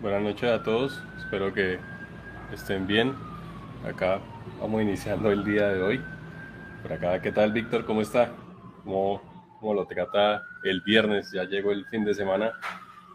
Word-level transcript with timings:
Buenas 0.00 0.22
noches 0.22 0.48
a 0.48 0.62
todos, 0.62 1.02
espero 1.16 1.52
que 1.52 1.80
estén 2.52 2.86
bien. 2.86 3.16
Acá 3.84 4.20
vamos 4.60 4.80
iniciando 4.80 5.32
el 5.32 5.44
día 5.44 5.70
de 5.70 5.82
hoy. 5.82 6.04
Por 6.82 6.92
acá, 6.92 7.20
¿qué 7.20 7.32
tal 7.32 7.50
Víctor? 7.52 7.84
¿Cómo 7.84 8.00
está? 8.00 8.30
¿Cómo, 8.84 9.20
¿Cómo, 9.58 9.74
lo 9.74 9.86
trata 9.86 10.40
el 10.62 10.82
viernes? 10.82 11.32
Ya 11.32 11.42
llegó 11.42 11.72
el 11.72 11.84
fin 11.86 12.04
de 12.04 12.14
semana 12.14 12.52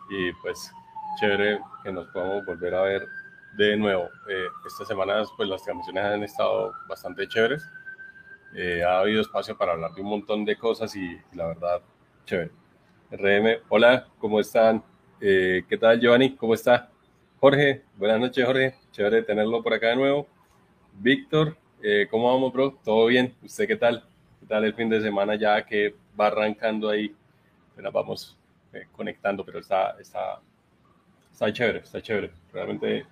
y 0.10 0.34
pues 0.42 0.74
chévere 1.22 1.62
que 1.86 1.94
nos 1.94 2.06
podamos 2.10 2.46
volver 2.46 2.76
a 2.76 2.82
ver 2.82 3.08
de 3.56 3.78
nuevo. 3.78 4.10
Eh, 4.28 4.48
estas 4.68 4.86
semanas 4.86 5.30
pues 5.38 5.48
las 5.48 5.64
transmisiones 5.64 6.04
han 6.04 6.24
estado 6.24 6.74
bastante 6.90 7.30
chéveres. 7.30 7.66
Eh, 8.56 8.84
ha 8.84 9.00
habido 9.00 9.22
espacio 9.22 9.58
para 9.58 9.72
hablar 9.72 9.94
de 9.94 10.02
un 10.02 10.10
montón 10.10 10.44
de 10.44 10.58
cosas 10.58 10.94
y, 10.98 11.06
y 11.06 11.36
la 11.36 11.48
verdad, 11.48 11.82
chévere. 12.26 12.52
RM, 13.10 13.64
hola, 13.70 14.08
¿cómo 14.20 14.42
están? 14.42 14.84
Eh, 15.26 15.64
¿Qué 15.70 15.78
tal, 15.78 16.02
Giovanni? 16.02 16.36
¿Cómo 16.36 16.54
está? 16.54 16.92
Jorge, 17.40 17.84
buenas 17.96 18.20
noches, 18.20 18.46
Jorge. 18.46 18.76
Chévere 18.92 19.24
tenerlo 19.24 19.64
por 19.64 19.74
acá 19.74 19.88
de 19.88 19.96
nuevo. 19.96 20.28
Víctor, 21.00 21.56
eh, 21.82 22.10
¿cómo 22.12 22.30
vamos, 22.30 22.52
bro? 22.52 22.78
¿Todo 22.84 23.06
bien? 23.06 23.34
¿Usted 23.42 23.66
qué 23.66 23.78
tal? 23.78 24.06
¿Qué 24.42 24.48
tal 24.48 24.66
el 24.66 24.74
fin 24.74 24.90
de 24.90 25.00
semana 25.00 25.36
ya 25.36 25.66
que 25.66 25.96
va 26.20 26.28
arrancando 26.28 26.90
ahí? 26.90 27.16
Bueno, 27.74 27.90
vamos 27.94 28.38
eh, 28.74 28.88
conectando, 28.92 29.46
pero 29.46 29.60
está, 29.60 29.96
está, 29.98 30.42
está 31.32 31.54
chévere, 31.54 31.80
está 31.80 32.02
chévere. 32.02 32.30
Realmente 32.52 33.06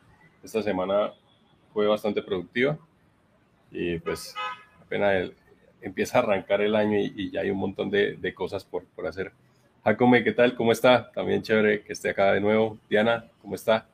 esta 0.44 0.62
semana 0.62 1.14
fue 1.72 1.88
bastante 1.88 2.22
productiva 2.22 2.78
y 3.72 4.00
pues 4.00 4.36
apenas 4.82 5.14
el, 5.14 5.36
empieza 5.80 6.18
a 6.18 6.24
arrancar 6.24 6.60
el 6.60 6.76
año 6.76 7.00
y, 7.00 7.14
y, 7.16 7.32
ya 7.32 7.40
hay 7.40 7.52
un 7.52 7.60
montón 7.60 7.90
de, 7.90 8.18
de 8.18 8.34
cosas 8.34 8.66
por, 8.66 8.84
por 8.84 9.08
hacer. 9.08 9.32
Jacome, 9.84 10.24
¿qué 10.24 10.32
tal? 10.32 10.54
¿Cómo 10.54 10.72
está? 10.72 11.12
También 11.12 11.42
chévere 11.42 11.82
que 11.82 11.94
esté 11.94 12.12
acá 12.12 12.34
de 12.34 12.40
nuevo. 12.40 12.78
Diana, 12.88 13.26
¿cómo 13.42 13.56
está? 13.56 13.88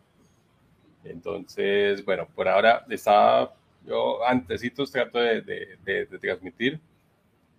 Entonces, 1.06 2.04
bueno, 2.04 2.28
por 2.36 2.50
ahora 2.50 2.86
estaba, 2.90 3.54
yo 3.86 4.26
antesitos 4.26 4.92
trato 4.92 5.18
de, 5.18 5.42
de, 5.42 5.78
de, 5.86 6.06
de 6.06 6.20
transmitir, 6.20 6.82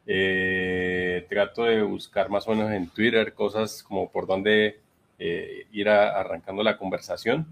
eh, 0.07 1.27
trato 1.31 1.65
de 1.65 1.81
buscar 1.83 2.29
más 2.29 2.47
o 2.47 2.51
menos 2.51 2.70
en 2.70 2.91
Twitter 2.91 3.33
cosas 3.33 3.83
como 3.83 4.11
por 4.11 4.27
dónde 4.27 4.79
eh, 5.19 5.67
ir 5.73 5.89
a, 5.89 6.20
arrancando 6.20 6.63
la 6.63 6.77
conversación. 6.77 7.47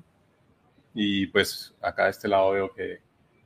Y 0.94 1.26
pues 1.28 1.74
acá 1.80 2.04
de 2.04 2.10
este 2.10 2.28
lado 2.28 2.50
veo 2.50 2.74
que 2.74 3.00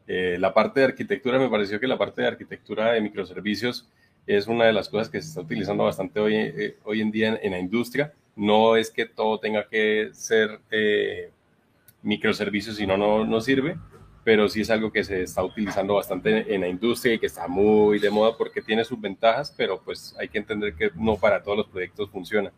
eh, 0.08 0.36
la 0.40 0.52
parte 0.52 0.80
de 0.80 0.86
arquitectura, 0.86 1.38
me 1.38 1.48
pareció 1.48 1.78
que 1.78 1.86
la 1.86 1.98
parte 1.98 2.22
de 2.22 2.28
arquitectura 2.28 2.92
de 2.92 3.00
microservicios 3.00 3.88
es 4.36 4.46
una 4.46 4.66
de 4.66 4.72
las 4.72 4.88
cosas 4.88 5.08
que 5.08 5.20
se 5.20 5.28
está 5.28 5.40
utilizando 5.40 5.84
bastante 5.84 6.20
hoy, 6.20 6.34
eh, 6.36 6.76
hoy 6.84 7.00
en 7.00 7.10
día 7.10 7.28
en, 7.28 7.38
en, 7.42 7.52
la 7.52 7.58
industria. 7.58 8.12
No 8.36 8.76
es 8.76 8.90
que 8.90 9.06
todo 9.06 9.38
tenga 9.38 9.68
que 9.68 10.10
ser 10.12 10.60
eh, 10.70 11.30
microservicios, 12.02 12.76
si 12.76 12.86
no, 12.86 12.96
no 13.24 13.40
sirve, 13.40 13.76
pero 14.24 14.48
sí 14.48 14.60
es 14.60 14.70
algo 14.70 14.92
que 14.92 15.02
se 15.02 15.22
está 15.22 15.42
utilizando 15.42 15.94
bastante 15.94 16.54
en 16.54 16.60
la 16.60 16.68
industria 16.68 17.14
y 17.14 17.18
que 17.18 17.26
está 17.26 17.48
muy 17.48 17.98
de 17.98 18.10
moda 18.10 18.36
porque 18.36 18.62
tiene 18.62 18.84
sus 18.84 19.00
ventajas, 19.00 19.52
pero 19.56 19.80
pues 19.82 20.14
hay 20.18 20.28
que 20.28 20.38
entender 20.38 20.74
que 20.74 20.90
no 20.94 21.16
para 21.16 21.42
todos 21.42 21.58
los 21.58 21.66
proyectos 21.66 22.08
funciona. 22.10 22.52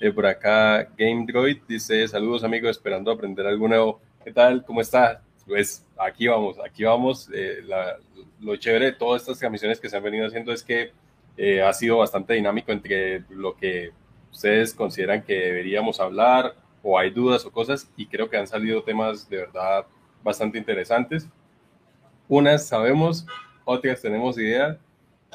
Eh, 0.00 0.12
por 0.12 0.26
acá, 0.26 0.88
Game 0.96 1.24
Droid 1.26 1.58
dice, 1.68 2.06
saludos 2.08 2.44
amigos, 2.44 2.72
esperando 2.72 3.10
aprender 3.10 3.46
algo 3.46 3.68
nuevo. 3.68 4.00
¿Qué 4.24 4.32
tal? 4.32 4.64
¿Cómo 4.64 4.80
está? 4.80 5.22
Pues 5.46 5.86
aquí 5.96 6.26
vamos, 6.26 6.58
aquí 6.64 6.84
vamos. 6.84 7.30
Eh, 7.32 7.62
la, 7.64 7.96
lo 8.40 8.56
chévere 8.56 8.86
de 8.86 8.92
todas 8.92 9.22
estas 9.22 9.38
transmisiones 9.38 9.80
que 9.80 9.88
se 9.88 9.96
han 9.96 10.02
venido 10.02 10.26
haciendo 10.26 10.52
es 10.52 10.62
que 10.62 10.92
eh, 11.36 11.62
ha 11.62 11.72
sido 11.72 11.98
bastante 11.98 12.34
dinámico 12.34 12.72
entre 12.72 13.24
lo 13.30 13.56
que 13.56 13.92
ustedes 14.32 14.74
consideran 14.74 15.22
que 15.22 15.34
deberíamos 15.34 16.00
hablar 16.00 16.54
o 16.82 16.98
hay 16.98 17.10
dudas 17.10 17.44
o 17.44 17.50
cosas 17.50 17.90
y 17.96 18.06
creo 18.06 18.28
que 18.28 18.36
han 18.36 18.46
salido 18.46 18.82
temas 18.82 19.28
de 19.28 19.38
verdad 19.38 19.86
bastante 20.22 20.58
interesantes. 20.58 21.28
Unas 22.28 22.66
sabemos, 22.66 23.26
otras 23.64 24.02
tenemos 24.02 24.38
idea 24.38 24.78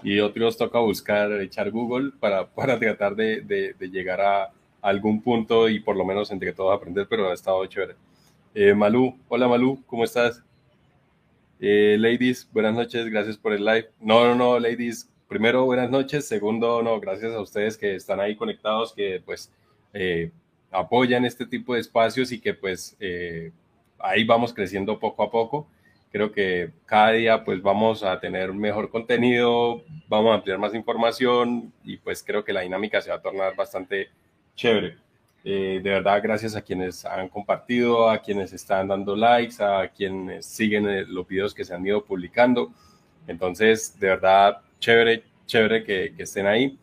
y 0.03 0.19
otros 0.19 0.57
toca 0.57 0.79
buscar, 0.79 1.31
echar 1.41 1.71
Google 1.71 2.11
para, 2.19 2.47
para 2.55 2.79
tratar 2.79 3.15
de, 3.15 3.41
de, 3.41 3.73
de 3.73 3.89
llegar 3.89 4.21
a, 4.21 4.51
algún 4.81 5.21
punto 5.21 5.69
y 5.69 5.79
por 5.79 5.95
lo 5.95 6.03
menos 6.03 6.31
entre 6.31 6.53
todos 6.53 6.75
aprender, 6.75 7.07
pero 7.09 7.29
ha 7.29 7.33
estado 7.33 7.65
chévere. 7.65 7.95
Eh, 8.53 8.73
Malú, 8.73 9.17
hola 9.29 9.47
Malú, 9.47 9.81
¿cómo 9.85 10.03
estás? 10.03 10.43
Eh, 11.59 11.95
ladies, 11.99 12.49
buenas 12.51 12.73
noches, 12.73 13.05
gracias 13.09 13.37
por 13.37 13.53
el 13.53 13.63
live. 13.63 13.89
No, 13.99 14.25
no, 14.25 14.35
no, 14.35 14.59
ladies, 14.59 15.09
primero 15.31 15.63
buenas 15.63 15.89
noches, 15.89 16.27
segundo, 16.27 16.83
no, 16.83 16.99
gracias 16.99 17.33
a 17.33 17.39
ustedes 17.39 17.77
que 17.77 17.95
están 17.95 18.19
ahí 18.19 18.35
conectados, 18.35 18.91
que 18.91 19.21
pues 19.23 19.49
eh, 19.93 20.29
apoyan 20.69 21.23
este 21.23 21.45
tipo 21.45 21.73
de 21.73 21.79
espacios 21.79 22.33
y 22.33 22.41
que 22.41 22.53
pues 22.53 22.97
eh, 22.99 23.53
ahí 23.97 24.25
vamos 24.25 24.53
creciendo 24.53 24.99
poco 24.99 25.23
a 25.23 25.31
poco. 25.31 25.69
Creo 26.11 26.33
que 26.33 26.71
cada 26.85 27.13
día 27.13 27.45
pues 27.45 27.61
vamos 27.61 28.03
a 28.03 28.19
tener 28.19 28.51
mejor 28.51 28.89
contenido, 28.89 29.85
vamos 30.09 30.33
a 30.33 30.35
ampliar 30.35 30.57
más 30.57 30.75
información 30.75 31.71
y 31.85 31.95
pues 31.95 32.21
creo 32.21 32.43
que 32.43 32.51
la 32.51 32.59
dinámica 32.59 32.99
se 32.99 33.09
va 33.09 33.15
a 33.15 33.21
tornar 33.21 33.55
bastante 33.55 34.09
chévere. 34.57 34.97
Eh, 35.45 35.79
de 35.81 35.89
verdad, 35.91 36.19
gracias 36.21 36.57
a 36.57 36.61
quienes 36.61 37.05
han 37.05 37.29
compartido, 37.29 38.09
a 38.09 38.17
quienes 38.17 38.51
están 38.51 38.89
dando 38.89 39.15
likes, 39.15 39.63
a 39.63 39.87
quienes 39.87 40.45
siguen 40.45 40.89
eh, 40.89 41.05
los 41.07 41.25
videos 41.25 41.53
que 41.53 41.63
se 41.63 41.73
han 41.73 41.85
ido 41.85 42.03
publicando. 42.03 42.73
Entonces, 43.27 43.97
de 43.97 44.07
verdad, 44.07 44.61
chévere, 44.81 45.23
chévere 45.45 45.85
que, 45.85 46.13
que 46.17 46.23
estén 46.23 46.47
ahí. 46.47 46.77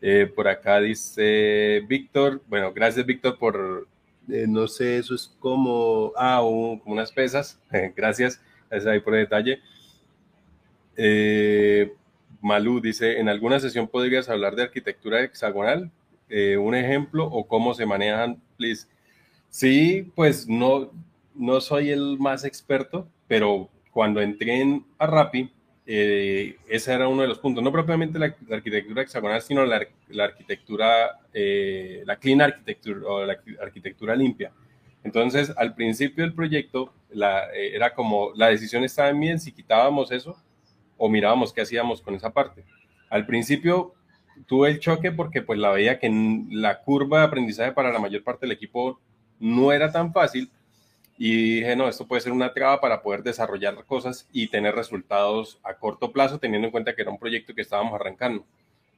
Eh, 0.00 0.26
por 0.34 0.48
acá 0.48 0.80
dice 0.80 1.84
Víctor, 1.86 2.42
bueno, 2.48 2.72
gracias 2.72 3.06
Víctor 3.06 3.38
por, 3.38 3.86
eh, 4.28 4.46
no 4.48 4.66
sé, 4.66 4.98
eso 4.98 5.14
es 5.14 5.32
como, 5.38 6.12
ah, 6.16 6.42
un, 6.42 6.80
como 6.80 6.94
unas 6.94 7.12
pesas, 7.12 7.60
gracias, 7.96 8.40
gracias 8.68 8.92
ahí 8.92 8.98
por 8.98 9.14
el 9.14 9.20
detalle. 9.20 9.60
Eh, 10.96 11.92
Malú 12.40 12.80
dice, 12.80 13.20
en 13.20 13.28
alguna 13.28 13.60
sesión 13.60 13.86
podrías 13.86 14.28
hablar 14.28 14.56
de 14.56 14.64
arquitectura 14.64 15.22
hexagonal, 15.22 15.92
eh, 16.28 16.56
un 16.56 16.74
ejemplo 16.74 17.26
o 17.26 17.46
cómo 17.46 17.72
se 17.74 17.86
manejan, 17.86 18.42
please. 18.56 18.88
Sí, 19.50 20.10
pues 20.16 20.48
no, 20.48 20.90
no 21.34 21.60
soy 21.60 21.90
el 21.90 22.18
más 22.18 22.44
experto, 22.44 23.06
pero 23.28 23.68
cuando 23.92 24.20
entré 24.20 24.60
en 24.60 24.84
a 24.98 25.06
Rappi, 25.06 25.52
eh, 25.84 26.56
ese 26.68 26.92
era 26.92 27.08
uno 27.08 27.22
de 27.22 27.28
los 27.28 27.38
puntos, 27.38 27.62
no 27.62 27.72
propiamente 27.72 28.18
la, 28.18 28.34
arquitectura 28.50 29.02
hexagonal, 29.02 29.42
sino 29.42 29.64
la, 29.64 29.86
arquitectura, 30.20 31.18
eh, 31.32 32.02
la 32.06 32.16
clean 32.16 32.40
architecture 32.40 33.00
o 33.04 33.24
la 33.24 33.36
arquitectura 33.60 34.14
limpia. 34.14 34.52
Entonces, 35.04 35.52
al 35.56 35.74
principio 35.74 36.22
del 36.22 36.34
proyecto, 36.34 36.92
la, 37.10 37.52
eh, 37.52 37.74
era 37.74 37.94
como 37.94 38.30
la 38.36 38.48
decisión 38.48 38.84
estaba 38.84 39.08
en 39.08 39.18
mí 39.18 39.38
si 39.38 39.52
quitábamos 39.52 40.12
eso 40.12 40.36
o 40.96 41.08
mirábamos 41.08 41.52
qué 41.52 41.62
hacíamos 41.62 42.00
con 42.00 42.14
esa 42.14 42.30
parte. 42.30 42.64
Al 43.10 43.26
principio 43.26 43.94
tuve 44.46 44.70
el 44.70 44.78
choque 44.78 45.10
porque 45.10 45.42
pues 45.42 45.58
la 45.58 45.70
veía 45.70 45.98
que 45.98 46.08
la 46.50 46.80
curva 46.80 47.20
de 47.20 47.26
aprendizaje 47.26 47.72
para 47.72 47.92
la 47.92 47.98
mayor 47.98 48.22
parte 48.22 48.46
del 48.46 48.52
equipo 48.52 49.00
no 49.40 49.72
era 49.72 49.90
tan 49.90 50.12
fácil 50.12 50.50
y 51.18 51.56
dije, 51.56 51.76
no, 51.76 51.88
esto 51.88 52.06
puede 52.06 52.22
ser 52.22 52.32
una 52.32 52.52
traba 52.52 52.80
para 52.80 53.02
poder 53.02 53.22
desarrollar 53.22 53.84
cosas 53.84 54.28
y 54.32 54.48
tener 54.48 54.74
resultados 54.74 55.58
a 55.62 55.74
corto 55.74 56.12
plazo, 56.12 56.38
teniendo 56.38 56.66
en 56.66 56.72
cuenta 56.72 56.94
que 56.94 57.02
era 57.02 57.10
un 57.10 57.18
proyecto 57.18 57.54
que 57.54 57.62
estábamos 57.62 57.94
arrancando. 57.94 58.44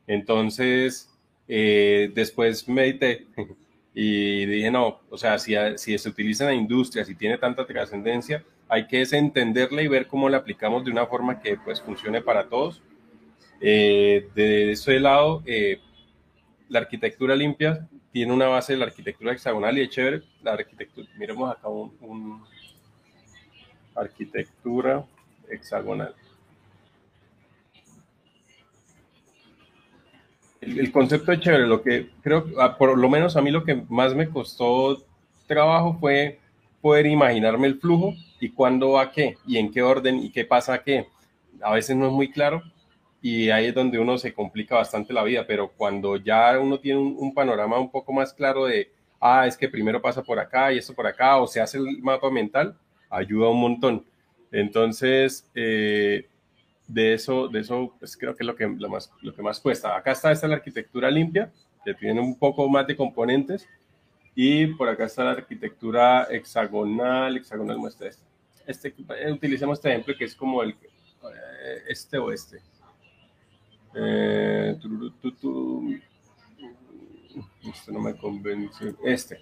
Entonces, 0.07 1.11
eh, 1.49 2.11
después 2.15 2.69
medité 2.69 3.27
y 3.95 4.47
dije, 4.47 4.71
no, 4.71 5.01
o 5.11 5.19
sea, 5.19 5.39
si, 5.39 5.55
si 5.77 5.99
se 5.99 6.09
utiliza 6.09 6.45
en 6.45 6.51
la 6.51 6.55
industria, 6.55 7.05
si 7.05 7.15
tiene 7.15 7.39
tanta 7.39 7.67
trascendencia, 7.67 8.45
hay 8.69 8.87
que 8.87 9.03
entenderla 9.03 9.83
y 9.83 9.89
ver 9.89 10.07
cómo 10.07 10.29
la 10.29 10.39
aplicamos 10.39 10.85
de 10.85 10.91
una 10.91 11.07
forma 11.07 11.41
que 11.41 11.57
pues 11.57 11.81
funcione 11.83 12.23
para 12.23 12.49
todos 12.49 12.83
eh, 13.61 14.29
de 14.35 14.73
ese 14.73 15.01
lado, 15.01 15.43
eh, 15.47 15.81
la 16.69 16.81
arquitectura 16.81 17.35
limpia 17.35 17.89
tiene 18.15 18.33
una 18.33 18.47
base 18.47 18.75
de 18.75 18.79
la 18.79 18.85
arquitectura 18.85 19.33
hexagonal 19.33 19.77
y 19.77 19.81
es 19.81 19.91
chévere. 19.91 20.23
La 20.41 20.53
arquitectura, 20.53 21.09
miremos 21.19 21.51
acá 21.51 21.67
un, 21.69 22.45
arquitectura 23.93 25.05
hexagonal. 25.49 26.15
El, 30.61 30.79
el, 30.79 30.93
concepto 30.93 31.33
es 31.33 31.41
chévere, 31.41 31.67
lo 31.67 31.83
que 31.83 32.11
creo, 32.23 32.47
ah, 32.61 32.79
por 32.79 32.97
lo 32.97 33.09
menos 33.09 33.37
a 33.37 33.43
mí 33.43 33.51
lo 33.51 33.65
que 33.65 33.83
más 33.89 34.15
me 34.15 34.29
costó 34.29 35.05
trabajo 35.49 35.99
fue 35.99 36.39
poder 36.81 37.07
imaginarme 37.07 37.67
el 37.67 37.81
flujo 37.81 38.15
y 38.39 38.51
cuándo 38.51 38.93
va 38.93 39.11
qué 39.11 39.39
y 39.45 39.59
en 39.59 39.73
qué 39.73 39.83
orden 39.83 40.21
y 40.23 40.31
qué 40.31 40.45
pasa 40.45 40.85
qué. 40.85 41.09
A 41.61 41.73
veces 41.73 41.97
no 41.97 42.07
es 42.07 42.13
muy 42.13 42.31
claro 42.31 42.63
y 43.25 43.49
ahí 43.49 43.69
es 43.69 43.75
donde 43.75 43.99
uno 43.99 44.19
se 44.19 44.35
complica 44.35 44.77
bastante 44.77 45.15
la 45.15 45.25
vida, 45.25 45.47
pero 45.47 45.73
cuando 45.75 46.19
ya 46.19 46.61
uno 46.61 46.79
tiene 46.79 47.01
un, 47.01 47.17
un, 47.19 47.33
panorama 47.33 47.79
un 47.79 47.91
poco 47.91 48.13
más 48.13 48.35
claro 48.35 48.67
de, 48.67 48.93
ah, 49.19 49.47
es 49.47 49.57
que 49.57 49.67
primero 49.67 50.03
pasa 50.03 50.23
por 50.23 50.39
acá 50.39 50.71
y 50.71 50.77
esto 50.77 50.93
por 50.93 51.07
acá, 51.07 51.39
o 51.39 51.47
se 51.47 51.59
hace 51.59 51.79
el 51.79 52.03
mapa 52.03 52.31
mental, 52.31 52.77
ayuda 53.09 53.49
un 53.49 53.63
montón. 53.63 54.05
Entonces, 54.53 55.49
eh, 55.55 56.29
de 56.87 57.15
eso, 57.15 57.49
de 57.49 57.61
eso 57.61 57.95
pues 57.99 58.15
creo 58.15 58.37
que 58.37 58.43
es 58.43 58.47
lo 58.47 58.55
que, 58.55 58.67
lo, 58.67 58.91
más, 58.91 59.11
lo 59.23 59.35
que 59.35 59.41
más 59.41 59.59
cuesta. 59.59 59.97
Acá 59.97 60.13
está 60.13 60.31
esta 60.31 60.47
la 60.47 60.57
arquitectura 60.57 61.11
limpia, 61.11 61.51
que 61.83 61.95
tiene 61.95 62.21
un 62.21 62.39
poco 62.39 62.69
más 62.69 62.87
de 62.87 62.95
componentes, 62.95 63.67
Y 64.35 64.67
por 64.67 64.91
acá 64.91 65.07
está 65.07 65.25
la 65.25 65.31
arquitectura 65.31 66.29
hexagonal, 66.31 67.39
hexagonal 67.39 67.79
muestra 67.79 68.09
este. 68.09 68.27
este 68.67 68.95
eh, 69.19 69.33
utilicemos 69.33 69.79
este 69.79 69.89
ejemplo 69.89 70.15
que 70.19 70.25
es 70.27 70.35
como 70.37 70.63
el 70.63 70.73
eh, 70.73 71.85
este 71.89 72.19
o 72.19 72.31
este. 72.31 72.61
Eh, 73.97 74.77
este 77.63 77.93
no 77.93 78.01
me 78.01 78.15
convence. 78.17 78.95
Este. 79.05 79.41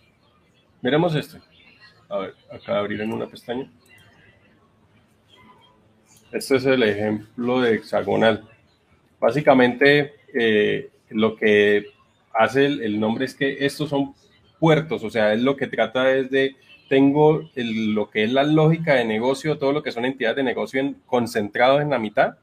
Miremos 0.80 1.14
este. 1.14 1.38
A 2.08 2.18
ver, 2.18 2.34
acá 2.50 2.78
abrir 2.78 3.00
en 3.00 3.12
una 3.12 3.26
pestaña. 3.26 3.70
Este 6.32 6.56
es 6.56 6.64
el 6.64 6.82
ejemplo 6.82 7.60
de 7.60 7.74
hexagonal. 7.74 8.48
Básicamente, 9.20 10.14
eh, 10.34 10.90
lo 11.10 11.36
que 11.36 11.86
hace 12.32 12.66
el, 12.66 12.98
nombre 12.98 13.26
es 13.26 13.34
que 13.34 13.64
estos 13.64 13.90
son 13.90 14.14
puertos, 14.58 15.04
o 15.04 15.10
sea, 15.10 15.34
es 15.34 15.40
lo 15.42 15.56
que 15.56 15.66
trata 15.66 16.10
es 16.12 16.30
de, 16.30 16.56
tengo 16.88 17.50
lo 17.54 18.10
que 18.10 18.24
es 18.24 18.32
la 18.32 18.44
lógica 18.44 18.94
de 18.94 19.04
negocio, 19.04 19.58
todo 19.58 19.72
lo 19.72 19.82
que 19.82 19.92
son 19.92 20.04
entidades 20.04 20.36
de 20.36 20.42
negocio 20.42 20.80
en, 20.80 20.94
concentrados 21.06 21.82
en 21.82 21.90
la 21.90 21.98
mitad, 21.98 22.36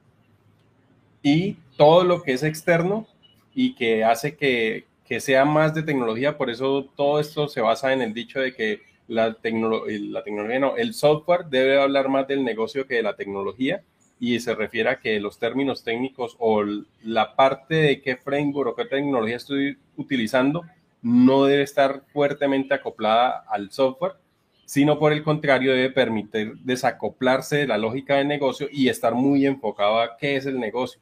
y 1.21 1.57
todo 1.77 2.03
lo 2.03 2.23
que 2.23 2.33
es 2.33 2.43
externo 2.43 3.07
y 3.53 3.75
que 3.75 4.03
hace 4.03 4.35
que, 4.35 4.85
que 5.05 5.19
sea 5.19 5.45
más 5.45 5.73
de 5.73 5.83
tecnología, 5.83 6.37
por 6.37 6.49
eso 6.49 6.89
todo 6.95 7.19
esto 7.19 7.47
se 7.47 7.61
basa 7.61 7.93
en 7.93 8.01
el 8.01 8.13
dicho 8.13 8.39
de 8.39 8.53
que 8.53 8.81
la, 9.07 9.27
la 9.27 9.33
tecnología, 10.23 10.59
no, 10.59 10.77
el 10.77 10.93
software 10.93 11.45
debe 11.45 11.81
hablar 11.81 12.09
más 12.09 12.27
del 12.27 12.43
negocio 12.43 12.85
que 12.85 12.95
de 12.95 13.03
la 13.03 13.15
tecnología 13.15 13.81
y 14.19 14.39
se 14.39 14.53
refiere 14.53 14.89
a 14.89 14.99
que 14.99 15.19
los 15.19 15.39
términos 15.39 15.83
técnicos 15.83 16.35
o 16.39 16.63
la 17.03 17.35
parte 17.35 17.75
de 17.75 18.01
qué 18.01 18.17
framework 18.17 18.69
o 18.69 18.75
qué 18.75 18.85
tecnología 18.85 19.37
estoy 19.37 19.77
utilizando 19.97 20.63
no 21.01 21.45
debe 21.45 21.63
estar 21.63 22.03
fuertemente 22.11 22.73
acoplada 22.73 23.45
al 23.49 23.71
software, 23.71 24.13
sino 24.65 24.99
por 24.99 25.13
el 25.13 25.23
contrario 25.23 25.71
debe 25.71 25.89
permitir 25.89 26.57
desacoplarse 26.59 27.57
de 27.57 27.67
la 27.67 27.77
lógica 27.77 28.15
de 28.15 28.25
negocio 28.25 28.67
y 28.71 28.89
estar 28.89 29.15
muy 29.15 29.45
enfocado 29.45 30.01
a 30.01 30.17
qué 30.17 30.35
es 30.35 30.45
el 30.45 30.59
negocio 30.59 31.01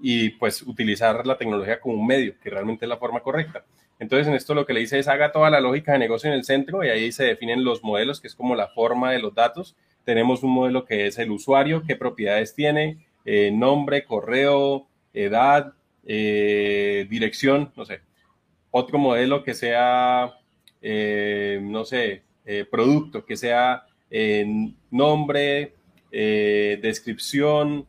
y 0.00 0.30
pues 0.30 0.62
utilizar 0.62 1.26
la 1.26 1.38
tecnología 1.38 1.80
como 1.80 1.94
un 1.94 2.06
medio, 2.06 2.34
que 2.42 2.50
realmente 2.50 2.84
es 2.84 2.88
la 2.88 2.96
forma 2.96 3.20
correcta. 3.20 3.64
Entonces, 3.98 4.26
en 4.26 4.34
esto 4.34 4.54
lo 4.54 4.66
que 4.66 4.74
le 4.74 4.80
dice 4.80 4.98
es 4.98 5.08
haga 5.08 5.32
toda 5.32 5.50
la 5.50 5.60
lógica 5.60 5.92
de 5.92 5.98
negocio 5.98 6.28
en 6.28 6.36
el 6.36 6.44
centro 6.44 6.84
y 6.84 6.88
ahí 6.88 7.12
se 7.12 7.24
definen 7.24 7.64
los 7.64 7.82
modelos, 7.82 8.20
que 8.20 8.26
es 8.26 8.34
como 8.34 8.54
la 8.54 8.68
forma 8.68 9.12
de 9.12 9.20
los 9.20 9.34
datos. 9.34 9.76
Tenemos 10.04 10.42
un 10.42 10.50
modelo 10.50 10.84
que 10.84 11.06
es 11.06 11.18
el 11.18 11.30
usuario, 11.30 11.84
qué 11.86 11.96
propiedades 11.96 12.54
tiene, 12.54 12.98
eh, 13.24 13.50
nombre, 13.52 14.04
correo, 14.04 14.86
edad, 15.14 15.72
eh, 16.04 17.06
dirección, 17.08 17.72
no 17.76 17.84
sé. 17.84 18.00
Otro 18.70 18.98
modelo 18.98 19.44
que 19.44 19.54
sea, 19.54 20.34
eh, 20.82 21.60
no 21.62 21.84
sé, 21.84 22.22
producto, 22.70 23.24
que 23.24 23.36
sea 23.36 23.86
nombre, 24.90 25.72
descripción, 26.10 27.86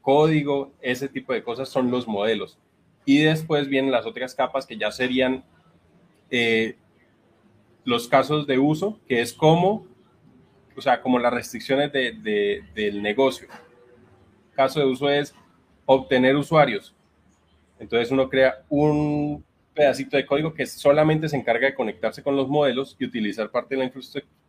código, 0.00 0.72
ese 0.80 1.08
tipo 1.08 1.32
de 1.32 1.42
cosas 1.42 1.68
son 1.68 1.90
los 1.90 2.06
modelos. 2.06 2.58
Y 3.04 3.22
después 3.22 3.68
vienen 3.68 3.92
las 3.92 4.06
otras 4.06 4.34
capas 4.34 4.66
que 4.66 4.76
ya 4.76 4.90
serían 4.90 5.44
eh, 6.30 6.76
los 7.84 8.08
casos 8.08 8.46
de 8.46 8.58
uso, 8.58 8.98
que 9.06 9.20
es 9.20 9.32
como, 9.32 9.86
o 10.76 10.80
sea, 10.80 11.00
como 11.00 11.18
las 11.18 11.32
restricciones 11.32 11.92
de, 11.92 12.64
del 12.74 13.02
negocio. 13.02 13.48
Caso 14.52 14.80
de 14.80 14.86
uso 14.86 15.08
es 15.08 15.34
obtener 15.84 16.34
usuarios. 16.36 16.94
Entonces 17.78 18.10
uno 18.10 18.28
crea 18.28 18.64
un 18.68 19.44
pedacito 19.74 20.16
de 20.16 20.24
código 20.24 20.54
que 20.54 20.66
solamente 20.66 21.28
se 21.28 21.36
encarga 21.36 21.66
de 21.66 21.74
conectarse 21.74 22.22
con 22.22 22.34
los 22.34 22.48
modelos 22.48 22.96
y 22.98 23.04
utilizar 23.04 23.50
parte 23.50 23.76
de 23.76 23.84
la, 23.84 23.92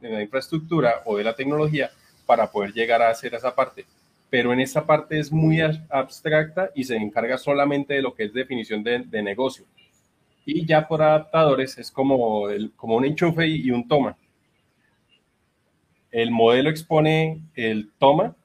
de 0.01 0.09
la 0.09 0.21
infraestructura 0.24 1.03
o 1.06 1.18
de 1.18 1.25
la 1.25 1.35
tecnología 1.35 1.91
para 2.25 2.50
poder 2.50 2.71
llegar 2.71 3.01
a 3.01 3.09
hacer 3.09 3.35
esa 3.35 3.53
parte 3.53 3.85
pero 4.29 4.51
en 4.51 4.59
esta 4.59 4.85
parte 4.85 5.19
es 5.19 5.31
muy 5.31 5.62
abstracta 5.62 6.71
y 6.75 6.83
se 6.83 6.97
encarga 6.97 7.38
solamente 7.38 7.94
de 7.94 8.01
lo 8.01 8.13
que 8.13 8.25
es 8.25 8.33
definición 8.33 8.83
de, 8.83 9.24
negocio. 9.24 9.65
Y 10.45 10.65
ya 10.65 10.88
por 10.88 11.01
adaptadores 11.01 11.77
es 11.77 11.91
como, 11.91 12.47
como 12.75 12.97
un 12.97 13.06
enchufe 13.06 13.47
y, 13.47 13.71
un 13.71 13.88
toma. 13.88 14.18
El 16.12 16.31
modelo 16.31 16.69
expone 16.69 17.41
el 17.56 17.91
toma 17.97 18.35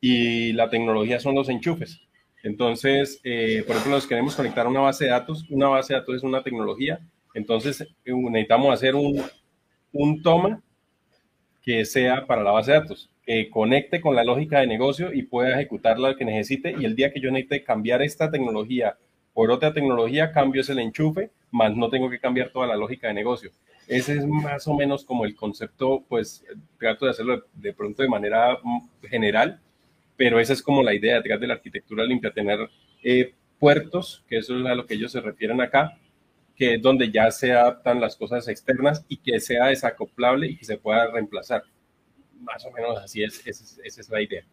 y 0.00 0.52
la 0.52 0.68
tecnología 0.68 1.20
son 1.20 1.34
los 1.34 1.48
enchufes. 1.48 2.00
Entonces, 2.42 3.20
eh, 3.24 3.62
por 3.66 3.76
ejemplo, 3.76 3.96
nos 3.96 4.06
queremos 4.06 4.34
conectar 4.34 4.66
a 4.66 4.68
una 4.68 4.80
base 4.80 5.04
de 5.04 5.10
datos. 5.10 5.44
Una 5.50 5.68
base 5.68 5.92
de 5.92 6.00
datos 6.00 6.16
es 6.16 6.22
una 6.22 6.42
tecnología. 6.42 7.00
Entonces, 7.34 7.82
eh, 7.82 8.12
necesitamos 8.12 8.72
hacer 8.72 8.94
un, 8.94 9.22
un 9.92 10.22
toma 10.22 10.62
que 11.62 11.84
sea 11.84 12.26
para 12.26 12.42
la 12.42 12.52
base 12.52 12.72
de 12.72 12.78
datos 12.78 13.10
conecte 13.50 14.00
con 14.00 14.14
la 14.16 14.24
lógica 14.24 14.60
de 14.60 14.66
negocio 14.66 15.12
y 15.12 15.22
pueda 15.22 15.54
ejecutar 15.54 15.98
lo 15.98 16.16
que 16.16 16.24
necesite. 16.24 16.74
Y 16.78 16.84
el 16.84 16.96
día 16.96 17.12
que 17.12 17.20
yo 17.20 17.30
necesite 17.30 17.62
cambiar 17.62 18.02
esta 18.02 18.30
tecnología 18.30 18.96
por 19.38 19.52
otra 19.52 19.72
tecnología, 19.72 20.32
cambio 20.32 20.62
es 20.62 20.68
el 20.68 20.80
enchufe, 20.80 21.30
más 21.52 21.76
no 21.76 21.88
tengo 21.90 22.10
que 22.10 22.18
cambiar 22.18 22.50
toda 22.50 22.66
la 22.66 22.76
lógica 22.76 23.06
de 23.06 23.14
negocio. 23.14 23.52
Ese 23.86 24.18
es 24.18 24.26
más 24.26 24.66
o 24.66 24.74
menos 24.74 25.04
como 25.04 25.24
el 25.24 25.36
concepto, 25.36 26.04
pues 26.08 26.44
trato 26.78 27.04
de 27.04 27.12
hacerlo 27.12 27.44
de 27.54 27.72
pronto 27.72 28.02
de 28.02 28.08
manera 28.08 28.58
mm, 28.62 29.06
general, 29.08 29.60
pero 30.16 30.40
esa 30.40 30.52
es 30.52 30.60
como 30.60 30.82
la 30.82 30.92
idea 30.92 31.14
detrás 31.16 31.40
de 31.40 31.46
la 31.46 31.54
arquitectura 31.54 32.04
limpia, 32.04 32.32
tener 32.32 32.68
eh, 33.02 33.32
puertos, 33.58 34.24
que 34.28 34.38
eso 34.38 34.58
es 34.58 34.66
a 34.66 34.74
lo 34.74 34.86
que 34.86 34.94
ellos 34.94 35.12
se 35.12 35.20
refieren 35.20 35.60
acá, 35.60 35.96
que 36.56 36.74
es 36.74 36.82
donde 36.82 37.10
ya 37.10 37.30
se 37.30 37.52
adaptan 37.52 38.00
las 38.00 38.16
cosas 38.16 38.48
externas 38.48 39.04
y 39.08 39.18
que 39.18 39.38
sea 39.38 39.66
desacoplable 39.66 40.48
y 40.48 40.56
que 40.56 40.64
se 40.64 40.78
pueda 40.78 41.10
reemplazar 41.12 41.62
más 42.40 42.64
o 42.64 42.70
menos 42.70 42.98
así 42.98 43.22
es, 43.22 43.46
esa 43.46 44.00
es, 44.00 44.08
la 44.08 44.22
idea. 44.22 44.44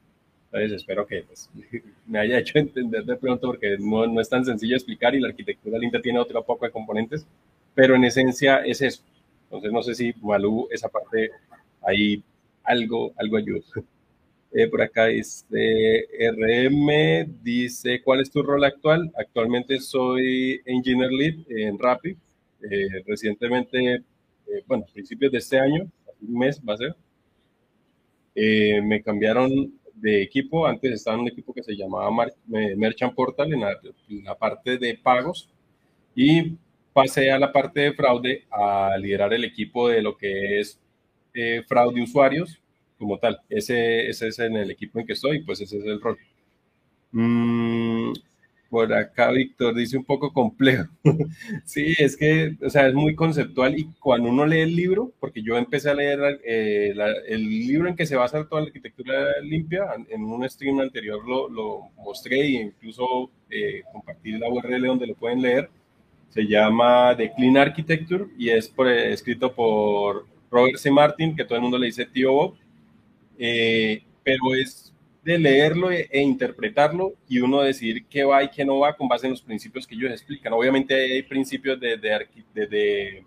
Entonces 0.45 0.73
espero 0.73 1.05
que 1.05 1.23
pues, 1.23 1.49
me 2.07 2.19
haya 2.19 2.39
hecho 2.39 2.59
entender 2.59 3.03
de 3.03 3.15
pronto 3.15 3.47
porque 3.47 3.77
no, 3.79 4.07
no, 4.07 4.21
es 4.21 4.29
tan 4.29 4.45
sencillo 4.45 4.75
explicar 4.75 5.15
y 5.15 5.19
la 5.19 5.29
arquitectura 5.29 5.77
linda 5.77 6.01
tiene 6.01 6.19
otro 6.19 6.43
poco 6.43 6.65
de 6.65 6.71
componentes, 6.71 7.25
pero 7.73 7.95
en 7.95 8.05
esencia 8.05 8.57
es 8.65 8.81
eso. 8.81 9.03
Entonces 9.45 9.71
no 9.71 9.83
sé 9.83 9.95
si 9.95 10.13
Malú 10.21 10.67
esa 10.71 10.89
parte 10.89 11.31
ahí 11.81 12.23
algo, 12.63 13.13
algo 13.17 13.37
ayuda. 13.37 13.63
Eh, 14.57 14.69
por 14.69 14.81
acá 14.81 15.07
dice 15.07 16.07
RM, 16.17 17.41
dice, 17.43 18.01
¿cuál 18.01 18.21
es 18.21 18.31
tu 18.31 18.41
rol 18.41 18.63
actual? 18.63 19.11
Actualmente 19.17 19.81
soy 19.81 20.61
Engineer 20.63 21.11
Lead 21.11 21.35
en 21.49 21.77
Rappi. 21.77 22.15
Eh, 22.71 23.03
recientemente, 23.05 23.95
eh, 23.95 24.63
bueno, 24.65 24.85
a 24.87 24.93
principios 24.93 25.33
de 25.33 25.39
este 25.39 25.59
año, 25.59 25.85
un 26.21 26.39
mes 26.39 26.61
va 26.61 26.75
a 26.75 26.77
ser, 26.77 26.95
eh, 28.35 28.81
me 28.81 29.01
cambiaron 29.01 29.73
de 29.95 30.21
equipo, 30.21 30.67
antes 30.67 30.91
estaba 30.91 31.15
en 31.15 31.21
un 31.21 31.29
equipo 31.29 31.53
que 31.53 31.63
se 31.63 31.75
llamaba 31.75 32.27
eh, 32.53 32.75
Merchant 32.75 33.15
Portal 33.15 33.53
en 33.53 33.61
la, 34.23 34.35
parte 34.35 34.77
de 34.77 34.99
pagos 35.01 35.49
y 36.13 36.57
pasé 36.93 37.31
a 37.31 37.39
la 37.39 37.51
parte 37.51 37.79
de 37.79 37.93
fraude 37.93 38.45
a 38.51 38.97
liderar 38.99 39.33
el 39.33 39.45
equipo 39.45 39.87
de 39.87 40.01
lo 40.01 40.17
que 40.17 40.59
es 40.59 40.79
eh, 41.33 41.63
fraude 41.67 42.01
usuarios 42.01 42.61
como 42.99 43.17
tal. 43.17 43.39
Ese, 43.49 44.07
ese, 44.09 44.27
es 44.27 44.39
en 44.39 44.57
el 44.57 44.71
equipo 44.71 44.99
en 44.99 45.07
que 45.07 45.13
estoy, 45.13 45.41
pues 45.43 45.61
ese 45.61 45.77
es 45.77 45.85
el 45.85 46.01
rol. 46.01 46.17
Mm, 47.11 48.11
por 48.75 48.93
acá 48.93 49.31
Víctor 49.31 49.73
dice 49.73 49.95
un 49.95 50.03
poco 50.03 50.33
complejo. 50.33 50.89
sí, 51.63 51.95
es 51.97 52.17
que, 52.17 52.57
o 52.61 52.69
sea, 52.69 52.87
es 52.87 52.93
muy 52.93 53.15
conceptual 53.15 53.79
y 53.79 53.85
cuando 54.01 54.27
uno 54.27 54.45
lee 54.45 54.59
el 54.59 54.75
libro, 54.75 55.13
porque 55.21 55.41
yo 55.41 55.55
empecé 55.55 55.89
a 55.89 55.93
leer 55.93 56.41
eh, 56.43 56.93
el 57.29 57.47
libro 57.47 57.87
en 57.87 57.95
que 57.95 58.05
se 58.05 58.17
basa 58.17 58.45
toda 58.45 58.63
la 58.63 58.67
arquitectura 58.67 59.39
limpia, 59.41 59.85
en 60.09 60.25
un 60.25 60.49
stream 60.49 60.81
anterior 60.81 61.25
lo, 61.25 61.47
lo 61.47 61.89
mostré 62.03 62.41
e 62.41 62.63
incluso 62.63 63.31
eh, 63.49 63.83
compartí 63.93 64.33
la 64.33 64.49
URL 64.49 64.87
donde 64.87 65.07
lo 65.07 65.15
pueden 65.15 65.41
leer. 65.41 65.69
Se 66.27 66.45
llama 66.45 67.15
The 67.15 67.31
Clean 67.31 67.55
Architecture 67.55 68.25
y 68.37 68.49
es 68.49 68.67
por, 68.67 68.89
escrito 68.89 69.55
por 69.55 70.25
Robert 70.51 70.75
C. 70.75 70.91
Martin, 70.91 71.33
que 71.33 71.45
todo 71.45 71.55
el 71.55 71.61
mundo 71.61 71.77
le 71.77 71.85
dice 71.85 72.05
tío 72.05 72.33
Bob, 72.33 72.55
eh, 73.39 74.03
pero 74.21 74.53
es 74.53 74.93
de 75.25 75.39
leerlo 75.39 75.91
e, 75.91 76.07
e, 76.11 76.21
interpretarlo 76.21 77.15
y 77.27 77.39
uno 77.39 77.61
decidir 77.61 78.05
qué 78.05 78.23
va 78.23 78.43
y 78.43 78.49
qué 78.49 78.63
no 78.63 78.77
va 78.79 78.95
con 78.95 79.07
base 79.07 79.25
en 79.25 79.31
los 79.31 79.41
principios 79.41 79.87
que 79.87 79.95
ellos 79.95 80.11
explican. 80.11 80.53
Obviamente 80.53 80.93
hay 80.93 81.23
principios 81.23 81.79
de, 81.79 81.97
de, 81.97 83.25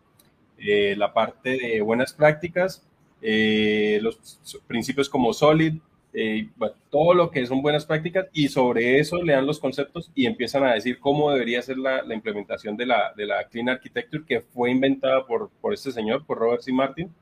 eh, 0.58 0.94
la 0.96 1.12
parte 1.12 1.58
de 1.58 1.80
buenas 1.80 2.12
prácticas, 2.12 2.86
eh, 3.20 3.98
los 4.00 4.60
principios 4.68 5.08
como 5.08 5.32
Solid, 5.32 5.74
eh, 6.12 6.48
todo 6.88 7.14
lo 7.14 7.32
que 7.32 7.44
son 7.46 7.62
buenas 7.62 7.84
prácticas 7.84 8.28
y 8.32 8.46
sobre 8.46 9.00
eso 9.00 9.20
le 9.20 9.32
dan 9.32 9.44
los 9.44 9.58
conceptos 9.58 10.12
y 10.14 10.26
empiezan 10.26 10.62
a 10.62 10.74
decir 10.74 11.00
cómo 11.00 11.32
debería 11.32 11.60
ser 11.62 11.78
la, 11.78 12.02
implementación 12.14 12.76
de 12.76 12.86
la, 12.86 13.12
de 13.16 13.26
la 13.26 13.42
Clean 13.48 13.68
Architecture 13.68 14.22
que 14.24 14.40
fue 14.40 14.70
inventada 14.70 15.26
por, 15.26 15.50
por 15.60 15.74
este 15.74 15.90
señor, 15.90 16.24
por 16.24 16.38
Robert 16.38 16.62
C. 16.62 16.72
Martin. 16.72 17.12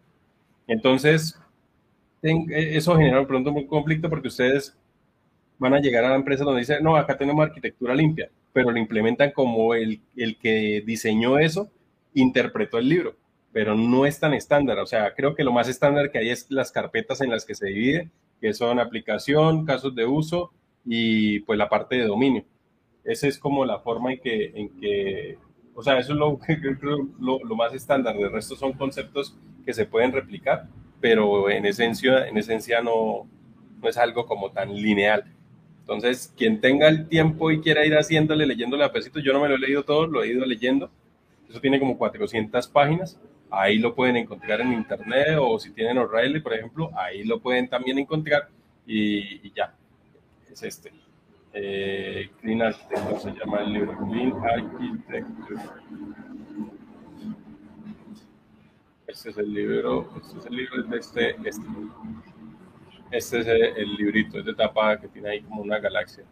Entonces, 0.66 1.40
eso 2.22 2.96
genera 2.96 3.20
de 3.20 3.26
pronto 3.26 3.50
un 3.52 3.66
conflicto 3.66 4.08
porque 4.10 4.28
ustedes 4.28 4.76
van 5.58 5.74
a 5.74 5.80
llegar 5.80 6.04
a 6.04 6.10
la 6.10 6.16
empresa 6.16 6.44
donde 6.44 6.60
dicen, 6.60 6.82
no, 6.82 6.96
acá 6.96 7.16
tenemos 7.16 7.44
arquitectura 7.44 7.94
limpia, 7.94 8.30
pero 8.52 8.70
lo 8.70 8.78
implementan 8.78 9.30
como 9.32 9.74
el, 9.74 10.00
el 10.16 10.36
que 10.38 10.82
diseñó 10.84 11.38
eso 11.38 11.70
interpretó 12.14 12.78
el 12.78 12.88
libro. 12.88 13.14
pero 13.52 13.74
no 13.74 14.04
es 14.06 14.20
tan 14.20 14.34
estándar. 14.34 14.78
O 14.80 14.86
sea, 14.86 15.14
creo 15.14 15.34
que 15.34 15.44
lo 15.44 15.52
más 15.52 15.68
estándar 15.68 16.10
que 16.10 16.18
hay 16.18 16.30
es 16.30 16.46
las 16.50 16.72
carpetas 16.72 17.20
en 17.22 17.30
las 17.30 17.46
que 17.46 17.54
se 17.54 17.66
divide, 17.68 18.10
que 18.40 18.52
son 18.52 18.78
aplicación, 18.78 19.64
casos 19.64 19.94
de 19.94 20.04
uso 20.04 20.52
y 20.84 21.40
pues 21.40 21.58
la 21.58 21.68
parte 21.68 21.96
de 21.96 22.06
dominio. 22.06 22.44
Esa 23.04 23.28
es 23.28 23.38
como 23.38 23.64
la 23.64 23.78
forma 23.78 24.12
en 24.12 24.20
que, 24.20 24.52
en 24.54 24.68
que 24.80 25.38
o 25.74 25.82
sea, 25.82 25.98
eso 25.98 26.12
es 26.12 26.18
lo, 26.18 26.38
lo, 27.20 27.44
lo 27.44 27.56
más 27.56 27.72
estándar. 27.74 28.16
El 28.16 28.32
resto 28.32 28.56
son 28.56 28.72
conceptos 28.74 29.36
que 29.64 29.72
se 29.72 29.86
pueden 29.86 30.12
replicar, 30.12 30.68
pero 31.00 31.50
en 31.50 31.66
esencia, 31.66 32.26
en 32.26 32.38
esencia 32.38 32.80
no, 32.80 33.28
no 33.82 33.88
es 33.88 33.96
algo 33.96 34.26
como 34.26 34.50
tan 34.50 34.74
lineal. 34.74 35.24
Entonces, 35.80 36.32
quien 36.36 36.60
tenga 36.60 36.88
el 36.88 37.06
tiempo 37.06 37.50
y 37.50 37.60
quiera 37.60 37.86
ir 37.86 37.94
haciéndole, 37.94 38.44
leyéndole 38.46 38.84
a 38.84 38.92
pesito, 38.92 39.20
yo 39.20 39.32
no 39.32 39.40
me 39.40 39.48
lo 39.48 39.54
he 39.54 39.58
leído 39.58 39.84
todo, 39.84 40.06
lo 40.06 40.22
he 40.22 40.28
ido 40.28 40.44
leyendo. 40.44 40.90
Eso 41.48 41.60
tiene 41.60 41.78
como 41.78 41.96
400 41.96 42.66
páginas. 42.68 43.18
Ahí 43.50 43.78
lo 43.78 43.94
pueden 43.94 44.16
encontrar 44.16 44.60
en 44.60 44.72
internet 44.72 45.38
o 45.40 45.58
si 45.58 45.70
tienen 45.70 45.98
O'Reilly, 45.98 46.40
por 46.40 46.54
ejemplo, 46.54 46.90
ahí 46.96 47.22
lo 47.22 47.38
pueden 47.40 47.68
también 47.68 47.98
encontrar 47.98 48.48
y, 48.86 49.52
ya. 49.52 49.74
Es 50.50 50.62
este. 50.62 50.92
Eh, 51.52 52.30
Clean 52.40 52.60
Architecture 52.62 53.20
se 53.20 53.30
llama 53.32 53.60
el 53.60 53.72
libro. 53.72 53.96
Clean 54.10 54.32
Architecture. 54.44 55.60
Este 59.06 59.30
es 59.30 59.38
el 59.38 59.54
libro, 59.54 60.10
este 60.20 60.38
es 60.38 60.46
el 60.46 60.56
libro 60.56 60.82
de 60.82 60.98
este, 60.98 61.36
este. 61.44 61.62
Este 63.12 63.38
es 63.38 63.46
el, 63.46 63.94
librito, 63.94 64.40
es 64.40 64.44
de 64.44 64.54
tapa 64.54 65.00
que 65.00 65.06
tiene 65.06 65.30
ahí 65.30 65.42
como 65.42 65.62
una 65.62 65.78
galaxia. 65.78 66.24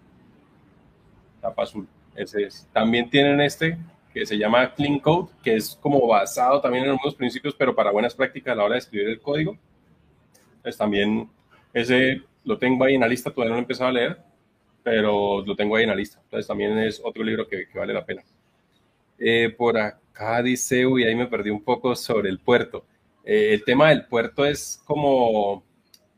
Tapa 1.40 1.62
azul. 1.62 1.86
Ese 2.16 2.42
es. 2.42 2.68
También 2.72 3.08
tienen 3.08 3.40
este 3.40 3.78
que 4.12 4.26
se 4.26 4.36
llama 4.36 4.74
Clean 4.74 4.98
Code, 4.98 5.30
que 5.42 5.54
es 5.54 5.78
como 5.80 6.06
basado 6.06 6.60
también 6.60 6.84
en 6.84 6.90
algunos 6.90 7.14
principios, 7.14 7.54
pero 7.54 7.74
para 7.74 7.92
buenas 7.92 8.14
prácticas 8.14 8.52
a 8.52 8.56
la 8.56 8.64
hora 8.64 8.74
de 8.74 8.80
escribir 8.80 9.08
el 9.08 9.20
código. 9.20 9.56
Entonces 10.56 10.76
también 10.76 11.28
ese 11.72 12.22
lo 12.44 12.58
tengo 12.58 12.84
ahí 12.84 12.94
en 12.94 13.00
la 13.00 13.08
lista, 13.08 13.30
todavía 13.30 13.50
no 13.50 13.54
lo 13.54 13.60
he 13.60 13.62
empezado 13.62 13.90
a 13.90 13.92
leer, 13.92 14.18
pero 14.82 15.44
lo 15.44 15.56
tengo 15.56 15.76
ahí 15.76 15.84
en 15.84 15.90
la 15.90 15.96
lista. 15.96 16.20
Entonces 16.24 16.46
también 16.46 16.76
es 16.78 17.00
otro 17.04 17.22
libro 17.22 17.46
que, 17.46 17.68
vale 17.74 17.92
la 17.92 18.04
pena. 18.04 18.22
Eh, 19.18 19.54
por 19.56 19.78
acá 19.78 20.03
dice, 20.42 20.86
uy, 20.86 21.04
ahí 21.04 21.14
me 21.14 21.26
perdí 21.26 21.50
un 21.50 21.62
poco 21.62 21.94
sobre 21.96 22.30
el 22.30 22.38
puerto. 22.38 22.84
Eh, 23.24 23.54
el 23.54 23.64
tema 23.64 23.88
del 23.88 24.06
puerto 24.06 24.44
es 24.44 24.82
como 24.84 25.64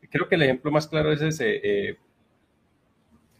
creo 0.09 0.27
que 0.27 0.35
el 0.35 0.43
ejemplo 0.43 0.71
más 0.71 0.87
claro 0.87 1.11
es 1.11 1.21
ese. 1.21 1.59
Eh, 1.63 1.97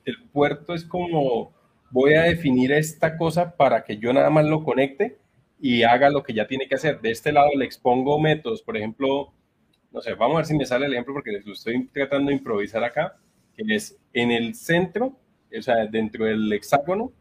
el 0.06 0.24
puerto 0.32 0.74
es 0.74 0.86
como 0.86 1.54
voy 1.92 2.14
a 2.16 2.24
definir 2.24 2.72
esta 2.72 3.18
cosa 3.18 3.56
para 3.56 3.84
que 3.84 3.98
yo 3.98 4.12
nada 4.14 4.30
más 4.30 4.46
lo 4.46 4.64
conecte 4.64 5.18
y 5.60 5.84
haga 5.84 6.10
lo 6.10 6.24
que 6.24 6.34
ya 6.34 6.48
tiene 6.48 6.68
que 6.68 6.76
hacer. 6.76 7.02
De 7.02 7.12
este 7.12 7.32
lado 7.32 7.50
le 7.56 7.66
expongo 7.66 8.20
métodos, 8.20 8.62
por 8.62 8.78
ejemplo, 8.78 9.34
no 9.92 10.02
sé, 10.02 10.14
vamos 10.14 10.36
a 10.36 10.38
ver 10.38 10.46
si 10.46 10.56
me 10.56 10.66
sale 10.66 10.86
el 10.86 10.94
ejemplo 10.94 11.14
porque 11.14 11.42
lo 11.44 11.54
estoy 11.54 11.88
tratando 11.88 12.30
de 12.30 12.38
improvisar 12.38 12.84
acá, 12.84 13.18
que 13.56 13.64
es 13.76 13.98
en 14.14 14.32
el 14.32 14.56
centro, 14.56 15.18
o 15.58 15.62
sea, 15.62 15.86
dentro 15.88 16.26
del 16.26 16.52
hexágono, 16.54 17.12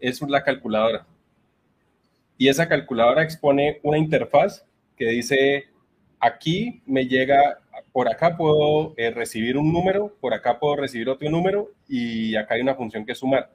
es 0.00 0.20
la 0.22 0.42
calculadora. 0.42 1.06
Y 2.36 2.48
esa 2.48 2.68
calculadora 2.68 3.22
expone 3.22 3.80
una 3.82 3.98
interfaz 3.98 4.64
que 4.96 5.06
dice, 5.06 5.64
aquí 6.20 6.82
me 6.86 7.06
llega 7.06 7.60
por 7.92 8.08
acá 8.08 8.36
puedo 8.36 8.92
eh, 8.96 9.12
recibir 9.12 9.56
un 9.56 9.72
número, 9.72 10.16
por 10.20 10.34
acá 10.34 10.58
puedo 10.58 10.76
recibir 10.76 11.08
otro 11.08 11.30
número 11.30 11.70
y 11.88 12.34
acá 12.34 12.54
hay 12.54 12.60
una 12.60 12.74
función 12.74 13.06
que 13.06 13.14
sumar. 13.14 13.52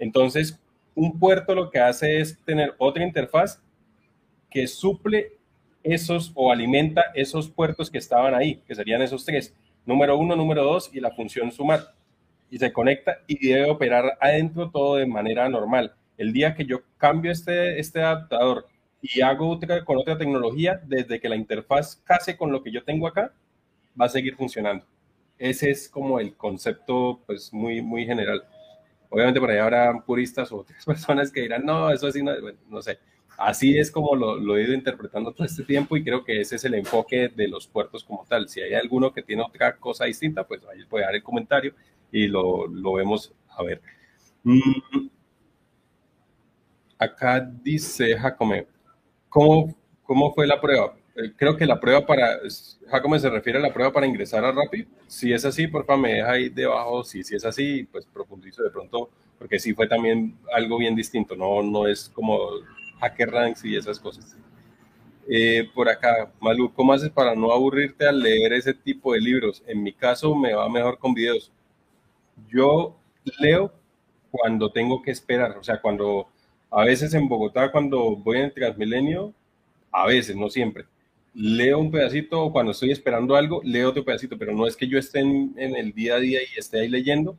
Entonces, 0.00 0.58
un 0.96 1.18
puerto 1.18 1.54
lo 1.54 1.70
que 1.70 1.78
hace 1.78 2.20
es 2.20 2.38
tener 2.44 2.74
otra 2.78 3.04
interfaz 3.04 3.62
que 4.50 4.66
suple 4.66 5.32
esos 5.84 6.32
o 6.34 6.50
alimenta 6.50 7.04
esos 7.14 7.48
puertos 7.48 7.88
que 7.88 7.98
estaban 7.98 8.34
ahí, 8.34 8.56
que 8.66 8.74
serían 8.74 9.00
esos 9.00 9.24
tres, 9.24 9.54
número 9.86 10.18
uno, 10.18 10.34
número 10.34 10.64
dos 10.64 10.90
y 10.92 10.98
la 10.98 11.12
función 11.12 11.52
sumar. 11.52 11.94
Y 12.50 12.58
se 12.58 12.72
conecta 12.72 13.18
y 13.28 13.46
debe 13.46 13.70
operar 13.70 14.18
adentro 14.20 14.70
todo 14.70 14.96
de 14.96 15.06
manera 15.06 15.48
normal. 15.48 15.94
El 16.20 16.34
día 16.34 16.54
que 16.54 16.66
yo 16.66 16.82
cambio 16.98 17.32
este, 17.32 17.80
este 17.80 18.02
adaptador 18.02 18.66
y 19.00 19.22
hago 19.22 19.48
otra 19.48 19.82
con 19.86 19.96
otra 19.96 20.18
tecnología, 20.18 20.78
desde 20.86 21.18
que 21.18 21.30
la 21.30 21.34
interfaz 21.34 21.96
case 22.04 22.36
con 22.36 22.52
lo 22.52 22.62
que 22.62 22.70
yo 22.70 22.84
tengo 22.84 23.06
acá, 23.06 23.32
va 23.98 24.04
a 24.04 24.10
seguir 24.10 24.36
funcionando. 24.36 24.84
Ese 25.38 25.70
es 25.70 25.88
como 25.88 26.20
el 26.20 26.34
concepto, 26.34 27.22
pues, 27.24 27.50
muy, 27.54 27.80
muy 27.80 28.04
general. 28.04 28.44
Obviamente 29.08 29.40
por 29.40 29.50
ahí 29.50 29.56
habrá 29.56 29.98
puristas 30.04 30.52
o 30.52 30.58
otras 30.58 30.84
personas 30.84 31.32
que 31.32 31.40
dirán, 31.40 31.64
no, 31.64 31.90
eso 31.90 32.08
así 32.08 32.22
no, 32.22 32.32
no 32.68 32.82
sé. 32.82 32.98
Así 33.38 33.78
es 33.78 33.90
como 33.90 34.14
lo, 34.14 34.36
lo, 34.36 34.58
he 34.58 34.64
ido 34.64 34.74
interpretando 34.74 35.32
todo 35.32 35.46
este 35.46 35.62
tiempo 35.62 35.96
y 35.96 36.04
creo 36.04 36.22
que 36.22 36.42
ese 36.42 36.56
es 36.56 36.64
el 36.66 36.74
enfoque 36.74 37.30
de 37.34 37.48
los 37.48 37.66
puertos 37.66 38.04
como 38.04 38.26
tal. 38.28 38.46
Si 38.50 38.60
hay 38.60 38.74
alguno 38.74 39.10
que 39.10 39.22
tiene 39.22 39.42
otra 39.42 39.74
cosa 39.78 40.04
distinta, 40.04 40.46
pues 40.46 40.60
ahí 40.66 40.84
puede 40.84 41.06
dar 41.06 41.14
el 41.14 41.22
comentario 41.22 41.72
y 42.12 42.26
lo, 42.26 42.66
lo 42.66 42.92
vemos 42.92 43.32
a 43.48 43.62
ver. 43.62 43.80
Mm. 44.42 45.08
Acá 47.00 47.40
dice 47.40 48.14
Jacome, 48.14 48.66
¿Cómo, 49.30 49.74
cómo 50.02 50.34
fue 50.34 50.46
la 50.46 50.60
prueba? 50.60 50.94
Eh, 51.16 51.32
creo 51.34 51.56
que 51.56 51.64
la 51.64 51.80
prueba 51.80 52.04
para, 52.04 52.40
Jacome 52.88 53.18
se 53.18 53.30
refiere 53.30 53.58
a 53.58 53.62
la 53.62 53.72
prueba 53.72 53.90
para 53.90 54.06
ingresar 54.06 54.44
a 54.44 54.52
Rapid. 54.52 54.86
Si 55.06 55.32
es 55.32 55.46
así, 55.46 55.66
por 55.66 55.86
favor, 55.86 56.02
me 56.02 56.14
deja 56.14 56.32
ahí 56.32 56.50
debajo. 56.50 57.02
Si, 57.02 57.24
si 57.24 57.36
es 57.36 57.44
así, 57.46 57.84
pues 57.90 58.04
profundizo 58.04 58.62
de 58.62 58.70
pronto, 58.70 59.08
porque 59.38 59.58
sí 59.58 59.72
fue 59.72 59.86
también 59.86 60.36
algo 60.52 60.76
bien 60.76 60.94
distinto, 60.94 61.34
no, 61.34 61.62
no 61.62 61.86
es 61.86 62.10
como 62.10 62.38
hacker 63.00 63.30
ranks 63.30 63.64
y 63.64 63.76
esas 63.76 63.98
cosas. 63.98 64.36
Eh, 65.26 65.70
por 65.74 65.88
acá, 65.88 66.30
Malu, 66.38 66.70
¿cómo 66.74 66.92
haces 66.92 67.08
para 67.08 67.34
no 67.34 67.50
aburrirte 67.50 68.06
al 68.06 68.20
leer 68.20 68.52
ese 68.52 68.74
tipo 68.74 69.14
de 69.14 69.20
libros? 69.20 69.62
En 69.66 69.82
mi 69.82 69.94
caso, 69.94 70.34
me 70.34 70.52
va 70.52 70.68
mejor 70.68 70.98
con 70.98 71.14
videos. 71.14 71.50
Yo 72.48 72.96
leo 73.38 73.72
cuando 74.30 74.70
tengo 74.70 75.00
que 75.00 75.12
esperar, 75.12 75.56
o 75.56 75.62
sea, 75.62 75.80
cuando 75.80 76.28
a 76.70 76.84
veces 76.84 77.14
en 77.14 77.28
Bogotá, 77.28 77.70
cuando 77.72 78.16
voy 78.16 78.38
en 78.38 78.52
Transmilenio, 78.52 79.34
a 79.90 80.06
veces, 80.06 80.36
no 80.36 80.48
siempre, 80.48 80.84
leo 81.34 81.78
un 81.78 81.90
pedacito 81.90 82.50
cuando 82.52 82.72
estoy 82.72 82.90
esperando 82.90 83.36
algo, 83.36 83.60
leo 83.64 83.90
otro 83.90 84.04
pedacito, 84.04 84.38
pero 84.38 84.52
no 84.52 84.66
es 84.66 84.76
que 84.76 84.86
yo 84.88 84.98
esté 84.98 85.20
en, 85.20 85.54
el 85.56 85.92
día 85.92 86.14
a 86.14 86.20
día 86.20 86.40
y 86.42 86.58
esté 86.58 86.80
ahí 86.80 86.88
leyendo, 86.88 87.36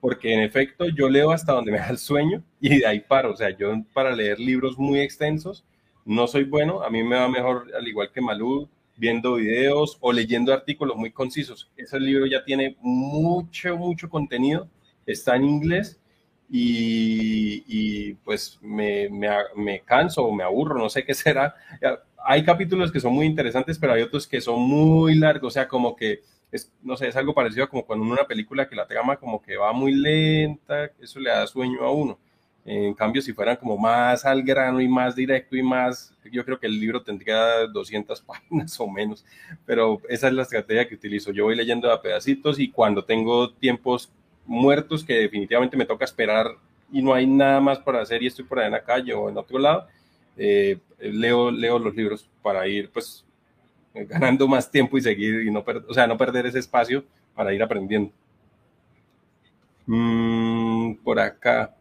porque 0.00 0.34
en 0.34 0.40
efecto 0.40 0.88
yo 0.88 1.08
leo 1.08 1.30
hasta 1.30 1.52
donde 1.52 1.72
me 1.72 1.78
da 1.78 1.88
el 1.88 1.98
sueño 1.98 2.42
y 2.60 2.80
de 2.80 2.86
ahí 2.86 3.00
paro. 3.00 3.32
O 3.32 3.36
sea, 3.36 3.56
yo 3.56 3.72
para 3.92 4.14
leer 4.14 4.38
libros 4.40 4.78
muy 4.78 5.00
extensos 5.00 5.64
no 6.04 6.26
soy 6.26 6.44
bueno, 6.44 6.82
a 6.82 6.90
mí 6.90 7.02
me 7.04 7.16
va 7.16 7.28
mejor, 7.28 7.70
al 7.76 7.86
igual 7.86 8.10
que 8.12 8.20
Malú, 8.20 8.68
viendo 8.96 9.34
videos 9.34 9.98
o 10.00 10.12
leyendo 10.12 10.52
artículos 10.52 10.96
muy 10.96 11.12
concisos. 11.12 11.70
Ese 11.76 12.00
libro 12.00 12.26
ya 12.26 12.44
tiene 12.44 12.76
mucho, 12.80 13.76
mucho 13.76 14.08
contenido, 14.08 14.68
está 15.06 15.36
en 15.36 15.44
inglés 15.44 16.00
y, 16.54 18.14
pues 18.24 18.58
me, 18.60 19.08
me, 19.56 19.80
canso 19.80 20.24
o 20.24 20.34
me 20.34 20.44
aburro, 20.44 20.78
no 20.78 20.90
sé 20.90 21.02
qué 21.04 21.14
será. 21.14 21.54
Hay 22.24 22.44
capítulos 22.44 22.92
que 22.92 23.00
son 23.00 23.14
muy 23.14 23.26
interesantes, 23.26 23.78
pero 23.78 23.94
hay 23.94 24.02
otros 24.02 24.26
que 24.26 24.40
son 24.40 24.60
muy 24.60 25.14
largos, 25.14 25.48
o 25.48 25.50
sea, 25.50 25.66
como 25.66 25.96
que, 25.96 26.20
es, 26.50 26.70
no 26.82 26.96
sé, 26.98 27.08
es 27.08 27.16
algo 27.16 27.32
parecido 27.32 27.68
como 27.68 27.86
cuando 27.86 28.04
una 28.04 28.24
película 28.24 28.68
que 28.68 28.76
la 28.76 28.86
trama 28.86 29.16
como 29.16 29.42
que 29.42 29.56
va 29.56 29.72
muy 29.72 29.94
lenta, 29.94 30.90
eso 31.00 31.18
le 31.18 31.30
da 31.30 31.46
sueño 31.46 31.82
a 31.84 31.90
uno. 31.90 32.18
En 32.64 32.94
cambio, 32.94 33.22
si 33.22 33.32
fueran 33.32 33.56
como 33.56 33.76
más 33.78 34.24
al 34.24 34.42
grano 34.42 34.80
y 34.80 34.86
más 34.86 35.16
directo 35.16 35.56
y 35.56 35.62
más, 35.62 36.14
yo 36.30 36.44
creo 36.44 36.60
que 36.60 36.66
el 36.66 36.78
libro 36.78 37.02
tendría 37.02 37.66
200 37.66 38.20
páginas 38.22 38.78
o 38.78 38.86
menos, 38.86 39.24
pero 39.64 40.00
esa 40.08 40.28
es 40.28 40.34
la 40.34 40.42
estrategia 40.42 40.86
que 40.86 40.94
utilizo. 40.96 41.32
Yo 41.32 41.44
voy 41.44 41.56
leyendo 41.56 41.90
a 41.90 42.02
pedacitos 42.02 42.58
y 42.58 42.70
cuando 42.70 43.04
tengo 43.04 43.52
tiempos 43.54 44.12
muertos 44.46 45.04
que 45.04 45.14
definitivamente 45.14 45.76
me 45.76 45.86
toca 45.86 46.04
esperar 46.04 46.46
y 46.92 47.02
no 47.02 47.14
hay 47.14 47.26
nada 47.26 47.60
más 47.60 47.78
para 47.78 48.02
hacer 48.02 48.22
y 48.22 48.26
estoy 48.26 48.44
por 48.44 48.58
ahí 48.58 48.66
en 48.66 48.72
la 48.72 48.82
calle 48.82 49.14
o 49.14 49.28
en 49.28 49.36
otro 49.36 49.58
lado, 49.58 49.86
eh, 50.36 50.78
leo, 50.98 51.50
leo 51.50 51.78
los 51.78 51.94
libros 51.94 52.28
para 52.42 52.66
ir 52.66 52.90
pues 52.90 53.24
ganando 53.94 54.48
más 54.48 54.70
tiempo 54.70 54.96
y 54.96 55.02
seguir 55.02 55.42
y 55.42 55.50
no, 55.50 55.64
o 55.88 55.94
sea, 55.94 56.06
no 56.06 56.16
perder 56.16 56.46
ese 56.46 56.58
espacio 56.58 57.04
para 57.34 57.52
ir 57.52 57.62
aprendiendo. 57.62 58.12
Mm, 59.86 60.94
por 60.96 61.18
acá 61.18 61.74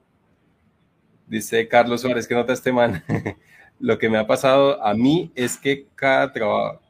dice 1.27 1.67
Carlos 1.67 2.01
Suárez, 2.01 2.27
que 2.27 2.35
nota 2.35 2.53
este 2.53 2.71
man. 2.71 3.03
Lo 3.79 3.97
que 3.97 4.09
me 4.09 4.17
ha 4.17 4.27
pasado 4.27 4.83
a 4.83 4.93
mí 4.93 5.31
es 5.33 5.57
que 5.57 5.87
cada 5.95 6.31
trabajo, 6.31 6.81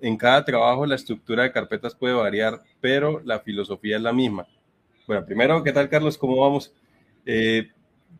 en 0.00 0.16
cada 0.16 0.44
trabajo 0.44 0.86
la 0.86 0.94
estructura 0.94 1.42
de 1.42 1.52
carpetas 1.52 1.94
puede 1.94 2.14
variar, 2.14 2.62
pero 2.80 3.20
la 3.24 3.38
filosofía 3.38 3.96
es 3.96 4.02
la 4.02 4.12
misma. 4.12 4.46
Bueno, 5.10 5.26
primero, 5.26 5.64
¿qué 5.64 5.72
tal, 5.72 5.88
Carlos? 5.88 6.16
¿Cómo 6.16 6.36
vamos? 6.36 6.72
Eh, 7.26 7.68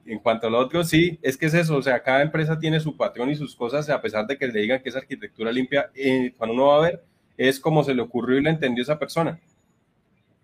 en 0.06 0.18
cuanto 0.18 0.48
a 0.48 0.50
lo 0.50 0.58
otro, 0.58 0.82
sí, 0.82 1.20
es 1.22 1.36
que 1.36 1.46
es 1.46 1.54
eso, 1.54 1.76
o 1.76 1.82
sea, 1.82 2.02
cada 2.02 2.20
empresa 2.20 2.58
tiene 2.58 2.80
su 2.80 2.96
patrón 2.96 3.30
y 3.30 3.36
sus 3.36 3.54
cosas, 3.54 3.88
a 3.90 4.02
pesar 4.02 4.26
de 4.26 4.36
que 4.36 4.48
le 4.48 4.60
digan 4.60 4.82
que 4.82 4.88
es 4.88 4.96
arquitectura 4.96 5.52
limpia, 5.52 5.92
eh, 5.94 6.34
cuando 6.36 6.54
uno 6.54 6.66
va 6.66 6.78
a 6.78 6.80
ver, 6.80 7.04
es 7.36 7.60
como 7.60 7.84
se 7.84 7.94
le 7.94 8.02
ocurrió 8.02 8.38
y 8.38 8.42
le 8.42 8.50
entendió 8.50 8.82
esa 8.82 8.98
persona. 8.98 9.38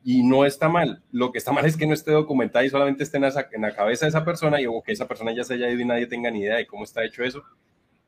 Y 0.05 0.23
no 0.23 0.45
está 0.45 0.69
mal. 0.69 1.03
Lo 1.11 1.33
que 1.33 1.38
está 1.38 1.50
mal 1.50 1.67
es 1.67 1.76
que 1.76 1.85
no 1.85 1.95
esté 1.95 2.12
documentada 2.12 2.65
y 2.65 2.71
solamente 2.71 3.03
esté 3.03 3.17
en, 3.17 3.25
en 3.25 3.62
la 3.62 3.75
cabeza 3.75 4.07
de 4.07 4.11
esa 4.11 4.25
persona 4.25 4.61
y 4.61 4.67
o 4.67 4.81
que 4.83 4.93
esa 4.93 5.09
persona 5.09 5.35
ya 5.35 5.43
se 5.43 5.55
haya 5.55 5.69
ido 5.69 5.81
y 5.81 5.85
nadie 5.85 6.07
tenga 6.07 6.31
ni 6.31 6.43
idea 6.43 6.59
de 6.59 6.67
cómo 6.69 6.85
está 6.85 7.05
hecho 7.05 7.25
eso. 7.25 7.43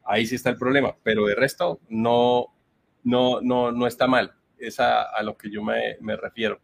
ahí 0.05 0.25
sí 0.27 0.37
está 0.37 0.51
el 0.51 0.59
problema, 0.59 0.95
pero 1.03 1.27
de 1.27 1.35
resto 1.35 1.81
no, 1.89 2.55
no, 3.03 3.41
no, 3.41 3.73
no 3.73 3.87
está 3.89 4.07
mal, 4.07 4.33
es 4.59 4.79
a, 4.79 5.21
lo 5.25 5.37
que 5.37 5.51
yo 5.51 5.65
me, 5.65 5.97
me 6.01 6.17
refiero. 6.17 6.61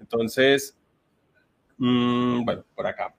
Entonces, 0.00 0.77
mm, 1.78 2.44
bueno, 2.44 2.64
por 2.74 2.86
acá. 2.86 3.14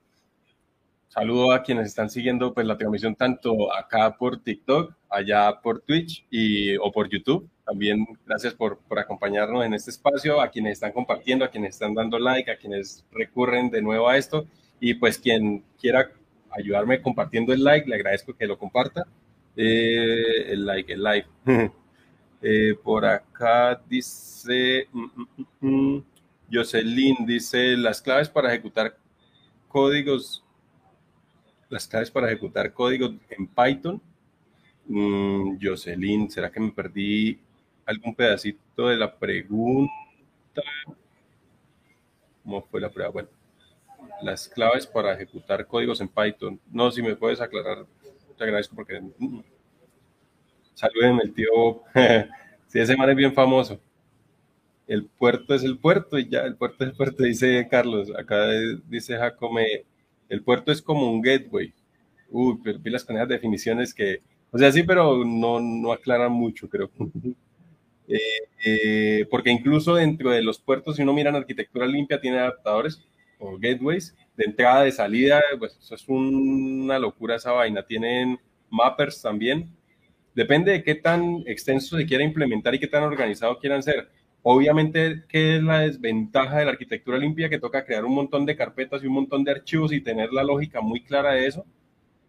Saludo 1.08 1.52
a 1.52 1.62
quienes 1.64 1.88
están 1.88 2.08
siguiendo 2.08 2.54
pues, 2.54 2.64
la 2.66 2.78
transmisión 2.78 3.16
tanto 3.16 3.74
acá 3.74 4.16
por 4.16 4.40
TikTok, 4.42 4.94
allá 5.08 5.60
por 5.60 5.80
Twitch 5.80 6.24
y, 6.30 6.76
o 6.76 6.92
por 6.92 7.08
YouTube. 7.08 7.48
También 7.66 8.06
gracias 8.24 8.54
por, 8.54 8.78
por 8.78 8.98
acompañarnos 9.00 9.64
en 9.64 9.74
este 9.74 9.90
espacio, 9.90 10.40
a 10.40 10.48
quienes 10.48 10.74
están 10.74 10.92
compartiendo, 10.92 11.44
a 11.44 11.48
quienes 11.48 11.70
están 11.74 11.94
dando 11.94 12.16
like, 12.18 12.48
a 12.48 12.56
quienes 12.56 13.04
recurren 13.10 13.70
de 13.70 13.82
nuevo 13.82 14.08
a 14.08 14.16
esto. 14.16 14.46
Y 14.78 14.94
pues 14.94 15.18
quien 15.18 15.64
quiera 15.80 16.12
ayudarme 16.50 17.02
compartiendo 17.02 17.52
el 17.52 17.64
like, 17.64 17.88
le 17.88 17.96
agradezco 17.96 18.34
que 18.34 18.46
lo 18.46 18.56
comparta. 18.56 19.04
Eh, 19.56 20.52
el 20.52 20.64
like, 20.64 20.92
el 20.92 21.02
like. 21.02 21.28
Eh, 22.42 22.74
por 22.82 23.04
acá 23.04 23.78
dice 23.86 24.88
mm, 24.90 25.04
mm, 25.60 25.68
mm, 25.68 26.04
Jocelyn, 26.50 27.26
dice 27.26 27.76
las 27.76 28.02
claves 28.02 28.28
para 28.28 28.48
ejecutar 28.48 28.96
códigos 29.68 30.44
las 31.70 31.86
claves 31.86 32.10
para 32.10 32.26
ejecutar 32.26 32.72
código 32.72 33.14
en 33.30 33.46
Python. 33.46 34.02
Mm, 34.86 35.56
Jocelyn, 35.62 36.28
¿será 36.28 36.50
que 36.50 36.58
me 36.58 36.72
perdí 36.72 37.38
algún 37.86 38.14
pedacito 38.14 38.88
de 38.88 38.96
la 38.96 39.14
pregunta? 39.14 39.92
¿Cómo 42.42 42.62
fue 42.62 42.80
la 42.80 42.90
prueba? 42.90 43.12
Bueno, 43.12 43.28
las 44.20 44.48
claves 44.48 44.86
para 44.86 45.14
ejecutar 45.14 45.64
códigos 45.66 46.00
en 46.00 46.08
Python. 46.08 46.60
No, 46.70 46.90
si 46.90 47.02
me 47.02 47.14
puedes 47.14 47.40
aclarar, 47.40 47.86
te 48.36 48.44
agradezco 48.44 48.74
porque... 48.74 49.00
Mm, 49.00 49.40
saluden 50.74 51.20
el 51.22 51.32
tío. 51.32 51.82
sí, 52.66 52.80
ese 52.80 52.96
man 52.96 53.10
es 53.10 53.16
bien 53.16 53.32
famoso. 53.32 53.78
El 54.90 55.06
puerto 55.06 55.54
es 55.54 55.62
el 55.62 55.78
puerto 55.78 56.18
y 56.18 56.28
ya, 56.28 56.40
el 56.40 56.56
puerto 56.56 56.82
es 56.82 56.90
el 56.90 56.96
puerto, 56.96 57.22
dice 57.22 57.68
Carlos. 57.70 58.10
Acá 58.18 58.48
dice 58.88 59.16
Jacome, 59.16 59.84
el 60.28 60.42
puerto 60.42 60.72
es 60.72 60.82
como 60.82 61.12
un 61.12 61.22
gateway. 61.22 61.72
Uy, 62.28 62.58
pero 62.64 62.80
vi 62.80 62.90
las 62.90 63.04
con 63.04 63.16
definiciones 63.28 63.94
que, 63.94 64.20
o 64.50 64.58
sea, 64.58 64.72
sí, 64.72 64.82
pero 64.82 65.24
no, 65.24 65.60
no 65.60 65.92
aclaran 65.92 66.32
mucho, 66.32 66.68
creo. 66.68 66.90
Eh, 68.12 68.18
eh, 68.64 69.26
porque 69.30 69.50
incluso 69.50 69.94
dentro 69.94 70.30
de 70.30 70.42
los 70.42 70.58
puertos, 70.58 70.96
si 70.96 71.02
uno 71.02 71.12
mira 71.12 71.30
en 71.30 71.36
arquitectura 71.36 71.86
limpia, 71.86 72.20
tiene 72.20 72.40
adaptadores 72.40 73.00
o 73.38 73.56
gateways 73.56 74.16
de 74.36 74.46
entrada, 74.46 74.82
de 74.82 74.90
salida, 74.90 75.40
pues 75.60 75.78
eso 75.80 75.94
es 75.94 76.08
una 76.08 76.98
locura 76.98 77.36
esa 77.36 77.52
vaina. 77.52 77.84
Tienen 77.84 78.36
mappers 78.68 79.22
también. 79.22 79.70
Depende 80.34 80.72
de 80.72 80.82
qué 80.82 80.96
tan 80.96 81.44
extenso 81.46 81.96
se 81.96 82.04
quiera 82.04 82.24
implementar 82.24 82.74
y 82.74 82.80
qué 82.80 82.88
tan 82.88 83.04
organizado 83.04 83.56
quieran 83.60 83.80
ser. 83.80 84.08
Obviamente, 84.42 85.24
¿qué 85.28 85.56
es 85.56 85.62
la 85.62 85.80
desventaja 85.80 86.58
de 86.58 86.64
la 86.64 86.70
arquitectura 86.70 87.18
limpia? 87.18 87.50
Que 87.50 87.58
toca 87.58 87.84
crear 87.84 88.04
un 88.04 88.14
montón 88.14 88.46
de 88.46 88.56
carpetas 88.56 89.02
y 89.02 89.06
un 89.06 89.14
montón 89.14 89.44
de 89.44 89.50
archivos 89.52 89.92
y 89.92 90.00
tener 90.00 90.32
la 90.32 90.42
lógica 90.42 90.80
muy 90.80 91.02
clara 91.02 91.32
de 91.32 91.46
eso, 91.46 91.66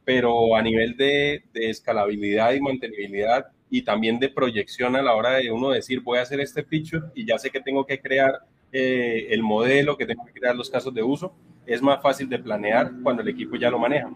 pero 0.03 0.55
a 0.55 0.61
nivel 0.61 0.97
de, 0.97 1.45
escalabilidad 1.53 2.53
y 2.53 2.59
mantenibilidad 2.61 3.47
y 3.69 3.83
también 3.83 4.19
de 4.19 4.27
proyección 4.27 4.97
a 4.97 5.01
la 5.01 5.15
hora 5.15 5.37
de 5.37 5.51
uno 5.51 5.69
decir 5.69 6.01
voy 6.01 6.19
a 6.19 6.24
hacer 6.24 6.41
este 6.41 6.63
feature 6.63 7.07
y 7.15 7.25
ya 7.25 7.37
sé 7.37 7.50
que 7.50 7.61
tengo 7.61 7.85
que 7.85 8.01
crear 8.01 8.39
eh, 8.74 9.27
el 9.29 9.41
modelo, 9.41 9.97
que 9.97 10.05
tengo 10.05 10.25
que 10.25 10.33
crear 10.33 10.55
los 10.55 10.69
casos 10.69 10.93
de 10.93 11.03
uso, 11.03 11.33
es 11.65 11.81
más 11.81 12.01
fácil 12.01 12.27
de 12.27 12.39
planear 12.39 12.91
cuando 13.03 13.21
el 13.21 13.29
equipo 13.29 13.55
ya 13.55 13.71
lo 13.71 13.79
maneja. 13.79 14.11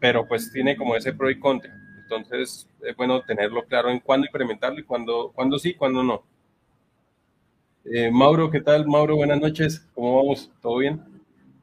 Pero 0.00 0.26
pues 0.26 0.50
tiene 0.50 0.76
como 0.76 0.96
ese 0.96 1.12
pro 1.12 1.30
y 1.30 1.38
contra. 1.38 1.74
Entonces, 2.08 2.68
es 2.82 2.96
bueno 2.96 3.20
tenerlo 3.22 3.64
claro 3.64 3.90
en 3.90 3.98
cuándo 3.98 4.26
implementarlo 4.26 4.78
y 4.78 4.84
cuándo, 4.84 5.32
cuándo 5.34 5.58
sí, 5.58 5.74
cuándo 5.74 6.04
no. 6.04 6.22
Eh, 7.84 8.12
Mauro, 8.12 8.48
¿qué 8.48 8.60
tal? 8.60 8.86
Mauro, 8.86 9.16
buenas 9.16 9.40
noches. 9.40 9.84
¿Cómo 9.92 10.16
vamos? 10.16 10.48
¿Todo 10.62 10.78
bien? 10.78 11.02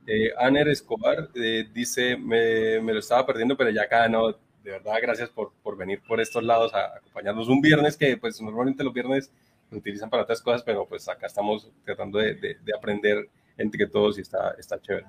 Eh, 0.05 0.31
Aner 0.37 0.67
Escobar 0.67 1.29
eh, 1.33 1.65
dice, 1.73 2.17
me, 2.17 2.81
me, 2.81 2.91
lo 2.91 2.99
estaba 2.99 3.25
perdiendo, 3.25 3.55
pero 3.55 3.69
ya 3.69 3.83
acá 3.83 4.09
no. 4.09 4.31
De 4.31 4.71
verdad, 4.71 4.95
gracias 5.01 5.29
por, 5.29 5.53
por 5.63 5.77
venir 5.77 6.01
por 6.05 6.19
estos 6.19 6.43
lados 6.43 6.73
a, 6.73 6.97
acompañarnos 6.97 7.47
un 7.47 7.61
viernes 7.61 7.95
que 7.95 8.17
pues 8.17 8.41
normalmente 8.41 8.83
los 8.83 8.93
viernes 8.93 9.31
se 9.69 9.77
utilizan 9.77 10.09
para 10.09 10.23
otras 10.23 10.41
cosas, 10.41 10.61
pero 10.63 10.85
pues 10.85 11.07
acá 11.07 11.27
estamos 11.27 11.71
tratando 11.85 12.19
de, 12.19 12.35
de, 12.35 12.75
aprender 12.77 13.29
entre 13.57 13.87
todos 13.87 14.17
y 14.17 14.21
está, 14.21 14.55
está 14.59 14.77
chévere. 14.81 15.05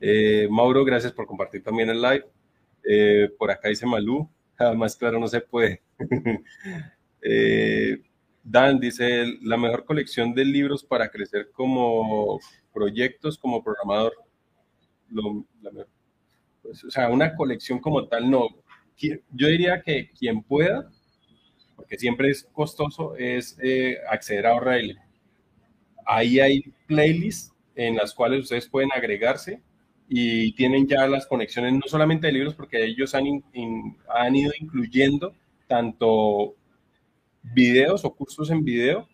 Eh, 0.00 0.46
Mauro, 0.48 0.84
gracias 0.84 1.12
por 1.12 1.26
compartir 1.26 1.60
también 1.60 1.90
el 1.90 2.00
live. 2.00 3.30
por 3.36 3.50
acá 3.50 3.68
dice 3.68 3.84
Malú, 3.84 4.28
más 4.76 4.96
claro 4.96 5.18
no 5.18 5.28
se 5.28 5.40
puede. 5.40 5.82
Eh, 7.22 7.98
Dan 8.42 8.80
dice, 8.80 9.26
la 9.42 9.58
mejor 9.58 9.84
colección 9.84 10.32
de 10.32 10.42
libros 10.42 10.82
para 10.82 11.10
crecer 11.10 11.50
como 11.52 12.40
proyectos, 12.72 13.36
como 13.36 13.62
programador. 13.62 14.14
Pues, 16.62 16.82
o 16.82 16.90
sea, 16.90 17.10
una 17.10 17.36
colección 17.36 17.78
como 17.78 18.08
tal, 18.08 18.30
no. 18.30 18.48
Yo 18.96 19.48
diría 19.48 19.82
que 19.82 20.10
quien 20.18 20.42
pueda, 20.42 20.90
porque 21.76 21.98
siempre 21.98 22.30
es 22.30 22.48
costoso, 22.52 23.14
es 23.16 23.58
eh, 23.62 23.98
acceder 24.08 24.46
a 24.46 24.54
O'Reilly. 24.54 24.96
Ahí 26.06 26.40
hay 26.40 26.62
playlists 26.86 27.52
en 27.74 27.96
las 27.96 28.14
cuales 28.14 28.44
ustedes 28.44 28.66
pueden 28.66 28.90
agregarse 28.92 29.62
y 30.12 30.52
tienen 30.54 30.88
ya 30.88 31.06
las 31.06 31.24
conexiones 31.24 31.72
no 31.72 31.82
solamente 31.86 32.26
de 32.26 32.32
libros, 32.32 32.54
porque 32.56 32.84
ellos 32.84 33.14
han, 33.14 33.44
han 34.08 34.34
ido 34.34 34.50
incluyendo 34.58 35.32
tanto 35.68 36.56
videos 37.42 38.04
o 38.04 38.12
cursos 38.12 38.50
en 38.50 38.64
video, 38.64 39.08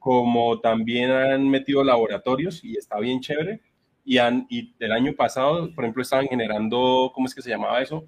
como 0.00 0.58
también 0.58 1.12
han 1.12 1.48
metido 1.48 1.84
laboratorios 1.84 2.64
y 2.64 2.76
está 2.76 2.98
bien 2.98 3.20
chévere. 3.20 3.60
Y, 4.04 4.18
han, 4.18 4.44
y 4.50 4.74
el 4.80 4.90
año 4.90 5.14
pasado, 5.14 5.72
por 5.72 5.84
ejemplo, 5.84 6.02
estaban 6.02 6.26
generando, 6.26 7.12
¿cómo 7.14 7.28
es 7.28 7.34
que 7.34 7.42
se 7.42 7.50
llamaba 7.50 7.80
eso? 7.80 8.04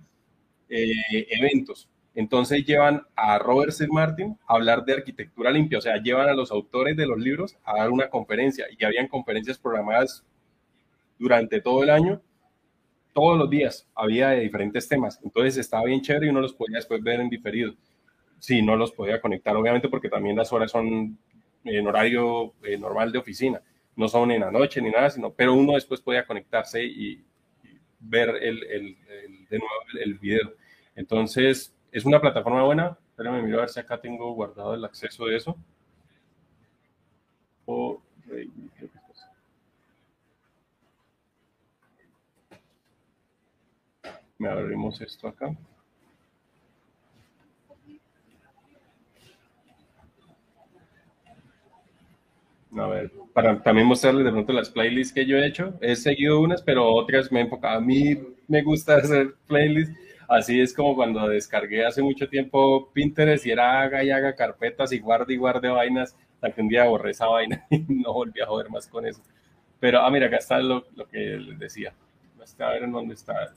Eh, 0.68 0.92
eventos. 1.30 1.88
Entonces 2.16 2.66
llevan 2.66 3.02
a 3.14 3.38
Robert 3.38 3.70
C. 3.70 3.86
Martin 3.86 4.36
a 4.48 4.54
hablar 4.54 4.84
de 4.84 4.94
arquitectura 4.94 5.52
limpia, 5.52 5.78
o 5.78 5.80
sea, 5.80 6.02
llevan 6.02 6.28
a 6.28 6.34
los 6.34 6.50
autores 6.50 6.96
de 6.96 7.06
los 7.06 7.20
libros 7.20 7.56
a 7.62 7.76
dar 7.76 7.90
una 7.90 8.10
conferencia 8.10 8.66
y 8.76 8.84
habían 8.84 9.06
conferencias 9.06 9.58
programadas 9.58 10.24
durante 11.20 11.61
todo 11.61 11.85
el 11.85 11.90
año, 11.90 12.20
todos 13.12 13.38
los 13.38 13.50
días 13.50 13.87
había 13.94 14.30
de 14.30 14.40
diferentes 14.40 14.88
temas. 14.88 15.20
Entonces 15.22 15.59
estaba 15.59 15.85
bien 15.85 16.00
chévere 16.00 16.26
y 16.26 16.30
uno 16.30 16.40
los 16.40 16.54
podía 16.54 16.78
después 16.78 17.02
ver 17.02 17.20
en 17.20 17.28
diferido. 17.28 17.74
Sí, 18.38 18.62
no 18.62 18.74
los 18.74 18.90
podía 18.90 19.20
conectar, 19.20 19.54
obviamente, 19.54 19.88
porque 19.88 20.09
también 20.09 20.35
las 20.35 20.50
horas 20.52 20.70
son 20.70 21.18
en 21.62 21.87
horario 21.87 22.54
eh, 22.62 22.78
normal 22.78 23.12
de 23.12 23.18
oficina, 23.18 23.61
no 23.96 24.09
son 24.09 24.30
en 24.30 24.40
la 24.40 24.50
noche 24.50 24.80
ni 24.80 24.90
nada, 24.90 25.11
sino, 25.11 25.30
pero 25.30 25.52
uno 25.52 25.74
después 25.74 26.00
podía 26.00 26.26
conectarse 26.26 26.83
y, 26.83 27.22
ver 28.02 28.30
el, 28.30 28.64
el, 28.64 28.96
de 29.50 29.59
nuevo 29.59 29.74
el, 30.02 30.14
video. 30.14 30.54
Entonces, 30.96 31.74
es 31.92 32.06
una 32.06 32.18
plataforma 32.18 32.64
buena. 32.64 32.96
Espérame, 33.11 33.42
miro 33.42 33.59
a 33.59 33.61
ver 33.61 33.68
si 33.68 33.78
acá 33.78 34.00
tengo 34.00 34.33
guardado 34.33 34.72
el 34.72 34.83
acceso 34.87 35.26
de 35.26 35.37
eso. 35.37 35.54
O, 37.66 38.00
me 44.40 44.48
abrimos 44.48 45.00
esto 45.03 45.29
acá. 45.29 45.55
A 52.76 52.87
ver, 52.87 53.11
para 53.35 53.62
también 53.62 53.87
mostrarles 53.87 54.24
de 54.24 54.31
pronto 54.31 54.53
las 54.53 54.70
playlists 54.70 55.12
que 55.12 55.26
yo 55.26 55.37
he 55.37 55.46
hecho. 55.46 55.74
He 55.81 55.94
seguido 55.94 56.40
unas, 56.40 56.62
pero 56.62 56.90
otras 56.90 57.31
me 57.31 57.40
he 57.40 57.42
enfocado. 57.42 57.79
A 57.79 57.81
mí 57.81 58.16
me 58.48 58.62
gusta 58.62 58.96
hacer 58.96 59.35
playlists. 59.46 59.94
Así 60.29 60.61
es 60.61 60.72
como 60.72 60.94
cuando 60.94 61.29
descargué 61.29 61.85
hace 61.85 62.03
mucho 62.03 62.29
tiempo 62.29 62.90
Pinterest 62.92 63.44
y 63.44 63.50
era 63.50 63.83
haga 63.83 64.05
y 64.05 64.11
haga 64.11 64.37
carpetas 64.37 64.92
y 64.92 65.00
guarde 65.00 65.35
y 65.35 65.37
guarde 65.37 65.68
vainas. 65.68 66.16
Hasta 66.35 66.53
que 66.53 66.62
un 66.62 66.68
día 66.68 66.85
borré 66.85 67.11
esa 67.11 67.26
vaina 67.26 67.66
y 67.70 67.79
no 67.88 68.14
volví 68.14 68.40
a 68.40 68.46
joder 68.46 68.70
más 68.70 68.87
con 68.87 69.07
eso. 69.07 69.20
Pero, 69.81 70.00
ah, 70.00 70.11
mira, 70.11 70.29
acá 70.29 70.37
está 70.37 70.61
lo, 70.61 70.85
lo 70.94 71.07
que 71.09 71.18
les 71.18 71.59
decía. 71.59 71.92
A 72.59 72.70
ver 72.70 72.85
en 72.85 72.92
dónde 72.92 73.14
está. 73.14 73.53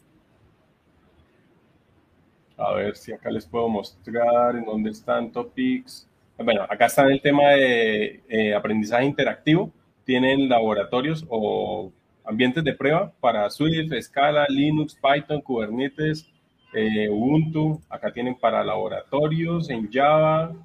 A 2.63 2.73
ver 2.75 2.95
si 2.95 3.11
acá 3.11 3.29
les 3.29 3.45
puedo 3.45 3.67
mostrar 3.67 4.55
en 4.55 4.63
dónde 4.63 4.91
están 4.91 5.31
topics. 5.33 6.07
Bueno, 6.37 6.63
acá 6.63 6.85
está 6.85 7.03
el 7.11 7.21
tema 7.21 7.49
de 7.49 8.23
eh, 8.29 8.55
aprendizaje 8.55 9.03
interactivo. 9.03 9.69
Tienen 10.05 10.47
laboratorios 10.47 11.25
o 11.27 11.91
ambientes 12.23 12.63
de 12.63 12.73
prueba 12.73 13.11
para 13.19 13.49
Swift, 13.49 13.91
Scala, 14.01 14.45
Linux, 14.47 14.95
Python, 14.95 15.41
Kubernetes, 15.41 16.31
eh, 16.73 17.09
Ubuntu. 17.09 17.81
Acá 17.89 18.13
tienen 18.13 18.35
para 18.35 18.63
laboratorios 18.63 19.69
en 19.69 19.91
Java, 19.91 20.55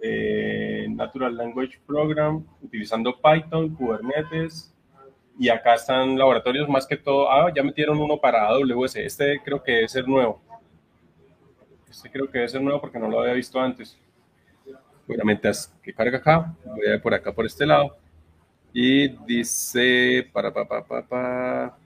eh, 0.00 0.86
Natural 0.90 1.36
Language 1.36 1.80
Program, 1.84 2.44
utilizando 2.62 3.16
Python, 3.20 3.74
Kubernetes. 3.74 4.72
Y 5.40 5.48
acá 5.48 5.74
están 5.74 6.16
laboratorios 6.16 6.68
más 6.68 6.86
que 6.86 6.96
todo. 6.96 7.32
Ah, 7.32 7.52
ya 7.52 7.64
metieron 7.64 7.98
uno 7.98 8.18
para 8.18 8.46
AWS. 8.46 8.96
Este 8.96 9.40
creo 9.44 9.60
que 9.60 9.82
es 9.82 9.96
el 9.96 10.06
nuevo 10.06 10.40
Este 11.92 12.10
creo 12.10 12.26
que 12.26 12.38
debe 12.38 12.48
ser 12.48 12.62
nuevo 12.62 12.80
porque 12.80 12.98
no 12.98 13.06
lo 13.06 13.20
había 13.20 13.34
visto 13.34 13.60
antes. 13.60 13.98
Obviamente 15.06 15.50
que 15.82 15.92
carga 15.92 16.16
acá, 16.16 16.54
voy 16.64 16.86
a 16.86 16.92
ver 16.92 17.02
por 17.02 17.12
acá 17.12 17.32
por 17.32 17.44
este 17.44 17.66
lado. 17.66 17.98
Y 18.72 19.08
dice, 19.26 20.26
para, 20.32 20.50
pa, 20.50 20.66
pa, 20.66 20.82
pa, 20.82 21.02
pa, 21.06 21.78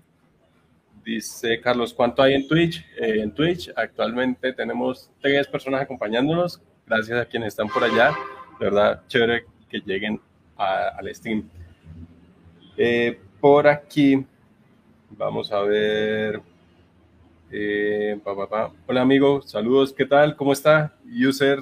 dice 1.04 1.60
Carlos, 1.60 1.92
¿cuánto 1.92 2.22
hay 2.22 2.34
en 2.34 2.46
Twitch? 2.46 2.86
Eh, 2.96 3.20
en 3.20 3.32
Twitch 3.32 3.72
actualmente 3.74 4.52
tenemos 4.52 5.10
tres 5.20 5.48
personas 5.48 5.82
acompañándonos, 5.82 6.62
gracias 6.86 7.20
a 7.20 7.26
quienes 7.26 7.48
están 7.48 7.66
por 7.66 7.82
allá. 7.82 8.12
De 8.60 8.66
verdad, 8.66 9.02
chévere 9.08 9.44
que 9.68 9.80
lleguen 9.80 10.20
al 10.56 11.12
stream. 11.12 11.50
Eh, 12.76 13.18
por 13.40 13.66
aquí, 13.66 14.24
vamos 15.10 15.50
a 15.50 15.62
ver. 15.62 16.40
Eh, 17.50 18.18
Hola 18.86 19.02
amigo, 19.02 19.40
saludos, 19.42 19.92
¿qué 19.92 20.04
tal? 20.04 20.34
¿Cómo 20.34 20.52
está? 20.52 20.94
User, 21.06 21.60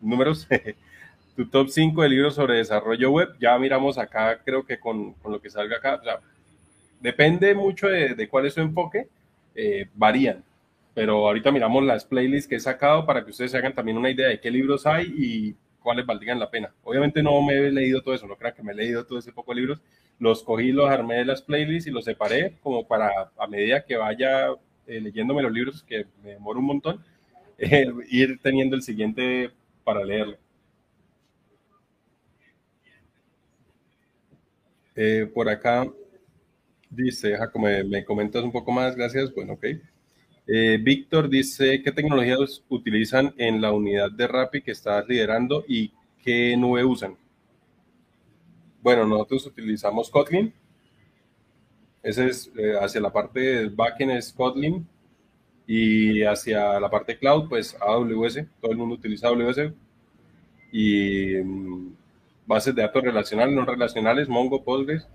números. 0.00 0.48
tu 1.36 1.46
top 1.46 1.68
5 1.68 2.02
de 2.02 2.08
libros 2.08 2.34
sobre 2.34 2.56
desarrollo 2.56 3.10
web. 3.10 3.28
Ya 3.38 3.58
miramos 3.58 3.98
acá, 3.98 4.40
creo 4.42 4.64
que 4.64 4.78
con, 4.80 5.12
con 5.14 5.32
lo 5.32 5.40
que 5.40 5.50
salga 5.50 5.76
acá. 5.76 6.00
depende 7.00 7.54
mucho 7.54 7.88
de, 7.88 8.14
de, 8.14 8.28
cuál 8.28 8.46
es 8.46 8.54
su 8.54 8.60
enfoque, 8.62 9.08
eh, 9.54 9.86
varían. 9.94 10.42
Pero 10.94 11.26
ahorita 11.26 11.52
miramos 11.52 11.84
las 11.84 12.06
playlists 12.06 12.48
que 12.48 12.56
he 12.56 12.60
sacado 12.60 13.04
para 13.04 13.22
que 13.22 13.30
ustedes 13.30 13.50
se 13.50 13.58
hagan 13.58 13.74
también 13.74 13.98
una 13.98 14.10
idea 14.10 14.28
de 14.28 14.40
qué 14.40 14.50
libros 14.50 14.86
hay 14.86 15.12
y 15.14 15.54
cuáles 15.82 16.06
valdrían 16.06 16.40
la 16.40 16.50
pena. 16.50 16.72
Obviamente 16.82 17.22
no 17.22 17.42
me 17.42 17.54
he 17.54 17.70
leído 17.70 18.00
todo 18.00 18.14
eso, 18.14 18.26
no 18.26 18.36
crean 18.36 18.54
que 18.54 18.62
me 18.62 18.72
he 18.72 18.76
leído 18.76 19.04
todo 19.04 19.18
ese 19.18 19.32
poco 19.32 19.52
de 19.52 19.60
libros. 19.60 19.82
Los 20.18 20.42
cogí, 20.42 20.72
los 20.72 20.88
armé 20.88 21.16
de 21.16 21.26
las 21.26 21.42
playlists 21.42 21.86
y 21.86 21.90
los 21.90 22.06
separé 22.06 22.54
como 22.62 22.86
para 22.86 23.10
a 23.36 23.46
medida 23.46 23.84
que 23.84 23.96
vaya 23.98 24.48
eh, 24.86 25.00
leyéndome 25.00 25.42
los 25.42 25.52
libros, 25.52 25.82
que 25.82 26.06
me 26.22 26.30
demoro 26.30 26.60
un 26.60 26.66
montón, 26.66 27.04
eh, 27.58 27.86
ir 28.10 28.38
teniendo 28.42 28.76
el 28.76 28.82
siguiente 28.82 29.50
para 29.84 30.04
leerlo. 30.04 30.36
Eh, 34.94 35.30
por 35.32 35.48
acá 35.48 35.86
dice, 36.88 37.36
Jaco, 37.36 37.58
me, 37.58 37.84
me, 37.84 38.04
comentas 38.04 38.42
un 38.42 38.52
poco 38.52 38.72
más, 38.72 38.96
gracias. 38.96 39.34
Bueno, 39.34 39.54
ok. 39.54 39.66
Víctor 40.80 41.28
dice, 41.28 41.82
¿qué 41.82 41.90
tecnologías 41.90 42.62
utilizan 42.68 43.34
en 43.36 43.60
la 43.60 43.72
unidad 43.72 44.12
de 44.12 44.28
Rappi 44.28 44.62
que 44.62 44.70
estás 44.70 45.04
liderando 45.08 45.64
y 45.66 45.92
qué 46.22 46.56
nube 46.56 46.84
usan? 46.84 47.16
Bueno, 48.80 49.04
nosotros 49.04 49.46
utilizamos 49.46 50.08
Kotlin. 50.08 50.54
Ese 52.06 52.28
es 52.28 52.52
eh, 52.56 52.74
hacia 52.80 53.00
la 53.00 53.12
parte 53.12 53.40
del 53.40 53.70
backend 53.70 54.12
es 54.12 54.32
Kotlin 54.32 54.86
y 55.66 56.22
hacia 56.22 56.78
la 56.78 56.88
parte 56.88 57.18
cloud, 57.18 57.48
pues 57.48 57.76
AWS. 57.80 58.44
Todo 58.60 58.70
el 58.70 58.78
mundo 58.78 58.94
utiliza 58.94 59.26
AWS. 59.26 59.72
Y 60.70 61.34
mm, 61.42 61.96
bases 62.46 62.76
de 62.76 62.82
datos 62.82 63.02
relacionales, 63.02 63.56
no 63.56 63.64
relacionales, 63.64 64.28
Mongo, 64.28 64.62
Postgres. 64.62 65.08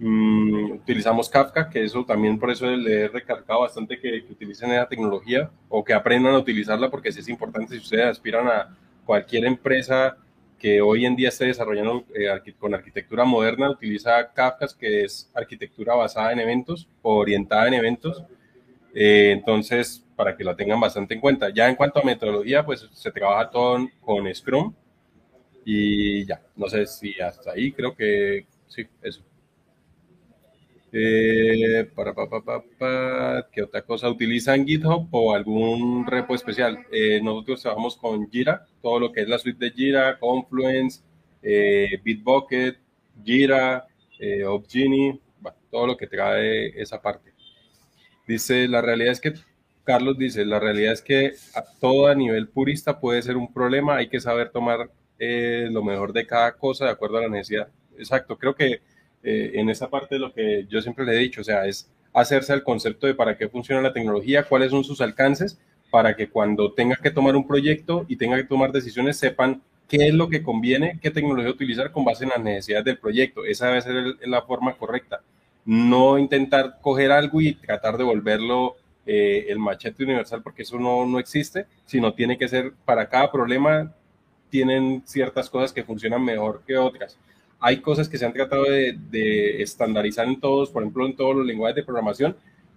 Mm, 0.00 0.72
utilizamos 0.72 1.28
Kafka, 1.28 1.70
que 1.70 1.84
eso 1.84 2.04
también 2.04 2.36
por 2.36 2.50
eso 2.50 2.66
le 2.66 3.02
he 3.02 3.08
recargado 3.08 3.60
bastante 3.60 4.00
que, 4.00 4.24
utilicen 4.28 4.72
esa 4.72 4.88
tecnología 4.88 5.48
o 5.68 5.84
que 5.84 5.94
aprendan 5.94 6.34
a 6.34 6.38
utilizarla 6.38 6.90
porque 6.90 7.12
sí 7.12 7.20
es 7.20 7.28
importante 7.28 7.74
si 7.74 7.80
ustedes 7.80 8.06
aspiran 8.06 8.48
a 8.48 8.76
cualquier 9.06 9.44
empresa 9.44 10.16
que 10.58 10.80
hoy 10.80 11.06
en 11.06 11.16
día 11.16 11.28
esté 11.28 11.46
desarrollando 11.46 12.04
eh, 12.14 12.28
con 12.58 12.74
arquitectura 12.74 13.24
moderna, 13.24 13.70
utiliza 13.70 14.32
Kafka, 14.32 14.66
que 14.78 15.04
es 15.04 15.30
arquitectura 15.34 15.94
basada 15.94 16.32
en 16.32 16.40
eventos 16.40 16.88
orientada 17.02 17.68
en 17.68 17.74
eventos. 17.74 18.24
Eh, 18.94 19.30
entonces, 19.32 20.04
para 20.16 20.36
que 20.36 20.44
la 20.44 20.56
tengan 20.56 20.80
bastante 20.80 21.14
en 21.14 21.20
cuenta. 21.20 21.50
Ya 21.50 21.68
en 21.68 21.76
cuanto 21.76 22.00
a 22.00 22.04
metodología, 22.04 22.64
pues 22.64 22.88
se 22.92 23.10
trabaja 23.12 23.50
todo 23.50 23.88
con 24.00 24.34
Scrum, 24.34 24.74
y 25.70 26.24
ya, 26.24 26.40
no 26.56 26.66
sé 26.68 26.86
si 26.86 27.20
hasta 27.20 27.52
ahí, 27.52 27.72
creo 27.72 27.94
que 27.94 28.46
sí, 28.68 28.86
eso. 29.02 29.22
Eh, 30.90 31.86
para, 31.94 32.14
pa, 32.14 32.28
pa, 32.28 32.62
pa, 32.78 33.46
¿Qué 33.52 33.62
otra 33.62 33.82
cosa? 33.82 34.08
¿Utilizan 34.08 34.66
GitHub 34.66 35.08
o 35.10 35.34
algún 35.34 36.06
repo 36.06 36.34
especial? 36.34 36.78
Eh, 36.90 37.20
nosotros 37.22 37.62
trabajamos 37.62 37.96
con 37.96 38.30
Jira, 38.30 38.66
todo 38.80 38.98
lo 38.98 39.12
que 39.12 39.22
es 39.22 39.28
la 39.28 39.38
suite 39.38 39.66
de 39.66 39.70
Jira, 39.72 40.18
Confluence, 40.18 41.02
eh, 41.42 42.00
Bitbucket, 42.02 42.78
Jira, 43.22 43.86
eh, 44.18 44.42
todo 45.70 45.86
lo 45.86 45.96
que 45.96 46.06
trae 46.06 46.80
esa 46.80 47.00
parte. 47.00 47.32
Dice, 48.26 48.68
la 48.68 48.80
realidad 48.80 49.12
es 49.12 49.20
que, 49.20 49.34
Carlos 49.84 50.18
dice, 50.18 50.44
la 50.44 50.60
realidad 50.60 50.92
es 50.92 51.02
que 51.02 51.32
a 51.54 51.64
todo 51.80 52.08
a 52.08 52.14
nivel 52.14 52.48
purista 52.48 53.00
puede 53.00 53.22
ser 53.22 53.36
un 53.36 53.52
problema, 53.52 53.96
hay 53.96 54.08
que 54.08 54.20
saber 54.20 54.50
tomar 54.50 54.90
eh, 55.18 55.68
lo 55.70 55.82
mejor 55.82 56.12
de 56.12 56.26
cada 56.26 56.52
cosa 56.52 56.86
de 56.86 56.90
acuerdo 56.92 57.18
a 57.18 57.22
la 57.22 57.28
necesidad. 57.28 57.68
Exacto, 57.96 58.36
creo 58.38 58.54
que 58.54 58.80
eh, 59.22 59.52
en 59.54 59.70
esa 59.70 59.88
parte 59.88 60.14
de 60.14 60.20
lo 60.20 60.32
que 60.32 60.66
yo 60.68 60.80
siempre 60.80 61.04
le 61.04 61.14
he 61.14 61.18
dicho, 61.18 61.40
o 61.40 61.44
sea, 61.44 61.66
es 61.66 61.90
hacerse 62.12 62.52
el 62.52 62.62
concepto 62.62 63.06
de 63.06 63.14
para 63.14 63.36
qué 63.36 63.48
funciona 63.48 63.82
la 63.82 63.92
tecnología, 63.92 64.44
cuáles 64.44 64.70
son 64.70 64.84
sus 64.84 65.00
alcances, 65.00 65.58
para 65.90 66.16
que 66.16 66.28
cuando 66.28 66.72
tenga 66.72 66.96
que 66.96 67.10
tomar 67.10 67.36
un 67.36 67.46
proyecto 67.46 68.04
y 68.08 68.16
tenga 68.16 68.36
que 68.36 68.44
tomar 68.44 68.72
decisiones 68.72 69.16
sepan 69.16 69.62
qué 69.88 70.08
es 70.08 70.14
lo 70.14 70.28
que 70.28 70.42
conviene, 70.42 70.98
qué 71.00 71.10
tecnología 71.10 71.50
utilizar 71.50 71.92
con 71.92 72.04
base 72.04 72.24
en 72.24 72.30
las 72.30 72.40
necesidades 72.40 72.84
del 72.84 72.98
proyecto. 72.98 73.44
Esa 73.44 73.68
debe 73.68 73.80
ser 73.80 74.28
la 74.28 74.42
forma 74.42 74.74
correcta. 74.74 75.22
No 75.64 76.18
intentar 76.18 76.78
coger 76.82 77.10
algo 77.10 77.40
y 77.40 77.54
tratar 77.54 77.96
de 77.96 78.04
volverlo 78.04 78.76
eh, 79.06 79.46
el 79.48 79.58
machete 79.58 80.04
universal, 80.04 80.42
porque 80.42 80.62
eso 80.62 80.78
no, 80.78 81.06
no 81.06 81.18
existe, 81.18 81.66
sino 81.86 82.12
tiene 82.12 82.36
que 82.36 82.48
ser 82.48 82.72
para 82.84 83.08
cada 83.08 83.32
problema 83.32 83.94
tienen 84.50 85.02
ciertas 85.04 85.50
cosas 85.50 85.72
que 85.72 85.84
funcionan 85.84 86.24
mejor 86.24 86.62
que 86.66 86.76
otras. 86.76 87.18
Hay 87.60 87.80
cosas 87.80 88.08
que 88.08 88.18
se 88.18 88.24
han 88.24 88.32
tratado 88.32 88.64
de, 88.64 89.62
estandarizar 89.62 90.26
en 90.26 90.40
todos, 90.40 90.70
por 90.70 90.82
ejemplo, 90.82 91.06
en 91.06 91.16
todos 91.16 91.34
los 91.34 91.46
lenguajes 91.46 91.76
de 91.76 91.82
programación, 91.82 92.36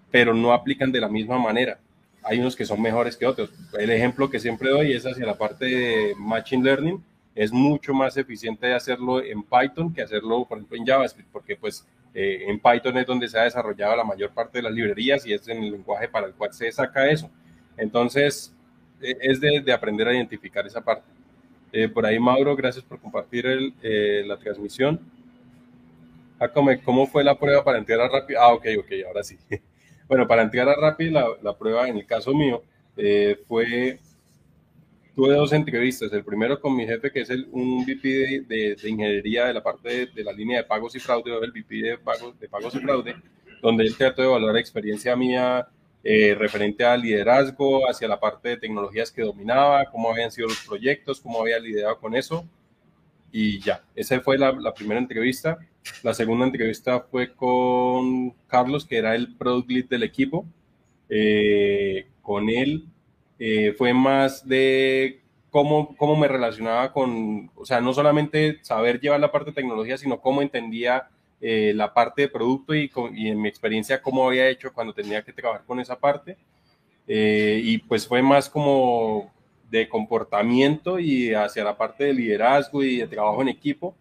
pero 0.09 0.33
no 0.33 0.53
aplican 0.53 0.91
de 0.91 1.01
la 1.01 1.07
misma 1.07 1.37
manera. 1.37 1.79
Hay 2.23 2.39
unos 2.39 2.55
que 2.55 2.65
son 2.65 2.81
mejores 2.81 3.15
que 3.15 3.25
otros. 3.25 3.51
El 3.77 3.89
ejemplo 3.91 4.29
que 4.29 4.39
siempre 4.39 4.69
doy 4.69 4.93
es 4.93 5.05
hacia 5.05 5.25
la 5.25 5.37
parte 5.37 5.65
de 5.65 6.15
Machine 6.17 6.63
Learning. 6.63 7.03
Es 7.35 7.51
mucho 7.51 7.93
más 7.93 8.17
eficiente 8.17 8.73
hacerlo 8.73 9.23
en 9.23 9.43
Python 9.43 9.93
que 9.93 10.01
hacerlo, 10.01 10.45
por 10.45 10.57
ejemplo, 10.57 10.77
en 10.77 10.85
JavaScript, 10.85 11.29
porque 11.31 11.55
pues 11.55 11.87
eh, 12.13 12.45
en 12.47 12.59
Python 12.59 12.97
es 12.97 13.05
donde 13.05 13.27
se 13.27 13.39
ha 13.39 13.43
desarrollado 13.43 13.95
la 13.95 14.03
mayor 14.03 14.31
parte 14.31 14.57
de 14.57 14.63
las 14.63 14.73
librerías 14.73 15.25
y 15.25 15.33
es 15.33 15.47
en 15.47 15.63
el 15.63 15.71
lenguaje 15.71 16.09
para 16.09 16.27
el 16.27 16.33
cual 16.33 16.53
se 16.53 16.71
saca 16.71 17.09
eso. 17.09 17.29
Entonces, 17.77 18.53
e, 19.01 19.15
es 19.21 19.39
de, 19.39 19.61
de 19.61 19.73
aprender 19.73 20.07
a 20.07 20.13
identificar 20.13 20.65
esa 20.67 20.81
parte. 20.81 21.03
Eh, 21.73 21.87
por 21.87 22.05
ahí, 22.05 22.19
Mauro, 22.19 22.55
gracias 22.55 22.83
por 22.83 22.99
compartir 22.99 23.45
el, 23.45 23.73
eh, 23.81 24.23
la 24.25 24.37
transmisión. 24.37 24.99
Ah, 26.39 26.49
¿cómo 26.49 27.07
fue 27.07 27.23
la 27.23 27.37
prueba 27.37 27.63
para 27.63 27.77
entrar 27.77 28.01
a 28.01 28.09
Rappi? 28.09 28.33
Ah, 28.35 28.53
ok, 28.53 28.65
ok, 28.79 28.91
ahora 29.07 29.23
sí. 29.23 29.37
Bueno, 30.07 30.27
para 30.27 30.41
entrar 30.41 30.67
a 30.67 30.75
Rappi, 30.75 31.09
la, 31.09 31.25
la 31.41 31.57
prueba 31.57 31.87
en 31.87 31.95
el 31.95 32.05
caso 32.05 32.33
mío 32.33 32.63
eh, 32.97 33.39
fue, 33.47 33.97
tuve 35.15 35.35
dos 35.35 35.53
entrevistas. 35.53 36.11
El 36.11 36.25
primero 36.25 36.59
con 36.59 36.75
mi 36.75 36.85
jefe, 36.85 37.11
que 37.11 37.21
es 37.21 37.29
el, 37.29 37.47
un 37.51 37.85
VP 37.85 38.45
de, 38.45 38.75
de, 38.75 38.89
ingeniería 38.89 39.45
de 39.45 39.53
la 39.53 39.63
parte 39.63 39.87
de, 39.87 40.05
de, 40.07 40.23
la 40.25 40.33
línea 40.33 40.57
de 40.57 40.63
pagos 40.65 40.93
y 40.97 40.99
fraude, 40.99 41.31
o 41.31 41.41
el 41.41 41.51
VP 41.51 41.75
de 41.75 41.97
pagos, 41.97 42.37
de 42.37 42.49
pagos 42.49 42.75
y 42.75 42.79
fraude, 42.79 43.15
donde 43.61 43.85
él 43.85 43.95
trató 43.95 44.21
de 44.21 44.27
evaluar 44.27 44.53
la 44.55 44.59
experiencia 44.59 45.15
mía 45.15 45.65
eh, 46.03 46.35
referente 46.35 46.83
al 46.83 47.01
liderazgo, 47.01 47.87
hacia 47.87 48.07
la 48.07 48.19
parte 48.19 48.49
de 48.49 48.57
tecnologías 48.57 49.11
que 49.11 49.21
dominaba, 49.21 49.85
cómo 49.91 50.09
habían 50.11 50.31
sido 50.31 50.47
los 50.47 50.65
proyectos, 50.65 51.21
cómo 51.21 51.41
había 51.41 51.59
liderado 51.59 51.99
con 51.99 52.15
eso. 52.15 52.45
Y 53.31 53.59
ya, 53.59 53.83
esa 53.95 54.19
fue 54.21 54.37
la, 54.37 54.73
primera 54.73 54.99
entrevista. 54.99 55.59
La 56.03 56.13
segunda 56.13 56.45
entrevista 56.45 57.01
fue 57.01 57.33
con 57.33 58.31
Carlos, 58.47 58.85
que 58.85 58.97
era 58.97 59.15
el 59.15 59.35
product 59.35 59.69
lead 59.69 59.85
del 59.85 60.03
equipo. 60.03 60.45
Eh, 61.09 62.07
con 62.21 62.49
él 62.49 62.85
eh, 63.37 63.73
fue 63.77 63.93
más 63.93 64.47
de 64.47 65.21
cómo, 65.49 65.95
cómo 65.97 66.15
me 66.15 66.27
relacionaba 66.27 66.93
con, 66.93 67.51
o 67.55 67.65
sea, 67.65 67.81
no 67.81 67.93
solamente 67.93 68.59
saber 68.63 68.99
llevar 68.99 69.19
la 69.19 69.31
parte 69.31 69.51
de 69.51 69.55
tecnología, 69.55 69.97
sino 69.97 70.19
cómo 70.19 70.41
entendía 70.41 71.09
eh, 71.43 71.73
la 71.75 71.91
parte 71.91 72.21
de 72.21 72.27
producto 72.27 72.75
y, 72.75 72.91
en 73.27 73.41
mi 73.41 73.49
experiencia 73.49 73.99
cómo 73.99 74.27
había 74.27 74.47
hecho 74.47 74.71
cuando 74.71 74.93
tenía 74.93 75.23
que 75.23 75.33
trabajar 75.33 75.65
con 75.65 75.79
esa 75.79 75.97
parte. 75.97 76.37
Eh, 77.07 77.59
y 77.63 77.79
pues 77.79 78.07
fue 78.07 78.21
más 78.21 78.47
como 78.47 79.33
de 79.71 79.89
comportamiento 79.89 80.99
y 80.99 81.33
hacia 81.33 81.63
la 81.63 81.75
parte 81.75 82.03
de 82.03 82.13
liderazgo 82.13 82.83
y 82.83 82.97
de 82.97 83.07
trabajo 83.07 83.41
en 83.41 83.47
equipo. 83.47 83.95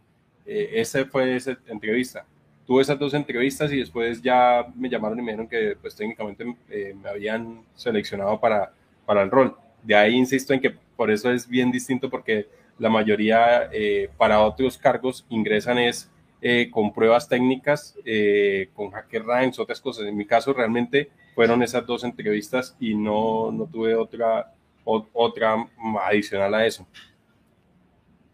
Eh, 0.45 0.73
esa 0.75 1.03
fue 1.07 1.35
esa 1.35 1.57
entrevista. 1.67 2.27
Tuve 2.67 2.83
esas 2.83 2.99
dos 2.99 3.15
entrevistas 3.15 3.73
y 3.73 3.79
después 3.79 4.21
ya 4.21 4.67
me 4.77 4.91
llamaron 4.91 5.19
y 5.19 5.23
me 5.23 5.33
dijeron 5.33 5.49
que 5.49 5.77
pues 5.81 5.97
técnicamente 5.97 6.45
me 6.45 7.09
habían 7.09 7.63
seleccionado 7.75 8.39
para, 8.39 8.75
para 9.07 9.23
el 9.23 9.31
rol. 9.31 9.57
De 9.83 9.97
ahí 9.97 10.15
insisto 10.15 10.53
en 10.53 10.61
que 10.61 10.75
por 10.95 11.11
eso 11.11 11.33
es 11.33 11.49
bien 11.49 11.73
distinto 11.73 12.11
porque 12.11 12.49
la 12.79 12.91
mayoría 12.91 13.71
para 14.19 14.41
otros 14.43 14.77
cargos 14.77 15.25
ingresan 15.31 15.79
es 15.79 16.11
eh, 16.43 16.71
con 16.71 16.93
pruebas 16.93 17.29
técnicas, 17.29 17.97
eh, 18.05 18.71
con 18.75 18.91
Hacker 18.91 19.25
Ranks, 19.25 19.59
otras 19.59 19.81
cosas. 19.81 20.07
En 20.07 20.17
mi 20.17 20.27
caso 20.27 20.53
realmente 20.53 21.11
fueron 21.35 21.63
esas 21.63 21.87
dos 21.87 22.05
entrevistas 22.05 22.77
y 22.81 22.95
no, 22.95 23.51
no 23.53 23.67
tuve 23.67 23.95
otra, 23.95 24.53
otra 24.85 25.67
adicional 26.03 26.55
a 26.55 26.67
eso. 26.67 26.87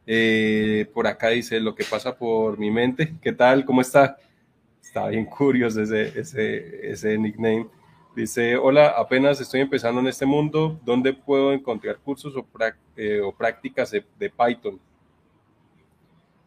Eh, 0.06 0.88
por 0.94 1.08
acá 1.08 1.30
dice 1.30 1.58
lo 1.58 1.74
que 1.74 1.84
pasa 1.84 2.16
por 2.16 2.58
mi 2.58 2.70
mente. 2.70 3.14
¿Qué 3.20 3.32
tal? 3.32 3.64
¿Cómo 3.64 3.80
está? 3.80 4.16
Está 4.80 5.08
bien 5.08 5.24
curioso 5.26 5.82
ese, 5.82 6.18
ese, 6.18 6.90
ese 6.90 7.18
nickname. 7.18 7.66
Dice, 8.14 8.56
hola, 8.56 8.94
apenas 8.96 9.40
estoy 9.42 9.60
empezando 9.60 10.00
en 10.00 10.06
este 10.06 10.24
mundo. 10.24 10.80
¿Dónde 10.84 11.12
puedo 11.12 11.52
encontrar 11.52 11.98
cursos 11.98 12.34
o, 12.34 12.46
eh, 12.96 13.20
prácticas 13.36 13.90
de, 13.90 14.30
Python? 14.30 14.80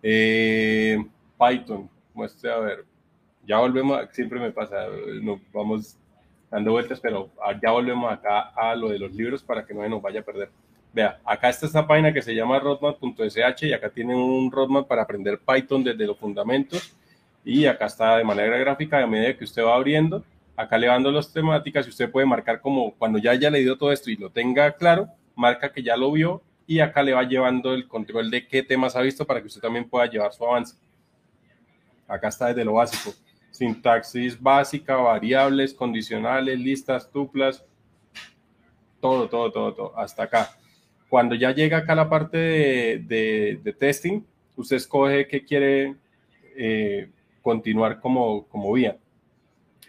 Eh, 0.01 0.97
Python, 1.39 1.89
muestre 2.13 2.51
a 2.51 2.57
ver. 2.57 2.85
Ya 3.45 3.59
volvemos, 3.59 4.07
siempre 4.11 4.39
me 4.39 4.51
pasa, 4.51 4.85
nos 5.21 5.39
vamos 5.53 5.97
dando 6.51 6.71
vueltas, 6.71 6.99
pero 6.99 7.29
ya 7.61 7.71
volvemos 7.71 8.11
acá 8.11 8.51
a 8.55 8.75
lo 8.75 8.89
de 8.89 8.99
los 8.99 9.13
libros 9.13 9.41
para 9.41 9.65
que 9.65 9.73
no 9.73 9.81
se 9.81 9.89
nos 9.89 10.01
vaya 10.01 10.19
a 10.19 10.23
perder. 10.23 10.49
Vea, 10.91 11.19
acá 11.23 11.49
está 11.49 11.67
esta 11.67 11.87
página 11.87 12.11
que 12.11 12.21
se 12.21 12.33
llama 12.33 12.59
roadmap.sh 12.59 13.67
y 13.67 13.73
acá 13.73 13.89
tienen 13.89 14.17
un 14.17 14.51
roadmap 14.51 14.87
para 14.87 15.03
aprender 15.03 15.39
Python 15.39 15.83
desde 15.83 16.05
los 16.05 16.17
fundamentos 16.17 16.95
y 17.45 17.65
acá 17.65 17.85
está 17.85 18.17
de 18.17 18.23
manera 18.23 18.57
gráfica 18.57 19.01
a 19.01 19.07
medida 19.07 19.37
que 19.37 19.43
usted 19.43 19.63
va 19.63 19.75
abriendo, 19.75 20.23
acá 20.55 20.77
le 20.77 20.87
van 20.87 21.03
las 21.13 21.31
temáticas 21.31 21.85
y 21.85 21.89
usted 21.89 22.11
puede 22.11 22.25
marcar 22.25 22.59
como 22.59 22.93
cuando 22.95 23.19
ya 23.19 23.31
haya 23.31 23.49
leído 23.49 23.77
todo 23.77 23.91
esto 23.91 24.09
y 24.09 24.15
lo 24.15 24.29
tenga 24.29 24.71
claro, 24.71 25.07
marca 25.35 25.71
que 25.71 25.83
ya 25.83 25.95
lo 25.95 26.11
vio 26.11 26.41
y 26.65 26.79
acá 26.79 27.01
le 27.01 27.13
va 27.13 27.23
llevando 27.23 27.73
el 27.73 27.87
control 27.87 28.29
de 28.29 28.47
qué 28.47 28.63
temas 28.63 28.95
ha 28.95 29.01
visto 29.01 29.25
para 29.25 29.41
que 29.41 29.47
usted 29.47 29.61
también 29.61 29.87
pueda 29.87 30.07
llevar 30.07 30.33
su 30.33 30.45
avance. 30.45 30.75
Acá 32.09 32.29
está 32.29 32.47
desde 32.47 32.65
lo 32.65 32.73
básico, 32.73 33.15
sintaxis 33.51 34.41
básica, 34.41 34.95
variables, 34.97 35.73
condicionales, 35.73 36.59
listas, 36.59 37.09
tuplas, 37.11 37.63
todo, 38.99 39.29
todo, 39.29 39.51
todo, 39.51 39.73
todo, 39.73 39.97
hasta 39.97 40.23
acá. 40.23 40.49
Cuando 41.07 41.35
ya 41.35 41.51
llega 41.51 41.77
acá 41.77 41.93
la 41.93 42.09
parte 42.09 42.37
de, 42.37 43.75
testing, 43.79 44.21
usted 44.55 44.77
escoge 44.77 45.27
qué 45.27 45.45
quiere 45.45 45.95
eh, 46.57 47.09
continuar 47.41 47.99
como, 47.99 48.45
como 48.47 48.73
vía. 48.73 48.97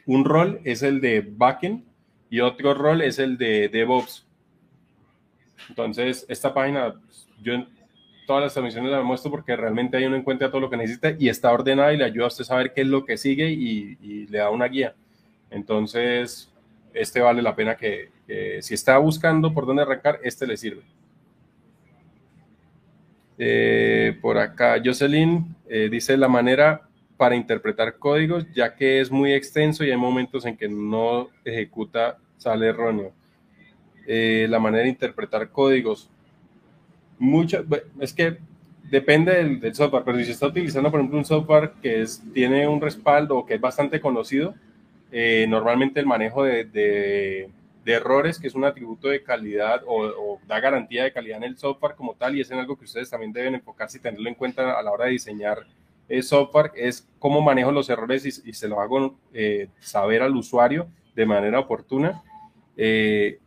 Un 0.07 0.25
rol 0.25 0.61
es 0.65 0.83
el 0.83 1.01
de 1.01 1.21
backend 1.21 1.85
y 2.29 2.41
otro 2.41 2.75
rol 2.75 3.01
es 3.01 3.19
el 3.19 3.39
de 3.39 3.69
DevOps. 3.69 4.27
Entonces, 5.69 6.27
esta 6.29 6.53
página, 6.53 6.95
yo 7.43 7.55
en 7.55 7.69
todas 8.31 8.45
las 8.45 8.53
transmisiones 8.53 8.93
la 8.93 9.03
muestro 9.03 9.29
porque 9.29 9.57
realmente 9.57 9.97
ahí 9.97 10.05
uno 10.05 10.15
encuentra 10.15 10.51
todo 10.51 10.61
lo 10.61 10.71
que 10.71 10.77
necesita 10.77 11.17
y 11.19 11.29
está 11.29 11.51
ordenada 11.51 11.93
y 11.93 11.97
le 11.97 12.05
ayuda 12.05 12.27
a 12.27 12.29
usted 12.29 12.43
a 12.43 12.45
saber 12.45 12.73
qué 12.73 12.83
es 12.83 12.87
lo 12.87 13.05
que 13.05 13.17
sigue 13.19 13.51
y, 13.51 14.29
le 14.29 14.39
da 14.39 14.51
una 14.51 14.67
guía. 14.67 14.95
Entonces, 15.51 16.49
este 16.95 17.19
vale 17.19 17.43
la 17.43 17.57
pena 17.57 17.75
que, 17.75 18.11
que 18.29 18.63
si 18.63 18.75
está 18.75 18.99
buscando 18.99 19.53
por 19.53 19.67
dónde 19.67 19.83
arrancar, 19.83 20.21
este 20.23 20.47
le 20.47 20.57
sirve. 20.57 20.83
Eh, 23.37 24.17
por 24.23 24.39
acá, 24.39 24.81
Jocelyn 24.85 25.57
eh, 25.69 25.89
dice 25.91 26.17
la 26.17 26.29
manera 26.29 26.83
para 27.17 27.35
interpretar 27.35 27.97
códigos, 27.97 28.47
ya 28.55 28.77
que 28.77 29.01
es 29.01 29.11
muy 29.11 29.33
extenso 29.33 29.83
y 29.83 29.91
hay 29.91 29.97
momentos 29.97 30.47
en 30.47 30.57
que 30.57 30.69
no 30.69 31.31
ejecuta, 31.45 32.17
sale 32.37 32.69
erróneo. 32.69 33.13
Eh, 34.07 34.47
la 34.49 34.61
manera 34.61 34.85
de 34.85 34.91
interpretar 34.91 35.51
códigos. 35.51 36.09
Muchas, 37.21 37.65
es 38.01 38.13
que 38.13 38.39
depende 38.91 39.33
del, 39.33 39.75
software, 39.75 40.03
pero 40.05 40.19
si 40.19 40.25
se 40.25 40.33
está 40.33 40.49
utilizando, 40.49 40.91
por 40.91 40.99
ejemplo, 40.99 41.19
un 41.19 41.25
software 41.25 41.75
que 41.81 42.05
tiene 42.35 42.67
un 42.67 42.81
respaldo 42.81 43.39
o 43.39 43.47
que 43.47 43.55
es 43.55 43.61
bastante 43.61 44.01
conocido, 44.01 44.55
normalmente 45.47 46.01
el 46.01 46.07
manejo 46.07 46.43
de 46.43 47.49
de 47.85 47.93
errores, 47.93 48.39
que 48.39 48.47
es 48.47 48.55
un 48.55 48.65
atributo 48.65 49.09
de 49.09 49.23
calidad 49.23 49.83
o, 49.87 50.39
da 50.47 50.61
garantía 50.61 51.05
de 51.05 51.13
calidad 51.13 51.39
en 51.39 51.45
el 51.45 51.59
software 51.59 51.95
como 51.95 52.15
tal, 52.15 52.37
y 52.37 52.41
es 52.41 52.51
en 52.51 52.59
algo 52.59 52.77
que 52.77 52.85
ustedes 52.85 53.09
también 53.09 53.33
deben 53.33 53.55
enfocarse 53.55 53.99
y 53.99 54.01
tenerlo 54.01 54.29
en 54.29 54.35
cuenta 54.35 54.79
a 54.79 54.83
la 54.83 54.91
hora 54.91 55.07
de 55.07 55.13
diseñar 55.13 55.67
el 56.09 56.23
software, 56.23 56.73
es 56.75 57.09
cómo 57.19 57.41
manejo 57.41 57.71
los 57.71 57.89
errores 57.89 58.27
y, 58.27 58.53
se 58.53 58.69
lo 58.69 58.81
hago 58.81 59.17
eh, 59.33 59.69
saber 59.79 60.23
al 60.23 60.37
usuario 60.37 60.89
de 61.15 61.25
manera 61.25 61.61
oportuna. 61.61 62.23
Eh, 62.77 63.39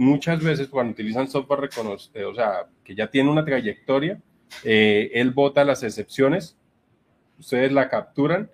muchas 0.00 0.42
veces 0.42 0.68
cuando 0.68 0.92
utilizan 0.92 1.28
software 1.28 1.60
reconocido, 1.60 2.20
eh, 2.20 2.24
o 2.24 2.34
sea, 2.34 2.66
que 2.82 2.94
ya 2.94 3.10
tiene 3.10 3.30
una 3.30 3.44
trayectoria, 3.44 4.20
él 4.64 5.30
bota 5.30 5.64
las 5.64 5.82
excepciones, 5.82 6.56
ustedes 7.38 7.70
la 7.70 7.88
capturan 7.88 8.50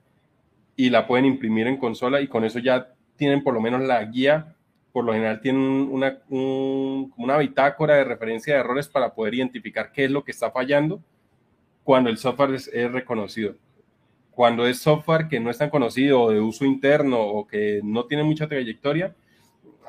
y 0.76 0.90
la 0.90 1.06
pueden 1.06 1.24
imprimir 1.24 1.66
en 1.66 1.78
consola 1.78 2.20
y 2.20 2.28
con 2.28 2.44
eso 2.44 2.58
ya 2.58 2.92
tienen 3.16 3.42
por 3.42 3.54
lo 3.54 3.60
menos 3.60 3.80
la 3.80 4.04
guía 4.04 4.56
por 4.96 5.04
lo 5.04 5.12
general 5.12 5.42
tienen 5.42 5.60
una, 5.60 6.22
una 6.30 7.36
bitácora 7.36 7.96
de 7.96 8.04
referencia 8.04 8.54
de 8.54 8.60
errores 8.60 8.88
para 8.88 9.12
poder 9.12 9.34
identificar 9.34 9.92
qué 9.92 10.06
es 10.06 10.10
lo 10.10 10.24
que 10.24 10.30
está 10.30 10.50
fallando 10.50 11.02
cuando 11.84 12.08
el 12.08 12.16
software 12.16 12.54
es, 12.54 12.70
reconocido. 12.92 13.56
Cuando 14.30 14.66
es 14.66 14.78
software 14.78 15.28
que 15.28 15.38
no 15.38 15.50
es 15.50 15.58
tan 15.58 15.68
conocido 15.68 16.30
de 16.30 16.40
uso 16.40 16.64
interno 16.64 17.20
o 17.20 17.46
que 17.46 17.82
no 17.84 18.06
tiene 18.06 18.24
mucha 18.24 18.48
trayectoria, 18.48 19.14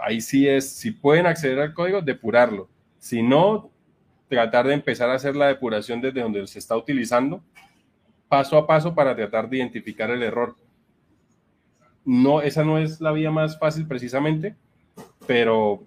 ahí 0.02 0.22
sí 0.22 0.48
es, 0.48 0.70
si 0.70 0.92
pueden 0.92 1.26
acceder 1.26 1.60
al 1.60 1.74
código, 1.74 2.02
depurarlo. 2.02 2.70
Si 3.00 3.22
no, 3.22 3.70
tratar 4.28 4.68
de 4.68 4.74
empezar 4.74 5.10
a 5.10 5.16
hacer 5.16 5.36
la 5.36 5.48
depuración 5.48 6.02
desde 6.02 6.22
donde 6.22 6.46
se 6.48 6.60
está 6.60 6.76
utilizando, 6.76 7.42
paso 8.28 8.58
a 8.58 8.68
paso 8.68 8.94
para 8.94 9.16
tratar 9.16 9.50
de 9.50 9.58
identificar 9.58 10.10
el 10.12 10.24
error. 10.24 10.56
No, 12.04 12.42
esa 12.42 12.64
no 12.64 12.78
es 12.78 13.02
la 13.02 13.12
vía 13.12 13.32
más 13.32 13.60
fácil 13.60 13.86
precisamente, 13.88 14.56
pero 15.26 15.84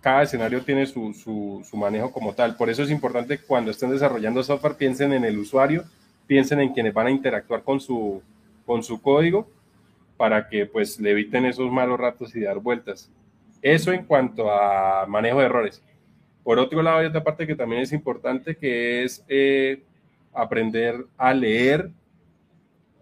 cada 0.00 0.22
escenario 0.22 0.62
tiene 0.62 0.86
su, 0.86 1.12
su, 1.12 1.76
manejo 1.76 2.12
como 2.12 2.32
tal. 2.32 2.56
Por 2.56 2.70
eso 2.70 2.82
es 2.82 2.90
importante 2.90 3.38
que 3.38 3.44
cuando 3.44 3.70
estén 3.70 3.90
desarrollando 3.90 4.42
software 4.42 4.76
piensen 4.76 5.12
en 5.12 5.24
el 5.24 5.38
usuario, 5.38 5.84
piensen 6.26 6.60
en 6.60 6.72
quienes 6.72 6.94
van 6.94 7.08
a 7.08 7.10
interactuar 7.10 7.62
con 7.62 7.80
su, 7.80 8.22
con 8.64 8.82
su 8.82 9.00
código 9.00 9.48
para 10.16 10.48
que 10.48 10.66
pues 10.66 11.00
le 11.00 11.10
eviten 11.12 11.46
esos 11.46 11.70
malos 11.70 11.98
ratos 11.98 12.34
y 12.36 12.40
dar 12.40 12.58
vueltas. 12.58 13.10
Eso 13.62 13.92
en 13.92 14.04
cuanto 14.04 14.50
a 14.50 15.06
manejo 15.06 15.40
de 15.40 15.46
errores. 15.46 15.82
Por 16.42 16.58
otro 16.58 16.82
lado, 16.82 16.98
hay 16.98 17.06
otra 17.06 17.24
parte 17.24 17.46
que 17.46 17.54
también 17.54 17.82
es 17.82 17.92
importante, 17.92 18.56
que 18.56 19.04
es 19.04 19.24
eh, 19.28 19.82
aprender 20.32 21.04
a 21.16 21.34
leer 21.34 21.90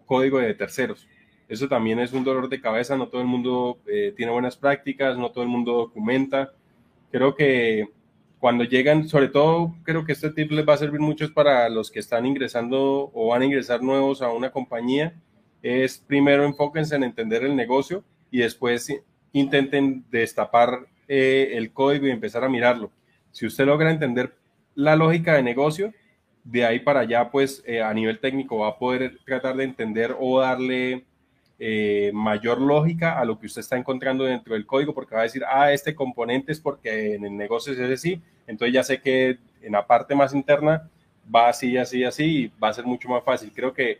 código 0.07 0.39
de 0.39 0.55
terceros. 0.55 1.07
Eso 1.49 1.69
también 1.69 2.01
es 2.01 2.13
un 2.13 2.25
dolor 2.25 2.49
de 2.49 2.61
cabeza, 2.61 2.97
no 2.97 3.09
todo 3.09 3.21
el 3.21 3.29
mundo 3.29 3.79
eh, 3.87 4.13
tiene 4.17 4.33
buenas 4.33 4.57
prácticas, 4.57 5.17
no 5.17 5.31
todo 5.31 5.45
el 5.45 5.51
mundo 5.51 5.73
documenta. 5.75 6.53
Creo 7.13 7.35
que 7.35 7.89
cuando 8.41 8.65
llegan, 8.65 9.09
sobre 9.09 9.29
todo 9.29 9.75
creo 9.85 10.05
que 10.05 10.13
este 10.13 10.31
tip 10.31 10.51
les 10.51 10.69
va 10.69 10.75
a 10.75 10.79
servir 10.79 11.01
mucho 11.01 11.33
para 11.33 11.69
los 11.69 11.91
que 11.91 12.01
están 12.01 12.27
ingresando 12.27 13.11
o 13.15 13.29
van 13.29 13.43
a 13.43 13.45
ingresar 13.45 13.83
nuevos 13.83 14.23
a 14.23 14.31
una 14.31 14.51
compañía, 14.51 15.15
es 15.63 15.99
primero 15.99 16.45
enfóquense 16.45 16.97
en 16.97 17.05
entender 17.05 17.45
el 17.45 17.57
negocio 17.57 18.05
y 18.31 18.39
después 18.39 18.93
intenten 19.39 20.05
destapar 20.11 20.87
eh, 21.09 21.53
el 21.53 21.73
código 21.73 22.07
y 22.07 22.11
empezar 22.11 22.45
a 22.45 22.49
mirarlo. 22.49 22.91
Si 23.33 23.47
usted 23.47 23.67
logra 23.67 23.91
entender 23.91 24.35
la 24.75 24.97
lógica 24.97 25.35
de 25.35 25.43
negocio, 25.43 25.93
de 26.45 26.65
ahí 26.65 26.81
para 26.81 27.01
allá, 27.01 27.31
pues 27.31 27.63
eh, 27.67 27.83
a 27.83 27.93
nivel 27.93 28.19
técnico 28.21 28.59
va 28.59 28.69
a 28.69 28.79
poder 28.79 29.19
tratar 29.25 29.57
de 29.57 29.65
entender 29.65 30.17
o 30.19 30.41
darle 30.41 31.05
eh, 31.59 32.11
mayor 32.15 32.61
lógica 32.61 33.19
a 33.19 33.25
lo 33.25 33.39
que 33.39 33.47
usted 33.47 33.61
está 33.61 33.77
encontrando 33.77 34.25
dentro 34.25 34.55
del 34.55 34.67
código, 34.67 34.95
porque 34.95 35.15
va 35.15 35.23
a 35.23 35.25
decir, 35.25 35.43
ah, 35.49 35.73
este 35.73 35.95
componente 35.95 36.53
es 36.53 36.61
porque 36.61 37.15
en 37.15 37.25
el 37.25 37.37
negocio 37.37 37.73
es 37.73 37.81
así, 37.81 38.21
entonces 38.47 38.75
ya 38.75 38.83
sé 38.83 39.01
que 39.01 39.39
en 39.63 39.73
la 39.73 39.87
parte 39.87 40.15
más 40.15 40.35
interna 40.35 40.89
va 41.35 41.49
así, 41.49 41.77
así, 41.77 42.05
así, 42.05 42.25
y 42.25 42.53
va 42.63 42.69
a 42.69 42.75
ser 42.75 42.85
mucho 42.85 43.09
más 43.09 43.25
fácil. 43.25 43.51
Creo 43.55 43.73
que 43.73 43.99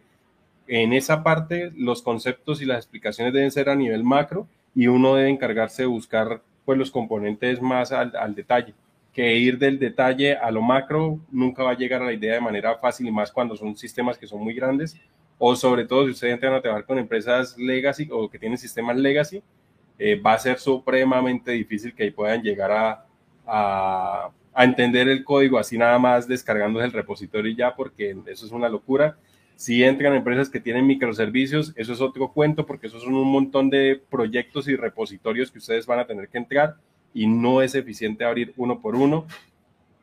en 0.69 0.93
esa 0.93 1.23
parte 1.23 1.73
los 1.77 2.03
conceptos 2.03 2.61
y 2.63 2.65
las 2.65 2.79
explicaciones 2.79 3.33
deben 3.33 3.51
ser 3.51 3.69
a 3.69 3.75
nivel 3.75 4.05
macro 4.05 4.47
y 4.77 4.87
uno 4.87 5.17
debe 5.17 5.31
encargarse 5.31 5.83
de 5.83 5.87
buscar 5.87 6.43
pues 6.65 6.79
los 6.79 6.93
componentes 6.93 7.61
más 7.61 7.91
al, 7.91 8.15
al 8.15 8.35
detalle 8.37 8.75
que 9.13 9.35
ir 9.35 9.59
del 9.59 9.79
detalle 9.79 10.37
a 10.37 10.51
lo 10.51 10.61
macro 10.61 11.19
nunca 11.33 11.65
va 11.65 11.71
a 11.71 11.77
llegar 11.77 12.03
a 12.03 12.05
la 12.05 12.13
idea 12.13 12.35
de 12.35 12.41
manera 12.41 12.77
fácil 12.77 13.09
y 13.09 13.11
más 13.11 13.33
cuando 13.33 13.57
son 13.57 13.75
sistemas 13.75 14.19
que 14.19 14.27
son 14.27 14.45
muy 14.45 14.53
grandes 14.53 14.95
o 15.39 15.55
sobre 15.57 15.85
todo 15.85 16.05
si 16.05 16.11
ustedes 16.11 16.35
entran 16.35 16.55
a 16.55 16.61
trabajar 16.61 16.85
con 16.85 16.99
empresas 16.99 17.57
legacy 17.59 18.09
o 18.11 18.29
que 18.29 18.39
tienen 18.39 18.59
sistemas 18.59 18.97
legacy, 18.97 19.43
eh, 19.99 20.21
va 20.21 20.35
a 20.35 20.39
ser 20.39 20.59
supremamente 20.59 21.53
difícil 21.53 21.95
que 21.95 22.11
puedan 22.13 22.43
llegar 22.43 22.71
a, 22.71 23.07
a, 23.47 24.31
entender 24.59 25.09
el 25.09 25.25
código 25.25 25.59
así 25.59 25.77
nada 25.77 25.99
más 25.99 26.27
descargando 26.27 26.81
el 26.83 26.93
repositorio 26.93 27.51
y 27.51 27.57
ya, 27.57 27.75
porque 27.75 28.17
eso 28.27 28.47
es 28.47 28.53
una 28.53 28.69
locura. 28.69 29.17
Si 29.57 29.83
entran 29.83 30.15
empresas 30.15 30.51
que 30.51 30.61
tienen 30.61 30.87
microservicios, 30.87 31.73
eso 31.77 31.93
es 31.95 32.01
otro 32.03 32.31
cuento, 32.33 32.67
porque 32.67 32.89
eso 32.89 33.01
son 33.01 33.15
un 33.15 33.33
montón 33.33 33.71
de 33.71 34.01
proyectos 34.11 34.69
y 34.69 34.77
repositorios 34.77 35.51
que 35.51 35.59
ustedes 35.59 35.87
van 35.87 35.99
a 35.99 36.07
tener 36.07 36.29
que 36.29 36.39
entrar 36.39 36.77
y 37.15 37.27
no 37.27 37.63
es 37.63 37.75
eficiente 37.75 38.25
abrir 38.25 38.53
uno 38.59 38.81
por 38.81 38.95
uno. 38.95 39.27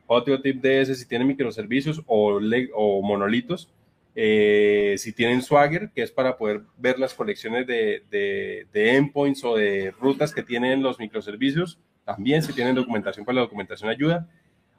Otro 0.06 0.42
tip 0.42 0.60
de 0.60 0.80
ese, 0.80 0.96
si 0.96 1.06
tienen 1.06 1.28
microservicios 1.28 2.02
o, 2.06 2.40
o 2.74 3.02
monolitos, 3.02 3.70
eh, 4.16 4.94
si 4.98 5.12
tienen 5.12 5.42
Swagger, 5.42 5.90
que 5.94 6.02
es 6.02 6.10
para 6.10 6.36
poder 6.36 6.62
ver 6.76 6.98
las 6.98 7.14
colecciones 7.14 7.66
de, 7.66 8.02
de, 8.10 8.96
endpoints 8.96 9.42
o 9.44 9.56
de 9.56 9.92
rutas 9.92 10.32
que 10.32 10.42
tienen 10.42 10.82
los 10.82 10.98
microservicios, 10.98 11.78
también 12.04 12.42
si 12.42 12.52
tienen 12.52 12.74
documentación, 12.74 13.24
pues 13.24 13.34
la 13.34 13.40
documentación 13.40 13.90
ayuda. 13.90 14.28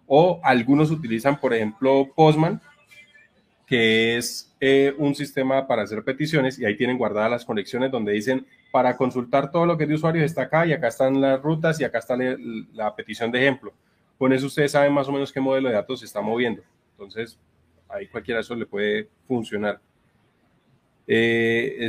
O 0.08 0.40
algunos 0.44 0.92
utilizan, 0.92 1.40
por 1.40 1.54
ejemplo, 1.54 2.12
Postman, 2.16 2.62
que 3.66 4.18
es 4.18 4.56
eh, 4.60 4.94
un 4.98 5.16
sistema 5.16 5.68
para 5.68 5.84
hacer 5.84 6.04
peticiones 6.04 6.60
y 6.60 6.66
ahí 6.66 6.78
tienen 6.78 6.98
guardadas 6.98 7.32
las 7.32 7.46
conexiones 7.46 7.92
donde 7.92 8.14
dicen 8.14 8.46
para 8.72 8.98
consultar 8.98 9.52
todo 9.52 9.66
lo 9.66 9.78
que 9.78 9.84
es 9.84 9.90
de 9.90 9.96
usuarios 9.96 10.26
está 10.26 10.44
acá 10.44 10.66
y 10.66 10.74
acá 10.74 10.90
están 10.90 11.20
las 11.22 11.42
rutas 11.42 11.80
y 11.80 11.84
acá 11.84 12.00
está 12.00 12.16
la, 12.18 12.96
petición 12.96 13.32
de 13.32 13.40
ejemplo. 13.40 13.74
Con 14.18 14.34
eso 14.34 14.48
ustedes 14.48 14.72
saben 14.72 14.94
más 14.94 15.08
o 15.08 15.12
menos 15.12 15.32
qué 15.32 15.40
modelo 15.40 15.70
de 15.70 15.76
datos 15.76 16.00
se 16.00 16.06
está 16.06 16.22
moviendo. 16.22 16.62
Entonces, 16.92 17.40
ahí 17.88 18.08
cualquiera 18.08 18.38
de 18.38 18.42
esos 18.42 18.58
le 18.58 18.66
puede 18.66 19.08
funcionar. 19.28 19.80
Eh, 21.08 21.88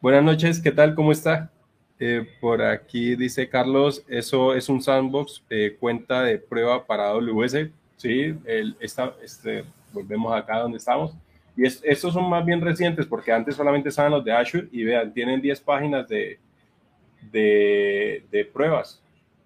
buenas 0.00 0.24
noches, 0.24 0.60
¿qué 0.60 0.72
tal? 0.72 0.94
¿Cómo 0.94 1.12
está? 1.12 1.50
Eh, 1.98 2.26
por 2.40 2.62
aquí 2.62 3.14
dice 3.14 3.48
Carlos, 3.48 4.02
eso 4.08 4.54
es 4.54 4.68
un 4.68 4.80
sandbox, 4.80 5.44
eh, 5.50 5.76
cuenta 5.78 6.22
de 6.22 6.38
prueba 6.38 6.86
para 6.86 7.08
AWS. 7.08 7.68
Sí, 7.96 8.34
el, 8.46 8.76
este, 8.80 9.64
volvemos 9.92 10.34
acá 10.34 10.58
donde 10.58 10.78
estamos. 10.78 11.14
Y 11.56 11.64
estos 11.64 12.14
son 12.14 12.28
más 12.28 12.44
bien 12.44 12.60
recientes 12.60 13.06
porque 13.06 13.32
antes 13.32 13.56
solamente 13.56 13.88
estaban 13.88 14.12
los 14.12 14.24
de 14.24 14.32
Azure 14.32 14.68
y 14.72 14.84
vean, 14.84 15.12
tienen 15.12 15.40
10 15.40 15.60
páginas 15.60 16.08
de, 16.08 16.38
de, 17.30 18.24
de 18.30 18.44
pruebas, 18.44 19.02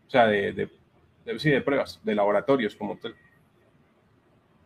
o 0.06 0.10
sea, 0.10 0.26
de, 0.26 0.52
de, 0.52 1.38
sí, 1.38 1.50
de 1.50 1.60
pruebas, 1.60 2.00
de 2.02 2.14
laboratorios 2.14 2.76
como 2.76 2.96
tal. 2.96 3.14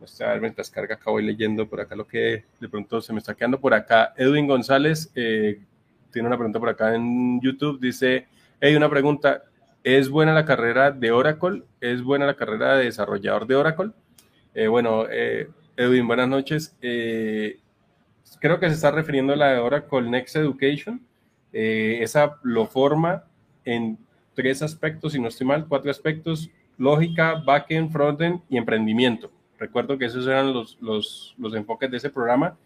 Este, 0.03 0.25
a 0.25 0.29
ver, 0.29 0.41
mientras 0.41 0.71
carga 0.71 0.95
acá 0.95 1.11
voy 1.11 1.25
leyendo 1.25 1.69
por 1.69 1.81
acá 1.81 1.97
lo 1.97 2.07
que 2.07 2.45
de 2.61 2.69
pronto 2.69 3.01
se 3.01 3.12
me 3.12 3.19
está 3.19 3.35
quedando 3.35 3.61
por 3.61 3.75
acá. 3.75 4.14
Edwin 4.17 4.47
González 4.47 5.11
eh, 5.14 5.61
tiene 6.12 6.29
una 6.29 6.37
pregunta 6.37 6.61
por 6.61 6.69
acá 6.69 6.95
en 6.95 7.41
YouTube. 7.41 7.81
Dice, 7.81 8.27
hay 8.61 8.77
una 8.77 8.88
pregunta, 8.88 9.43
¿es 9.83 10.09
buena 10.09 10.35
la 10.35 10.45
carrera 10.45 10.91
de 10.91 11.11
Oracle? 11.11 11.64
¿Es 11.81 12.03
buena 12.03 12.27
la 12.27 12.35
carrera 12.35 12.77
de 12.77 12.85
desarrollador 12.85 13.47
de 13.47 13.57
Oracle? 13.57 13.91
Eh, 14.55 14.69
bueno, 14.69 15.07
eh, 15.11 15.49
Edwin, 15.79 16.09
buenas 16.09 16.29
noches. 16.29 16.77
Eh, 16.83 17.61
creo 18.41 18.59
que 18.59 18.67
se 18.69 18.75
está 18.75 18.91
refiriendo 18.91 19.33
a 19.33 19.37
la 19.37 19.53
de 19.53 19.59
Oracle 19.61 20.11
Next 20.11 20.35
Education. 20.35 21.01
Eh, 21.53 22.01
esa 22.03 22.37
lo 22.43 22.67
forma 22.67 23.23
en 23.64 23.97
tres 24.35 24.61
aspectos, 24.61 25.12
si 25.12 25.21
no 25.21 25.29
estoy 25.29 25.47
mal, 25.47 25.69
cuatro 25.69 25.88
aspectos, 25.88 26.51
lógica, 26.79 27.45
backend, 27.47 27.93
frontend 27.93 28.41
y 28.51 28.57
emprendimiento. 28.57 29.31
Recuerdo 29.57 29.97
que 29.97 30.07
esos 30.07 30.27
eran 30.27 30.53
los, 30.53 30.77
los, 30.81 31.37
los 31.38 31.55
enfoques 31.55 31.88
de 31.88 31.99
ese 31.99 32.11
programa. 32.11 32.57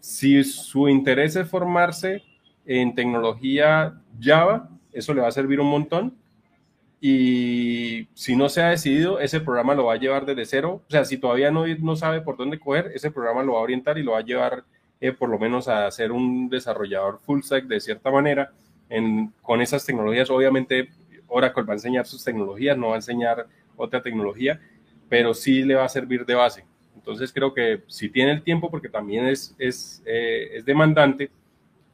Si 0.00 0.42
su 0.42 0.88
interés 0.88 1.36
es 1.36 1.48
formarse 1.48 2.24
en 2.66 2.96
tecnología 2.96 3.94
Java, 4.20 4.68
eso 4.92 5.14
le 5.14 5.20
va 5.20 5.28
a 5.28 5.32
servir 5.32 5.60
un 5.60 5.70
montón 5.70 6.16
y 7.00 8.08
si 8.12 8.36
no 8.36 8.50
se 8.50 8.62
ha 8.62 8.68
decidido, 8.70 9.20
ese 9.20 9.40
programa 9.40 9.74
lo 9.74 9.86
va 9.86 9.94
a 9.94 9.98
llevar 9.98 10.26
desde 10.26 10.44
cero. 10.44 10.82
O 10.86 10.90
sea, 10.90 11.04
si 11.06 11.16
todavía 11.16 11.50
no, 11.50 11.66
no 11.66 11.96
sabe 11.96 12.20
por 12.20 12.36
dónde 12.36 12.58
coger, 12.58 12.92
ese 12.94 13.10
programa 13.10 13.42
lo 13.42 13.54
va 13.54 13.60
a 13.60 13.62
orientar 13.62 13.96
y 13.96 14.02
lo 14.02 14.12
va 14.12 14.18
a 14.18 14.24
llevar 14.24 14.64
eh, 15.00 15.12
por 15.12 15.30
lo 15.30 15.38
menos 15.38 15.66
a 15.66 15.90
ser 15.90 16.12
un 16.12 16.50
desarrollador 16.50 17.18
full 17.20 17.40
stack 17.40 17.64
de 17.64 17.80
cierta 17.80 18.10
manera 18.10 18.52
en, 18.90 19.32
con 19.40 19.62
esas 19.62 19.86
tecnologías. 19.86 20.28
Obviamente, 20.28 20.90
Oracle 21.26 21.62
va 21.62 21.72
a 21.72 21.76
enseñar 21.76 22.06
sus 22.06 22.22
tecnologías, 22.22 22.76
no 22.76 22.88
va 22.88 22.94
a 22.94 22.96
enseñar 22.96 23.46
otra 23.76 24.02
tecnología, 24.02 24.60
pero 25.08 25.32
sí 25.32 25.62
le 25.62 25.76
va 25.76 25.84
a 25.84 25.88
servir 25.88 26.26
de 26.26 26.34
base. 26.34 26.64
Entonces 26.94 27.32
creo 27.32 27.54
que 27.54 27.82
si 27.86 28.10
tiene 28.10 28.32
el 28.32 28.42
tiempo, 28.42 28.70
porque 28.70 28.90
también 28.90 29.26
es, 29.26 29.54
es, 29.58 30.02
eh, 30.04 30.50
es 30.52 30.66
demandante, 30.66 31.30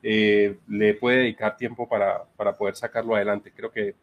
eh, 0.03 0.57
le 0.67 0.95
puede 0.95 1.19
dedicar 1.19 1.57
tiempo 1.57 1.89
para, 1.89 2.25
para 2.37 2.57
poder 2.57 2.75
sacarlo 2.75 3.15
adelante. 3.15 3.53
Creo 3.55 3.71
que 3.71 3.95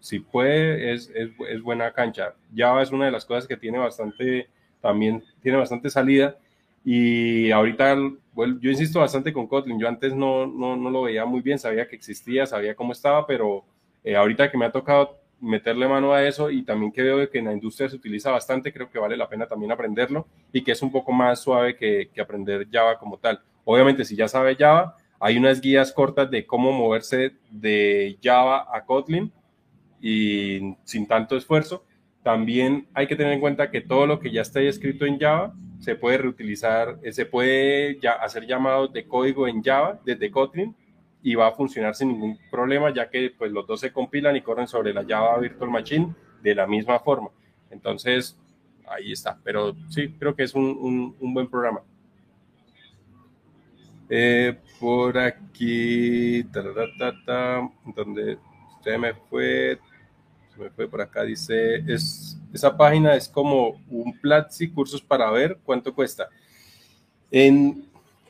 si 0.00 0.20
puede, 0.20 0.92
es, 0.92 1.10
es, 1.14 1.62
buena 1.62 1.92
cancha. 1.92 2.34
Java 2.54 2.82
es 2.82 2.90
una 2.90 3.04
de 3.04 3.10
las 3.10 3.24
cosas 3.24 3.46
que 3.46 3.56
tiene 3.56 3.78
bastante, 3.78 4.48
también 4.80 5.22
tiene 5.42 5.58
bastante 5.58 5.90
salida. 5.90 6.36
Y 6.84 7.50
ahorita, 7.50 7.96
bueno, 8.32 8.58
yo 8.60 8.70
insisto 8.70 9.00
bastante 9.00 9.32
con 9.32 9.46
Kotlin. 9.46 9.78
Yo 9.78 9.86
antes 9.86 10.14
no, 10.14 10.46
no, 10.46 10.76
no, 10.76 10.90
lo 10.90 11.02
veía 11.02 11.26
muy 11.26 11.42
bien, 11.42 11.58
sabía 11.58 11.86
que 11.86 11.96
existía, 11.96 12.46
sabía 12.46 12.74
cómo 12.74 12.92
estaba, 12.92 13.26
pero 13.26 13.64
eh, 14.02 14.16
ahorita 14.16 14.50
que 14.50 14.56
me 14.56 14.64
ha 14.64 14.72
tocado 14.72 15.18
meterle 15.40 15.88
mano 15.88 16.12
a 16.12 16.26
eso 16.26 16.50
y 16.50 16.62
también 16.62 16.92
que 16.92 17.02
veo 17.02 17.30
que 17.30 17.38
en 17.38 17.46
la 17.46 17.52
industria 17.52 17.88
se 17.88 17.96
utiliza 17.96 18.30
bastante, 18.30 18.72
creo 18.72 18.90
que 18.90 18.98
vale 18.98 19.16
la 19.16 19.28
pena 19.28 19.46
también 19.46 19.72
aprenderlo 19.72 20.26
y 20.52 20.62
que 20.62 20.72
es 20.72 20.82
un 20.82 20.92
poco 20.92 21.12
más 21.12 21.40
suave 21.40 21.76
que, 21.76 22.10
que 22.12 22.20
aprender 22.20 22.66
Java 22.70 22.98
como 22.98 23.18
tal. 23.18 23.40
Obviamente, 23.64 24.04
si 24.04 24.16
ya 24.16 24.28
sabe 24.28 24.56
Java, 24.56 24.96
hay 25.18 25.36
unas 25.36 25.60
guías 25.60 25.92
cortas 25.92 26.30
de 26.30 26.46
cómo 26.46 26.72
moverse 26.72 27.32
de 27.50 28.18
Java 28.22 28.66
a 28.72 28.84
Kotlin 28.84 29.32
y 30.00 30.76
sin 30.84 31.06
tanto 31.06 31.36
esfuerzo. 31.36 31.84
También 32.22 32.86
hay 32.94 33.06
que 33.06 33.16
tener 33.16 33.32
en 33.32 33.40
cuenta 33.40 33.70
que 33.70 33.80
todo 33.80 34.06
lo 34.06 34.20
que 34.20 34.30
ya 34.30 34.42
está 34.42 34.60
escrito 34.60 35.06
en 35.06 35.18
Java 35.18 35.54
se 35.80 35.94
puede 35.94 36.18
reutilizar, 36.18 36.98
eh, 37.02 37.12
se 37.12 37.24
puede 37.24 37.98
ya 38.00 38.12
hacer 38.12 38.46
llamados 38.46 38.92
de 38.92 39.06
código 39.06 39.48
en 39.48 39.62
Java 39.62 39.98
desde 40.04 40.30
Kotlin 40.30 40.76
y 41.22 41.34
va 41.34 41.48
a 41.48 41.52
funcionar 41.52 41.94
sin 41.94 42.08
ningún 42.08 42.38
problema, 42.50 42.92
ya 42.92 43.08
que 43.08 43.32
pues, 43.36 43.50
los 43.50 43.66
dos 43.66 43.80
se 43.80 43.92
compilan 43.92 44.36
y 44.36 44.42
corren 44.42 44.66
sobre 44.66 44.92
la 44.92 45.04
Java 45.06 45.38
Virtual 45.38 45.70
Machine 45.70 46.14
de 46.42 46.54
la 46.54 46.66
misma 46.66 46.98
forma. 47.00 47.30
Entonces, 47.70 48.38
ahí 48.86 49.12
está. 49.12 49.38
Pero 49.42 49.74
sí, 49.88 50.14
creo 50.18 50.34
que 50.34 50.42
es 50.44 50.54
un, 50.54 51.14
un, 51.18 51.34
buen 51.34 51.48
programa. 51.48 51.80
Eh, 54.08 54.58
por 54.78 55.16
aquí, 55.18 56.42
donde 56.42 58.38
usted 58.76 58.98
me 58.98 59.14
fue, 59.14 59.78
me 60.60 60.70
fue 60.70 60.88
por 60.88 61.00
acá, 61.00 61.22
dice, 61.22 61.76
es, 61.92 62.38
esa 62.52 62.76
página 62.76 63.14
es 63.14 63.28
como 63.28 63.80
un 63.88 64.18
Platzi, 64.20 64.68
cursos 64.68 65.00
para 65.00 65.30
ver 65.30 65.58
cuánto 65.64 65.94
cuesta. 65.94 66.28
En, 67.30 67.84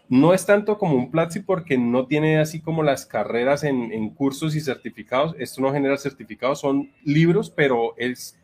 no 0.09 0.33
es 0.35 0.47
tanto 0.47 0.79
como 0.79 0.97
un 0.97 1.11
Platzi 1.11 1.41
porque 1.41 1.77
no 1.77 2.07
tiene 2.07 2.39
así 2.39 2.61
como 2.61 2.83
las 2.83 3.07
carreras 3.07 3.65
en, 3.65 4.11
cursos 4.11 4.55
y 4.55 4.61
certificados. 4.61 5.35
Esto 5.39 5.61
no 5.61 5.73
genera 5.73 5.97
certificados, 5.97 6.61
son 6.61 6.91
libros, 7.05 7.51
pero 7.51 7.95
es, 7.97 8.37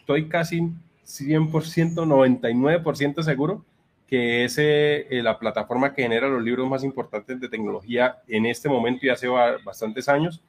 estoy 0.00 0.28
casi 0.28 0.60
100%, 1.04 1.50
99% 1.94 3.22
seguro 3.22 3.64
que 4.06 4.44
es 4.44 4.56
eh, 4.58 5.06
la 5.10 5.38
plataforma 5.38 5.92
que 5.92 6.02
genera 6.02 6.28
los 6.28 6.42
libros 6.42 6.68
más 6.68 6.84
importantes 6.84 7.40
de 7.40 7.48
tecnología 7.48 8.18
en 8.28 8.46
este 8.46 8.68
momento 8.68 9.04
y 9.04 9.08
hace 9.08 9.26
bastantes 9.26 10.08
años. 10.08 10.40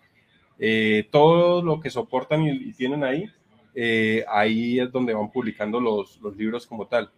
Eh, 0.59 1.07
todo 1.11 1.61
lo 1.61 1.79
que 1.79 1.89
soportan 1.89 2.43
y, 2.43 2.73
tienen 2.73 3.03
ahí, 3.03 3.29
eh, 3.75 4.25
ahí 4.27 4.79
es 4.79 4.91
donde 4.91 5.13
van 5.13 5.31
publicando 5.31 5.79
los, 5.79 6.19
libros 6.35 6.65
como 6.65 6.87
tal. 6.87 7.11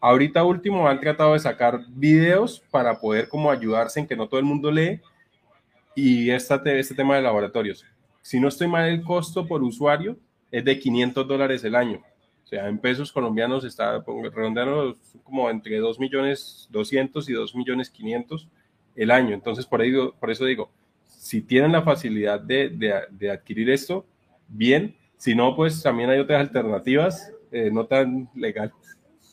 Ahorita 0.00 0.44
último 0.44 0.88
han 0.88 1.00
tratado 1.00 1.32
de 1.32 1.38
sacar 1.38 1.80
videos 1.88 2.60
para 2.70 3.00
poder 3.00 3.28
como 3.28 3.50
ayudarse 3.50 4.00
en 4.00 4.06
que 4.06 4.16
no 4.16 4.28
todo 4.28 4.40
el 4.40 4.46
mundo 4.46 4.70
lee 4.70 5.00
y 5.94 6.30
este, 6.30 6.82
tema 6.94 7.16
de 7.16 7.22
laboratorios. 7.22 7.84
Si 8.20 8.40
no 8.40 8.48
estoy 8.48 8.66
mal, 8.66 8.88
el 8.88 9.02
costo 9.02 9.46
por 9.46 9.62
usuario 9.62 10.16
es 10.50 10.64
de 10.64 10.78
500 10.78 11.26
dólares 11.26 11.64
el 11.64 11.76
año. 11.76 12.02
O 12.44 12.46
sea, 12.46 12.68
en 12.68 12.78
pesos 12.78 13.12
colombianos 13.12 13.64
está 13.64 14.04
redondeando 14.34 14.96
como 15.22 15.48
entre 15.48 15.78
2 15.78 15.98
millones 15.98 16.68
200 16.70 17.28
y 17.28 17.32
2 17.32 17.54
millones 17.54 17.88
500 17.88 18.48
el 18.96 19.10
año. 19.10 19.34
Entonces, 19.34 19.64
por 19.64 19.82
eso 19.82 20.44
digo, 20.44 20.70
si 21.22 21.40
tienen 21.40 21.70
la 21.70 21.82
facilidad 21.82 22.40
de, 22.40 22.68
de, 23.08 23.30
adquirir 23.30 23.70
esto, 23.70 24.04
bien. 24.48 24.96
Si 25.16 25.36
no, 25.36 25.54
pues 25.54 25.80
también 25.80 26.10
hay 26.10 26.18
otras 26.18 26.40
alternativas 26.40 27.32
eh, 27.52 27.70
no 27.72 27.86
tan 27.86 28.28
legales 28.34 28.74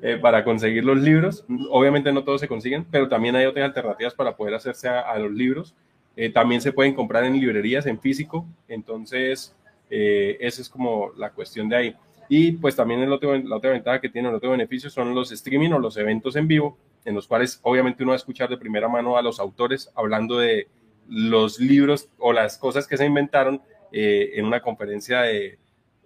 eh, 0.00 0.18
para 0.22 0.44
conseguir 0.44 0.84
los 0.84 0.96
libros. 0.98 1.44
Obviamente 1.72 2.12
no 2.12 2.22
todos 2.22 2.40
se 2.40 2.46
consiguen, 2.46 2.86
pero 2.88 3.08
también 3.08 3.34
hay 3.34 3.46
otras 3.46 3.64
alternativas 3.64 4.14
para 4.14 4.36
poder 4.36 4.54
hacerse 4.54 4.88
a, 4.88 5.18
los 5.18 5.32
libros. 5.32 5.74
Eh, 6.14 6.30
también 6.30 6.60
se 6.60 6.72
pueden 6.72 6.94
comprar 6.94 7.24
en 7.24 7.32
librerías, 7.32 7.84
en 7.86 7.98
físico. 7.98 8.46
Entonces, 8.68 9.56
esa 9.90 10.62
es 10.62 10.68
como 10.68 11.10
la 11.16 11.30
cuestión 11.30 11.68
de 11.68 11.76
ahí. 11.76 11.96
Y 12.28 12.52
pues 12.52 12.76
también 12.76 13.00
el 13.00 13.12
otro, 13.12 13.36
la 13.36 13.56
otra 13.56 13.72
ventaja 13.72 14.00
que 14.00 14.08
tiene, 14.08 14.28
el 14.28 14.36
otro 14.36 14.52
beneficio 14.52 14.88
son 14.88 15.16
los 15.16 15.32
streaming 15.32 15.72
o 15.72 15.80
los 15.80 15.96
eventos 15.96 16.36
en 16.36 16.46
vivo, 16.46 16.78
en 17.04 17.16
los 17.16 17.26
cuales 17.26 17.58
obviamente 17.64 18.04
uno 18.04 18.10
va 18.10 18.14
a 18.14 18.22
escuchar 18.22 18.48
de 18.48 18.56
primera 18.56 18.86
mano 18.86 19.16
a 19.16 19.22
los 19.22 19.40
autores 19.40 19.90
hablando 19.96 20.38
de, 20.38 20.68
los 21.08 21.60
libros 21.60 22.08
o 22.18 22.32
las 22.32 22.58
cosas 22.58 22.86
que 22.86 22.96
se 22.96 23.06
inventaron 23.06 23.62
eh, 23.92 24.32
en 24.34 24.46
una 24.46 24.60
conferencia 24.60 25.22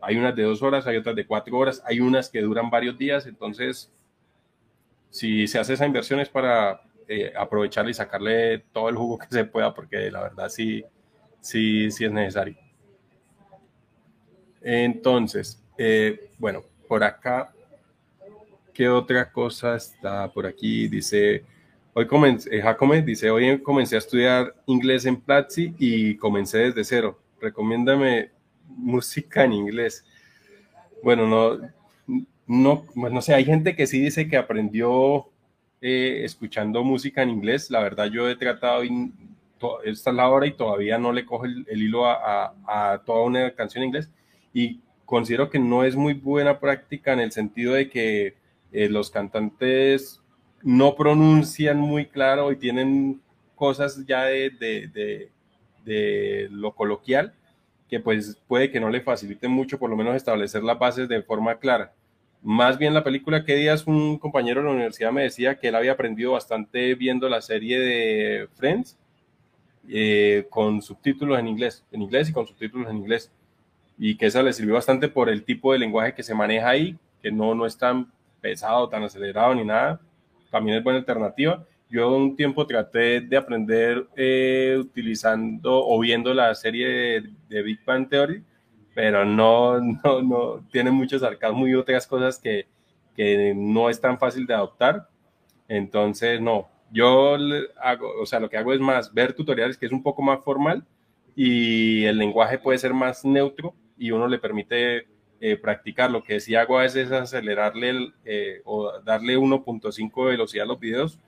hay 0.00 0.16
unas 0.16 0.36
de 0.36 0.42
dos 0.42 0.62
horas, 0.62 0.86
hay 0.86 0.96
otras 0.96 1.16
de 1.16 1.26
cuatro 1.26 1.56
horas, 1.56 1.82
hay 1.84 2.00
unas 2.00 2.28
que 2.28 2.40
duran 2.40 2.70
varios 2.70 2.98
días, 2.98 3.26
entonces 3.26 3.90
si 5.10 5.46
se 5.46 5.58
hace 5.58 5.74
esa 5.74 5.86
inversión 5.86 6.20
es 6.20 6.28
para 6.28 6.80
eh, 7.08 7.32
aprovecharle 7.36 7.92
y 7.92 7.94
sacarle 7.94 8.58
todo 8.72 8.88
el 8.88 8.96
jugo 8.96 9.18
que 9.18 9.26
se 9.30 9.44
pueda, 9.44 9.72
porque 9.74 10.10
la 10.10 10.22
verdad 10.22 10.48
sí, 10.48 10.84
sí, 11.40 11.90
sí 11.90 12.04
es 12.04 12.12
necesario. 12.12 12.56
Entonces, 14.60 15.62
eh, 15.78 16.30
bueno, 16.38 16.64
por 16.88 17.04
acá, 17.04 17.54
¿qué 18.74 18.88
otra 18.88 19.30
cosa 19.30 19.76
está 19.76 20.30
por 20.32 20.46
aquí? 20.46 20.88
Dice, 20.88 21.44
Hoy 21.98 22.06
comencé, 22.06 22.54
eh, 22.54 22.60
Jacome 22.60 23.00
dice, 23.00 23.30
hoy 23.30 23.58
comencé 23.62 23.94
a 23.94 24.00
estudiar 24.00 24.54
inglés 24.66 25.06
en 25.06 25.18
Platzi 25.18 25.74
y 25.78 26.16
comencé 26.16 26.58
desde 26.58 26.84
cero. 26.84 27.18
recomiéndame 27.40 28.32
música 28.68 29.44
en 29.44 29.54
inglés. 29.54 30.04
Bueno, 31.02 31.26
no, 31.26 31.58
no, 32.46 32.84
pues 32.94 33.12
no 33.14 33.22
sé, 33.22 33.32
hay 33.32 33.46
gente 33.46 33.74
que 33.74 33.86
sí 33.86 33.98
dice 33.98 34.28
que 34.28 34.36
aprendió 34.36 35.30
eh, 35.80 36.20
escuchando 36.22 36.84
música 36.84 37.22
en 37.22 37.30
inglés. 37.30 37.70
La 37.70 37.80
verdad, 37.80 38.10
yo 38.12 38.28
he 38.28 38.36
tratado, 38.36 38.84
y, 38.84 39.10
esta 39.86 40.10
es 40.10 40.16
la 40.16 40.28
hora 40.28 40.46
y 40.46 40.52
todavía 40.52 40.98
no 40.98 41.14
le 41.14 41.24
cojo 41.24 41.46
el, 41.46 41.64
hilo 41.66 42.04
a, 42.04 42.52
a, 42.66 43.02
toda 43.06 43.22
una 43.24 43.54
canción 43.54 43.82
en 43.82 43.88
inglés. 43.88 44.10
Y 44.52 44.80
considero 45.06 45.48
que 45.48 45.58
no 45.58 45.82
es 45.82 45.96
muy 45.96 46.12
buena 46.12 46.60
práctica 46.60 47.14
en 47.14 47.20
el 47.20 47.32
sentido 47.32 47.72
de 47.72 47.88
que 47.88 48.34
eh, 48.70 48.90
los 48.90 49.10
cantantes 49.10 50.20
no 50.66 50.96
pronuncian 50.96 51.78
muy 51.78 52.06
claro 52.06 52.50
y 52.50 52.56
tienen 52.56 53.20
cosas 53.54 54.04
ya 54.04 54.24
de, 54.24 54.50
de, 54.50 55.30
de, 55.84 56.48
lo 56.50 56.74
coloquial 56.74 57.32
que 57.88 58.00
pues 58.00 58.36
puede 58.48 58.72
que 58.72 58.80
no 58.80 58.90
le 58.90 59.00
facilite 59.00 59.46
mucho 59.46 59.78
por 59.78 59.88
lo 59.88 59.96
menos 59.96 60.16
establecer 60.16 60.64
las 60.64 60.76
bases 60.76 61.08
de 61.08 61.22
forma 61.22 61.60
clara. 61.60 61.92
Más 62.42 62.78
bien 62.78 62.94
la 62.94 63.04
película, 63.04 63.44
que 63.44 63.54
días 63.54 63.86
un 63.86 64.18
compañero 64.18 64.60
de 64.60 64.66
la 64.66 64.72
universidad 64.72 65.12
me 65.12 65.22
decía 65.22 65.56
que 65.56 65.68
él 65.68 65.76
había 65.76 65.92
aprendido 65.92 66.32
bastante 66.32 66.96
viendo 66.96 67.28
la 67.28 67.42
serie 67.42 67.78
de 67.78 68.48
Friends 68.56 68.98
eh, 69.88 70.48
con 70.50 70.82
subtítulos 70.82 71.38
en 71.38 71.46
inglés, 71.46 71.84
en 71.92 72.02
inglés 72.02 72.28
y 72.28 72.32
con 72.32 72.44
subtítulos 72.44 72.90
en 72.90 72.96
inglés. 72.96 73.30
Y 73.96 74.16
que 74.16 74.26
esa 74.26 74.42
le 74.42 74.52
sirvió 74.52 74.74
bastante 74.74 75.06
por 75.06 75.28
el 75.28 75.44
tipo 75.44 75.72
de 75.72 75.78
lenguaje 75.78 76.12
que 76.12 76.24
se 76.24 76.34
maneja 76.34 76.70
ahí, 76.70 76.98
que 77.22 77.30
no, 77.30 77.54
no 77.54 77.66
es 77.66 77.78
tan 77.78 78.10
pesado, 78.40 78.88
tan 78.88 79.04
acelerado 79.04 79.54
ni 79.54 79.64
nada. 79.64 80.00
También 80.50 80.78
es 80.78 80.84
buena 80.84 81.00
alternativa. 81.00 81.64
Yo 81.88 82.14
un 82.14 82.36
tiempo 82.36 82.66
traté 82.66 83.20
de 83.20 83.36
aprender 83.36 84.08
eh, 84.16 84.76
utilizando 84.78 85.86
o 85.86 85.98
viendo 86.00 86.34
la 86.34 86.54
serie 86.54 87.22
de, 87.48 87.62
Big 87.62 87.84
Bang 87.84 88.08
Theory, 88.08 88.42
pero 88.94 89.24
no, 89.24 89.80
no, 89.80 90.22
no, 90.22 90.66
tiene 90.70 90.90
muchos 90.90 91.20
sarcasmo 91.20 91.68
y 91.68 91.74
otras 91.74 92.06
cosas 92.06 92.38
que, 92.38 92.66
que 93.14 93.54
no 93.54 93.88
es 93.88 94.00
tan 94.00 94.18
fácil 94.18 94.46
de 94.46 94.54
adoptar. 94.54 95.08
Entonces, 95.68 96.40
no, 96.40 96.68
yo 96.90 97.36
hago, 97.80 98.20
o 98.20 98.26
sea, 98.26 98.40
lo 98.40 98.48
que 98.48 98.56
hago 98.56 98.72
es 98.72 98.80
más 98.80 99.12
ver 99.12 99.32
tutoriales 99.32 99.76
que 99.76 99.86
es 99.86 99.92
un 99.92 100.02
poco 100.02 100.22
más 100.22 100.42
formal 100.44 100.84
y 101.34 102.04
el 102.04 102.18
lenguaje 102.18 102.58
puede 102.58 102.78
ser 102.78 102.94
más 102.94 103.24
neutro 103.24 103.74
y 103.98 104.10
uno 104.10 104.26
le 104.28 104.38
permite 104.38 105.06
eh, 105.40 105.56
practicar. 105.56 106.10
Lo 106.10 106.22
que 106.22 106.40
sí 106.40 106.54
hago 106.54 106.78
a 106.78 106.82
veces 106.82 107.06
es 107.06 107.12
acelerarle 107.12 108.12
eh, 108.24 108.62
o 108.64 108.92
darle 109.00 109.36
1.5 109.36 110.24
de 110.24 110.30
velocidad 110.30 110.64
a 110.64 110.68
los 110.68 110.80
videos 110.80 111.18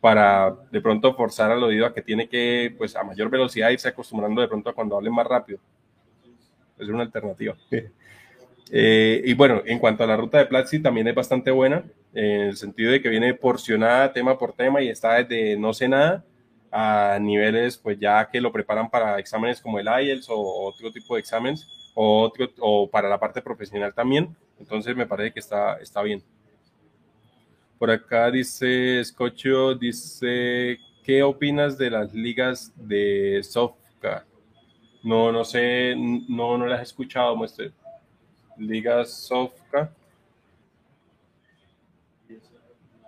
para 0.00 0.54
de 0.70 0.80
pronto 0.80 1.14
forzar 1.14 1.50
al 1.50 1.62
oído 1.62 1.86
a 1.86 1.92
que 1.92 2.02
tiene 2.02 2.28
que, 2.28 2.74
pues 2.78 2.94
a 2.96 3.02
mayor 3.02 3.30
velocidad, 3.30 3.70
irse 3.70 3.88
acostumbrando 3.88 4.40
de 4.40 4.48
pronto 4.48 4.70
a 4.70 4.74
cuando 4.74 4.96
hable 4.96 5.10
más 5.10 5.26
rápido. 5.26 5.58
Es 6.78 6.88
una 6.88 7.02
alternativa. 7.02 7.56
Eh, 8.70 9.22
y 9.24 9.32
bueno, 9.32 9.62
en 9.64 9.78
cuanto 9.78 10.04
a 10.04 10.06
la 10.06 10.14
ruta 10.14 10.36
de 10.36 10.44
Platzi, 10.44 10.80
también 10.80 11.08
es 11.08 11.14
bastante 11.14 11.50
buena, 11.50 11.84
en 12.12 12.40
el 12.42 12.56
sentido 12.58 12.92
de 12.92 13.00
que 13.00 13.08
viene 13.08 13.32
porcionada 13.32 14.12
tema 14.12 14.38
por 14.38 14.52
tema 14.52 14.82
y 14.82 14.90
está 14.90 15.14
desde 15.14 15.56
no 15.56 15.72
sé 15.72 15.88
nada 15.88 16.22
a 16.70 17.18
niveles, 17.18 17.78
pues 17.78 17.98
ya 17.98 18.28
que 18.30 18.40
lo 18.40 18.52
preparan 18.52 18.90
para 18.90 19.18
exámenes 19.18 19.60
como 19.62 19.78
el 19.78 19.86
IELTS 19.86 20.28
o 20.28 20.66
otro 20.66 20.92
tipo 20.92 21.14
de 21.14 21.20
exámenes, 21.20 21.66
o, 22.00 22.22
otro, 22.22 22.48
o 22.60 22.88
para 22.88 23.08
la 23.08 23.18
parte 23.18 23.42
profesional 23.42 23.92
también. 23.92 24.36
Entonces 24.60 24.94
me 24.94 25.04
parece 25.04 25.32
que 25.32 25.40
está, 25.40 25.78
está 25.78 26.00
bien. 26.00 26.22
Por 27.76 27.90
acá 27.90 28.30
dice 28.30 29.00
Escocho, 29.00 29.74
dice, 29.74 30.78
¿qué 31.02 31.24
opinas 31.24 31.76
de 31.76 31.90
las 31.90 32.14
ligas 32.14 32.72
de 32.76 33.40
Sofka? 33.42 34.24
No, 35.02 35.32
no 35.32 35.44
sé, 35.44 35.96
no, 35.96 36.56
no 36.56 36.66
las 36.66 36.78
he 36.78 36.82
escuchado, 36.84 37.34
muestre. 37.34 37.72
Ligas 38.56 39.10
Sofka. 39.10 39.92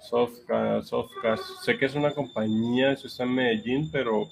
Sofka, 0.00 0.82
Sofka. 0.82 1.36
Sé 1.62 1.78
que 1.78 1.86
es 1.86 1.94
una 1.94 2.12
compañía, 2.12 2.90
eso 2.90 3.06
está 3.06 3.22
en 3.22 3.34
Medellín, 3.36 3.88
pero 3.92 4.28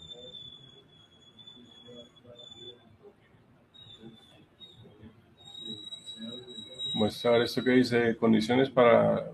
ver 6.99 7.42
esto 7.42 7.62
que 7.62 7.70
dice 7.70 8.16
condiciones 8.16 8.70
para 8.70 9.30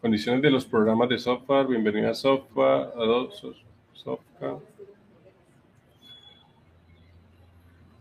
Condiciones 0.00 0.40
de 0.40 0.50
los 0.50 0.64
programas 0.64 1.10
de 1.10 1.18
software. 1.18 1.66
Bienvenida 1.66 2.12
a 2.12 2.14
software. 2.14 2.88
software. 3.92 4.54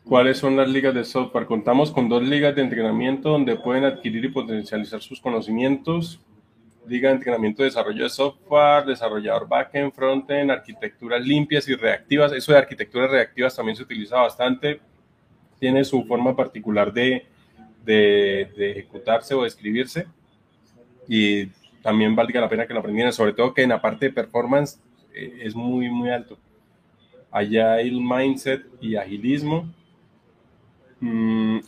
¿Cuáles 0.05 0.37
son 0.37 0.55
las 0.55 0.69
ligas 0.69 0.95
de 0.95 1.03
software? 1.03 1.45
Contamos 1.45 1.91
con 1.91 2.07
dos 2.07 2.23
ligas 2.23 2.55
de 2.55 2.61
entrenamiento 2.61 3.31
donde 3.31 3.57
pueden 3.57 3.83
adquirir 3.83 4.23
y 4.23 4.29
potencializar 4.29 5.01
sus 5.01 5.19
conocimientos. 5.19 6.21
Liga 6.87 7.09
de 7.09 7.15
entrenamiento 7.15 7.63
de 7.63 7.65
desarrollo 7.67 8.03
de 8.03 8.09
software, 8.09 8.85
desarrollador 8.85 9.45
backend, 9.49 9.91
frontend, 9.91 10.51
arquitecturas 10.51 11.21
limpias 11.21 11.67
y 11.67 11.75
reactivas. 11.75 12.31
Eso 12.31 12.53
de 12.53 12.59
arquitecturas 12.59 13.11
reactivas 13.11 13.57
también 13.57 13.75
se 13.75 13.83
utiliza 13.83 14.15
bastante. 14.21 14.79
Tiene 15.59 15.83
su 15.83 16.05
forma 16.05 16.33
particular 16.33 16.93
de, 16.93 17.27
de, 17.83 18.51
de 18.55 18.71
ejecutarse 18.71 19.33
o 19.33 19.41
de 19.41 19.47
escribirse. 19.47 20.07
Y 21.07 21.47
también 21.81 22.15
valga 22.15 22.41
la 22.41 22.49
pena 22.49 22.67
que 22.67 22.73
lo 22.73 22.79
aprendieran, 22.79 23.13
sobre 23.13 23.33
todo 23.33 23.53
que 23.53 23.63
en 23.63 23.69
la 23.69 23.81
parte 23.81 24.07
de 24.07 24.13
performance 24.13 24.79
eh, 25.13 25.39
es 25.41 25.55
muy, 25.55 25.89
muy 25.89 26.09
alto. 26.09 26.37
Allá 27.31 27.73
hay 27.73 27.89
el 27.89 28.01
mindset 28.01 28.65
y 28.81 28.95
agilismo. 28.95 29.71
Mm, 30.99 31.59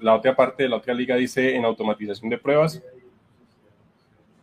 la 0.00 0.14
otra 0.14 0.34
parte 0.34 0.64
de 0.64 0.68
la 0.68 0.76
otra 0.76 0.94
liga 0.94 1.16
dice 1.16 1.54
en 1.54 1.64
automatización 1.64 2.28
de 2.30 2.38
pruebas, 2.38 2.82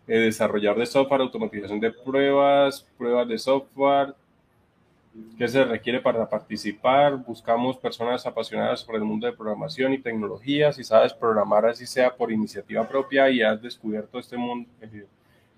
eh, 0.07 0.19
desarrollar 0.19 0.77
de 0.77 0.85
software, 0.85 1.21
automatización 1.21 1.79
de 1.79 1.91
pruebas, 1.91 2.87
pruebas 2.97 3.27
de 3.27 3.37
software, 3.37 4.15
¿Qué 5.37 5.47
se 5.47 5.63
requiere 5.63 6.01
para 6.01 6.27
participar? 6.27 7.15
Buscamos 7.17 7.77
personas 7.77 8.25
apasionadas 8.25 8.83
por 8.83 8.95
el 8.95 9.03
mundo 9.03 9.27
de 9.27 9.33
programación 9.33 9.93
y 9.93 9.99
tecnología. 9.99 10.73
Si 10.73 10.83
sabes 10.83 11.13
programar 11.13 11.65
así 11.67 11.85
sea 11.85 12.15
por 12.15 12.31
iniciativa 12.31 12.87
propia 12.87 13.29
y 13.29 13.41
has 13.41 13.61
descubierto 13.61 14.17
este 14.17 14.35
mundo, 14.35 14.67
eh, 14.81 15.05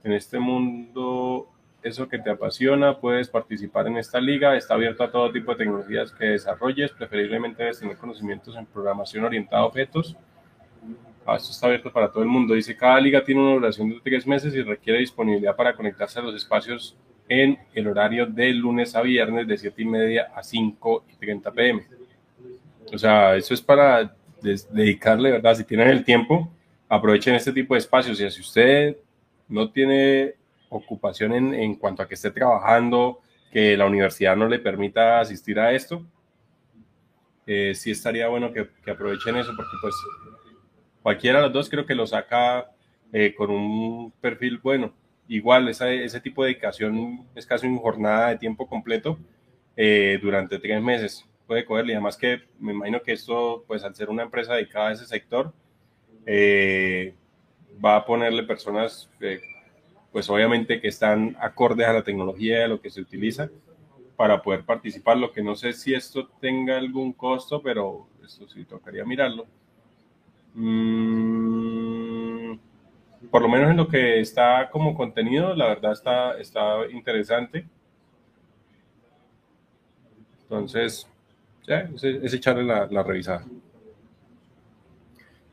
en 0.03 0.11
este 0.11 0.37
mundo, 0.37 1.47
eso 1.81 2.09
que 2.09 2.19
te 2.19 2.29
apasiona, 2.29 2.99
puedes 2.99 3.29
participar 3.29 3.87
en 3.87 3.97
esta 3.97 4.19
liga. 4.19 4.55
Está 4.55 4.73
abierto 4.73 5.03
a 5.03 5.11
todo 5.11 5.31
tipo 5.31 5.51
de 5.51 5.59
tecnologías 5.59 6.11
que 6.11 6.25
desarrolles. 6.25 6.91
Preferiblemente 6.91 7.63
debes 7.63 7.79
tener 7.79 7.97
conocimientos 7.97 8.55
en 8.57 8.65
programación 8.65 9.23
orientada 9.23 9.61
a 9.61 9.65
objetos. 9.65 10.17
Ah, 11.25 11.35
esto 11.37 11.51
está 11.51 11.67
abierto 11.67 11.91
para 11.91 12.11
todo 12.11 12.23
el 12.23 12.29
mundo. 12.29 12.53
Dice, 12.53 12.75
cada 12.75 12.99
liga 12.99 13.23
tiene 13.23 13.41
una 13.41 13.53
duración 13.53 13.89
de 13.89 14.01
tres 14.03 14.27
meses 14.27 14.53
y 14.55 14.61
requiere 14.61 14.99
disponibilidad 14.99 15.55
para 15.55 15.73
conectarse 15.73 16.19
a 16.19 16.21
los 16.21 16.35
espacios 16.35 16.97
en 17.29 17.59
el 17.73 17.87
horario 17.87 18.25
de 18.25 18.51
lunes 18.51 18.95
a 18.95 19.01
viernes 19.01 19.47
de 19.47 19.57
7 19.57 19.81
y 19.81 19.85
media 19.85 20.31
a 20.35 20.43
5 20.43 21.05
y 21.13 21.15
30 21.15 21.51
pm. 21.51 21.83
O 22.91 22.97
sea, 22.97 23.35
eso 23.35 23.53
es 23.53 23.61
para 23.61 24.13
dedicarle, 24.41 25.31
¿verdad? 25.31 25.55
Si 25.55 25.63
tienen 25.63 25.89
el 25.89 26.03
tiempo, 26.03 26.51
aprovechen 26.89 27.35
este 27.35 27.53
tipo 27.53 27.75
de 27.75 27.79
espacios. 27.79 28.19
Y 28.19 28.29
si 28.31 28.41
usted 28.41 28.97
no 29.47 29.69
tiene 29.69 30.33
ocupación 30.69 31.33
en, 31.33 31.53
en, 31.53 31.75
cuanto 31.75 32.01
a 32.01 32.07
que 32.07 32.15
esté 32.15 32.31
trabajando, 32.31 33.21
que 33.51 33.77
la 33.77 33.85
universidad 33.85 34.35
no 34.35 34.47
le 34.47 34.59
permita 34.59 35.19
asistir 35.19 35.59
a 35.59 35.71
esto, 35.71 36.03
eh, 37.45 37.73
sí 37.75 37.91
estaría 37.91 38.27
bueno 38.27 38.51
que, 38.51 38.69
que, 38.83 38.91
aprovechen 38.91 39.35
eso, 39.35 39.53
porque 39.55 39.75
pues 39.81 39.95
cualquiera 41.01 41.39
de 41.39 41.45
los 41.45 41.53
dos 41.53 41.69
creo 41.69 41.85
que 41.85 41.95
lo 41.95 42.05
saca 42.05 42.69
eh, 43.11 43.33
con 43.35 43.49
un 43.49 44.11
perfil 44.21 44.59
bueno. 44.59 44.93
Igual, 45.29 45.69
ese 45.69 46.19
tipo 46.21 46.43
de 46.43 46.49
dedicación 46.49 47.23
es 47.35 47.45
casi 47.45 47.67
una 47.67 47.77
jornada 47.77 48.29
de 48.29 48.39
tiempo 48.39 48.67
completo 48.67 49.19
eh, 49.77 50.17
durante 50.19 50.57
tres 50.57 50.81
meses. 50.81 51.23
Puede 51.45 51.65
cogerle, 51.65 51.93
además 51.93 52.17
que 52.17 52.41
me 52.59 52.73
imagino 52.73 52.99
que 53.03 53.11
esto, 53.11 53.63
pues 53.67 53.83
al 53.83 53.93
ser 53.93 54.09
una 54.09 54.23
empresa 54.23 54.55
dedicada 54.55 54.89
a 54.89 54.93
ese 54.93 55.05
sector, 55.05 55.53
eh, 56.25 57.13
va 57.83 57.97
a 57.97 58.05
ponerle 58.05 58.41
personas, 58.41 59.07
eh, 59.21 59.39
pues 60.11 60.27
obviamente 60.31 60.81
que 60.81 60.87
están 60.87 61.37
acordes 61.39 61.85
a 61.85 61.93
la 61.93 62.03
tecnología, 62.03 62.65
a 62.65 62.67
lo 62.67 62.81
que 62.81 62.89
se 62.89 62.99
utiliza, 62.99 63.51
para 64.15 64.41
poder 64.41 64.63
participar. 64.65 65.17
Lo 65.17 65.31
que 65.31 65.43
no 65.43 65.55
sé 65.55 65.73
si 65.73 65.93
esto 65.93 66.27
tenga 66.41 66.75
algún 66.75 67.13
costo, 67.13 67.61
pero 67.61 68.07
eso 68.25 68.49
sí 68.49 68.65
tocaría 68.65 69.05
mirarlo. 69.05 69.45
Mm, 70.55 71.98
por 73.31 73.41
lo 73.41 73.49
menos 73.49 73.71
en 73.71 73.77
lo 73.77 73.87
que 73.87 74.19
está 74.19 74.69
como 74.69 74.95
contenido, 74.95 75.55
la 75.55 75.67
verdad 75.67 75.91
está, 75.93 76.37
está 76.39 76.87
interesante. 76.91 77.65
Entonces, 80.43 81.07
ya, 81.67 81.89
es, 81.95 82.33
echarle 82.33 82.63
la, 82.63 82.87
la 82.87 83.03
revisada. 83.03 83.45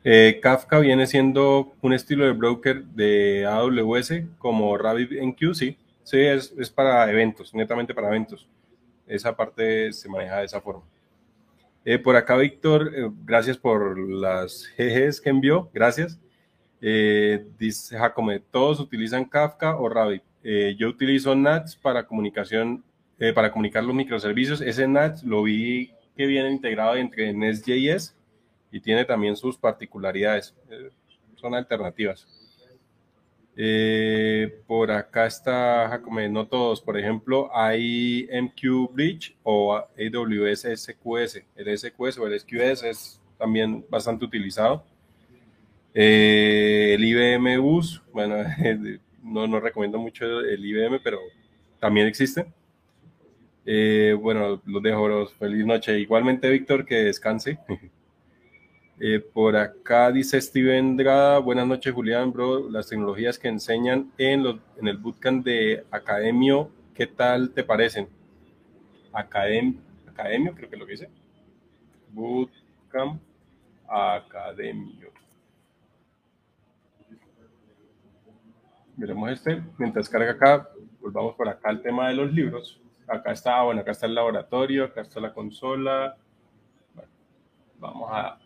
Eh, 0.09 0.39
Kafka 0.41 0.79
viene 0.79 1.05
siendo 1.05 1.73
un 1.81 1.93
estilo 1.93 2.25
de 2.25 2.31
broker 2.31 2.85
de 2.85 3.45
AWS 3.45 4.13
como 4.37 4.77
RabbitMQ, 4.77 5.53
sí. 5.53 5.77
Sí, 6.03 6.21
es, 6.21 6.71
para 6.73 7.11
eventos, 7.11 7.53
netamente 7.53 7.93
para 7.93 8.07
eventos. 8.07 8.47
Esa 9.05 9.35
parte 9.35 9.91
se 9.91 10.07
maneja 10.07 10.37
de 10.37 10.45
esa 10.45 10.61
forma. 10.61 10.83
Eh, 11.83 11.99
por 11.99 12.15
acá, 12.15 12.37
Víctor, 12.37 12.93
eh, 12.95 13.09
gracias 13.25 13.57
por 13.57 13.99
las 13.99 14.71
GGs 14.77 15.19
que 15.19 15.29
envió, 15.29 15.69
gracias. 15.73 16.17
Eh, 16.81 17.45
dice 17.57 17.97
Jacome, 17.97 18.39
¿todos 18.39 18.79
utilizan 18.79 19.25
Kafka 19.25 19.75
o 19.77 19.89
Rabbit? 19.89 20.23
yo 20.77 20.87
utilizo 20.87 21.35
NATS 21.35 21.75
para 21.75 22.07
comunicación, 22.07 22.81
para 23.35 23.51
comunicar 23.51 23.83
los 23.83 23.93
microservicios. 23.93 24.61
Ese 24.61 24.87
NATS 24.87 25.23
lo 25.23 25.43
vi 25.43 25.91
que 26.15 26.25
viene 26.25 26.49
integrado 26.49 26.95
entre 26.95 27.33
Nest.js 27.33 28.15
y 28.71 28.79
tiene 28.79 29.03
también 29.03 29.35
sus 29.35 29.57
particularidades. 29.57 30.55
son 31.35 31.53
alternativas. 31.53 32.25
Eh, 33.59 34.61
por 34.67 34.91
acá 34.91 35.25
está 35.25 35.89
Jacome, 35.89 36.29
no 36.29 36.45
todos, 36.45 36.79
por 36.79 36.95
ejemplo, 36.95 37.49
hay 37.51 38.29
MQ 38.31 38.93
Bridge 38.93 39.35
o 39.41 39.75
AWS 39.75 40.67
SQS. 40.75 41.43
El 41.55 41.75
SQS 41.75 42.19
o 42.19 42.27
el 42.27 42.39
SQS 42.39 42.83
es 42.83 43.21
también 43.35 43.83
bastante 43.89 44.25
utilizado. 44.25 44.83
Eh, 45.99 46.93
el 46.93 47.03
IBM 47.03 47.57
Bus, 47.57 48.03
bueno, 48.13 48.35
no, 49.23 49.47
no 49.47 49.59
recomiendo 49.59 49.97
mucho 49.97 50.41
el 50.41 50.63
IBM, 50.63 50.99
pero 51.03 51.17
también 51.79 52.05
existe. 52.05 52.45
Eh, 53.65 54.15
bueno, 54.21 54.61
los 54.63 54.83
dejo, 54.83 55.25
feliz 55.39 55.65
noche. 55.65 55.99
Igualmente, 55.99 56.51
Víctor, 56.51 56.85
que 56.85 56.95
descanse. 56.95 57.59
Eh, 58.99 59.19
por 59.19 59.55
acá 59.55 60.11
dice 60.11 60.41
Steven 60.41 60.97
Drada, 60.97 61.37
buenas 61.37 61.67
noches 61.67 61.93
Julián, 61.93 62.33
bro, 62.33 62.67
las 62.67 62.89
tecnologías 62.89 63.37
que 63.37 63.47
enseñan 63.47 64.11
en, 64.17 64.41
los, 64.41 64.55
en 64.75 64.87
el 64.87 64.97
bootcamp 64.97 65.45
de 65.45 65.85
Academio, 65.91 66.71
¿qué 66.95 67.05
tal 67.05 67.51
te 67.51 67.63
parecen? 67.63 68.09
Academ, 69.13 69.77
Academio, 70.07 70.55
creo 70.55 70.67
que 70.67 70.75
es 70.75 70.79
lo 70.79 70.87
que 70.87 70.93
dice. 70.93 71.09
Bootcamp 72.11 73.21
Academio. 73.87 75.11
Veremos 78.97 79.31
este. 79.31 79.63
Mientras 79.77 80.09
carga 80.09 80.31
acá, 80.31 80.69
volvamos 80.99 81.35
por 81.35 81.47
acá 81.47 81.69
al 81.69 81.81
tema 81.81 82.09
de 82.09 82.15
los 82.15 82.33
libros. 82.33 82.81
Acá 83.07 83.31
está, 83.31 83.61
bueno, 83.63 83.81
acá 83.81 83.91
está 83.91 84.05
el 84.05 84.15
laboratorio, 84.15 84.83
acá 84.83 85.01
está 85.01 85.21
la 85.21 85.33
consola. 85.33 86.17
vamos 87.79 88.09
a 88.11 88.37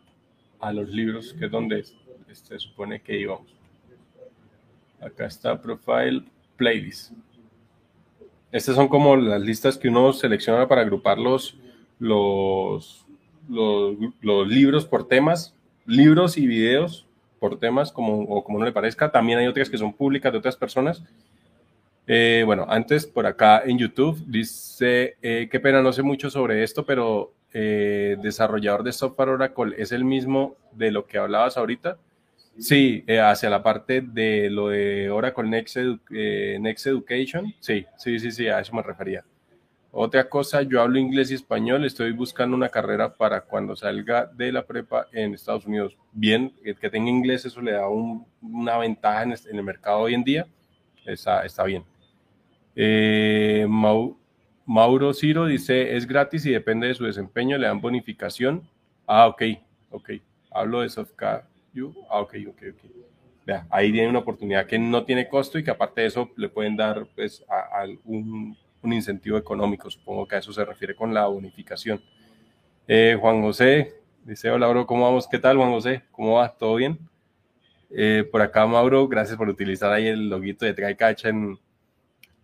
a 0.61 0.71
los 0.71 0.89
libros, 0.89 1.33
que 1.37 1.45
es 1.45 1.51
donde 1.51 1.83
se 2.31 2.59
supone 2.59 3.01
que 3.01 3.19
íbamos. 3.19 3.47
Acá 5.01 5.25
está 5.25 5.59
Profile 5.59 6.23
Playlist. 6.55 7.11
Estas 8.51 8.75
son 8.75 8.87
como 8.87 9.15
las 9.15 9.41
listas 9.41 9.77
que 9.77 9.89
uno 9.89 10.13
selecciona 10.13 10.67
para 10.67 10.81
agrupar 10.81 11.17
los, 11.17 11.57
los, 11.99 13.05
los, 13.49 14.47
libros 14.47 14.85
por 14.85 15.07
temas, 15.07 15.55
libros 15.85 16.37
y 16.37 16.45
videos 16.45 17.07
por 17.41 17.57
temas, 17.57 17.91
como, 17.91 18.21
o 18.21 18.43
como 18.43 18.59
no 18.59 18.65
le 18.65 18.71
parezca. 18.71 19.11
También 19.11 19.39
hay 19.39 19.47
otras 19.47 19.67
que 19.67 19.77
son 19.79 19.93
públicas 19.93 20.31
de 20.31 20.37
otras 20.37 20.55
personas. 20.55 21.03
Eh, 22.05 22.43
bueno, 22.45 22.67
antes 22.69 23.07
por 23.07 23.25
acá 23.25 23.63
en 23.65 23.79
YouTube 23.79 24.23
dice, 24.27 25.15
eh, 25.23 25.49
qué 25.51 25.59
pena, 25.59 25.81
no 25.81 25.91
sé 25.91 26.03
mucho 26.03 26.29
sobre 26.29 26.61
esto, 26.61 26.85
pero 26.85 27.33
eh, 27.51 28.15
desarrollador 28.21 28.83
de 28.83 28.91
software 28.91 29.29
Oracle 29.29 29.73
es 29.75 29.91
el 29.91 30.05
mismo 30.05 30.55
de 30.71 30.91
lo 30.91 31.07
que 31.07 31.17
hablabas 31.17 31.57
ahorita. 31.57 31.97
Sí, 32.59 33.03
eh, 33.07 33.19
hacia 33.19 33.49
la 33.49 33.63
parte 33.63 34.01
de 34.01 34.51
lo 34.51 34.69
de 34.69 35.09
Oracle 35.09 35.49
Next, 35.49 35.77
eh, 36.11 36.59
Next 36.61 36.85
Education. 36.85 37.55
Sí, 37.59 37.87
sí, 37.97 38.19
sí, 38.19 38.31
sí, 38.31 38.47
a 38.49 38.59
eso 38.59 38.75
me 38.75 38.83
refería. 38.83 39.25
Otra 39.93 40.29
cosa, 40.29 40.61
yo 40.61 40.81
hablo 40.81 40.99
inglés 40.99 41.31
y 41.31 41.35
español, 41.35 41.83
estoy 41.83 42.13
buscando 42.13 42.55
una 42.55 42.69
carrera 42.69 43.13
para 43.13 43.41
cuando 43.41 43.75
salga 43.75 44.25
de 44.25 44.51
la 44.53 44.65
prepa 44.65 45.07
en 45.11 45.33
Estados 45.33 45.65
Unidos. 45.65 45.97
Bien, 46.13 46.53
el 46.63 46.77
que 46.77 46.89
tenga 46.89 47.09
inglés, 47.09 47.43
eso 47.43 47.61
le 47.61 47.73
da 47.73 47.89
una 47.89 48.77
ventaja 48.77 49.23
en, 49.23 49.33
el 49.33 49.63
mercado 49.63 49.99
hoy 49.99 50.13
en 50.13 50.23
día. 50.23 50.47
Está, 51.05 51.65
bien. 51.65 51.83
Eh, 52.73 53.65
Mau, 53.67 54.17
Mauro 54.65 55.13
Ciro 55.13 55.45
dice, 55.45 55.97
es 55.97 56.07
gratis 56.07 56.45
y 56.45 56.51
depende 56.51 56.87
de 56.87 56.93
su 56.93 57.03
desempeño, 57.03 57.57
le 57.57 57.67
dan 57.67 57.81
bonificación. 57.81 58.63
Ah, 59.05 59.27
ok, 59.27 59.43
ok. 59.89 60.11
Hablo 60.51 60.81
de 60.81 60.89
Softcar. 60.89 61.45
Ah, 62.09 62.21
ok, 62.21 62.35
ok, 62.47 62.63
ok. 62.73 63.55
Ahí 63.69 63.91
tiene 63.91 64.07
una 64.07 64.19
oportunidad 64.19 64.65
que 64.65 64.79
no 64.79 65.03
tiene 65.03 65.27
costo 65.27 65.59
y 65.59 65.63
que 65.65 65.71
aparte 65.71 66.01
de 66.01 66.07
eso 66.07 66.31
le 66.37 66.47
pueden 66.47 66.77
dar 66.77 67.05
pues, 67.13 67.43
a, 67.49 67.85
un, 68.05 68.55
incentivo 68.83 69.37
económico. 69.37 69.89
Supongo 69.89 70.27
que 70.27 70.35
a 70.35 70.39
eso 70.39 70.51
se 70.51 70.65
refiere 70.65 70.95
con 70.95 71.13
la 71.13 71.27
bonificación. 71.27 72.01
Eh, 72.87 73.17
Juan 73.19 73.41
José 73.41 73.93
dice, 74.25 74.49
hola, 74.49 74.85
¿cómo 74.85 75.05
vamos? 75.05 75.27
¿Qué 75.27 75.39
tal, 75.39 75.57
Juan 75.57 75.71
José? 75.71 76.03
¿Cómo 76.11 76.33
va? 76.33 76.49
¿Todo 76.49 76.75
bien? 76.75 76.99
Eh, 77.89 78.27
por 78.29 78.41
acá, 78.41 78.65
Mauro, 78.65 79.07
gracias 79.07 79.37
por 79.37 79.49
utilizar 79.49 79.91
ahí 79.91 80.07
el 80.07 80.29
loguito 80.29 80.65
de 80.65 80.73
Traicacha 80.73 81.29
en, 81.29 81.59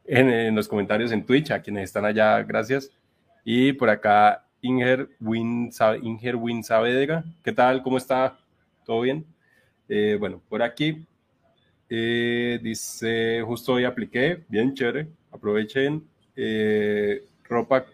en, 0.05 0.55
los 0.55 0.67
comentarios 0.67 1.11
en 1.11 1.25
Twitch, 1.25 1.51
a 1.51 1.61
quienes 1.61 1.85
están 1.85 2.05
allá, 2.05 2.41
gracias. 2.43 2.91
Y 3.43 3.73
por 3.73 3.89
acá, 3.89 4.45
Inger 4.61 5.09
Win, 5.19 5.71
Inger 6.01 6.35
Win 6.35 6.63
Saavedra, 6.63 7.23
¿qué 7.43 7.51
tal? 7.51 7.81
¿Cómo 7.81 7.97
está? 7.97 8.37
¿Todo 8.85 9.01
bien? 9.01 9.25
Eh, 9.89 10.17
bueno, 10.19 10.41
por 10.49 10.61
aquí 10.61 11.05
dice, 11.89 13.41
justo 13.45 13.73
hoy 13.73 13.85
apliqué, 13.85 14.43
bien 14.49 14.73
chévere, 14.73 15.07
aprovechen. 15.31 16.03
Eh, 16.37 17.25
ropa, 17.43 17.85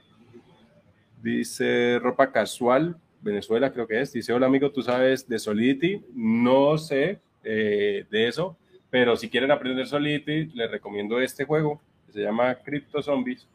dice 1.23 1.97
ropa 1.99 2.31
casual, 2.31 2.95
Venezuela 3.21 3.73
creo 3.73 3.87
que 3.87 4.01
es. 4.01 4.13
Dice, 4.13 4.33
hola 4.33 4.45
amigo, 4.45 4.71
¿tú 4.71 4.83
sabes 4.83 5.27
de 5.27 5.39
Solidity? 5.39 6.03
No 6.13 6.77
sé 6.77 7.19
de 7.41 8.05
eso, 8.11 8.55
pero 8.89 9.17
si 9.17 9.29
quieren 9.29 9.51
aprender 9.51 9.87
Solidity, 9.87 10.45
les 10.53 10.69
recomiendo 10.69 11.19
este 11.19 11.43
juego 11.43 11.81
se 12.13 12.21
llama 12.21 12.53
Crypto 12.55 13.01
Zombies. 13.01 13.47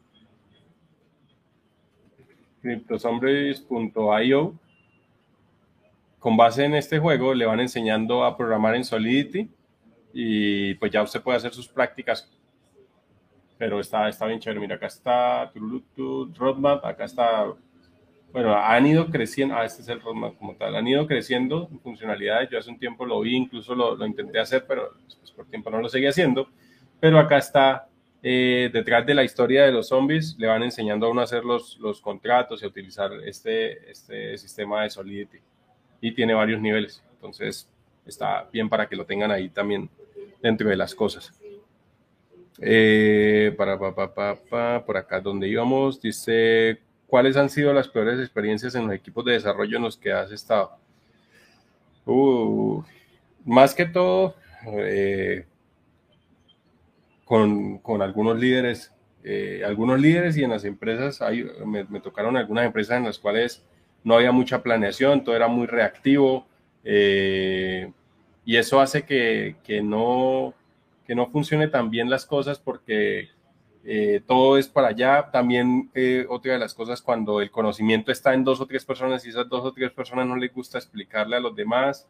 CryptoZombies.io. 2.61 4.59
Con 6.19 6.35
base 6.35 6.65
en 6.65 6.75
este 6.75 6.99
juego 6.99 7.33
le 7.33 7.45
van 7.45 7.61
enseñando 7.61 8.25
a 8.25 8.35
programar 8.35 8.75
en 8.75 8.83
Solidity 8.83 9.49
y 10.11 10.73
pues 10.73 10.91
ya 10.91 11.01
usted 11.01 11.21
puede 11.21 11.37
hacer 11.37 11.53
sus 11.53 11.69
prácticas. 11.69 12.29
Pero 13.59 13.79
está, 13.79 14.09
está 14.09 14.25
bien 14.25 14.39
chévere. 14.39 14.59
Mira, 14.59 14.75
acá 14.77 14.87
está 14.87 15.51
roadmap, 16.35 16.83
acá 16.83 17.05
está 17.05 17.53
bueno, 18.31 18.55
han 18.55 18.85
ido 18.85 19.09
creciendo, 19.09 19.55
ah, 19.55 19.65
este 19.65 19.81
es 19.81 19.87
el 19.87 20.01
roadmap 20.01 20.37
como 20.37 20.55
tal, 20.55 20.75
han 20.75 20.87
ido 20.87 21.07
creciendo 21.07 21.67
en 21.71 21.79
funcionalidades, 21.79 22.49
yo 22.49 22.59
hace 22.59 22.69
un 22.69 22.77
tiempo 22.77 23.03
lo 23.05 23.19
vi, 23.21 23.35
incluso 23.35 23.73
lo, 23.73 23.95
lo 23.95 24.05
intenté 24.05 24.39
hacer, 24.39 24.65
pero 24.67 24.91
pues, 25.19 25.31
por 25.31 25.47
tiempo 25.47 25.71
no 25.71 25.81
lo 25.81 25.89
seguí 25.89 26.05
haciendo, 26.05 26.47
pero 26.99 27.17
acá 27.17 27.39
está 27.39 27.87
eh, 28.21 28.69
detrás 28.71 29.05
de 29.05 29.15
la 29.15 29.23
historia 29.23 29.63
de 29.65 29.71
los 29.71 29.87
zombies 29.87 30.35
le 30.37 30.47
van 30.47 30.61
enseñando 30.61 31.07
a 31.07 31.09
uno 31.09 31.21
a 31.21 31.23
hacer 31.23 31.43
los, 31.43 31.77
los 31.79 32.01
contratos 32.01 32.61
y 32.61 32.65
a 32.65 32.67
utilizar 32.67 33.11
este, 33.25 33.89
este 33.89 34.37
sistema 34.37 34.83
de 34.83 34.89
Solidity. 34.89 35.37
Y 36.01 36.11
tiene 36.11 36.33
varios 36.33 36.61
niveles, 36.61 37.03
entonces 37.13 37.67
está 38.05 38.47
bien 38.51 38.69
para 38.69 38.87
que 38.87 38.95
lo 38.95 39.05
tengan 39.05 39.31
ahí 39.31 39.49
también 39.49 39.89
dentro 40.41 40.69
de 40.69 40.75
las 40.75 40.93
cosas. 40.93 41.33
Eh, 42.61 43.53
para, 43.57 43.77
pa, 43.77 44.83
por 44.85 44.97
acá 44.97 45.19
donde 45.21 45.47
íbamos, 45.47 46.01
dice, 46.01 46.79
¿cuáles 47.07 47.37
han 47.37 47.49
sido 47.49 47.73
las 47.73 47.87
peores 47.87 48.19
experiencias 48.19 48.75
en 48.75 48.87
los 48.87 48.95
equipos 48.95 49.23
de 49.25 49.33
desarrollo 49.33 49.77
en 49.77 49.83
los 49.83 49.97
que 49.97 50.11
has 50.11 50.31
estado? 50.31 50.71
Uh, 52.05 52.83
más 53.45 53.73
que 53.73 53.85
todo, 53.85 54.35
eh, 54.65 55.45
con, 57.25 58.01
algunos 58.01 58.39
líderes, 58.39 58.91
eh, 59.23 59.61
algunos 59.65 59.99
líderes 59.99 60.35
y 60.37 60.43
en 60.43 60.49
las 60.49 60.65
empresas, 60.65 61.21
hay, 61.21 61.45
me, 61.65 61.85
tocaron 61.99 62.35
algunas 62.35 62.65
empresas 62.65 62.97
en 62.97 63.05
las 63.05 63.19
cuales 63.19 63.63
no 64.03 64.15
había 64.15 64.31
mucha 64.31 64.63
planeación, 64.63 65.23
todo 65.23 65.35
era 65.35 65.47
muy 65.47 65.67
reactivo 65.67 66.47
eh, 66.83 67.91
y 68.45 68.57
eso 68.57 68.81
hace 68.81 69.03
que, 69.03 69.57
que, 69.63 69.81
no, 69.83 70.55
que 71.09 71.15
no 71.15 71.25
funcione 71.25 71.67
tan 71.67 71.89
bien 71.89 72.07
las 72.07 72.23
cosas 72.23 72.59
porque 72.59 73.29
eh, 73.83 74.21
todo 74.27 74.59
es 74.59 74.67
para 74.67 74.89
allá. 74.89 75.31
También 75.31 75.89
otra 76.27 76.53
de 76.53 76.59
las 76.59 76.75
cosas 76.75 77.01
cuando 77.01 77.41
el 77.41 77.49
conocimiento 77.49 78.11
está 78.11 78.35
en 78.35 78.43
dos 78.43 78.61
o 78.61 78.67
tres 78.67 78.85
personas 78.85 79.25
y 79.25 79.29
esas 79.29 79.49
dos 79.49 79.65
o 79.65 79.73
tres 79.73 79.91
personas 79.91 80.27
no 80.27 80.35
les 80.35 80.53
gusta 80.53 80.77
explicarle 80.77 81.35
a 81.35 81.39
los 81.39 81.55
demás 81.55 82.07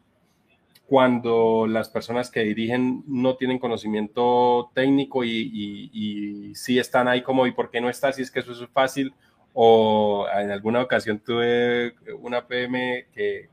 cuando 0.86 1.66
las 1.66 1.88
personas 1.88 2.30
que 2.30 2.40
dirigen 2.40 3.02
no 3.06 3.36
tienen 3.36 3.58
conocimiento 3.58 4.70
técnico 4.74 5.24
y, 5.24 5.88
y, 5.94 6.54
sí 6.54 6.78
están 6.78 7.08
ahí 7.08 7.22
como, 7.22 7.46
¿y 7.46 7.52
por 7.52 7.70
qué 7.70 7.80
no 7.80 7.88
está? 7.88 8.12
Si 8.12 8.20
es 8.20 8.30
que 8.30 8.40
eso 8.40 8.52
es 8.52 8.68
fácil. 8.68 9.14
O 9.54 10.26
en 10.30 10.50
alguna 10.50 10.82
ocasión 10.82 11.20
tuve 11.20 11.94
una 12.20 12.46
PM 12.46 13.06
que 13.14 13.48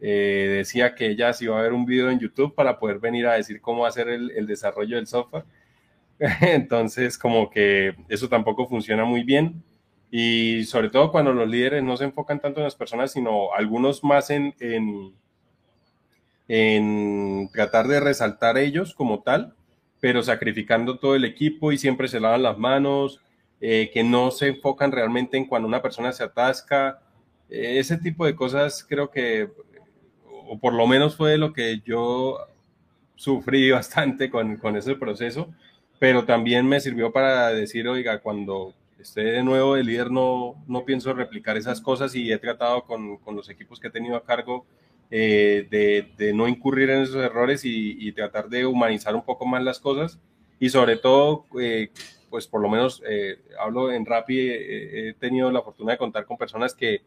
eh, 0.00 0.54
decía 0.58 0.94
que 0.94 1.06
ella 1.08 1.32
sí 1.32 1.44
iba 1.46 1.58
a 1.58 1.62
ver 1.62 1.72
un 1.72 1.86
video 1.86 2.10
en 2.10 2.18
YouTube 2.18 2.54
para 2.54 2.78
poder 2.78 2.98
venir 2.98 3.26
a 3.26 3.34
decir 3.34 3.60
cómo 3.60 3.86
hacer 3.86 4.08
el, 4.08 4.46
desarrollo 4.46 4.96
del 4.96 5.06
software. 5.06 5.44
Entonces, 6.40 7.18
como 7.18 7.50
que 7.50 7.94
eso 8.08 8.28
tampoco 8.28 8.66
funciona 8.68 9.04
muy 9.04 9.22
bien. 9.22 9.62
Y 10.10 10.64
sobre 10.64 10.90
todo 10.90 11.12
cuando 11.12 11.32
los 11.32 11.48
líderes 11.48 11.82
no 11.82 11.96
se 11.96 12.04
enfocan 12.04 12.40
tanto 12.40 12.60
en 12.60 12.64
las 12.64 12.74
personas, 12.76 13.12
sino 13.12 13.52
algunos 13.52 14.02
más 14.04 14.30
en, 14.30 14.54
en, 14.60 15.12
en 16.48 17.50
tratar 17.52 17.86
de 17.88 18.00
resaltar 18.00 18.56
ellos 18.56 18.94
como 18.94 19.22
tal, 19.22 19.54
pero 20.00 20.22
sacrificando 20.22 20.98
todo 20.98 21.14
el 21.14 21.24
equipo 21.24 21.72
y 21.72 21.78
siempre 21.78 22.08
se 22.08 22.20
lavan 22.20 22.42
las 22.42 22.56
manos, 22.56 23.20
eh, 23.60 23.90
que 23.92 24.04
no 24.04 24.30
se 24.30 24.48
enfocan 24.48 24.92
realmente 24.92 25.36
en 25.36 25.46
cuando 25.46 25.66
una 25.68 25.82
persona 25.82 26.12
se 26.12 26.22
atasca. 26.22 27.00
Eh, 27.50 27.78
ese 27.78 27.98
tipo 27.98 28.24
de 28.24 28.36
cosas 28.36 28.84
creo 28.88 29.10
que, 29.10 29.50
o 30.48 30.58
por 30.58 30.72
lo 30.74 30.86
menos 30.86 31.16
fue 31.16 31.38
lo 31.38 31.52
que 31.52 31.80
yo 31.84 32.38
sufrí 33.16 33.70
bastante 33.72 34.30
con, 34.30 34.56
con 34.56 34.76
ese 34.76 34.94
proceso, 34.94 35.48
pero 35.98 36.24
también 36.24 36.66
me 36.66 36.80
sirvió 36.80 37.12
para 37.12 37.50
decir, 37.50 37.88
oiga, 37.88 38.20
cuando 38.20 38.74
esté 38.98 39.22
de 39.22 39.42
nuevo 39.42 39.74
de 39.74 39.84
líder 39.84 40.10
no, 40.10 40.56
no 40.66 40.84
pienso 40.84 41.12
replicar 41.12 41.56
esas 41.56 41.80
cosas 41.80 42.14
y 42.14 42.32
he 42.32 42.38
tratado 42.38 42.84
con, 42.84 43.16
con 43.18 43.36
los 43.36 43.48
equipos 43.48 43.78
que 43.78 43.88
he 43.88 43.90
tenido 43.90 44.16
a 44.16 44.24
cargo 44.24 44.66
eh, 45.10 45.66
de, 45.70 46.32
no 46.34 46.48
incurrir 46.48 46.90
en 46.90 47.02
esos 47.02 47.16
errores 47.16 47.64
y, 47.64 47.96
y, 47.98 48.12
tratar 48.12 48.48
de 48.48 48.66
humanizar 48.66 49.14
un 49.14 49.24
poco 49.24 49.46
más 49.46 49.62
las 49.62 49.78
cosas. 49.80 50.18
Y 50.60 50.68
sobre 50.68 50.96
todo, 50.96 51.46
eh, 51.60 51.90
pues 52.28 52.46
por 52.46 52.60
lo 52.60 52.68
menos 52.68 53.02
eh, 53.08 53.38
hablo 53.58 53.90
en 53.90 54.04
Rappi, 54.04 54.38
he 54.38 55.14
tenido 55.18 55.50
la 55.50 55.62
fortuna 55.62 55.92
de 55.92 55.98
contar 55.98 56.26
con 56.26 56.36
personas 56.36 56.74
que 56.74 57.02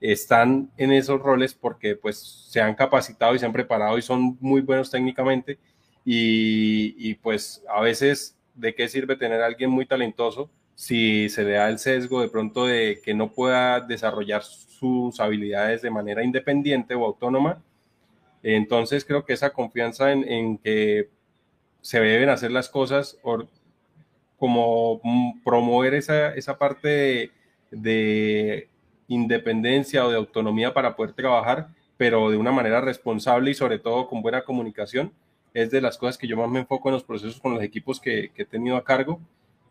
están 0.00 0.70
en 0.76 0.92
esos 0.92 1.20
roles 1.20 1.54
porque 1.54 1.96
pues 1.96 2.18
se 2.48 2.60
han 2.60 2.74
capacitado 2.74 3.34
y 3.34 3.38
se 3.38 3.46
han 3.46 3.52
preparado 3.52 3.98
y 3.98 4.02
son 4.02 4.38
muy 4.40 4.62
buenos 4.62 4.90
técnicamente 4.90 5.58
y, 6.04 6.94
y 6.98 7.14
pues 7.14 7.62
a 7.68 7.80
veces 7.80 8.36
de 8.54 8.74
qué 8.74 8.88
sirve 8.88 9.16
tener 9.16 9.42
a 9.42 9.46
alguien 9.46 9.70
muy 9.70 9.86
talentoso 9.86 10.50
si 10.74 11.28
se 11.28 11.44
le 11.44 11.52
da 11.52 11.68
el 11.68 11.78
sesgo 11.78 12.22
de 12.22 12.28
pronto 12.28 12.64
de 12.66 13.00
que 13.04 13.12
no 13.12 13.30
pueda 13.32 13.80
desarrollar 13.80 14.42
sus 14.42 15.20
habilidades 15.20 15.82
de 15.82 15.90
manera 15.90 16.24
independiente 16.24 16.94
o 16.94 17.04
autónoma. 17.04 17.62
Entonces 18.42 19.04
creo 19.04 19.26
que 19.26 19.34
esa 19.34 19.50
confianza 19.50 20.10
en, 20.10 20.26
en 20.26 20.56
que 20.56 21.10
se 21.82 22.00
deben 22.00 22.30
hacer 22.30 22.50
las 22.50 22.70
cosas 22.70 23.18
o 23.22 23.44
como 24.38 25.02
promover 25.44 25.92
esa, 25.92 26.34
esa 26.34 26.56
parte 26.56 27.30
de, 27.70 28.69
independencia 29.10 30.06
o 30.06 30.10
de 30.10 30.16
autonomía 30.16 30.72
para 30.72 30.96
poder 30.96 31.12
trabajar, 31.12 31.68
pero 31.96 32.30
de 32.30 32.36
una 32.36 32.52
manera 32.52 32.80
responsable 32.80 33.50
y 33.50 33.54
sobre 33.54 33.78
todo 33.78 34.06
con 34.06 34.22
buena 34.22 34.42
comunicación, 34.42 35.12
es 35.52 35.70
de 35.70 35.80
las 35.80 35.98
cosas 35.98 36.16
que 36.16 36.28
yo 36.28 36.36
más 36.36 36.48
me 36.48 36.60
enfoco 36.60 36.88
en 36.88 36.94
los 36.94 37.04
procesos 37.04 37.40
con 37.40 37.52
los 37.52 37.62
equipos 37.62 38.00
que, 38.00 38.30
que 38.32 38.42
he 38.42 38.46
tenido 38.46 38.76
a 38.76 38.84
cargo. 38.84 39.20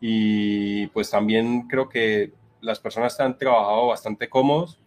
Y 0.00 0.86
pues 0.88 1.10
también 1.10 1.68
creo 1.68 1.88
que 1.88 2.32
las 2.60 2.78
personas 2.78 3.18
han 3.18 3.38
trabajado 3.38 3.88
bastante 3.88 4.28
cómodos 4.28 4.78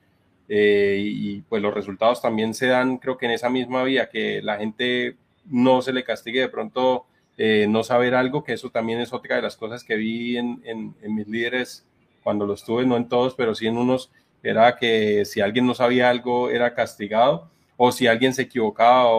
eh, 0.47 1.01
y 1.04 1.41
pues 1.41 1.62
los 1.62 1.74
resultados 1.74 2.22
también 2.22 2.54
se 2.54 2.68
dan 2.68 2.97
creo 2.97 3.18
que 3.18 3.26
en 3.26 3.32
esa 3.32 3.49
misma 3.49 3.84
vía, 3.84 4.10
que 4.10 4.41
la 4.41 4.58
gente 4.58 5.16
no 5.45 5.82
se 5.82 5.93
le 5.93 6.04
castigue 6.04 6.41
de 6.41 6.49
pronto 6.49 7.06
eh, 7.38 7.66
no 7.68 7.84
saber 7.84 8.14
algo, 8.14 8.43
que 8.43 8.54
eso 8.54 8.70
también 8.70 8.99
es 8.99 9.14
otra 9.14 9.38
de 9.38 9.41
las 9.41 9.58
cosas 9.58 9.84
que 9.84 9.95
vi 9.95 10.38
en, 10.38 10.62
en, 10.66 10.95
en 11.01 11.16
mis 11.16 11.28
líderes 11.28 11.86
cuando 12.24 12.45
los 12.45 12.64
tuve, 12.64 12.86
no 12.86 12.97
en 12.97 13.10
todos, 13.10 13.36
pero 13.36 13.54
sí 13.54 13.68
en 13.68 13.78
unos, 13.78 14.12
era 14.44 14.76
que 14.76 15.26
si 15.26 15.41
alguien 15.41 15.66
no 15.66 15.74
sabía 15.74 16.10
algo 16.10 16.50
era 16.50 16.74
castigado 16.76 17.50
o 17.78 17.91
si 17.91 18.06
alguien 18.08 18.34
se 18.34 18.44
equivocaba 18.44 19.10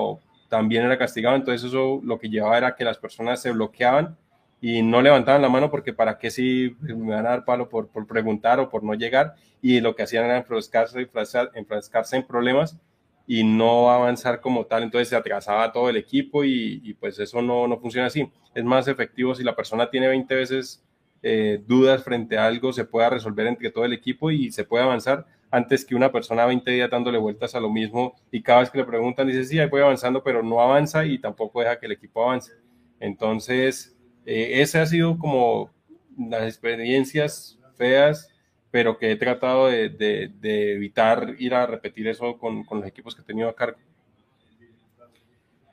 también 0.49 0.85
era 0.85 0.99
castigado, 0.99 1.35
entonces 1.35 1.65
eso 1.65 2.01
lo 2.05 2.19
que 2.19 2.29
llevaba 2.29 2.59
era 2.59 2.77
que 2.77 2.85
las 2.85 2.99
personas 2.99 3.43
se 3.43 3.51
bloqueaban 3.51 4.17
y 4.61 4.83
no 4.83 5.03
levantaban 5.03 5.43
la 5.43 5.49
mano 5.49 5.71
porque 5.71 5.93
para 5.93 6.19
qué 6.19 6.31
si 6.31 6.77
me 6.81 7.15
van 7.15 7.27
a 7.27 7.31
dar 7.31 7.45
palo 7.45 7.69
por, 7.69 7.89
por 7.89 8.07
preguntar 8.07 8.61
o 8.61 8.69
por 8.69 8.85
no 8.85 8.95
llegar 8.95 9.35
y 9.61 9.81
lo 9.81 9.97
que 9.97 10.05
hacían 10.05 10.27
era 10.27 10.37
enfrascarse, 10.37 11.09
enfrascarse 11.55 12.17
en 12.17 12.27
problemas 12.27 12.79
y 13.27 13.43
no 13.43 13.91
avanzar 13.91 14.41
como 14.41 14.67
tal, 14.67 14.83
entonces 14.83 15.09
se 15.09 15.17
atrasaba 15.17 15.73
todo 15.73 15.89
el 15.89 15.97
equipo 15.97 16.45
y, 16.45 16.81
y 16.85 16.95
pues 16.95 17.19
eso 17.19 17.41
no, 17.41 17.67
no, 17.67 17.79
funciona 17.79 18.07
así. 18.07 18.31
Es 18.55 18.65
más 18.65 18.87
efectivo 18.87 19.35
si 19.35 19.43
la 19.43 19.57
persona 19.57 19.89
tiene 19.89 20.09
20 20.09 20.35
veces 20.35 20.85
eh, 21.27 21.63
dudas 21.67 22.05
frente 22.05 22.37
a 22.37 22.45
algo, 22.45 22.71
se 22.71 22.85
pueda 22.85 23.09
resolver 23.09 23.47
entre 23.47 23.71
todo 23.71 23.87
el 23.87 23.95
equipo 23.95 24.31
y 24.31 24.53
se 24.53 24.63
puede 24.65 24.85
avanzar 24.85 25.25
antes 25.51 25.83
que 25.83 25.95
una 25.95 26.13
persona 26.13 26.45
20 26.45 26.71
días 26.71 26.91
dándole 26.91 27.17
vueltas 27.17 27.55
a 27.55 27.61
lo 27.61 27.71
mismo 27.71 28.15
y 28.31 28.43
cada 28.43 28.61
vez 28.61 28.71
que 28.71 28.77
le 28.77 28.85
preguntan 28.85 29.27
dice, 29.27 29.45
sí, 29.45 29.59
ahí 29.59 29.71
voy 29.71 29.81
avanzando, 29.81 30.23
pero 30.23 30.43
no 30.43 30.61
avanza 30.61 31.07
y 31.07 31.19
tampoco 31.19 31.61
deja 31.61 31.81
que 31.81 31.87
el 31.87 31.93
equipo 31.93 32.25
avance. 32.25 32.53
Entonces, 33.01 33.97
eh, 34.27 34.61
ese 34.61 34.79
ha 34.79 34.85
sido 34.85 35.17
como 35.17 35.71
las 36.19 36.43
experiencias 36.43 37.59
feas, 37.75 38.29
pero 38.71 38.99
que 38.99 39.13
he 39.13 39.17
tratado 39.17 39.69
de, 39.69 39.89
de, 39.89 40.31
de 40.41 40.75
evitar 40.75 41.37
ir 41.39 41.55
a 41.55 41.67
repetir 41.67 42.07
eso 42.07 42.37
con, 42.37 42.65
con, 42.65 42.81
los 42.81 42.87
equipos 42.87 43.15
que 43.15 43.23
he 43.23 43.25
tenido 43.25 43.49
a 43.49 43.57
cargo. 43.57 43.79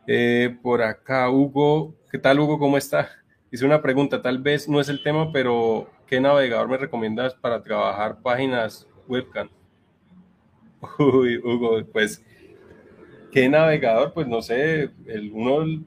Eh, 0.07 0.55
por 0.61 0.81
acá, 0.81 1.29
Hugo, 1.29 1.93
¿qué 2.09 2.17
tal 2.17 2.39
Hugo? 2.39 2.57
¿Cómo 2.57 2.77
está? 2.77 3.20
Hice 3.53 3.65
una 3.65 3.81
pregunta, 3.81 4.21
tal 4.21 4.37
vez 4.37 4.69
no 4.69 4.79
es 4.79 4.87
el 4.87 5.03
tema, 5.03 5.29
pero 5.33 5.89
¿qué 6.07 6.21
navegador 6.21 6.69
me 6.69 6.77
recomiendas 6.77 7.35
para 7.35 7.61
trabajar 7.61 8.21
páginas 8.21 8.87
webcam? 9.09 9.49
Uy, 10.97 11.37
Hugo, 11.37 11.83
pues, 11.91 12.23
¿qué 13.29 13.49
navegador? 13.49 14.13
Pues 14.13 14.25
no 14.25 14.41
sé, 14.41 14.89
el 15.05 15.31
uno, 15.33 15.85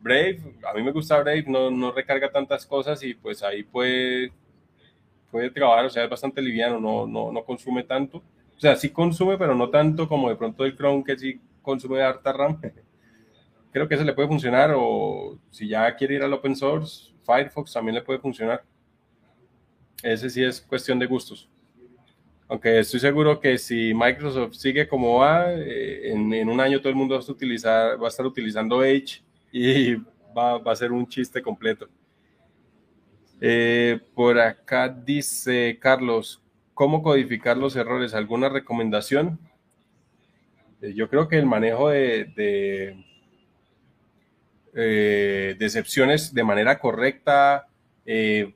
Brave, 0.00 0.40
a 0.64 0.74
mí 0.74 0.82
me 0.84 0.92
gusta 0.92 1.20
Brave, 1.20 1.44
no, 1.48 1.72
no 1.72 1.90
recarga 1.90 2.30
tantas 2.30 2.64
cosas 2.64 3.02
y 3.02 3.14
pues 3.14 3.42
ahí 3.42 3.64
puede, 3.64 4.30
puede 5.32 5.50
trabajar, 5.50 5.86
o 5.86 5.90
sea, 5.90 6.04
es 6.04 6.10
bastante 6.10 6.40
liviano, 6.40 6.78
no, 6.78 7.04
no, 7.06 7.32
no 7.32 7.44
consume 7.44 7.82
tanto. 7.82 8.18
O 8.56 8.60
sea, 8.60 8.76
sí 8.76 8.90
consume, 8.90 9.36
pero 9.36 9.56
no 9.56 9.70
tanto 9.70 10.08
como 10.08 10.28
de 10.28 10.36
pronto 10.36 10.64
el 10.64 10.76
Chrome 10.76 11.02
que 11.02 11.18
sí 11.18 11.40
consume 11.62 12.00
harta 12.00 12.32
RAM. 12.32 12.60
Creo 13.72 13.88
que 13.88 13.94
ese 13.94 14.04
le 14.04 14.12
puede 14.12 14.28
funcionar 14.28 14.72
o 14.76 15.38
si 15.50 15.66
ya 15.66 15.94
quiere 15.96 16.14
ir 16.14 16.22
al 16.22 16.32
open 16.32 16.54
source, 16.54 17.12
Firefox 17.24 17.72
también 17.72 17.94
le 17.94 18.02
puede 18.02 18.18
funcionar. 18.18 18.62
Ese 20.02 20.28
sí 20.30 20.44
es 20.44 20.60
cuestión 20.60 20.98
de 20.98 21.06
gustos. 21.06 21.48
Aunque 22.48 22.80
estoy 22.80 23.00
seguro 23.00 23.40
que 23.40 23.56
si 23.56 23.94
Microsoft 23.94 24.54
sigue 24.54 24.86
como 24.86 25.20
va, 25.20 25.52
eh, 25.54 26.12
en, 26.12 26.48
un 26.48 26.60
año 26.60 26.80
todo 26.80 26.90
el 26.90 26.96
mundo 26.96 27.14
va 27.14 27.20
a, 27.20 28.08
estar 28.08 28.26
utilizando 28.26 28.84
Edge 28.84 29.22
y 29.50 29.94
va, 30.36 30.58
va 30.58 30.72
a 30.72 30.76
ser 30.76 30.92
un 30.92 31.06
chiste 31.08 31.40
completo. 31.40 31.88
Eh, 33.40 33.98
por 34.14 34.38
acá 34.38 34.88
dice 34.88 35.76
Carlos, 35.80 36.40
¿cómo 36.74 37.02
codificar 37.02 37.56
los 37.56 37.74
errores? 37.74 38.14
¿Alguna 38.14 38.48
recomendación? 38.48 39.40
Eh, 40.80 40.92
yo 40.94 41.08
creo 41.08 41.26
que 41.26 41.38
el 41.38 41.46
manejo 41.46 41.88
de, 41.88 43.04
eh, 44.74 45.56
de 45.58 45.64
excepciones 45.64 46.32
de 46.32 46.44
manera 46.44 46.78
correcta, 46.78 47.68
eh, 48.06 48.54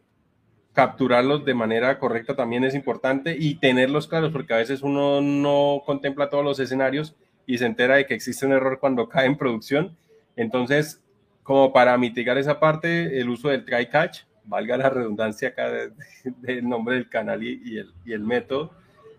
capturarlos 0.72 1.44
de 1.44 1.54
manera 1.54 1.98
correcta 1.98 2.36
también 2.36 2.64
es 2.64 2.74
importante 2.74 3.36
y 3.38 3.56
tenerlos 3.56 4.06
claros, 4.06 4.32
porque 4.32 4.54
a 4.54 4.58
veces 4.58 4.82
uno 4.82 5.20
no 5.20 5.82
contempla 5.86 6.28
todos 6.28 6.44
los 6.44 6.60
escenarios 6.60 7.16
y 7.46 7.58
se 7.58 7.66
entera 7.66 7.96
de 7.96 8.06
que 8.06 8.14
existe 8.14 8.44
un 8.46 8.52
error 8.52 8.78
cuando 8.78 9.08
cae 9.10 9.26
en 9.26 9.36
producción. 9.36 9.96
Entonces, 10.36 11.02
como 11.42 11.72
para 11.72 11.96
mitigar 11.96 12.36
esa 12.38 12.60
parte, 12.60 13.20
el 13.20 13.28
uso 13.30 13.48
del 13.48 13.64
try 13.64 13.86
catch, 13.88 14.20
valga 14.44 14.76
la 14.76 14.90
redundancia 14.90 15.48
acá 15.48 15.70
del 15.70 15.92
de, 16.24 16.54
de 16.54 16.62
nombre 16.62 16.96
del 16.96 17.08
canal 17.08 17.42
y, 17.42 17.60
y, 17.64 17.78
el, 17.78 17.92
y 18.04 18.12
el, 18.12 18.20
método, 18.20 18.72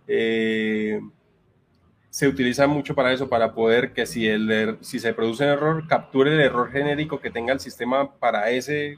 eh, 0.07 1.01
se 2.18 2.28
utiliza 2.28 2.65
mucho 2.65 2.95
para 2.95 3.13
eso, 3.13 3.30
para 3.30 3.53
poder 3.53 3.93
que 3.93 4.07
si, 4.07 4.28
el, 4.28 4.49
er, 4.49 4.78
si 4.82 4.97
se 4.97 5.13
produce 5.13 5.43
un 5.43 5.51
error, 5.51 5.88
capture 5.88 6.34
el 6.34 6.39
error 6.39 6.72
genérico 6.72 7.20
que 7.20 7.30
tenga 7.30 7.53
el 7.53 7.59
sistema 7.59 8.11
para 8.15 8.49
ese, 8.49 8.97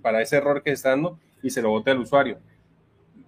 para 0.00 0.22
ese 0.22 0.36
error 0.36 0.62
que 0.62 0.70
está 0.70 0.90
dando 0.90 1.18
y 1.42 1.50
se 1.50 1.60
lo 1.60 1.70
bote 1.70 1.90
al 1.90 1.98
usuario. 1.98 2.38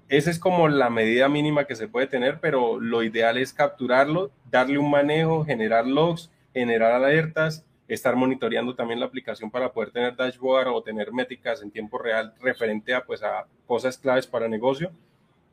Esa 0.09 0.31
es 0.31 0.39
como 0.39 0.69
la 0.69 0.89
medida 0.89 1.29
mínima 1.29 1.65
que 1.65 1.75
se 1.75 1.89
puede 1.89 2.07
tener, 2.07 2.39
pero 2.39 2.79
lo 2.79 3.03
ideal 3.03 3.39
es 3.39 3.53
capturarlo, 3.53 4.31
darle 4.53 4.79
un 4.79 4.89
manejo, 4.89 5.45
generar 5.45 5.85
logs, 5.85 6.31
generar 6.55 6.93
alertas 6.93 7.65
estar 7.89 8.15
monitoreando 8.15 8.77
también 8.77 9.01
la 9.01 9.07
aplicación 9.07 9.51
para 9.51 9.73
poder 9.73 9.91
tener 9.91 10.15
dashboard 10.15 10.69
o 10.69 10.81
tener 10.81 11.13
métricas 11.13 11.61
en 11.61 11.73
tiempo 11.73 11.99
real 11.99 12.35
referente 12.41 12.95
a, 12.95 13.05
pues, 13.05 13.25
a 13.25 13.47
cosas 13.67 13.99
claves 13.99 14.29
para 14.29 14.47
negocio. 14.47 14.93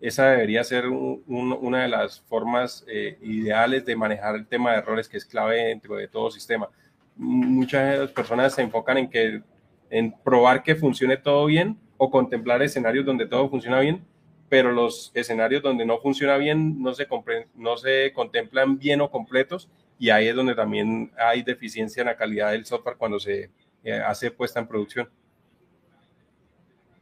Esa 0.06 0.30
debería 0.30 0.64
ser 0.64 0.88
un, 0.88 1.24
un, 1.26 1.52
una 1.52 1.82
de 1.82 1.88
las 1.88 2.22
formas 2.22 2.86
eh, 2.88 3.18
ideales 3.24 3.84
de 3.86 3.96
manejar 3.96 4.36
el 4.36 4.46
tema 4.46 4.72
de 4.72 4.78
errores 4.78 5.10
que 5.10 5.18
es 5.18 5.26
clave 5.26 5.64
dentro 5.64 5.96
de 5.96 6.08
todo 6.08 6.30
sistema. 6.30 6.70
Muchas 7.16 8.12
personas 8.12 8.54
se 8.54 8.62
enfocan 8.62 9.00
en 9.00 9.10
que 9.10 9.42
en 9.90 10.12
probar 10.24 10.62
que 10.62 10.76
funcione 10.76 11.18
todo 11.18 11.48
bien 11.48 11.80
o 11.98 12.12
contemplar 12.12 12.62
escenarios 12.62 13.04
donde 13.04 13.26
todo 13.26 13.50
funciona 13.50 13.80
bien, 13.80 14.06
pero 14.48 14.72
los 14.72 15.12
escenarios 15.16 15.64
donde 15.64 15.88
no 15.88 15.98
funciona 15.98 16.38
bien 16.38 16.84
no 16.84 16.94
se, 16.94 17.08
no 17.56 17.76
se 17.76 18.14
contemplan 18.14 18.78
bien 18.78 19.02
o 19.02 19.10
completos 19.10 19.72
y 19.98 20.12
ahí 20.12 20.28
es 20.28 20.36
donde 20.36 20.54
también 20.54 21.14
hay 21.18 21.42
deficiencia 21.42 22.02
en 22.02 22.08
la 22.10 22.16
calidad 22.16 22.52
del 22.52 22.68
software 22.68 22.98
cuando 22.98 23.20
se 23.20 23.50
eh, 23.84 23.94
hace 23.94 24.30
puesta 24.30 24.60
en 24.60 24.68
producción. 24.68 25.10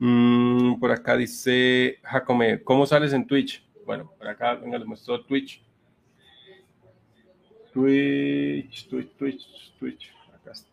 Mm, 0.05 0.81
por 0.81 0.91
acá 0.91 1.15
dice 1.15 1.97
Jacome, 2.03 2.61
¿cómo 2.61 2.85
sales 2.85 3.13
en 3.13 3.25
Twitch? 3.25 3.65
Bueno, 3.85 4.11
por 4.17 4.27
acá, 4.27 4.55
venga, 4.55 4.77
les 4.77 4.85
muestro 4.85 5.23
Twitch. 5.23 5.63
Twitch, 7.71 8.89
Twitch, 8.89 9.15
Twitch, 9.15 9.73
Twitch. 9.79 10.13
Acá 10.35 10.51
está. 10.51 10.67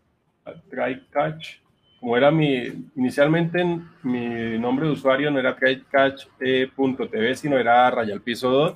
Try 0.68 1.06
Catch. 1.10 1.60
Como 2.00 2.16
era 2.16 2.32
mi, 2.32 2.88
inicialmente 2.96 3.64
mi 4.02 4.58
nombre 4.58 4.86
de 4.86 4.92
usuario 4.94 5.30
no 5.30 5.38
era 5.38 5.54
trycatch.tv, 5.54 7.36
sino 7.36 7.56
era 7.56 7.88
Rayal 7.88 8.22
Piso 8.22 8.50
2. 8.50 8.74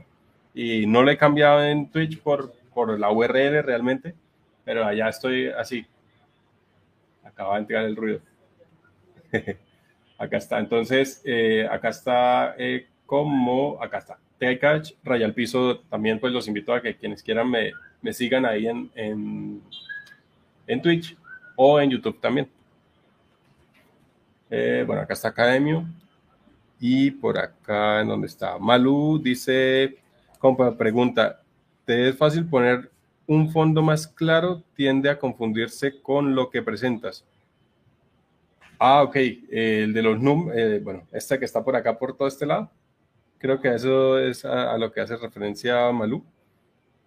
Y 0.55 0.87
no 0.87 1.03
le 1.03 1.15
he 1.15 1.19
cambiado 1.19 1.65
en 1.65 1.91
Twitch 1.91 2.21
por, 2.21 2.55
por 2.73 2.97
la 2.97 3.11
URL 3.11 3.61
realmente, 3.65 4.15
pero 4.65 4.85
allá 4.85 5.09
estoy 5.09 5.49
así. 5.49 5.85
Acaba 7.25 7.55
de 7.55 7.61
entrar 7.61 7.85
el 7.87 7.97
ruido. 7.97 8.21
acá 10.25 10.39
está. 10.39 10.59
Entonces, 10.59 11.23
eh, 11.25 11.67
acá 11.71 11.89
está 11.89 12.55
eh, 12.59 12.87
como, 13.07 13.83
acá 13.83 13.99
está. 13.99 14.19
Trycatch, 14.39 14.93
Rayal 15.05 15.33
Piso, 15.33 15.79
también 15.91 16.19
pues 16.19 16.33
los 16.33 16.49
invito 16.49 16.73
a 16.73 16.83
que 16.83 16.97
quienes 16.97 17.23
quieran 17.23 17.51
me, 17.51 17.73
me 18.03 18.13
sigan 18.13 18.45
ahí 18.45 18.67
en, 18.67 18.91
en, 18.95 19.63
en, 20.67 20.83
Twitch 20.83 21.17
o 21.57 21.81
en 21.81 21.91
YouTube 21.91 22.21
también. 22.21 22.49
Eh, 24.51 24.85
bueno, 24.87 25.03
acá 25.03 25.15
está 25.15 25.29
Academio. 25.29 25.87
Y 26.81 27.13
por 27.13 27.39
acá, 27.39 28.01
en 28.01 28.09
donde 28.09 28.27
está 28.27 28.59
Malu, 28.59 29.19
dice, 29.23 29.97
compa, 30.39 30.77
pregunta, 30.77 31.41
¿te 31.85 32.09
es 32.09 32.17
fácil 32.17 32.47
poner 32.47 32.91
un 33.27 33.51
fondo 33.51 33.81
más 33.81 34.07
claro? 34.07 34.63
Tiende 34.75 35.09
a 35.09 35.19
confundirse 35.19 36.03
con 36.03 36.35
lo 36.35 36.51
que 36.51 36.61
presentas. 36.61 37.25
Ah, 38.79 39.03
ok, 39.03 39.17
el 39.51 39.93
de 39.93 40.03
los 40.03 40.21
números, 40.21 40.59
eh, 40.59 40.81
bueno, 40.83 41.07
esta 41.13 41.39
que 41.39 41.45
está 41.45 41.63
por 41.65 41.77
acá, 41.77 41.99
por 41.99 42.17
todo 42.17 42.29
este 42.29 42.47
lado. 42.47 42.71
Creo 43.39 43.61
que 43.61 43.75
eso 43.75 44.19
es 44.19 44.45
a, 44.45 44.77
lo 44.79 44.91
que 44.91 45.01
hace 45.01 45.17
referencia 45.17 45.93
Malú 45.93 46.25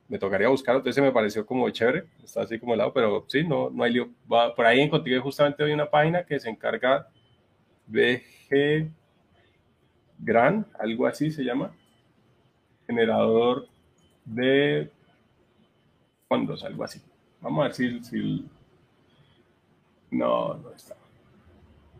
me 0.08 0.18
tocaría 0.18 0.48
buscarlo, 0.48 0.80
entonces 0.80 1.04
me 1.04 1.12
pareció 1.12 1.46
como 1.46 1.70
chévere, 1.70 2.06
está 2.24 2.42
así 2.42 2.58
como 2.60 2.74
el 2.74 2.78
lado, 2.78 2.94
pero 2.94 3.26
sí, 3.28 3.44
no, 3.44 3.70
no 3.70 3.84
hay 3.84 3.94
lío. 3.94 4.10
por 4.28 4.66
ahí 4.66 4.80
encontré 4.80 5.20
justamente 5.20 5.64
hoy 5.64 5.74
una 5.74 5.90
página 5.90 6.26
que 6.26 6.40
se 6.40 6.50
encarga 6.50 7.10
BG 7.88 8.90
Gran, 10.20 10.66
algo 10.80 11.06
así 11.06 11.30
se 11.30 11.44
llama, 11.44 11.72
generador 12.88 13.68
de 14.26 14.90
fondos, 16.28 16.64
algo 16.64 16.84
así. 16.84 17.02
Vamos 17.42 17.60
a 17.60 17.68
ver 17.68 18.04
si... 18.04 18.50
no, 20.10 20.56
no 20.56 20.72
está. 20.72 20.96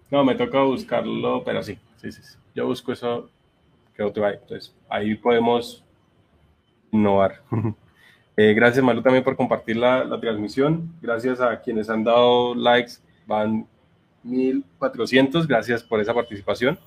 No, 0.10 0.24
me 0.24 0.36
toca 0.36 0.62
buscarlo, 0.62 1.44
pero 1.44 1.62
sí, 1.64 1.78
sí, 1.98 2.12
sí. 2.12 2.22
Yo 2.56 2.66
busco 2.66 2.92
eso 2.92 3.30
que 3.96 4.04
otro 4.04 4.26
hay. 4.26 4.36
Entonces, 4.36 4.74
ahí 4.90 5.16
podemos 5.16 5.84
innovar. 6.92 7.42
Eh, 8.40 8.54
gracias, 8.54 8.86
Malu, 8.86 9.02
también 9.02 9.24
por 9.24 9.36
compartir 9.36 9.78
la, 9.78 10.04
la, 10.04 10.20
transmisión. 10.20 10.94
Gracias 11.02 11.42
a 11.42 11.60
quienes 11.60 11.90
han 11.90 12.04
dado 12.04 12.54
likes. 12.54 12.92
Van 13.26 13.66
1400. 14.22 15.48
Gracias 15.48 15.82
por 15.82 16.00
esa 16.00 16.14
participación. 16.14 16.78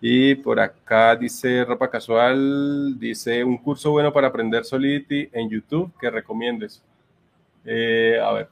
Y 0.00 0.36
por 0.36 0.58
acá 0.58 1.14
dice 1.14 1.64
Ropa 1.66 1.90
Casual, 1.90 2.98
dice 2.98 3.44
un 3.44 3.58
curso 3.58 3.90
bueno 3.90 4.10
para 4.10 4.28
aprender 4.28 4.64
Solidity 4.64 5.28
en 5.32 5.50
YouTube 5.50 5.92
que 6.00 6.08
recomiendes. 6.08 6.82
Eh, 7.66 8.18
a 8.22 8.32
ver. 8.32 8.48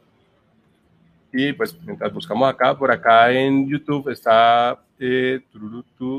Y 1.33 1.53
pues 1.53 1.79
mientras 1.83 2.13
buscamos 2.13 2.49
acá, 2.49 2.77
por 2.77 2.91
acá 2.91 3.31
en 3.31 3.69
YouTube 3.69 4.09
está, 4.09 4.81
eh, 4.99 5.41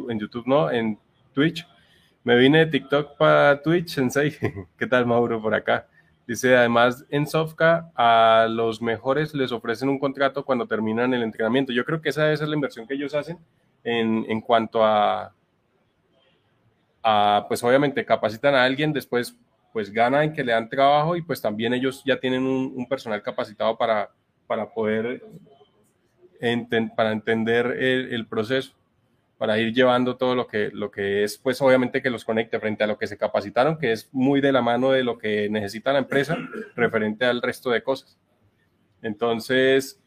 en 0.09 0.19
YouTube 0.19 0.43
no, 0.45 0.69
en 0.69 0.97
Twitch. 1.33 1.67
Me 2.23 2.35
vine 2.35 2.59
de 2.59 2.65
TikTok 2.67 3.17
para 3.17 3.61
Twitch, 3.61 3.89
Sensei. 3.89 4.35
¿Qué 4.77 4.85
tal, 4.85 5.05
Mauro, 5.05 5.41
por 5.41 5.53
acá? 5.53 5.87
Dice, 6.27 6.55
además, 6.55 7.05
en 7.09 7.25
Sofka 7.25 7.91
a 7.95 8.45
los 8.47 8.83
mejores 8.83 9.33
les 9.33 9.51
ofrecen 9.51 9.89
un 9.89 9.97
contrato 9.97 10.45
cuando 10.45 10.67
terminan 10.67 11.11
el 11.15 11.23
entrenamiento. 11.23 11.73
Yo 11.73 11.83
creo 11.85 12.01
que 12.01 12.09
esa, 12.09 12.31
es 12.31 12.41
la 12.41 12.53
inversión 12.53 12.85
que 12.85 12.93
ellos 12.93 13.15
hacen 13.15 13.39
en, 13.83 14.25
en 14.29 14.41
cuanto 14.41 14.85
a, 14.85 15.33
a, 17.01 17.45
pues 17.47 17.63
obviamente 17.63 18.05
capacitan 18.05 18.53
a 18.53 18.63
alguien, 18.63 18.93
después 18.93 19.35
pues 19.73 19.91
ganan 19.91 20.33
que 20.33 20.43
le 20.43 20.51
dan 20.51 20.69
trabajo 20.69 21.15
y 21.15 21.21
pues 21.21 21.41
también 21.41 21.73
ellos 21.73 22.03
ya 22.05 22.19
tienen 22.19 22.43
un, 22.43 22.73
un 22.75 22.87
personal 22.87 23.21
capacitado 23.23 23.77
para, 23.77 24.11
para 24.49 24.71
poder 24.71 25.21
para 26.95 27.11
entender 27.11 27.67
el, 27.67 28.25
proceso 28.25 28.73
para 29.37 29.59
ir 29.59 29.73
llevando 29.73 30.17
todo 30.17 30.33
lo 30.33 30.47
que, 30.47 30.71
lo 30.73 30.89
que 30.89 31.23
es, 31.23 31.37
pues 31.37 31.61
obviamente 31.61 32.01
que 32.01 32.09
los 32.09 32.25
conecte 32.25 32.59
frente 32.59 32.83
a 32.83 32.87
lo 32.87 32.97
que 32.97 33.05
se 33.05 33.17
capacitaron, 33.17 33.77
que 33.77 33.91
es 33.91 34.09
muy 34.11 34.41
de 34.41 34.51
la 34.51 34.61
mano 34.61 34.89
de 34.89 35.03
lo 35.03 35.19
que 35.19 35.49
necesita 35.49 35.93
la 35.93 35.99
empresa 35.99 36.35
referente 36.75 37.25
al 37.25 37.41
resto 37.41 37.69
de 37.69 37.83
cosas. 37.83 38.17
Entonces, 39.03 40.01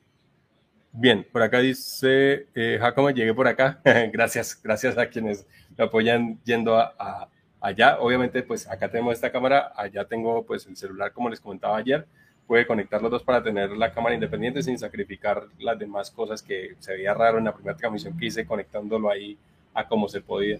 bien, 0.90 1.24
por 1.30 1.42
acá 1.42 1.60
dice 1.60 2.48
eh, 2.54 2.80
llegué 3.14 3.32
por 3.32 3.46
acá. 3.46 3.80
gracias, 4.12 4.60
gracias 4.60 4.98
a 4.98 5.06
quienes 5.06 5.46
me 5.78 5.84
apoyan 5.84 6.40
yendo 6.44 6.76
a, 6.76 7.28
allá. 7.60 8.00
Obviamente, 8.00 8.42
pues 8.42 8.68
acá 8.68 8.90
tenemos 8.90 9.14
esta 9.14 9.30
cámara, 9.30 9.72
allá 9.76 10.04
tengo 10.04 10.44
pues 10.44 10.66
el 10.66 10.76
celular, 10.76 11.12
como 11.12 11.30
les 11.30 11.40
comentaba 11.40 11.76
ayer 11.76 12.06
puede 12.46 12.66
conectar 12.66 13.00
los 13.00 13.10
dos 13.10 13.22
para 13.22 13.42
tener 13.42 13.70
la 13.70 13.92
cámara 13.92 14.14
independiente 14.14 14.62
sin 14.62 14.78
sacrificar 14.78 15.46
las 15.58 15.78
demás 15.78 16.10
cosas 16.10 16.42
que 16.42 16.76
se 16.78 16.92
veía 16.92 17.14
raro 17.14 17.38
en 17.38 17.44
la 17.44 17.54
primera 17.54 17.76
transmisión 17.76 18.16
que 18.18 18.26
hice 18.26 18.46
conectándolo 18.46 19.10
ahí 19.10 19.38
a 19.74 19.86
como 19.86 20.08
se 20.08 20.20
podía. 20.20 20.58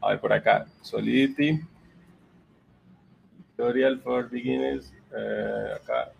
A 0.00 0.10
ver 0.10 0.20
por 0.20 0.32
acá, 0.32 0.66
Solidity, 0.82 1.60
Tutorial 3.56 4.00
for 4.00 4.28
Beginners, 4.28 4.92
eh, 5.16 5.68
acá, 5.76 6.12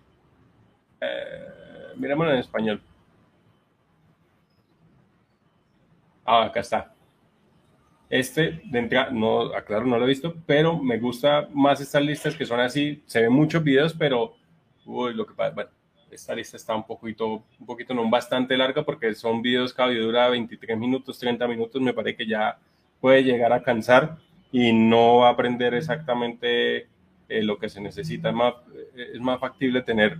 eh, 1.00 1.92
en 1.96 2.36
español. 2.36 2.80
Ah, 6.24 6.44
acá 6.44 6.60
está. 6.60 6.93
Este, 8.14 8.60
de 8.66 8.78
entrada, 8.78 9.10
no, 9.10 9.52
aclaro, 9.56 9.86
no 9.86 9.98
lo 9.98 10.04
he 10.04 10.08
visto, 10.10 10.36
pero 10.46 10.80
me 10.80 11.00
gusta 11.00 11.48
más 11.52 11.80
estas 11.80 12.00
listas 12.00 12.36
que 12.36 12.46
son 12.46 12.60
así. 12.60 13.02
Se 13.06 13.20
ven 13.20 13.32
muchos 13.32 13.64
videos, 13.64 13.92
pero 13.92 14.36
uy, 14.86 15.14
lo 15.14 15.26
que 15.26 15.34
pasa, 15.34 15.52
bueno, 15.52 15.70
esta 16.12 16.32
lista 16.32 16.56
está 16.56 16.76
un 16.76 16.86
poquito, 16.86 17.42
un 17.58 17.66
poquito, 17.66 17.92
no 17.92 18.08
bastante 18.08 18.56
larga 18.56 18.84
porque 18.84 19.12
son 19.16 19.42
videos, 19.42 19.74
cada 19.74 19.88
video 19.88 20.04
dura 20.04 20.28
23 20.28 20.78
minutos, 20.78 21.18
30 21.18 21.48
minutos, 21.48 21.82
me 21.82 21.92
parece 21.92 22.18
que 22.18 22.28
ya 22.28 22.56
puede 23.00 23.24
llegar 23.24 23.52
a 23.52 23.64
cansar 23.64 24.18
y 24.52 24.72
no 24.72 25.26
aprender 25.26 25.74
exactamente 25.74 26.86
eh, 27.28 27.42
lo 27.42 27.58
que 27.58 27.68
se 27.68 27.80
necesita. 27.80 28.28
Es 28.28 28.34
más, 28.36 28.54
es 28.94 29.20
más 29.20 29.40
factible 29.40 29.82
tener 29.82 30.18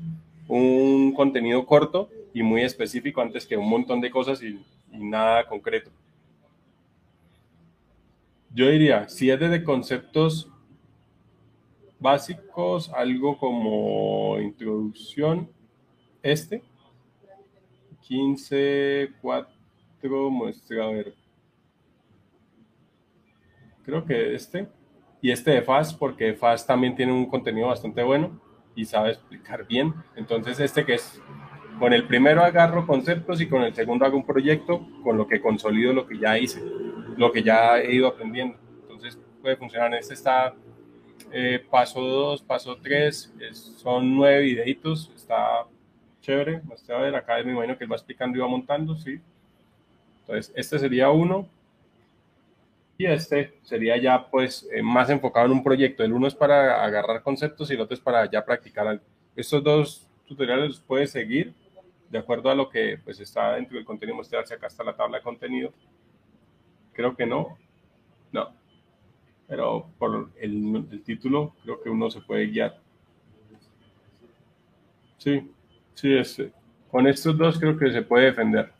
un 0.48 1.14
contenido 1.14 1.64
corto 1.64 2.10
y 2.32 2.42
muy 2.42 2.62
específico 2.62 3.20
antes 3.20 3.46
que 3.46 3.56
un 3.56 3.70
montón 3.70 4.00
de 4.00 4.10
cosas 4.10 4.42
y, 4.42 4.60
y 4.90 4.98
nada 4.98 5.46
concreto. 5.46 5.92
Yo 8.54 8.68
diría, 8.68 9.08
si 9.08 9.30
es 9.30 9.40
de 9.40 9.64
conceptos 9.64 10.48
básicos, 11.98 12.88
algo 12.90 13.36
como 13.36 14.38
introducción, 14.40 15.50
este, 16.22 16.62
15, 18.02 19.10
4, 19.20 20.30
muestra, 20.30 20.84
a 20.84 20.90
ver, 20.90 21.14
creo 23.82 24.04
que 24.04 24.36
este, 24.36 24.68
y 25.20 25.32
este 25.32 25.50
de 25.50 25.62
FAST, 25.62 25.98
porque 25.98 26.34
FAST 26.34 26.68
también 26.68 26.94
tiene 26.94 27.12
un 27.12 27.26
contenido 27.26 27.66
bastante 27.66 28.04
bueno 28.04 28.40
y 28.76 28.84
sabe 28.84 29.10
explicar 29.10 29.66
bien. 29.66 29.94
Entonces, 30.14 30.60
este 30.60 30.84
que 30.84 30.94
es, 30.94 31.20
con 31.78 31.92
el 31.92 32.06
primero 32.06 32.42
agarro 32.42 32.86
conceptos 32.86 33.40
y 33.40 33.48
con 33.48 33.62
el 33.62 33.74
segundo 33.74 34.04
hago 34.04 34.16
un 34.16 34.26
proyecto 34.26 34.86
con 35.02 35.16
lo 35.16 35.26
que 35.26 35.40
consolido 35.40 35.92
lo 35.92 36.06
que 36.06 36.18
ya 36.18 36.38
hice 36.38 36.62
lo 37.16 37.32
que 37.32 37.42
ya 37.42 37.78
he 37.78 37.94
ido 37.94 38.08
aprendiendo. 38.08 38.56
Entonces 38.82 39.18
puede 39.40 39.56
funcionar. 39.56 39.94
Este 39.94 40.14
está 40.14 40.54
eh, 41.32 41.64
paso 41.70 42.00
2, 42.00 42.42
paso 42.42 42.76
3, 42.76 43.34
son 43.52 44.14
nueve 44.14 44.42
videitos, 44.42 45.10
está 45.14 45.66
chévere. 46.20 46.62
A 46.88 46.98
ver, 46.98 47.14
acá 47.14 47.42
me 47.44 47.52
imagino 47.52 47.76
que 47.76 47.84
él 47.84 47.92
va 47.92 47.96
explicando 47.96 48.36
y 48.36 48.40
va 48.40 48.48
montando, 48.48 48.96
sí. 48.96 49.20
Entonces, 50.20 50.52
este 50.56 50.78
sería 50.78 51.10
uno. 51.10 51.48
Y 52.96 53.06
este 53.06 53.54
sería 53.62 53.96
ya 53.96 54.28
pues 54.30 54.68
eh, 54.72 54.80
más 54.80 55.10
enfocado 55.10 55.46
en 55.46 55.52
un 55.52 55.64
proyecto. 55.64 56.04
El 56.04 56.12
uno 56.12 56.28
es 56.28 56.34
para 56.34 56.84
agarrar 56.84 57.22
conceptos 57.22 57.68
y 57.70 57.74
el 57.74 57.80
otro 57.80 57.94
es 57.94 58.00
para 58.00 58.30
ya 58.30 58.44
practicar. 58.44 59.00
Estos 59.34 59.64
dos 59.64 60.08
tutoriales 60.28 60.68
los 60.68 60.80
puedes 60.80 61.10
seguir 61.10 61.52
de 62.08 62.18
acuerdo 62.18 62.50
a 62.50 62.54
lo 62.54 62.68
que 62.68 62.98
pues 63.02 63.20
está 63.20 63.54
dentro 63.54 63.76
del 63.76 63.84
contenido. 63.84 64.16
Mostrarse 64.16 64.54
acá 64.54 64.66
está 64.66 64.84
la 64.84 64.96
tabla 64.96 65.18
de 65.18 65.24
contenido 65.24 65.72
Creo 66.94 67.14
que 67.16 67.26
no. 67.26 67.58
No. 68.32 68.54
Pero 69.46 69.90
por 69.98 70.30
el, 70.40 71.02
título 71.04 71.54
creo 71.62 71.82
que 71.82 71.90
uno 71.90 72.10
se 72.10 72.20
puede 72.20 72.46
guiar. 72.46 72.80
Sí, 75.18 75.50
sí, 75.94 76.14
este. 76.14 76.52
Con 76.90 77.06
estos 77.06 77.36
dos 77.36 77.58
creo 77.58 77.76
que 77.76 77.92
se 77.92 78.02
puede 78.02 78.26
defender. 78.26 78.72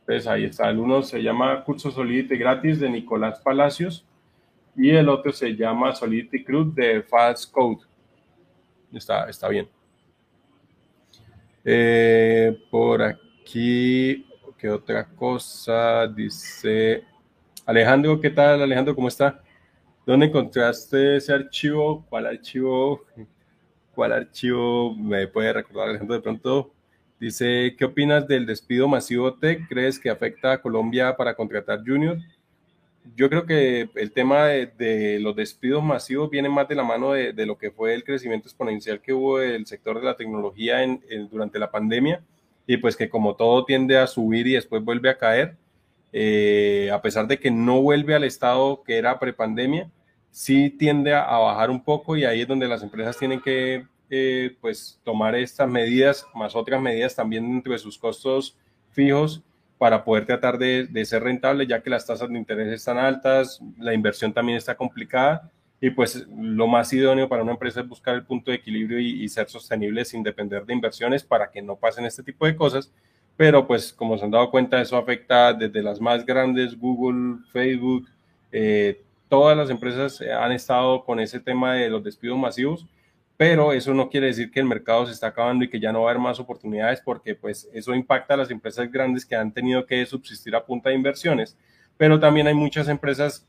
Entonces 0.00 0.26
ahí 0.26 0.44
está, 0.44 0.68
el 0.68 0.78
uno 0.78 1.02
se 1.02 1.22
llama 1.22 1.64
Curso 1.64 1.90
Solidity 1.90 2.36
Gratis 2.36 2.78
de 2.78 2.90
Nicolás 2.90 3.40
Palacios 3.40 4.04
y 4.76 4.90
el 4.90 5.08
otro 5.08 5.32
se 5.32 5.56
llama 5.56 5.94
Solidity 5.94 6.44
Cruz 6.44 6.74
de 6.74 7.02
Fast 7.02 7.50
Code. 7.50 7.78
Está, 8.92 9.30
está 9.30 9.48
bien. 9.48 9.66
Eh, 11.66 12.58
por 12.70 13.00
aquí, 13.00 14.26
¿qué 14.58 14.68
otra 14.68 15.06
cosa? 15.06 16.06
Dice 16.06 17.04
Alejandro, 17.64 18.20
¿qué 18.20 18.28
tal 18.28 18.60
Alejandro? 18.60 18.94
¿Cómo 18.94 19.08
está? 19.08 19.42
¿Dónde 20.04 20.26
encontraste 20.26 21.16
ese 21.16 21.32
archivo? 21.32 22.04
¿Cuál 22.10 22.26
archivo? 22.26 23.04
¿Cuál 23.94 24.12
archivo 24.12 24.94
me 24.94 25.26
puede 25.26 25.54
recordar 25.54 25.88
Alejandro 25.88 26.16
de 26.16 26.22
pronto? 26.22 26.74
Dice, 27.18 27.74
¿qué 27.78 27.86
opinas 27.86 28.28
del 28.28 28.44
despido 28.44 28.86
masivo? 28.86 29.34
¿Crees 29.68 29.98
que 29.98 30.10
afecta 30.10 30.52
a 30.52 30.60
Colombia 30.60 31.16
para 31.16 31.34
contratar 31.34 31.78
juniors? 31.78 32.22
Yo 33.16 33.28
creo 33.28 33.44
que 33.44 33.90
el 33.94 34.12
tema 34.12 34.46
de, 34.46 35.18
los 35.20 35.36
despidos 35.36 35.82
masivos 35.82 36.30
viene 36.30 36.48
más 36.48 36.66
de 36.68 36.74
la 36.74 36.84
mano 36.84 37.12
de, 37.12 37.46
lo 37.46 37.58
que 37.58 37.70
fue 37.70 37.94
el 37.94 38.02
crecimiento 38.02 38.48
exponencial 38.48 39.00
que 39.00 39.12
hubo 39.12 39.38
del 39.38 39.66
sector 39.66 39.98
de 39.98 40.06
la 40.06 40.16
tecnología 40.16 40.82
en, 40.82 41.02
durante 41.30 41.58
la 41.58 41.70
pandemia. 41.70 42.22
Y 42.66 42.78
pues 42.78 42.96
que 42.96 43.10
como 43.10 43.36
todo 43.36 43.64
tiende 43.66 43.98
a 43.98 44.06
subir 44.06 44.46
y 44.46 44.54
después 44.54 44.82
vuelve 44.82 45.10
a 45.10 45.18
caer, 45.18 45.56
eh, 46.12 46.90
a 46.92 47.02
pesar 47.02 47.26
de 47.26 47.38
que 47.38 47.50
no 47.50 47.82
vuelve 47.82 48.14
al 48.14 48.24
estado 48.24 48.82
que 48.82 48.96
era 48.96 49.18
prepandemia, 49.18 49.90
sí 50.30 50.70
tiende 50.70 51.12
a 51.14 51.36
bajar 51.38 51.70
un 51.70 51.84
poco 51.84 52.16
y 52.16 52.24
ahí 52.24 52.40
es 52.40 52.48
donde 52.48 52.66
las 52.66 52.82
empresas 52.82 53.18
tienen 53.18 53.40
que 53.40 53.86
eh, 54.08 54.56
pues 54.60 54.98
tomar 55.04 55.34
estas 55.34 55.68
medidas, 55.68 56.26
más 56.34 56.56
otras 56.56 56.80
medidas 56.80 57.14
también 57.14 57.44
entre 57.44 57.78
sus 57.78 57.98
costos 57.98 58.56
fijos 58.92 59.42
para 59.78 60.04
poder 60.04 60.26
tratar 60.26 60.58
de, 60.58 61.04
ser 61.04 61.22
rentable, 61.22 61.66
ya 61.66 61.82
que 61.82 61.90
las 61.90 62.06
tasas 62.06 62.28
de 62.28 62.38
interés 62.38 62.72
están 62.72 62.98
altas, 62.98 63.60
la 63.78 63.94
inversión 63.94 64.32
también 64.32 64.58
está 64.58 64.74
complicada 64.76 65.50
y 65.80 65.90
pues 65.90 66.26
lo 66.28 66.66
más 66.66 66.92
idóneo 66.92 67.28
para 67.28 67.42
una 67.42 67.52
empresa 67.52 67.80
es 67.80 67.88
buscar 67.88 68.14
el 68.14 68.24
punto 68.24 68.50
de 68.50 68.56
equilibrio 68.56 68.98
y, 68.98 69.28
ser 69.28 69.48
sostenible 69.48 70.04
sin 70.04 70.22
depender 70.22 70.64
de 70.64 70.72
inversiones 70.72 71.22
para 71.24 71.50
que 71.50 71.60
no 71.60 71.76
pasen 71.76 72.06
este 72.06 72.22
tipo 72.22 72.46
de 72.46 72.56
cosas. 72.56 72.90
Pero 73.36 73.66
pues 73.66 73.92
como 73.92 74.16
se 74.16 74.24
han 74.24 74.30
dado 74.30 74.50
cuenta, 74.50 74.80
eso 74.80 74.96
afecta 74.96 75.52
desde 75.52 75.82
las 75.82 76.00
más 76.00 76.24
grandes, 76.24 76.78
Google, 76.78 77.38
Facebook, 77.52 78.08
eh, 78.52 79.02
todas 79.28 79.56
las 79.56 79.68
empresas 79.68 80.20
han 80.22 80.52
estado 80.52 81.04
con 81.04 81.18
ese 81.20 81.40
tema 81.40 81.74
de 81.74 81.90
los 81.90 82.02
despidos 82.02 82.38
masivos 82.38 82.86
pero 83.36 83.72
eso 83.72 83.92
no 83.94 84.08
quiere 84.08 84.28
decir 84.28 84.50
que 84.50 84.60
el 84.60 84.66
mercado 84.66 85.06
se 85.06 85.12
está 85.12 85.28
acabando 85.28 85.64
y 85.64 85.68
que 85.68 85.80
ya 85.80 85.92
no 85.92 86.02
va 86.02 86.08
a 86.08 86.10
haber 86.12 86.22
más 86.22 86.38
oportunidades 86.38 87.00
porque 87.00 87.34
pues 87.34 87.68
eso 87.72 87.94
impacta 87.94 88.34
a 88.34 88.36
las 88.36 88.50
empresas 88.50 88.90
grandes 88.90 89.26
que 89.26 89.34
han 89.34 89.52
tenido 89.52 89.86
que 89.86 90.04
subsistir 90.06 90.54
a 90.54 90.64
punta 90.64 90.90
de 90.90 90.94
inversiones, 90.94 91.56
pero 91.96 92.20
también 92.20 92.46
hay 92.46 92.54
muchas 92.54 92.88
empresas 92.88 93.46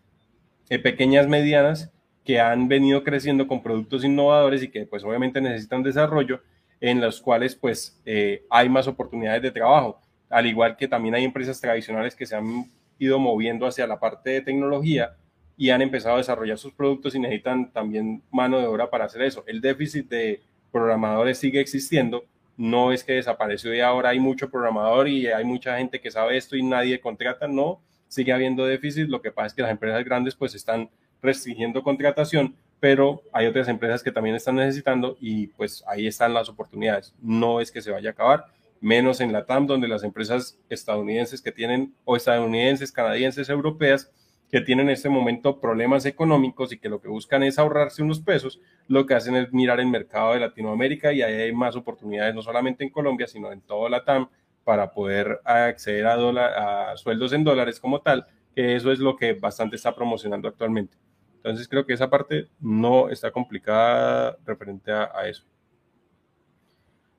eh, 0.69 0.79
pequeñas, 0.79 1.27
medianas, 1.27 1.91
que 2.23 2.39
han 2.39 2.67
venido 2.67 3.03
creciendo 3.03 3.47
con 3.47 3.61
productos 3.61 4.03
innovadores 4.03 4.63
y 4.63 4.69
que 4.69 4.87
pues 4.87 5.03
obviamente 5.03 5.39
necesitan 5.39 5.83
desarrollo 5.83 6.41
en 6.81 6.99
los 6.99 7.21
cuales 7.21 7.55
pues 7.55 8.01
eh, 8.05 8.43
hay 8.49 8.67
más 8.67 8.87
oportunidades 8.87 9.43
de 9.43 9.51
trabajo, 9.51 10.01
al 10.29 10.47
igual 10.47 10.75
que 10.75 10.87
también 10.87 11.13
hay 11.13 11.23
empresas 11.23 11.61
tradicionales 11.61 12.15
que 12.15 12.25
se 12.25 12.35
han 12.35 12.65
ido 12.97 13.19
moviendo 13.19 13.67
hacia 13.67 13.85
la 13.85 13.99
parte 13.99 14.31
de 14.31 14.41
tecnología 14.41 15.15
y 15.57 15.69
han 15.69 15.81
empezado 15.81 16.15
a 16.15 16.19
desarrollar 16.19 16.57
sus 16.57 16.73
productos 16.73 17.15
y 17.15 17.19
necesitan 17.19 17.71
también 17.71 18.21
mano 18.31 18.59
de 18.59 18.67
obra 18.67 18.89
para 18.89 19.05
hacer 19.05 19.21
eso. 19.21 19.43
El 19.47 19.61
déficit 19.61 20.09
de 20.09 20.41
programadores 20.71 21.37
sigue 21.37 21.59
existiendo, 21.59 22.25
no 22.57 22.91
es 22.91 23.03
que 23.03 23.13
desapareció 23.13 23.73
y 23.73 23.79
ahora 23.79 24.09
hay 24.09 24.19
mucho 24.19 24.49
programador 24.49 25.07
y 25.07 25.27
hay 25.27 25.43
mucha 25.45 25.77
gente 25.77 26.01
que 26.01 26.11
sabe 26.11 26.37
esto 26.37 26.55
y 26.55 26.63
nadie 26.63 26.99
contrata, 26.99 27.47
no, 27.47 27.79
sigue 28.07 28.33
habiendo 28.33 28.65
déficit, 28.65 29.07
lo 29.07 29.21
que 29.21 29.31
pasa 29.31 29.47
es 29.47 29.53
que 29.53 29.61
las 29.61 29.71
empresas 29.71 30.03
grandes 30.03 30.35
pues 30.35 30.55
están 30.55 30.89
restringiendo 31.21 31.83
contratación, 31.83 32.55
pero 32.79 33.21
hay 33.31 33.47
otras 33.47 33.67
empresas 33.67 34.03
que 34.03 34.11
también 34.11 34.35
están 34.35 34.55
necesitando 34.55 35.17
y 35.19 35.47
pues 35.47 35.83
ahí 35.87 36.07
están 36.07 36.33
las 36.33 36.49
oportunidades. 36.49 37.13
No 37.21 37.59
es 37.61 37.71
que 37.71 37.81
se 37.81 37.91
vaya 37.91 38.09
a 38.09 38.13
acabar, 38.13 38.45
menos 38.79 39.21
en 39.21 39.33
la 39.33 39.45
TAM, 39.45 39.65
donde 39.67 39.87
las 39.87 40.03
empresas 40.03 40.59
estadounidenses 40.69 41.41
que 41.41 41.51
tienen, 41.51 41.93
o 42.03 42.15
estadounidenses, 42.15 42.91
canadienses, 42.91 43.49
europeas, 43.49 44.11
que 44.51 44.61
tienen 44.61 44.87
en 44.87 44.93
este 44.93 45.09
momento 45.09 45.59
problemas 45.59 46.05
económicos 46.05 46.71
y 46.71 46.77
que 46.77 46.89
lo 46.89 47.01
que 47.01 47.07
buscan 47.07 47.43
es 47.43 47.59
ahorrarse 47.59 48.03
unos 48.03 48.19
pesos, 48.19 48.61
lo 48.87 49.05
que 49.05 49.15
hacen 49.15 49.35
es 49.35 49.51
mirar 49.51 49.79
el 49.79 49.87
mercado 49.87 50.33
de 50.33 50.39
Latinoamérica 50.39 51.11
y 51.13 51.21
ahí 51.21 51.33
hay 51.33 51.51
más 51.51 51.75
oportunidades, 51.75 52.33
no 52.35 52.41
solamente 52.41 52.83
en 52.83 52.89
Colombia, 52.89 53.27
sino 53.27 53.51
en 53.51 53.61
toda 53.61 53.89
la 53.89 54.03
TAM, 54.03 54.29
para 54.63 54.91
poder 54.91 55.39
acceder 55.43 56.07
a, 56.07 56.91
a 56.91 56.97
sueldos 56.97 57.33
en 57.33 57.43
dólares 57.43 57.79
como 57.79 58.01
tal, 58.01 58.25
que 58.55 58.75
eso 58.75 58.91
es 58.91 58.99
lo 58.99 59.15
que 59.15 59.33
bastante 59.33 59.75
está 59.75 59.93
promocionando 59.93 60.47
actualmente. 60.47 60.97
Entonces 61.45 61.67
creo 61.67 61.85
que 61.85 61.93
esa 61.93 62.09
parte 62.09 62.49
no 62.59 63.09
está 63.09 63.29
complicada 63.29 64.35
referente 64.47 64.91
a, 64.91 65.27
eso. 65.27 65.43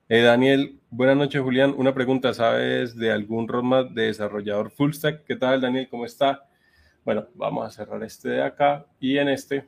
Eh, 0.09 0.21
Daniel, 0.21 0.81
buenas 0.89 1.15
noches 1.15 1.41
Julián. 1.41 1.73
Una 1.77 1.93
pregunta, 1.93 2.33
¿sabes 2.33 2.97
de 2.97 3.09
algún 3.09 3.47
roadmap 3.47 3.91
de 3.91 4.07
desarrollador 4.07 4.69
full 4.69 4.91
stack? 4.91 5.23
¿Qué 5.23 5.37
tal 5.37 5.61
Daniel? 5.61 5.87
¿Cómo 5.89 6.05
está? 6.05 6.43
Bueno, 7.07 7.25
vamos 7.35 7.65
a 7.65 7.69
cerrar 7.69 8.03
este 8.03 8.27
de 8.27 8.43
acá 8.43 8.85
y 8.99 9.17
en 9.17 9.29
este, 9.29 9.65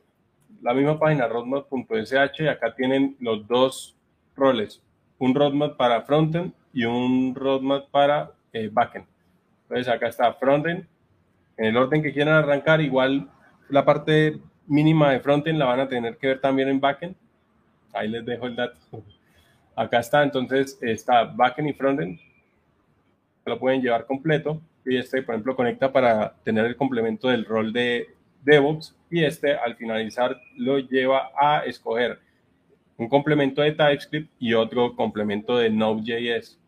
la 0.61 0.73
misma 0.73 0.99
página 0.99 1.25
roadmap.sh, 1.25 2.49
acá 2.49 2.75
tienen 2.75 3.15
los 3.21 3.47
dos 3.47 3.95
roles, 4.35 4.83
un 5.19 5.33
roadmap 5.33 5.77
para 5.77 6.01
frontend 6.01 6.51
y 6.73 6.83
un 6.83 7.33
roadmap 7.33 7.89
para 7.91 8.33
eh, 8.51 8.69
backend. 8.69 9.05
Entonces 9.61 9.87
acá 9.87 10.09
está 10.09 10.33
frontend, 10.33 10.85
en 11.55 11.65
el 11.65 11.77
orden 11.77 12.03
que 12.03 12.11
quieran 12.11 12.35
arrancar, 12.35 12.81
igual 12.81 13.29
la 13.69 13.85
parte 13.85 14.41
mínima 14.67 15.11
de 15.11 15.21
frontend 15.21 15.59
la 15.59 15.65
van 15.65 15.79
a 15.79 15.87
tener 15.87 16.17
que 16.17 16.27
ver 16.27 16.41
también 16.41 16.67
en 16.67 16.81
backend. 16.81 17.15
Ahí 17.93 18.09
les 18.09 18.25
dejo 18.25 18.47
el 18.47 18.57
dato. 18.57 18.77
Acá 19.77 19.99
está, 19.99 20.23
entonces 20.23 20.77
está 20.81 21.23
backend 21.23 21.69
y 21.69 21.73
frontend. 21.73 22.19
Lo 23.45 23.57
pueden 23.57 23.81
llevar 23.81 24.05
completo 24.05 24.61
y 24.89 24.97
este, 24.97 25.21
por 25.21 25.35
ejemplo, 25.35 25.55
conecta 25.55 25.91
para 25.91 26.33
tener 26.43 26.65
el 26.65 26.75
complemento 26.75 27.29
del 27.29 27.45
rol 27.45 27.71
de 27.71 28.07
DevOps 28.43 28.95
y 29.11 29.23
este 29.23 29.53
al 29.53 29.75
finalizar 29.75 30.39
lo 30.55 30.79
lleva 30.79 31.31
a 31.39 31.65
escoger 31.65 32.19
un 32.97 33.07
complemento 33.07 33.61
de 33.61 33.71
TypeScript 33.71 34.31
y 34.39 34.53
otro 34.53 34.95
complemento 34.95 35.57
de 35.57 35.69
Node.js. 35.69 36.59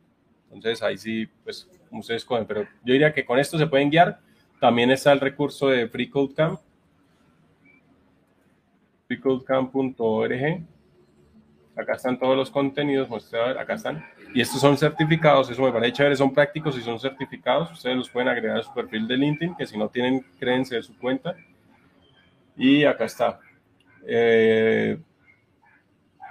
Entonces 0.51 0.81
ahí 0.81 0.97
sí, 0.97 1.27
pues 1.43 1.69
ustedes 1.91 2.21
escogen, 2.21 2.45
pero 2.45 2.63
yo 2.83 2.93
diría 2.93 3.13
que 3.13 3.25
con 3.25 3.37
esto 3.39 3.57
se 3.57 3.67
pueden 3.67 3.89
guiar. 3.89 4.19
También 4.59 4.91
está 4.91 5.11
el 5.11 5.19
recurso 5.19 5.67
de 5.69 5.87
FreeCodeCamp, 5.87 6.59
freecodecamp.org. 9.07 10.63
Acá 11.75 11.93
están 11.93 12.19
todos 12.19 12.35
los 12.35 12.51
contenidos, 12.51 13.09
acá 13.57 13.73
están. 13.73 14.05
Y 14.33 14.41
estos 14.41 14.59
son 14.59 14.77
certificados, 14.77 15.49
eso 15.49 15.61
me 15.61 15.71
parece 15.71 15.93
chévere, 15.93 16.15
son 16.15 16.33
prácticos 16.33 16.77
y 16.77 16.81
son 16.81 16.99
certificados. 16.99 17.71
Ustedes 17.71 17.95
los 17.95 18.09
pueden 18.09 18.29
agregar 18.29 18.57
a 18.57 18.63
su 18.63 18.73
perfil 18.73 19.07
de 19.07 19.17
LinkedIn, 19.17 19.55
que 19.55 19.65
si 19.65 19.77
no 19.77 19.89
tienen, 19.89 20.25
créense 20.39 20.75
de 20.75 20.83
su 20.83 20.97
cuenta. 20.97 21.35
Y 22.57 22.83
acá 22.83 23.05
está. 23.05 23.39
Eh, 24.05 24.99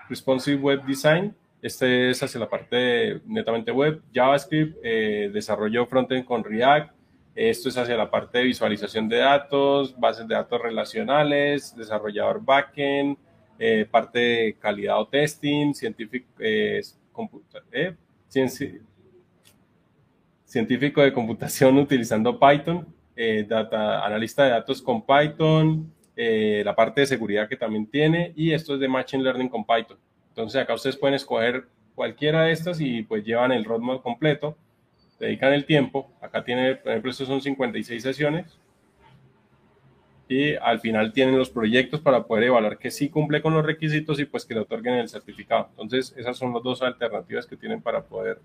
responsive 0.09 0.59
Web 0.59 0.84
Design. 0.84 1.34
Este 1.62 2.11
es 2.11 2.22
hacia 2.22 2.41
la 2.41 2.49
parte 2.49 3.20
netamente 3.26 3.70
web. 3.70 4.03
JavaScript, 4.12 4.78
eh, 4.82 5.30
desarrollo 5.32 5.86
frontend 5.86 6.24
con 6.24 6.45
React. 6.45 6.93
Esto 7.34 7.68
es 7.68 7.78
hacia 7.78 7.97
la 7.97 8.11
parte 8.11 8.38
de 8.38 8.45
visualización 8.45 9.09
de 9.09 9.18
datos, 9.18 9.99
bases 9.99 10.26
de 10.26 10.34
datos 10.34 10.61
relacionales, 10.61 11.74
desarrollador 11.76 12.45
backend, 12.45 13.16
eh, 13.63 13.85
parte 13.85 14.19
de 14.19 14.57
calidad 14.59 14.99
o 14.99 15.07
testing, 15.07 15.75
científico, 15.75 16.27
eh, 16.39 16.81
eh, 17.73 17.95
científico 20.47 21.03
de 21.03 21.13
computación 21.13 21.77
utilizando 21.77 22.41
Python, 22.41 22.87
eh, 23.15 23.45
data, 23.47 24.03
analista 24.07 24.45
de 24.45 24.51
datos 24.53 24.81
con 24.81 25.05
Python, 25.05 25.93
eh, 26.17 26.63
la 26.65 26.75
parte 26.75 27.03
de 27.03 27.07
seguridad 27.07 27.51
que 27.51 27.57
también 27.57 27.87
tiene 27.87 28.33
y 28.35 28.53
esto 28.53 28.75
es 28.75 28.81
de 28.81 28.89
Machine 28.89 29.23
Learning 29.23 29.51
con 29.51 29.67
Python. 29.67 29.99
Entonces 30.31 30.59
acá 30.59 30.73
ustedes 30.73 30.97
pueden 30.97 31.17
escoger 31.17 31.67
cualquiera 31.95 32.45
de 32.45 32.53
estas 32.53 32.81
y 32.81 33.03
pues 33.03 33.25
llevan 33.25 33.53
el 33.53 33.67
roadmap 33.67 34.03
completo, 34.03 34.57
dedican 35.19 35.53
el 35.53 35.67
tiempo. 35.67 36.11
Acá 36.23 36.43
tiene, 36.43 36.77
por 36.77 36.93
ejemplo, 36.93 37.11
estos 37.11 37.29
son 37.29 37.43
56 37.43 38.03
sesiones 38.03 38.59
y 40.31 40.55
al 40.55 40.78
final 40.78 41.12
tienen 41.12 41.37
los 41.37 41.51
proyectos 41.51 42.01
para 42.01 42.22
poder 42.22 42.45
evaluar 42.45 42.78
que 42.78 42.93
sí 42.93 43.09
cumple 43.09 43.43
con 43.43 43.53
los 43.53 43.66
requisitos 43.66 44.20
y 44.20 44.26
pues 44.26 44.45
que 44.45 44.55
le 44.55 44.61
otorguen 44.61 44.95
el 44.95 45.09
certificado. 45.09 45.66
Entonces, 45.70 46.14
esas 46.16 46.39
son 46.39 46.55
las 46.55 46.62
dos 46.62 46.83
alternativas 46.83 47.47
que 47.47 47.57
tienen 47.57 47.83
para 47.83 48.05
poder 48.05 48.41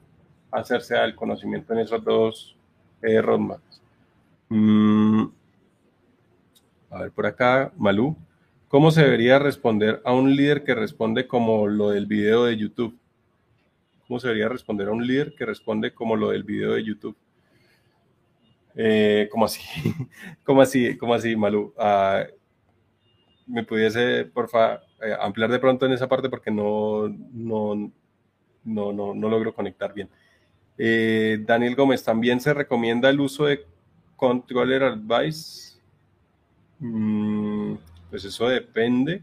hacerse 0.50 0.98
al 0.98 1.14
conocimiento 1.14 1.74
en 1.74 1.80
esos 1.80 2.04
dos 2.04 2.56
eh, 3.04 3.22
roadmaps. 3.22 3.84
Mm, 4.50 5.26
a 6.90 7.02
ver, 7.04 7.12
por 7.12 7.28
acá, 7.28 7.72
Malú, 7.78 8.18
¿cómo 8.68 8.90
se 8.90 9.04
debería 9.04 9.38
responder 9.38 10.02
a 10.06 10.12
un 10.12 10.36
líder 10.36 10.64
que 10.64 10.74
responde 10.74 11.28
como 11.28 11.68
lo 11.68 11.92
del 11.92 12.08
video 12.08 12.46
de 12.46 12.58
YouTube? 12.58 12.98
¿Cómo 14.08 14.20
se 14.20 14.30
debería 14.30 14.50
responder 14.50 14.88
a 14.88 14.92
un 14.92 15.06
líder 15.06 15.36
que 15.36 15.46
responde 15.46 15.94
como 15.94 16.16
lo 16.16 16.32
del 16.32 16.44
video 16.44 16.72
de 16.74 16.84
YouTube? 16.84 17.16
Eh, 18.76 19.28
¿Cómo 19.32 19.46
así? 19.46 19.62
¿Cómo 20.44 20.62
así? 20.62 20.98
¿Cómo 20.98 21.14
así, 21.14 21.36
Malu? 21.36 21.74
Ah, 21.78 22.24
¿Me 23.48 23.64
pudiese, 23.64 24.26
por 24.26 24.50
favor, 24.50 24.82
eh, 25.02 25.16
ampliar 25.20 25.52
de 25.52 25.60
pronto 25.60 25.86
en 25.86 25.94
esa 25.94 26.08
parte 26.08 26.30
porque 26.30 26.50
no, 26.50 27.08
no, 27.08 27.92
no, 28.64 28.94
no, 28.94 29.14
no 29.14 29.30
logro 29.30 29.54
conectar 29.54 29.94
bien? 29.94 30.10
Eh, 30.78 31.40
Daniel 31.46 31.76
Gómez, 31.76 32.04
también 32.04 32.42
se 32.42 32.54
recomienda 32.54 33.10
el 33.10 33.20
uso 33.20 33.46
de 33.46 33.66
Controller 34.16 34.84
Advice. 34.84 35.80
Mm, 36.80 37.76
pues 38.10 38.26
eso 38.26 38.48
depende. 38.48 39.22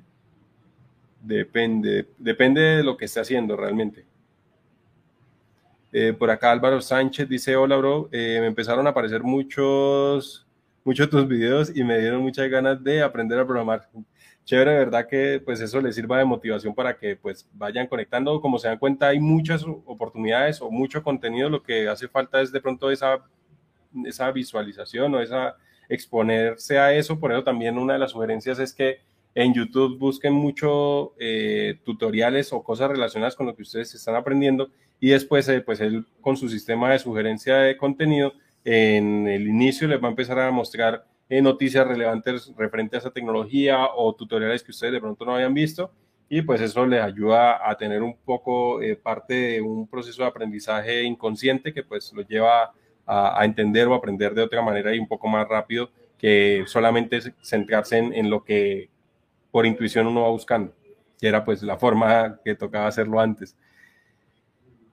Depende, 1.21 2.09
depende 2.19 2.61
de 2.61 2.83
lo 2.83 2.97
que 2.97 3.05
esté 3.05 3.21
haciendo 3.21 3.57
realmente. 3.57 4.05
Eh, 5.93 6.15
por 6.15 6.31
acá 6.31 6.51
Álvaro 6.51 6.81
Sánchez 6.81 7.29
dice, 7.29 7.55
hola 7.55 7.77
bro, 7.77 8.09
eh, 8.13 8.39
me 8.41 8.47
empezaron 8.47 8.87
a 8.87 8.91
aparecer 8.91 9.23
muchos, 9.23 10.47
muchos 10.85 11.11
tus 11.11 11.29
videos 11.29 11.71
y 11.77 11.85
me 11.85 11.99
dieron 11.99 12.23
muchas 12.23 12.49
ganas 12.49 12.83
de 12.83 13.03
aprender 13.03 13.39
a 13.39 13.45
programar. 13.45 13.89
Chévere, 14.45 14.73
verdad 14.73 15.07
que 15.07 15.41
pues 15.45 15.61
eso 15.61 15.81
les 15.81 15.95
sirva 15.95 16.19
de 16.19 16.25
motivación 16.25 16.75
para 16.75 16.97
que 16.97 17.15
pues 17.17 17.47
vayan 17.53 17.87
conectando. 17.87 18.41
Como 18.41 18.59
se 18.59 18.69
dan 18.69 18.79
cuenta, 18.79 19.09
hay 19.09 19.21
muchas 19.21 19.65
oportunidades 19.65 20.61
o 20.63 20.71
mucho 20.71 21.03
contenido. 21.03 21.49
Lo 21.51 21.63
que 21.63 21.89
hace 21.89 22.09
falta 22.09 22.41
es 22.41 22.51
de 22.51 22.61
pronto 22.61 22.91
esa, 22.91 23.23
esa 24.05 24.33
visualización 24.33 25.15
o 25.15 25.21
esa 25.21 25.57
exponerse 25.89 26.79
a 26.79 26.93
eso. 26.95 27.21
Por 27.21 27.33
eso 27.33 27.45
también 27.45 27.79
una 27.79 27.93
de 27.93 27.99
las 28.01 28.13
sugerencias 28.13 28.59
es 28.59 28.75
que 28.75 29.01
en 29.35 29.55
YouTube 29.55 29.99
busquen 29.99 30.33
mucho 30.33 31.15
eh, 31.19 31.79
tutoriales 31.85 32.53
o 32.53 32.63
cosas 32.63 32.91
relacionadas 32.91 33.37
con 33.37 33.47
lo 33.47 33.55
que 33.55 33.63
ustedes 33.63 33.95
están 33.95 34.17
aprendiendo 34.17 34.71
y 35.03 35.11
después 35.11 35.49
eh, 35.49 35.61
pues 35.61 35.81
él 35.81 36.07
con 36.21 36.37
su 36.37 36.49
sistema 36.49 36.93
de 36.93 37.01
sugerencia 37.01 37.57
de 37.57 37.77
contenido 37.77 38.35
en 38.65 39.27
el 39.27 39.49
inicio 39.49 39.89
les 39.89 40.01
va 40.01 40.07
a 40.07 40.11
empezar 40.11 40.39
a 40.39 40.53
mostrar 40.53 41.05
eh, 41.29 41.43
noticias 41.43 41.85
relevantes 41.85 42.53
referente 42.57 42.95
a 42.95 43.01
esa 43.01 43.11
tecnología 43.11 43.89
o 43.97 44.15
tutoriales 44.15 44.63
que 44.63 44.71
ustedes 44.71 44.93
de 44.93 45.01
pronto 45.01 45.25
no 45.25 45.35
habían 45.35 45.55
visto 45.55 45.91
y 46.29 46.43
pues 46.43 46.61
eso 46.61 46.87
les 46.87 47.03
ayuda 47.03 47.69
a 47.69 47.77
tener 47.77 48.01
un 48.01 48.17
poco 48.17 48.79
parte 49.03 49.35
de 49.35 49.61
un 49.61 49.89
proceso 49.89 50.23
de 50.23 50.29
aprendizaje 50.29 51.03
inconsciente 51.03 51.75
que 51.75 51.83
pues 51.83 52.13
lo 52.13 52.23
lleva 52.23 52.73
a, 53.05 53.45
entender 53.45 53.89
o 53.89 53.95
aprender 53.95 54.35
de 54.35 54.43
otra 54.43 54.63
manera 54.63 54.95
y 54.95 55.01
un 55.01 55.09
poco 55.09 55.27
más 55.27 55.49
rápido 55.49 55.91
que 56.17 56.63
solamente 56.67 57.21
centrarse 57.43 57.99
en 57.99 58.31
lo 58.31 58.45
que 58.45 58.89
por 59.51 59.67
intuición 59.67 60.07
uno 60.07 60.23
va 60.23 60.29
buscando, 60.29 60.73
que 61.21 61.27
era 61.27 61.45
pues 61.45 61.63
la 61.65 61.77
forma 61.77 62.39
que 62.45 62.55
tocaba 62.55 62.87
hacerlo 62.87 63.19
antes. 63.21 63.57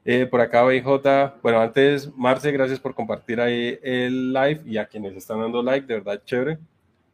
Eh, 0.05 0.25
por 0.25 0.39
acá 0.41 0.63
BJ, 0.63 1.39
bueno, 1.43 1.59
antes 1.59 2.15
Marce, 2.15 2.51
gracias 2.51 2.79
por 2.79 2.95
compartir 2.95 3.41
ahí 3.41 3.77
el 3.83 4.31
live 4.31 4.61
y 4.65 4.77
a 4.77 4.85
quienes 4.85 5.15
están 5.15 5.41
dando 5.41 5.61
like, 5.61 5.85
de 5.85 5.95
verdad 5.95 6.21
chévere. 6.23 6.57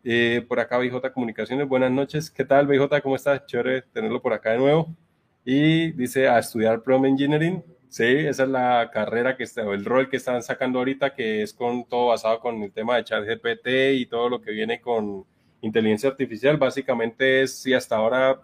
Eh, 0.04 0.46
por 0.48 0.60
acá 0.60 0.78
BJ 0.78 1.12
Comunicaciones, 1.12 1.68
buenas 1.68 1.92
noches, 1.92 2.30
¿qué 2.30 2.46
tal 2.46 2.68
BJ? 2.68 3.02
¿Cómo 3.02 3.16
estás? 3.16 3.46
Chévere 3.48 3.82
tenerlo 3.82 4.22
por 4.22 4.34
acá 4.34 4.52
de 4.52 4.60
nuevo. 4.60 4.96
Y 5.44 5.92
dice 5.94 6.28
a 6.28 6.40
estudiar 6.40 6.84
Prom 6.84 7.06
Engineering, 7.06 7.64
sí, 7.90 8.04
esa 8.04 8.44
es 8.44 8.50
la 8.50 8.90
carrera 8.94 9.36
que 9.36 9.44
está, 9.44 9.64
o 9.66 9.74
el 9.74 9.84
rol 9.84 10.10
que 10.10 10.18
están 10.18 10.44
sacando 10.44 10.80
ahorita, 10.80 11.14
que 11.16 11.42
es 11.42 11.54
con 11.54 11.86
todo 11.86 12.08
basado 12.08 12.40
con 12.40 12.62
el 12.62 12.72
tema 12.72 12.98
de 12.98 13.04
ChatGPT 13.04 13.68
y 13.96 14.06
todo 14.06 14.30
lo 14.30 14.42
que 14.42 14.52
viene 14.52 14.80
con 14.80 15.26
inteligencia 15.62 16.10
artificial 16.10 16.58
básicamente 16.58 17.42
es 17.42 17.58
si 17.58 17.74
hasta 17.74 17.96
ahora 17.96 18.42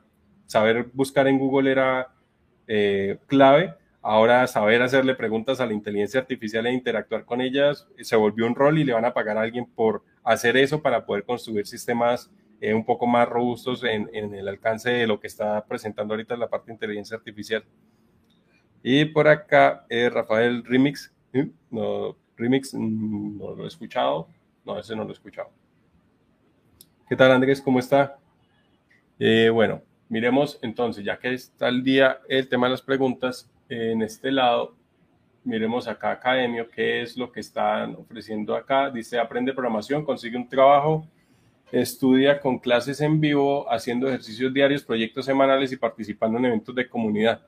saber 0.47 0.87
buscar 0.93 1.27
en 1.27 1.37
Google 1.37 1.71
era 1.71 2.09
eh, 2.67 3.19
clave, 3.27 3.75
ahora 4.01 4.47
saber 4.47 4.81
hacerle 4.81 5.15
preguntas 5.15 5.59
a 5.59 5.65
la 5.65 5.73
inteligencia 5.73 6.19
artificial 6.19 6.65
e 6.65 6.73
interactuar 6.73 7.25
con 7.25 7.41
ellas 7.41 7.87
se 7.99 8.15
volvió 8.15 8.47
un 8.47 8.55
rol 8.55 8.79
y 8.79 8.83
le 8.83 8.93
van 8.93 9.05
a 9.05 9.13
pagar 9.13 9.37
a 9.37 9.41
alguien 9.41 9.65
por 9.65 10.03
hacer 10.23 10.57
eso 10.57 10.81
para 10.81 11.05
poder 11.05 11.23
construir 11.23 11.67
sistemas 11.67 12.31
eh, 12.59 12.73
un 12.73 12.85
poco 12.85 13.07
más 13.07 13.27
robustos 13.27 13.83
en, 13.83 14.07
el 14.13 14.47
alcance 14.47 14.91
de 14.91 15.07
lo 15.07 15.19
que 15.19 15.27
está 15.27 15.65
presentando 15.65 16.13
ahorita 16.13 16.37
la 16.37 16.47
parte 16.47 16.67
de 16.67 16.73
inteligencia 16.73 17.17
artificial. 17.17 17.63
Y 18.83 19.05
por 19.05 19.27
acá, 19.27 19.85
eh, 19.89 20.09
Rafael 20.09 20.63
Remix, 20.63 21.11
no, 21.69 22.15
Remix 22.37 22.73
mm, 22.73 23.37
no 23.37 23.55
lo 23.55 23.63
he 23.65 23.67
escuchado, 23.67 24.27
no, 24.65 24.79
ese 24.79 24.95
no 24.95 25.03
lo 25.03 25.09
he 25.09 25.13
escuchado. 25.13 25.49
¿Qué 27.09 27.15
tal 27.15 27.31
Andrés? 27.31 27.61
¿Cómo 27.61 27.79
está? 27.79 28.17
Eh, 29.19 29.49
bueno, 29.49 29.81
miremos 30.07 30.59
entonces, 30.61 31.03
ya 31.03 31.19
que 31.19 31.33
está 31.33 31.67
el 31.67 31.83
día 31.83 32.21
el 32.29 32.47
tema 32.47 32.67
de 32.67 32.71
las 32.71 32.81
preguntas, 32.81 33.50
en 33.71 34.01
este 34.01 34.31
lado, 34.31 34.75
miremos 35.45 35.87
acá 35.87 36.11
Academio, 36.11 36.69
qué 36.69 37.01
es 37.01 37.15
lo 37.15 37.31
que 37.31 37.39
están 37.39 37.95
ofreciendo 37.95 38.53
acá. 38.53 38.89
Dice, 38.89 39.17
aprende 39.17 39.53
programación, 39.53 40.03
consigue 40.03 40.35
un 40.35 40.49
trabajo, 40.49 41.07
estudia 41.71 42.39
con 42.41 42.59
clases 42.59 42.99
en 42.99 43.21
vivo, 43.21 43.71
haciendo 43.71 44.09
ejercicios 44.09 44.53
diarios, 44.53 44.83
proyectos 44.83 45.25
semanales 45.25 45.71
y 45.71 45.77
participando 45.77 46.37
en 46.37 46.45
eventos 46.45 46.75
de 46.75 46.89
comunidad. 46.89 47.41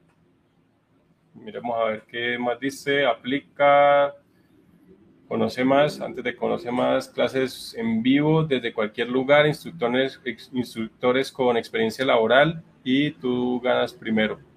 Miremos 1.34 1.78
a 1.78 1.84
ver 1.86 2.04
qué 2.08 2.38
más 2.38 2.58
dice, 2.60 3.06
aplica 3.06 4.14
Conoce 5.28 5.64
más, 5.64 6.00
antes 6.00 6.24
de 6.24 6.36
conocer 6.36 6.72
más, 6.72 7.10
clases 7.10 7.74
en 7.76 8.04
vivo 8.04 8.44
desde 8.44 8.72
cualquier 8.72 9.10
lugar, 9.10 9.48
instructores, 9.48 10.22
instructores 10.52 11.32
con 11.32 11.58
experiencia 11.58 12.06
laboral 12.06 12.62
y 12.84 13.12
tú 13.12 13.60
ganas 13.60 13.94
primero. 13.94 14.53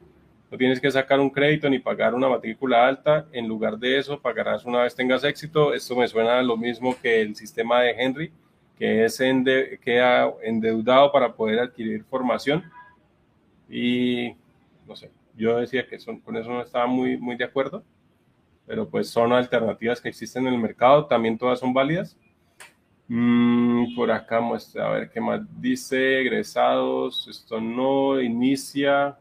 No 0.51 0.59
tienes 0.59 0.80
que 0.80 0.90
sacar 0.90 1.20
un 1.20 1.30
crédito 1.30 1.68
ni 1.68 1.78
pagar 1.78 2.14
una 2.14 2.28
matrícula 2.28 2.86
alta. 2.86 3.26
En 3.32 3.49
lugar 3.49 3.78
de 3.78 3.99
eso, 3.99 4.20
pagarás 4.20 4.64
una 4.64 4.82
vez 4.82 4.94
tengas 4.94 5.24
éxito. 5.24 5.74
Esto 5.74 5.97
me 5.97 6.09
suena 6.09 6.40
lo 6.42 6.57
mismo 6.57 6.97
que 7.01 7.20
el 7.20 7.34
sistema 7.34 7.80
de 7.82 7.90
Henry, 7.90 8.32
que 8.78 9.05
es 9.05 9.20
ende, 9.20 9.78
queda 9.82 10.32
endeudado 10.42 11.11
para 11.12 11.32
poder 11.34 11.59
adquirir 11.59 12.05
formación. 12.05 12.64
Y 13.68 14.36
no 14.86 14.94
sé, 14.94 15.11
yo 15.36 15.59
decía 15.59 15.86
que 15.86 15.99
son, 15.99 16.20
con 16.20 16.36
eso 16.36 16.51
no 16.51 16.62
estaba 16.62 16.86
muy, 16.86 17.16
muy 17.16 17.36
de 17.36 17.44
acuerdo 17.44 17.82
pero 18.66 18.88
pues 18.88 19.09
son 19.09 19.32
alternativas 19.32 20.01
que 20.01 20.09
existen 20.09 20.47
en 20.47 20.55
el 20.55 20.61
mercado, 20.61 21.07
también 21.07 21.38
todas 21.38 21.61
son 21.61 21.72
válidas. 21.72 22.16
Mm, 23.09 23.94
por 23.94 24.11
acá 24.11 24.40
muestra, 24.40 24.88
a 24.88 24.90
ver 24.90 25.11
qué 25.11 25.20
más 25.20 25.40
dice, 25.61 26.20
egresados, 26.20 27.28
esto 27.28 27.61
no, 27.61 28.20
inicia, 28.20 29.16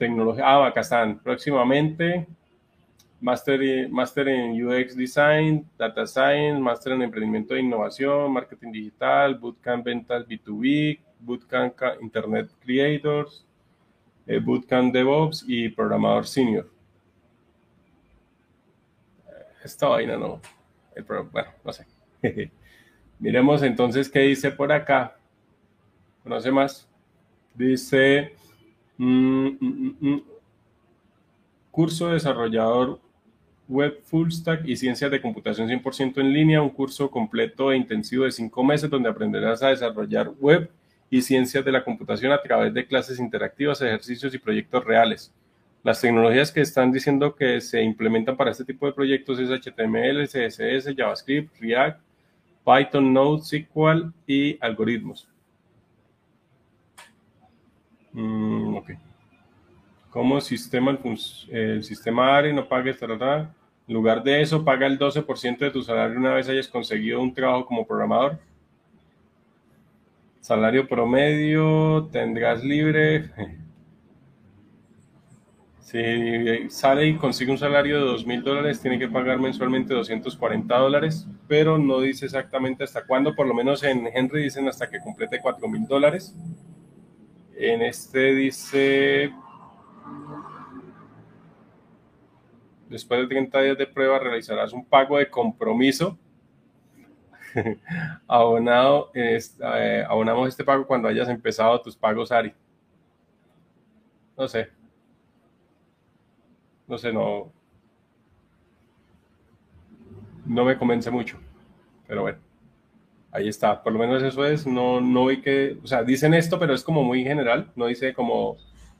tecnología, 0.00 0.44
ah, 0.44 0.66
acá 0.66 0.80
están, 0.80 1.20
próximamente, 1.20 2.26
Master, 3.20 3.88
Master 3.88 4.28
en 4.28 4.66
UX 4.66 4.96
Design, 4.96 5.64
Data 5.78 6.04
Science, 6.06 6.60
Master 6.60 6.94
en 6.94 7.02
Emprendimiento 7.02 7.54
e 7.54 7.60
Innovación, 7.60 8.32
Marketing 8.32 8.72
Digital, 8.72 9.36
Bootcamp 9.36 9.84
Ventas 9.84 10.26
B2B, 10.26 10.98
Bootcamp 11.20 11.74
Internet 12.00 12.50
Creators, 12.58 13.46
eh, 14.26 14.40
Bootcamp 14.40 14.92
DevOps 14.92 15.44
y 15.46 15.68
Programador 15.68 16.26
Senior 16.26 16.66
esta 19.62 19.88
vaina 19.88 20.16
no. 20.16 20.40
bueno, 21.32 21.50
no 21.64 21.72
sé. 21.72 21.86
Miremos 23.18 23.62
entonces 23.62 24.08
qué 24.08 24.20
dice 24.20 24.50
por 24.50 24.72
acá. 24.72 25.16
¿Conoce 26.22 26.50
más? 26.50 26.88
Dice 27.54 28.34
mm, 29.04 29.56
mm, 29.60 29.96
mm, 30.00 30.22
curso 31.70 32.08
desarrollador 32.08 33.00
web 33.66 34.00
full 34.04 34.30
stack 34.30 34.66
y 34.66 34.76
ciencias 34.76 35.10
de 35.10 35.22
computación 35.22 35.68
100% 35.68 36.20
en 36.20 36.32
línea, 36.32 36.60
un 36.60 36.70
curso 36.70 37.10
completo 37.10 37.72
e 37.72 37.76
intensivo 37.76 38.24
de 38.24 38.32
cinco 38.32 38.62
meses 38.62 38.90
donde 38.90 39.08
aprenderás 39.08 39.62
a 39.62 39.68
desarrollar 39.68 40.28
web 40.40 40.70
y 41.08 41.22
ciencias 41.22 41.64
de 41.64 41.72
la 41.72 41.82
computación 41.82 42.32
a 42.32 42.42
través 42.42 42.74
de 42.74 42.86
clases 42.86 43.18
interactivas, 43.18 43.80
ejercicios 43.80 44.34
y 44.34 44.38
proyectos 44.38 44.84
reales. 44.84 45.32
Las 45.82 46.00
tecnologías 46.00 46.52
que 46.52 46.60
están 46.60 46.92
diciendo 46.92 47.34
que 47.34 47.60
se 47.62 47.82
implementan 47.82 48.36
para 48.36 48.50
este 48.50 48.64
tipo 48.64 48.84
de 48.84 48.92
proyectos 48.92 49.38
es 49.38 49.48
HTML, 49.48 50.26
CSS, 50.26 50.94
JavaScript, 50.94 51.58
React, 51.58 52.00
Python, 52.66 53.14
Node, 53.14 53.42
SQL 53.42 54.12
y 54.26 54.58
algoritmos. 54.60 55.26
Mm, 58.12 58.76
ok. 58.76 58.90
Como 60.10 60.40
sistema, 60.40 60.98
el, 61.50 61.84
sistema 61.84 62.36
ARE 62.36 62.52
no 62.52 62.68
paga 62.68 62.90
esta 62.90 63.06
En 63.06 63.94
lugar 63.94 64.22
de 64.22 64.40
eso, 64.42 64.64
paga 64.64 64.86
el 64.86 64.98
12% 64.98 65.58
de 65.58 65.70
tu 65.70 65.82
salario 65.82 66.18
una 66.18 66.34
vez 66.34 66.48
hayas 66.48 66.68
conseguido 66.68 67.20
un 67.20 67.32
trabajo 67.32 67.66
como 67.66 67.86
programador. 67.86 68.38
Salario 70.40 70.88
promedio, 70.88 72.08
tendrás 72.12 72.64
libre. 72.64 73.30
Si 75.90 76.70
sale 76.70 77.08
y 77.08 77.16
consigue 77.16 77.50
un 77.50 77.58
salario 77.58 77.98
de 77.98 78.04
dos 78.04 78.24
mil 78.24 78.44
dólares, 78.44 78.80
tiene 78.80 78.96
que 78.96 79.08
pagar 79.08 79.40
mensualmente 79.40 79.92
240 79.92 80.78
dólares, 80.78 81.26
pero 81.48 81.78
no 81.78 82.00
dice 82.00 82.26
exactamente 82.26 82.84
hasta 82.84 83.04
cuándo, 83.04 83.34
por 83.34 83.48
lo 83.48 83.54
menos 83.54 83.82
en 83.82 84.06
Henry 84.14 84.44
dicen 84.44 84.68
hasta 84.68 84.88
que 84.88 85.00
complete 85.00 85.40
cuatro 85.42 85.66
mil 85.66 85.84
dólares. 85.88 86.32
En 87.62 87.82
este 87.82 88.34
dice, 88.34 89.34
después 92.88 93.20
de 93.20 93.26
30 93.26 93.60
días 93.60 93.76
de 93.76 93.86
prueba 93.86 94.18
realizarás 94.18 94.72
un 94.72 94.84
pago 94.84 95.18
de 95.18 95.28
compromiso 95.28 96.18
Abonado, 98.26 99.10
eh, 99.14 100.04
abonamos 100.08 100.48
este 100.48 100.64
pago 100.64 100.86
cuando 100.86 101.08
hayas 101.08 101.28
empezado 101.28 101.80
tus 101.80 101.96
pagos, 101.96 102.32
Ari. 102.32 102.54
No 104.36 104.48
sé. 104.48 104.70
No 106.86 106.98
sé, 106.98 107.12
no. 107.12 107.52
No 110.46 110.64
me 110.64 110.78
convence 110.78 111.10
mucho. 111.10 111.38
Pero 112.06 112.22
bueno. 112.22 112.49
Ahí 113.32 113.48
está. 113.48 113.82
Por 113.82 113.92
lo 113.92 113.98
menos 113.98 114.22
eso 114.22 114.44
es. 114.44 114.66
No, 114.66 115.00
no 115.00 115.26
vi 115.26 115.40
que. 115.40 115.78
O 115.82 115.86
sea, 115.86 116.02
dicen 116.02 116.34
esto, 116.34 116.58
pero 116.58 116.74
es 116.74 116.82
como 116.82 117.02
muy 117.02 117.22
general. 117.22 117.70
No 117.76 117.86
dice 117.86 118.12
como. 118.14 118.56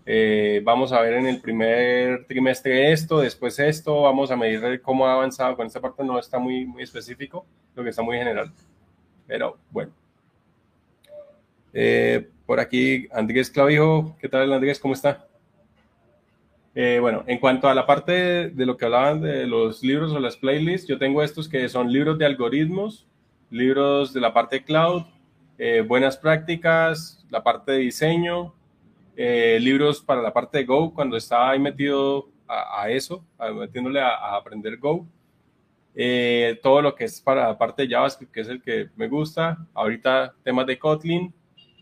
Eh, 0.06 0.60
vamos 0.64 0.92
a 0.92 1.00
ver 1.02 1.14
en 1.14 1.26
el 1.26 1.40
primer 1.40 2.26
trimestre 2.26 2.90
esto, 2.90 3.18
después 3.20 3.58
esto, 3.58 4.02
vamos 4.02 4.30
a 4.30 4.36
medir 4.36 4.80
cómo 4.80 5.06
ha 5.06 5.12
avanzado 5.12 5.54
con 5.56 5.66
esta 5.66 5.80
parte, 5.80 6.02
no 6.02 6.18
está 6.18 6.38
muy, 6.38 6.64
muy 6.66 6.82
específico, 6.82 7.46
lo 7.76 7.84
que 7.84 7.90
está 7.90 8.02
muy 8.02 8.16
general. 8.16 8.52
Pero 9.26 9.58
bueno. 9.70 9.92
Eh, 11.72 12.28
por 12.46 12.58
aquí, 12.58 13.06
Andrés 13.12 13.50
Clavijo, 13.50 14.16
¿qué 14.18 14.28
tal 14.28 14.52
Andrés? 14.52 14.80
¿Cómo 14.80 14.94
está? 14.94 15.28
Eh, 16.74 16.98
bueno, 17.00 17.24
en 17.26 17.38
cuanto 17.38 17.68
a 17.68 17.74
la 17.74 17.86
parte 17.86 18.50
de, 18.50 18.66
lo 18.66 18.76
que 18.76 18.84
hablaban 18.84 19.20
de 19.20 19.46
los 19.46 19.82
libros 19.82 20.12
o 20.12 20.18
las 20.18 20.36
playlists, 20.36 20.88
yo 20.88 20.98
tengo 20.98 21.22
estos 21.22 21.48
que 21.48 21.68
son 21.68 21.92
libros 21.92 22.18
de 22.18 22.26
algoritmos, 22.26 23.06
libros 23.50 24.12
de 24.12 24.20
la 24.20 24.32
parte 24.32 24.62
cloud, 24.64 25.02
buenas 25.86 26.16
prácticas, 26.16 27.24
la 27.28 27.42
parte 27.42 27.72
de 27.72 27.78
diseño, 27.78 28.54
eh, 29.22 29.58
libros 29.60 30.00
para 30.00 30.22
la 30.22 30.32
parte 30.32 30.56
de 30.56 30.64
Go, 30.64 30.94
cuando 30.94 31.16
estaba 31.16 31.50
ahí 31.50 31.58
metido 31.58 32.30
a, 32.48 32.88
eso, 32.88 33.22
metiéndole 33.54 34.00
a, 34.00 34.34
aprender 34.34 34.78
Go. 34.78 35.06
Eh, 35.94 36.58
todo 36.62 36.80
lo 36.80 36.94
que 36.94 37.04
es 37.04 37.20
para 37.20 37.48
la 37.48 37.58
parte 37.58 37.82
de 37.82 37.88
JavaScript, 37.88 38.32
que 38.32 38.40
es 38.40 38.48
el 38.48 38.62
que 38.62 38.88
me 38.96 39.08
gusta. 39.08 39.58
Ahorita 39.74 40.34
temas 40.42 40.66
de 40.66 40.78
Kotlin, 40.78 41.34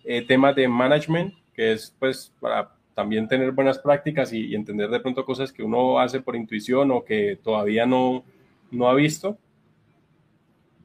eh, 0.04 0.26
temas 0.26 0.56
de 0.56 0.66
management, 0.66 1.32
que 1.54 1.74
es 1.74 1.94
pues 1.96 2.32
para 2.40 2.72
también 2.94 3.28
tener 3.28 3.52
buenas 3.52 3.78
prácticas 3.78 4.32
y, 4.32 4.54
entender 4.54 4.90
de 4.90 4.98
pronto 4.98 5.24
cosas 5.24 5.52
que 5.52 5.62
uno 5.62 6.00
hace 6.00 6.20
por 6.20 6.34
intuición 6.34 6.90
o 6.90 7.04
que 7.04 7.38
todavía 7.40 7.86
no, 7.86 8.24
no 8.72 8.88
ha 8.88 8.94
visto. 8.94 9.38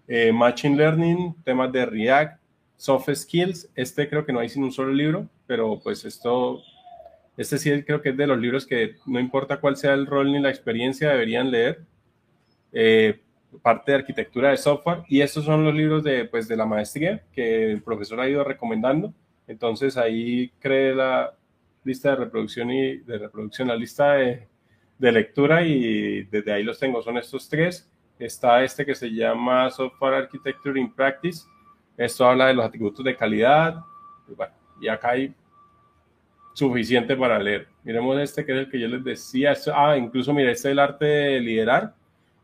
Machine 0.08 0.76
Learning, 0.76 1.36
temas 1.44 1.72
de 1.72 1.86
React, 1.86 2.40
Soft 2.78 3.10
Skills. 3.14 3.70
Este 3.76 4.10
creo 4.10 4.26
que 4.26 4.34
no 4.34 4.40
hay 4.40 4.50
sin 4.50 4.64
un 4.64 4.72
solo 4.72 4.92
libro 4.92 5.30
pero 5.46 5.80
pues 5.82 6.06
esto, 6.06 6.62
este 7.38 7.58
sí 7.58 7.84
creo 7.84 8.02
que 8.02 8.10
es 8.10 8.18
de 8.18 8.28
los 8.28 8.40
libros 8.40 8.66
que 8.66 8.96
no 9.06 9.20
importa 9.20 9.60
cuál 9.60 9.78
sea 9.78 9.94
el 9.94 10.06
rol 10.06 10.32
ni 10.32 10.40
la 10.40 10.50
experiencia, 10.50 11.10
deberían 11.10 11.52
leer. 11.52 11.82
Eh, 12.72 13.20
parte 13.62 13.92
de 13.92 14.00
arquitectura 14.00 14.50
de 14.50 14.58
software 14.58 15.04
y 15.08 15.22
estos 15.22 15.46
son 15.46 15.64
los 15.64 15.76
libros 15.76 16.04
de, 16.04 16.26
pues, 16.26 16.48
de 16.48 16.58
la 16.58 16.66
maestría 16.66 17.24
que 17.32 17.72
el 17.72 17.84
profesor 17.84 18.20
ha 18.20 18.28
ido 18.28 18.44
recomendando. 18.44 19.14
Entonces 19.48 19.96
ahí 19.96 20.52
cree 20.60 20.96
la 20.96 21.36
lista 21.84 22.10
de 22.10 22.16
reproducción 22.16 22.72
y 22.72 22.98
de 22.98 23.18
reproducción, 23.20 23.68
la 23.68 23.76
lista 23.76 24.14
de, 24.14 24.48
de 24.98 25.12
lectura 25.12 25.62
y 25.64 26.24
desde 26.24 26.52
ahí 26.52 26.64
los 26.64 26.80
tengo. 26.80 27.04
Son 27.04 27.16
estos 27.18 27.48
tres. 27.48 27.88
Está 28.20 28.64
este 28.64 28.86
que 28.86 28.96
se 28.96 29.10
llama 29.10 29.70
Software 29.70 30.14
Architecture 30.16 30.80
in 30.80 30.92
Practice. 30.92 31.46
Esto 31.98 32.28
habla 32.28 32.48
de 32.48 32.54
los 32.54 32.66
atributos 32.66 33.04
de 33.04 33.16
calidad. 33.16 33.84
Bueno, 34.36 34.54
y 34.80 34.88
acá 34.88 35.10
hay 35.12 35.34
suficiente 36.54 37.16
para 37.16 37.40
leer. 37.40 37.68
Miremos 37.84 38.20
este 38.20 38.46
que 38.46 38.52
es 38.54 38.58
el 38.60 38.70
que 38.70 38.80
yo 38.80 38.88
les 38.88 39.04
decía. 39.04 39.54
ah, 39.76 39.98
incluso 39.98 40.34
mire, 40.34 40.52
este 40.52 40.70
es 40.70 40.72
el 40.72 40.80
arte 40.80 41.06
de 41.06 41.40
liderar 41.40 41.96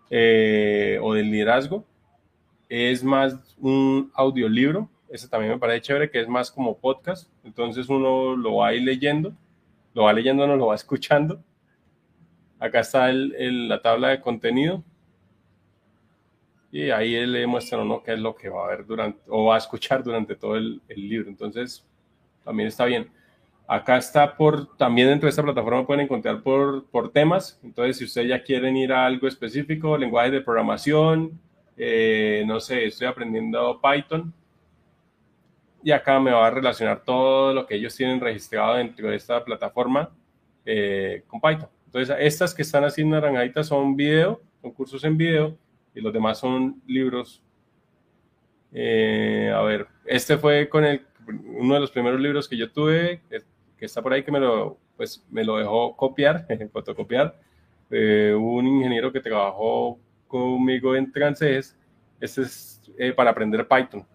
eh, 0.10 1.00
o 1.02 1.14
del 1.14 1.32
liderazgo. 1.32 1.86
Es 2.68 3.04
más 3.04 3.56
un 3.60 4.12
audiolibro. 4.14 4.90
Ese 5.10 5.28
también 5.28 5.54
me 5.54 5.60
parece 5.60 5.82
chévere, 5.82 6.10
que 6.10 6.22
es 6.22 6.28
más 6.28 6.52
como 6.52 6.78
podcast. 6.78 7.32
Entonces 7.44 7.90
uno 7.90 8.36
lo 8.36 8.58
va 8.58 8.68
a 8.68 8.74
ir 8.74 8.84
leyendo, 8.84 9.34
lo 9.94 10.04
va 10.04 10.14
leyendo, 10.14 10.46
no 10.46 10.56
lo 10.56 10.68
va 10.68 10.76
escuchando. 10.76 11.42
Acá 12.60 12.82
está 12.82 13.10
el, 13.10 13.68
la 13.68 13.82
tabla 13.82 14.10
de 14.10 14.22
contenido. 14.22 14.84
Y 16.72 16.92
ahí 16.92 17.26
le 17.26 17.48
muestra 17.48 17.80
uno 17.80 18.04
qué 18.04 18.14
es 18.14 18.20
lo 18.20 18.36
que 18.36 18.50
va 18.50 18.66
a 18.66 18.70
ver 18.70 18.86
durante, 18.86 19.20
o 19.28 19.46
va 19.46 19.56
a 19.56 19.58
escuchar 19.58 20.04
durante 20.04 20.36
todo 20.36 20.56
el, 20.56 20.82
el 20.88 21.10
libro. 21.10 21.30
Entonces, 21.30 21.86
también 22.44 22.68
está 22.68 22.86
bien. 22.86 23.10
Acá 23.68 23.98
está 23.98 24.36
por, 24.36 24.76
también 24.78 25.10
dentro 25.10 25.28
de 25.28 25.30
esta 25.30 25.44
plataforma 25.44 25.86
pueden 25.86 26.06
encontrar 26.06 26.42
por, 26.42 26.86
por 26.88 27.12
temas. 27.12 27.60
Entonces, 27.64 27.98
si 27.98 28.06
ustedes 28.06 28.30
ya 28.30 28.42
quieren 28.42 28.76
ir 28.76 28.92
a 28.92 29.06
algo 29.06 29.28
específico, 29.28 29.96
lenguaje 29.96 30.32
de 30.32 30.42
programación, 30.42 31.40
eh, 31.78 32.44
no 32.48 32.60
sé, 32.60 32.86
estoy 32.86 33.08
aprendiendo 33.08 33.80
Python. 33.80 34.34
Y 35.84 35.92
acá 35.92 36.20
me 36.20 36.32
va 36.32 36.48
a 36.48 36.50
relacionar 36.50 37.04
todo 37.04 37.54
lo 37.54 37.66
que 37.68 37.76
ellos 37.76 37.96
tienen 37.96 38.20
registrado 38.20 38.76
dentro 38.76 39.10
de 39.10 39.16
esta 39.16 39.46
plataforma 39.46 40.10
eh, 40.66 41.24
con 41.28 41.40
Python. 41.40 41.70
Entonces, 41.86 42.16
estas 42.20 42.56
que 42.56 42.64
están 42.64 42.84
así 42.84 43.06
naranjaditas 43.06 43.68
son 43.68 43.96
video, 43.96 44.42
son 44.64 44.72
cursos 44.72 45.04
en 45.04 45.16
video, 45.16 45.56
y 46.00 46.02
los 46.02 46.14
demás 46.14 46.40
son 46.40 46.82
libros. 46.88 47.44
Eh, 48.72 49.52
a 49.54 49.62
ver, 49.62 49.88
este 50.06 50.38
fue 50.38 50.70
con 50.70 50.86
el, 50.86 51.02
uno 51.28 51.74
de 51.74 51.80
los 51.80 51.92
primeros 51.92 52.20
libros 52.20 52.48
que 52.48 52.58
yo 52.58 52.72
tuve, 52.72 53.22
que 53.78 53.86
está 53.86 54.02
por 54.02 54.14
ahí 54.14 54.24
que 54.24 54.32
me 54.32 54.40
lo, 54.40 54.78
pues, 54.96 55.26
me 55.30 55.44
lo 55.44 55.58
dejó 55.58 55.96
copiar, 55.96 56.48
fotocopiar, 56.72 57.40
eh, 57.92 58.34
un 58.38 58.66
ingeniero 58.68 59.12
que 59.12 59.20
trabajó 59.20 60.00
conmigo 60.28 60.96
en 60.96 61.12
francés, 61.12 61.78
este 62.20 62.42
es 62.42 62.82
eh, 62.98 63.12
para 63.14 63.32
aprender 63.32 63.68
Python. 63.68 64.06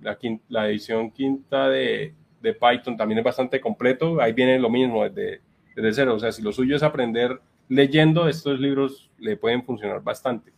La, 0.00 0.18
la 0.48 0.68
edición 0.68 1.10
quinta 1.10 1.68
de, 1.68 2.14
de, 2.40 2.52
Python 2.52 2.96
también 2.96 3.18
es 3.18 3.24
bastante 3.24 3.60
completo, 3.60 4.20
ahí 4.20 4.32
viene 4.32 4.58
lo 4.58 4.68
mismo 4.68 5.02
desde, 5.04 5.40
desde 5.74 5.92
cero, 5.92 6.14
o 6.14 6.20
sea, 6.20 6.30
si 6.30 6.42
lo 6.42 6.52
suyo 6.52 6.76
es 6.76 6.82
aprender 6.82 7.40
leyendo, 7.68 8.28
estos 8.28 8.60
libros 8.60 9.10
le 9.18 9.36
pueden 9.36 9.64
funcionar 9.64 10.02
bastante. 10.02 10.53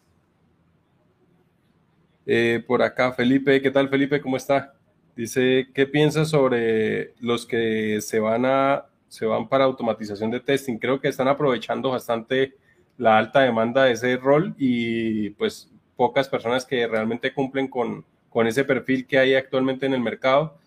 Eh, 2.29 2.63
por 2.67 2.83
acá, 2.83 3.13
Felipe, 3.13 3.63
¿qué 3.63 3.71
tal 3.71 3.89
Felipe? 3.89 4.21
¿Cómo 4.21 4.37
está? 4.37 4.75
Dice, 5.15 5.69
¿qué 5.73 5.87
piensas 5.87 6.29
sobre 6.29 7.15
los 7.21 7.47
que 7.47 8.01
se 8.01 8.19
van 8.19 8.45
a 8.45 8.87
se 9.09 9.25
van 9.25 9.49
para 9.49 9.65
automatización 9.65 10.33
de 10.33 10.41
testing? 10.41 10.79
Creo 10.79 11.01
que 11.01 11.07
están 11.07 11.29
aprovechando 11.29 11.91
bastante 11.91 12.57
la 12.99 13.17
alta 13.17 13.41
demanda 13.43 13.85
de 13.85 13.93
ese 13.93 14.17
rol 14.17 14.55
y 14.59 15.31
pues 15.31 15.71
pocas 15.95 16.29
personas 16.29 16.67
que 16.67 16.87
realmente 16.89 17.33
cumplen 17.33 17.69
con, 17.69 18.05
con 18.29 18.49
ese 18.49 18.65
perfil 18.65 19.07
que 19.07 19.19
hay 19.19 19.35
actualmente 19.35 19.87
en 19.87 19.95
el 19.95 20.01
mercado. 20.01 20.59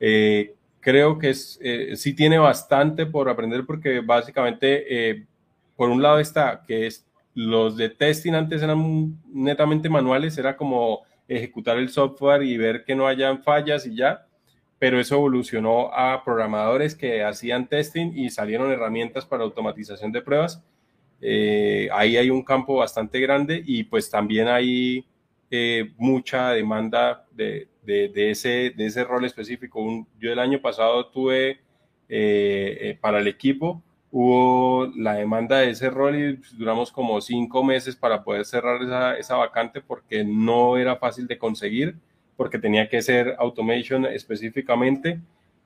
Eh, 0.00 0.54
creo 0.80 1.18
que 1.18 1.30
es, 1.30 1.58
eh, 1.62 1.96
sí 1.96 2.14
tiene 2.14 2.38
bastante 2.38 3.04
por 3.04 3.28
aprender 3.28 3.66
porque 3.66 4.00
básicamente, 4.00 5.26
por 5.76 5.90
un 5.90 6.02
lado 6.02 6.18
está 6.18 6.62
que 6.66 6.86
es, 6.86 7.06
los 7.34 7.76
de 7.76 7.90
testing 7.90 8.32
antes 8.32 8.62
eran 8.62 9.18
netamente 9.26 9.88
manuales, 9.88 10.38
era 10.38 10.56
como 10.56 11.02
ejecutar 11.26 11.78
el 11.78 11.88
software 11.88 12.42
y 12.42 12.56
ver 12.56 12.84
que 12.84 12.94
no 12.94 13.06
hayan 13.06 13.42
fallas 13.42 13.86
y 13.86 13.96
ya, 13.96 14.26
pero 14.78 15.00
eso 15.00 15.16
evolucionó 15.16 15.92
a 15.92 16.22
programadores 16.24 16.94
que 16.94 17.24
hacían 17.24 17.66
testing 17.68 18.12
y 18.14 18.30
salieron 18.30 18.70
herramientas 18.70 19.24
para 19.24 19.42
automatización 19.42 20.12
de 20.12 20.22
pruebas. 20.22 20.62
Eh, 21.20 21.88
ahí 21.92 22.16
hay 22.16 22.30
un 22.30 22.42
campo 22.42 22.76
bastante 22.76 23.18
grande 23.20 23.62
y 23.64 23.84
pues 23.84 24.10
también 24.10 24.46
hay 24.46 25.06
eh, 25.50 25.92
mucha 25.96 26.50
demanda 26.50 27.26
de, 27.32 27.68
ese 27.86 29.04
rol 29.04 29.24
específico. 29.24 30.06
yo 30.20 30.32
el 30.32 30.38
año 30.38 30.60
pasado 30.60 31.06
tuve 31.06 31.60
eh, 32.08 32.98
para 33.00 33.20
el 33.20 33.26
equipo 33.26 33.82
hubo 34.16 34.92
la 34.94 35.14
demanda 35.14 35.58
de 35.58 35.70
ese 35.70 35.90
rol 35.90 36.14
y 36.14 36.40
duramos 36.56 36.92
como 36.92 37.20
cinco 37.20 37.64
meses 37.64 37.96
para 37.96 38.22
poder 38.22 38.44
cerrar 38.44 38.80
esa, 38.80 39.16
esa, 39.16 39.34
vacante 39.34 39.80
porque 39.80 40.22
no 40.22 40.76
era 40.76 40.94
fácil 40.94 41.26
de 41.26 41.36
conseguir, 41.36 41.96
porque 42.36 42.60
tenía 42.60 42.88
que 42.88 43.02
ser 43.02 43.34
automation 43.40 44.06
específicamente 44.06 45.18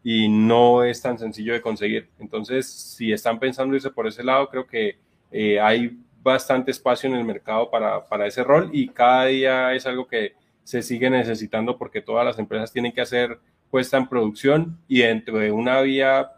y 0.03 0.31
no 0.31 0.83
es 0.83 1.03
tan 1.03 1.19
sencillo 1.19 1.53
de 1.53 1.61
conseguir. 1.61 2.09
Entonces, 2.19 2.67
si 2.67 3.13
están 3.13 3.39
pensando 3.39 3.75
irse 3.75 3.91
por 3.91 4.07
ese 4.07 4.25
lado, 4.25 4.49
creo 4.49 4.67
que 4.67 4.97
eh, 5.31 5.61
hay 5.61 5.99
bastante 6.23 6.71
espacio 6.71 7.11
en 7.11 7.17
el 7.17 7.27
mercado 7.27 7.69
para, 7.71 8.03
para 8.09 8.27
ese 8.27 8.43
rol 8.43 8.71
y 8.73 8.89
cada 8.89 9.27
día 9.27 9.75
es 9.75 9.85
algo 9.85 10.09
que 10.09 10.33
se 10.65 10.81
sigue 10.81 11.11
necesitando 11.11 11.77
porque 11.77 12.01
todas 12.01 12.25
las 12.25 12.39
empresas 12.39 12.73
tienen 12.73 12.93
que 12.93 13.03
hacer 13.03 13.39
puesta 13.71 13.99
en 13.99 14.09
producción 14.09 14.79
y 14.89 15.01
dentro 15.01 15.37
de 15.37 15.53
una 15.53 15.83
vía 15.83 16.31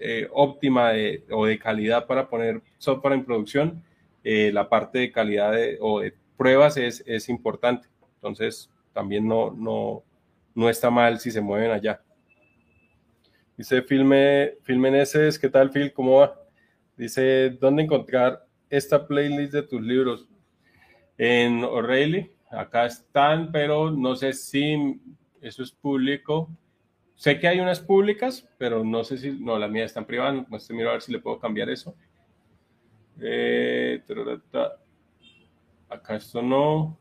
eh, 0.00 0.28
óptima 0.32 0.92
o 1.30 1.46
de 1.46 1.58
calidad 1.58 2.06
para 2.06 2.28
poner 2.28 2.62
software 2.78 3.14
en 3.14 3.24
producción, 3.24 3.84
eh, 4.22 4.50
la 4.52 4.68
parte 4.68 4.98
de 4.98 5.12
calidad 5.12 5.54
o 5.80 6.00
de 6.00 6.14
pruebas 6.36 6.76
es, 6.76 7.02
es, 7.06 7.28
importante. 7.28 7.88
Entonces, 8.16 8.70
también 8.92 9.26
no, 9.26 9.50
no, 9.50 10.02
no 10.54 10.68
está 10.68 10.90
mal 10.90 11.18
si 11.20 11.30
se 11.30 11.40
mueven 11.40 11.70
allá. 11.70 12.00
Dice 13.56 13.82
Filme, 13.82 14.54
Filmeneses, 14.62 15.38
¿qué 15.38 15.48
tal 15.48 15.70
Phil? 15.70 15.92
¿Cómo 15.92 16.20
va? 16.20 16.40
Dice, 16.96 17.50
¿dónde 17.60 17.82
encontrar 17.82 18.46
esta 18.70 19.06
playlist 19.06 19.52
de 19.52 19.62
tus 19.62 19.82
libros? 19.82 20.26
En 21.16 21.62
O'Reilly, 21.62 22.34
Acá 22.56 22.86
están, 22.86 23.50
pero 23.50 23.90
no 23.90 24.14
sé 24.14 24.32
si 24.32 25.00
eso 25.40 25.62
es 25.62 25.72
público. 25.72 26.48
Sé 27.16 27.38
que 27.38 27.46
hay 27.46 27.60
unas 27.60 27.80
públicas, 27.80 28.48
pero 28.58 28.84
no 28.84 29.04
sé 29.04 29.18
si, 29.18 29.30
no, 29.32 29.58
la 29.58 29.68
mía 29.68 29.84
está 29.84 30.00
en 30.00 30.06
privada. 30.06 30.44
Pues 30.48 30.68
miro 30.70 30.90
a 30.90 30.94
ver 30.94 31.02
si 31.02 31.12
le 31.12 31.20
puedo 31.20 31.38
cambiar 31.38 31.70
eso. 31.70 31.94
Eh, 33.20 34.02
acá 35.88 36.16
esto 36.16 36.42
no. 36.42 36.98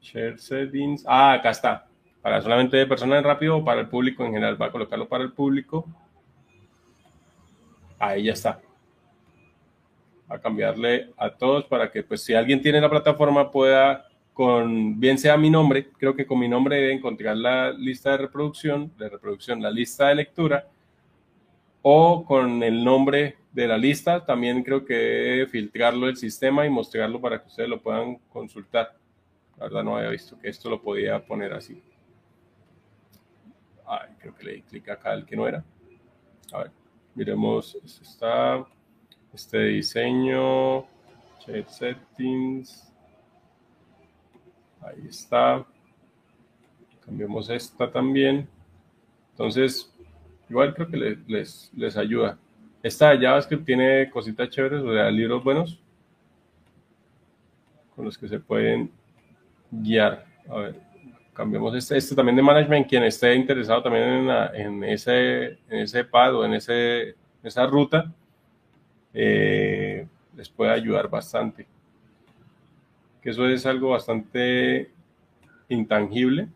Share 0.00 0.38
settings. 0.38 1.04
Ah, 1.06 1.32
acá 1.32 1.50
está. 1.50 1.86
Para 2.22 2.40
solamente 2.40 2.76
de 2.76 2.86
personas 2.86 3.24
rápido 3.24 3.58
o 3.58 3.64
para 3.64 3.80
el 3.80 3.88
público 3.88 4.24
en 4.24 4.32
general. 4.32 4.60
Va 4.60 4.66
a 4.66 4.72
colocarlo 4.72 5.08
para 5.08 5.24
el 5.24 5.32
público. 5.32 5.86
Ahí 7.98 8.24
ya 8.24 8.32
está. 8.32 8.60
A 10.28 10.38
cambiarle 10.38 11.12
a 11.16 11.30
todos 11.30 11.64
para 11.64 11.90
que, 11.90 12.04
pues, 12.04 12.22
si 12.22 12.34
alguien 12.34 12.62
tiene 12.62 12.80
la 12.80 12.88
plataforma, 12.88 13.50
pueda 13.50 14.09
con, 14.32 14.98
bien 14.98 15.18
sea 15.18 15.36
mi 15.36 15.50
nombre, 15.50 15.90
creo 15.98 16.14
que 16.14 16.26
con 16.26 16.38
mi 16.38 16.48
nombre 16.48 16.76
debe 16.76 16.92
encontrar 16.92 17.36
la 17.36 17.72
lista 17.72 18.12
de 18.12 18.18
reproducción, 18.18 18.92
de 18.96 19.08
reproducción, 19.08 19.60
la 19.62 19.70
lista 19.70 20.08
de 20.08 20.14
lectura, 20.16 20.68
o 21.82 22.24
con 22.24 22.62
el 22.62 22.84
nombre 22.84 23.36
de 23.52 23.66
la 23.66 23.78
lista, 23.78 24.24
también 24.24 24.62
creo 24.62 24.84
que 24.84 24.94
debe 24.94 25.46
filtrarlo 25.46 26.08
el 26.08 26.16
sistema 26.16 26.64
y 26.66 26.70
mostrarlo 26.70 27.20
para 27.20 27.40
que 27.40 27.48
ustedes 27.48 27.68
lo 27.68 27.80
puedan 27.80 28.16
consultar. 28.28 28.96
La 29.56 29.64
verdad 29.64 29.84
no 29.84 29.96
había 29.96 30.10
visto 30.10 30.38
que 30.38 30.48
esto 30.48 30.70
lo 30.70 30.80
podía 30.80 31.24
poner 31.24 31.52
así. 31.52 31.82
Ay, 33.86 34.10
creo 34.18 34.34
que 34.34 34.44
le 34.44 34.52
di 34.54 34.62
clic 34.62 34.88
acá 34.88 35.12
el 35.14 35.26
que 35.26 35.36
no 35.36 35.48
era. 35.48 35.64
A 36.52 36.58
ver, 36.58 36.70
miremos, 37.14 37.76
este 37.84 38.04
está, 38.04 38.64
este 39.34 39.58
diseño, 39.58 40.86
chat 41.40 41.68
settings, 41.68 42.89
Ahí 44.82 45.06
está. 45.08 45.64
Cambiamos 47.04 47.50
esta 47.50 47.90
también. 47.90 48.48
Entonces, 49.32 49.92
igual 50.48 50.74
creo 50.74 50.88
que 50.88 50.96
les, 51.26 51.70
les, 51.74 51.96
ayuda. 51.96 52.38
Esta 52.82 53.10
de 53.10 53.24
JavaScript 53.24 53.64
tiene 53.64 54.10
cositas 54.10 54.48
chéveres, 54.48 54.82
o 54.82 54.92
sea, 54.92 55.10
libros 55.10 55.42
buenos 55.42 55.80
con 57.94 58.04
los 58.04 58.16
que 58.16 58.28
se 58.28 58.40
pueden 58.40 58.90
guiar. 59.70 60.24
A 60.48 60.56
ver, 60.56 60.80
cambiamos 61.34 61.74
este, 61.74 61.96
este 61.96 62.14
también 62.14 62.36
de 62.36 62.42
management. 62.42 62.88
Quien 62.88 63.02
esté 63.02 63.34
interesado 63.34 63.82
también 63.82 64.04
en, 64.04 64.30
en 64.54 64.84
ese, 64.84 65.58
en 65.68 65.78
ese 65.80 66.04
pad 66.04 66.34
o 66.34 66.44
en 66.44 66.54
ese, 66.54 67.14
esa 67.42 67.66
ruta, 67.66 68.12
eh, 69.12 70.06
les 70.36 70.48
puede 70.48 70.70
ayudar 70.70 71.08
bastante 71.08 71.66
que 73.22 73.30
eso 73.30 73.46
es 73.46 73.66
algo 73.66 73.90
bastante 73.90 74.90
intangible, 75.68 76.48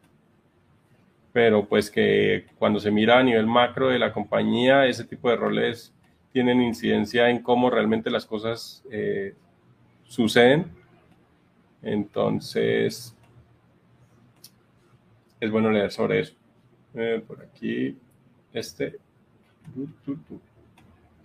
pero 1.32 1.66
pues 1.66 1.90
que 1.90 2.46
cuando 2.58 2.80
se 2.80 2.90
mira 2.90 3.18
a 3.18 3.22
nivel 3.22 3.46
macro 3.46 3.88
de 3.88 3.98
la 3.98 4.12
compañía, 4.12 4.86
ese 4.86 5.04
tipo 5.04 5.28
de 5.30 5.36
roles 5.36 5.92
tienen 6.32 6.62
incidencia 6.62 7.30
en 7.30 7.42
cómo 7.42 7.70
realmente 7.70 8.10
las 8.10 8.26
cosas 8.26 8.82
eh, 8.90 9.34
suceden. 10.04 10.66
Entonces, 11.82 13.14
es 15.38 15.50
bueno 15.50 15.70
leer 15.70 15.90
sobre 15.90 16.20
eso. 16.20 16.34
Eh, 16.94 17.22
por 17.26 17.42
aquí, 17.42 17.96
este. 18.52 18.96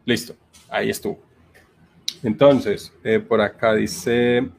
Listo, 0.06 0.36
ahí 0.70 0.90
estuvo. 0.90 1.20
Entonces, 2.24 2.94
eh, 3.03 3.20
por 3.20 3.41
acá 3.41 3.74
dice 3.76 4.49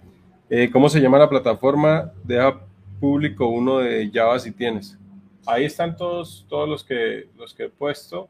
eh, 0.51 0.68
¿Cómo 0.70 0.89
se 0.89 1.01
llama 1.01 1.18
la 1.18 1.28
plataforma? 1.28 2.12
Deja 2.24 2.60
público 2.98 3.47
uno 3.47 3.78
de 3.78 4.10
Java 4.12 4.39
si 4.39 4.51
tienes. 4.51 4.98
Ahí 5.47 5.64
están 5.64 5.97
todos, 5.97 6.44
todos 6.48 6.68
los 6.68 6.85
que, 6.85 7.28
los 7.39 7.55
que 7.55 7.64
he 7.64 7.68
puesto. 7.68 8.28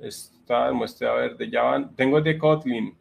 Está, 0.00 0.70
muestra 0.70 1.12
a 1.12 1.14
ver, 1.14 1.36
de 1.38 1.50
Java. 1.50 1.90
Tengo 1.96 2.20
de 2.20 2.36
Kotlin. 2.36 2.94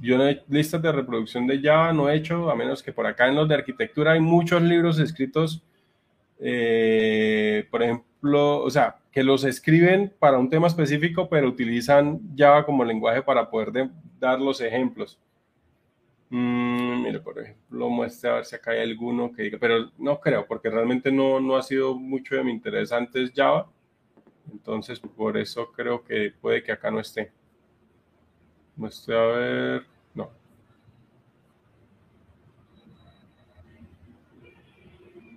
Yo 0.00 0.16
no 0.16 0.26
he, 0.26 0.42
listas 0.48 0.80
de 0.80 0.90
reproducción 0.90 1.46
de 1.46 1.60
Java 1.60 1.92
no 1.92 2.08
he 2.08 2.16
hecho, 2.16 2.50
a 2.50 2.56
menos 2.56 2.82
que 2.82 2.92
por 2.92 3.06
acá 3.06 3.28
en 3.28 3.36
los 3.36 3.48
de 3.48 3.54
arquitectura 3.54 4.12
hay 4.12 4.20
muchos 4.20 4.60
libros 4.60 4.98
escritos, 4.98 5.62
eh, 6.40 7.66
por 7.70 7.82
ejemplo, 7.82 8.62
o 8.62 8.70
sea, 8.70 8.96
que 9.10 9.22
los 9.22 9.44
escriben 9.44 10.12
para 10.18 10.38
un 10.38 10.50
tema 10.50 10.66
específico, 10.66 11.28
pero 11.28 11.48
utilizan 11.48 12.20
Java 12.36 12.64
como 12.64 12.84
lenguaje 12.84 13.22
para 13.22 13.48
poder 13.48 13.90
dar 14.18 14.40
los 14.40 14.60
ejemplos. 14.60 15.18
Mm, 16.30 17.02
mire, 17.02 17.20
por 17.20 17.38
ejemplo, 17.38 17.88
muestre 17.88 18.30
a 18.30 18.34
ver 18.34 18.44
si 18.44 18.54
acá 18.56 18.72
hay 18.72 18.80
alguno 18.80 19.32
que 19.32 19.42
diga, 19.42 19.58
pero 19.58 19.90
no 19.98 20.20
creo, 20.20 20.46
porque 20.46 20.68
realmente 20.70 21.10
no, 21.10 21.40
no 21.40 21.56
ha 21.56 21.62
sido 21.62 21.94
mucho 21.94 22.34
de 22.36 22.44
mi 22.44 22.52
interés 22.52 22.92
antes 22.92 23.32
Java. 23.34 23.70
Entonces, 24.52 25.00
por 25.00 25.36
eso 25.38 25.72
creo 25.72 26.04
que 26.04 26.32
puede 26.40 26.62
que 26.62 26.72
acá 26.72 26.90
no 26.90 27.00
esté. 27.00 27.32
Muestre 28.76 29.14
a 29.16 29.26
ver, 29.26 29.86
no. 30.14 30.30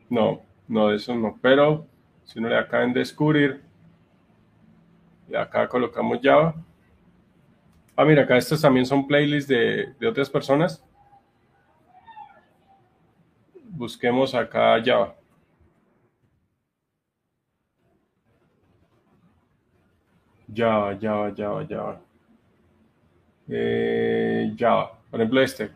No, 0.09 0.41
no, 0.67 0.91
eso 0.91 1.15
no, 1.15 1.37
pero 1.41 1.87
si 2.25 2.39
uno 2.39 2.49
le 2.49 2.57
acaba 2.57 2.83
en 2.83 2.93
descubrir, 2.93 3.61
y 5.27 5.35
acá 5.35 5.67
colocamos 5.67 6.19
Java, 6.21 6.55
Ah, 8.01 8.05
mira, 8.05 8.23
acá 8.23 8.35
estos 8.35 8.59
también 8.59 8.83
son 8.83 9.05
playlists 9.05 9.47
de, 9.47 10.07
otras 10.07 10.27
personas. 10.27 10.83
Busquemos 13.69 14.33
acá 14.33 14.81
Java. 14.83 15.15
Java, 20.51 20.97
Java, 20.99 21.31
Java, 21.37 21.67
Java. 21.69 22.01
Eh, 23.47 24.51
Java, 24.57 24.99
por 25.11 25.19
ejemplo 25.21 25.39
este. 25.39 25.69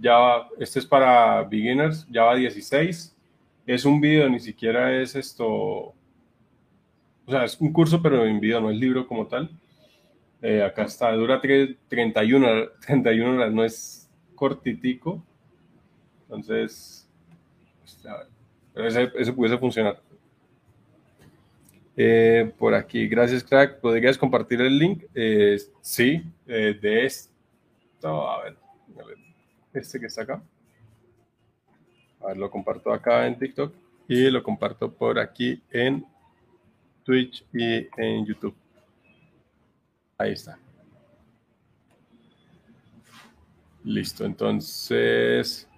Java, 0.00 0.48
este 0.58 0.78
es 0.78 0.86
para 0.86 1.42
beginners, 1.42 2.06
Java 2.10 2.34
16. 2.36 3.14
Es 3.66 3.84
un 3.84 4.00
video, 4.00 4.26
ni 4.30 4.40
siquiera 4.40 4.98
es 5.02 5.14
esto. 5.14 5.46
O 5.46 5.94
sea, 7.28 7.44
es 7.44 7.60
un 7.60 7.74
curso, 7.74 8.00
pero 8.00 8.24
en 8.24 8.40
video, 8.40 8.58
no 8.58 8.70
es 8.70 8.78
libro 8.78 9.06
como 9.06 9.26
tal. 9.26 9.50
Eh, 10.40 10.62
acá 10.62 10.84
está, 10.84 11.12
dura 11.12 11.40
31, 11.40 12.68
31 12.86 13.30
horas, 13.34 13.52
no 13.52 13.64
es 13.64 14.08
cortitico. 14.34 15.22
Entonces, 16.22 17.08
pues, 17.80 18.96
ese, 18.96 19.12
ese, 19.16 19.32
pudiese 19.32 19.58
funcionar. 19.58 20.00
Eh, 21.96 22.52
por 22.56 22.74
aquí, 22.74 23.08
gracias, 23.08 23.42
crack. 23.42 23.80
¿Podrías 23.80 24.16
compartir 24.16 24.60
el 24.60 24.78
link? 24.78 25.04
Eh, 25.14 25.58
sí, 25.80 26.22
de 26.46 27.04
esto. 27.04 28.30
A 28.30 28.44
ver, 28.44 28.56
este 29.72 29.98
que 29.98 30.06
está 30.06 30.22
acá. 30.22 30.42
A 32.20 32.28
ver, 32.28 32.36
lo 32.36 32.50
comparto 32.50 32.92
acá 32.92 33.26
en 33.26 33.38
TikTok 33.38 33.74
y 34.06 34.30
lo 34.30 34.42
comparto 34.42 34.92
por 34.92 35.18
aquí 35.18 35.60
en 35.70 36.04
Twitch 37.04 37.44
y 37.52 37.88
en 37.96 38.24
YouTube. 38.24 38.54
Ahí 40.18 40.32
está. 40.32 40.58
Listo, 43.84 44.24
entonces, 44.24 45.68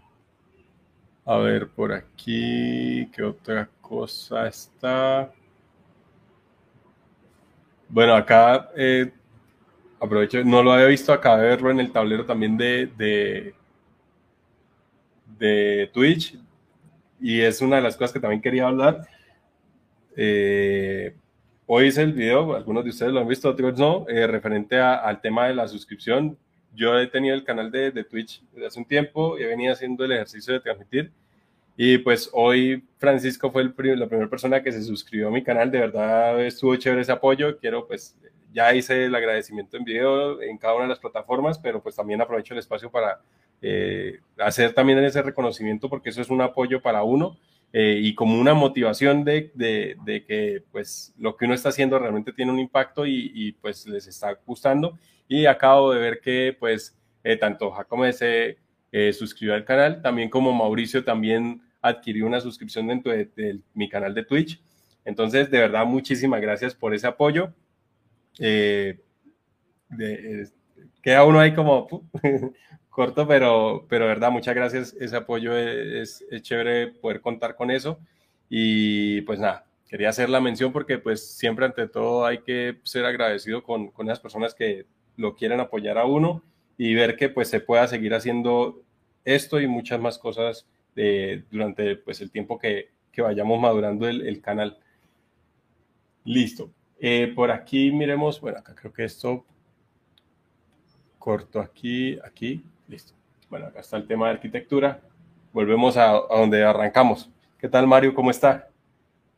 a 1.26 1.36
ver 1.36 1.68
por 1.68 1.92
aquí, 1.92 3.06
¿qué 3.12 3.22
otra 3.22 3.68
cosa 3.80 4.48
está? 4.48 5.30
Bueno, 7.88 8.14
acá 8.14 8.70
eh, 8.76 9.12
aprovecho, 10.00 10.42
no 10.44 10.62
lo 10.62 10.72
había 10.72 10.86
visto, 10.86 11.12
acá 11.12 11.36
de 11.36 11.48
verlo 11.48 11.70
en 11.70 11.80
el 11.80 11.92
tablero 11.92 12.24
también 12.24 12.56
de, 12.56 12.86
de, 12.96 13.54
de 15.38 15.90
Twitch 15.92 16.38
y 17.20 17.40
es 17.40 17.60
una 17.60 17.76
de 17.76 17.82
las 17.82 17.96
cosas 17.96 18.12
que 18.14 18.20
también 18.20 18.40
quería 18.40 18.66
hablar. 18.66 19.06
Eh, 20.16 21.14
Hoy 21.72 21.86
hice 21.86 22.02
el 22.02 22.14
video, 22.14 22.56
algunos 22.56 22.82
de 22.82 22.90
ustedes 22.90 23.12
lo 23.12 23.20
han 23.20 23.28
visto, 23.28 23.48
otros 23.48 23.78
no, 23.78 24.04
eh, 24.08 24.26
referente 24.26 24.76
al 24.80 25.20
tema 25.20 25.46
de 25.46 25.54
la 25.54 25.68
suscripción. 25.68 26.36
Yo 26.74 26.98
he 26.98 27.06
tenido 27.06 27.32
el 27.32 27.44
canal 27.44 27.70
de, 27.70 27.92
de 27.92 28.02
Twitch 28.02 28.42
desde 28.50 28.66
hace 28.66 28.80
un 28.80 28.84
tiempo 28.86 29.38
y 29.38 29.44
venido 29.44 29.72
haciendo 29.72 30.04
el 30.04 30.10
ejercicio 30.10 30.52
de 30.52 30.58
transmitir. 30.58 31.12
Y 31.76 31.98
pues 31.98 32.28
hoy 32.32 32.82
Francisco 32.98 33.52
fue 33.52 33.62
el 33.62 33.72
la 34.00 34.08
primera 34.08 34.28
persona 34.28 34.60
que 34.64 34.72
se 34.72 34.82
suscribió 34.82 35.28
a 35.28 35.30
mi 35.30 35.44
canal. 35.44 35.70
De 35.70 35.78
verdad 35.78 36.44
estuvo 36.44 36.74
chévere 36.74 37.02
ese 37.02 37.12
apoyo. 37.12 37.56
Quiero 37.56 37.86
pues, 37.86 38.16
ya 38.52 38.74
hice 38.74 39.04
el 39.04 39.14
agradecimiento 39.14 39.76
en 39.76 39.84
video 39.84 40.42
en 40.42 40.58
cada 40.58 40.74
una 40.74 40.82
de 40.82 40.88
las 40.88 40.98
plataformas, 40.98 41.56
pero 41.56 41.80
pues 41.80 41.94
también 41.94 42.20
aprovecho 42.20 42.52
el 42.52 42.58
espacio 42.58 42.90
para 42.90 43.20
eh, 43.62 44.18
hacer 44.38 44.72
también 44.72 44.98
ese 45.04 45.22
reconocimiento 45.22 45.88
porque 45.88 46.08
eso 46.10 46.20
es 46.20 46.30
un 46.30 46.40
apoyo 46.40 46.82
para 46.82 47.04
uno 47.04 47.36
eh, 47.72 47.98
y 48.02 48.14
como 48.14 48.40
una 48.40 48.54
motivación 48.54 49.24
de, 49.24 49.52
de, 49.54 50.24
que 50.26 50.62
pues 50.72 51.14
lo 51.18 51.36
que 51.36 51.44
uno 51.44 51.54
está 51.54 51.68
haciendo 51.68 51.98
realmente 51.98 52.32
tiene 52.32 52.52
un 52.52 52.58
impacto 52.58 53.06
y, 53.06 53.30
y 53.34 53.52
pues 53.52 53.86
les 53.86 54.06
está 54.06 54.38
gustando. 54.44 54.98
Y 55.28 55.46
acabo 55.46 55.92
de 55.92 56.00
ver 56.00 56.20
que 56.20 56.56
pues 56.58 56.96
eh, 57.22 57.36
tanto 57.36 57.70
Jacome 57.70 58.10
eh, 58.92 59.12
suscribió 59.12 59.54
al 59.54 59.64
canal. 59.64 60.02
También 60.02 60.28
como 60.30 60.52
Mauricio 60.52 61.04
también 61.04 61.62
adquirió 61.82 62.26
una 62.26 62.40
suscripción 62.40 62.86
dentro 62.86 63.12
de, 63.12 63.60
mi 63.74 63.88
canal 63.88 64.14
de 64.14 64.24
Twitch. 64.24 64.60
Entonces, 65.04 65.50
de 65.50 65.58
verdad, 65.58 65.86
muchísimas 65.86 66.40
gracias 66.40 66.74
por 66.74 66.94
ese 66.94 67.06
apoyo. 67.06 67.52
Eh, 68.38 68.98
queda 71.02 71.24
uno 71.24 71.40
ahí 71.40 71.54
como 71.54 72.08
corto, 72.90 73.26
pero, 73.26 73.86
pero 73.88 74.06
verdad, 74.06 74.30
muchas 74.30 74.54
gracias. 74.54 74.94
Ese 75.00 75.16
apoyo 75.16 75.56
es, 75.56 76.24
es, 76.30 76.42
chévere 76.42 76.88
poder 76.88 77.20
contar 77.20 77.56
con 77.56 77.70
eso. 77.70 77.98
Y 78.48 79.22
pues 79.22 79.38
nada, 79.38 79.66
quería 79.88 80.10
hacer 80.10 80.28
la 80.28 80.40
mención 80.40 80.72
porque 80.72 80.98
pues 80.98 81.36
siempre 81.36 81.64
ante 81.64 81.88
todo 81.88 82.26
hay 82.26 82.38
que 82.38 82.78
ser 82.82 83.04
agradecido 83.04 83.62
con, 83.62 83.90
con 83.90 84.06
las 84.06 84.20
personas 84.20 84.54
que 84.54 84.86
lo 85.16 85.36
quieren 85.36 85.60
apoyar 85.60 85.98
a 85.98 86.04
uno 86.04 86.42
y 86.76 86.94
ver 86.94 87.16
que 87.16 87.28
pues 87.28 87.48
se 87.48 87.60
pueda 87.60 87.86
seguir 87.86 88.14
haciendo 88.14 88.82
esto 89.24 89.60
y 89.60 89.66
muchas 89.66 90.00
más 90.00 90.18
cosas 90.18 90.66
de, 90.94 91.44
durante 91.50 91.96
pues 91.96 92.20
el 92.20 92.30
tiempo 92.30 92.58
que, 92.58 92.90
que 93.12 93.22
vayamos 93.22 93.60
madurando 93.60 94.08
el, 94.08 94.26
el 94.26 94.40
canal. 94.40 94.78
Listo. 96.24 96.72
Eh, 96.98 97.32
por 97.34 97.50
aquí 97.50 97.92
miremos, 97.92 98.40
bueno, 98.40 98.58
acá 98.58 98.74
creo 98.74 98.92
que 98.92 99.04
esto 99.04 99.46
corto 101.18 101.60
aquí, 101.60 102.18
aquí, 102.24 102.64
listo. 102.90 103.14
Bueno, 103.48 103.66
acá 103.66 103.80
está 103.80 103.96
el 103.96 104.06
tema 104.06 104.26
de 104.26 104.34
arquitectura. 104.34 105.00
Volvemos 105.52 105.96
a, 105.96 106.08
donde 106.28 106.64
arrancamos. 106.64 107.30
¿Qué 107.58 107.68
tal, 107.68 107.86
Mario? 107.86 108.14
¿Cómo 108.14 108.30
está? 108.30 108.68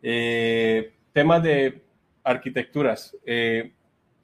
Eh, 0.03 0.93
temas 1.13 1.43
de 1.43 1.83
arquitecturas. 2.25 3.17
Eh, 3.25 3.73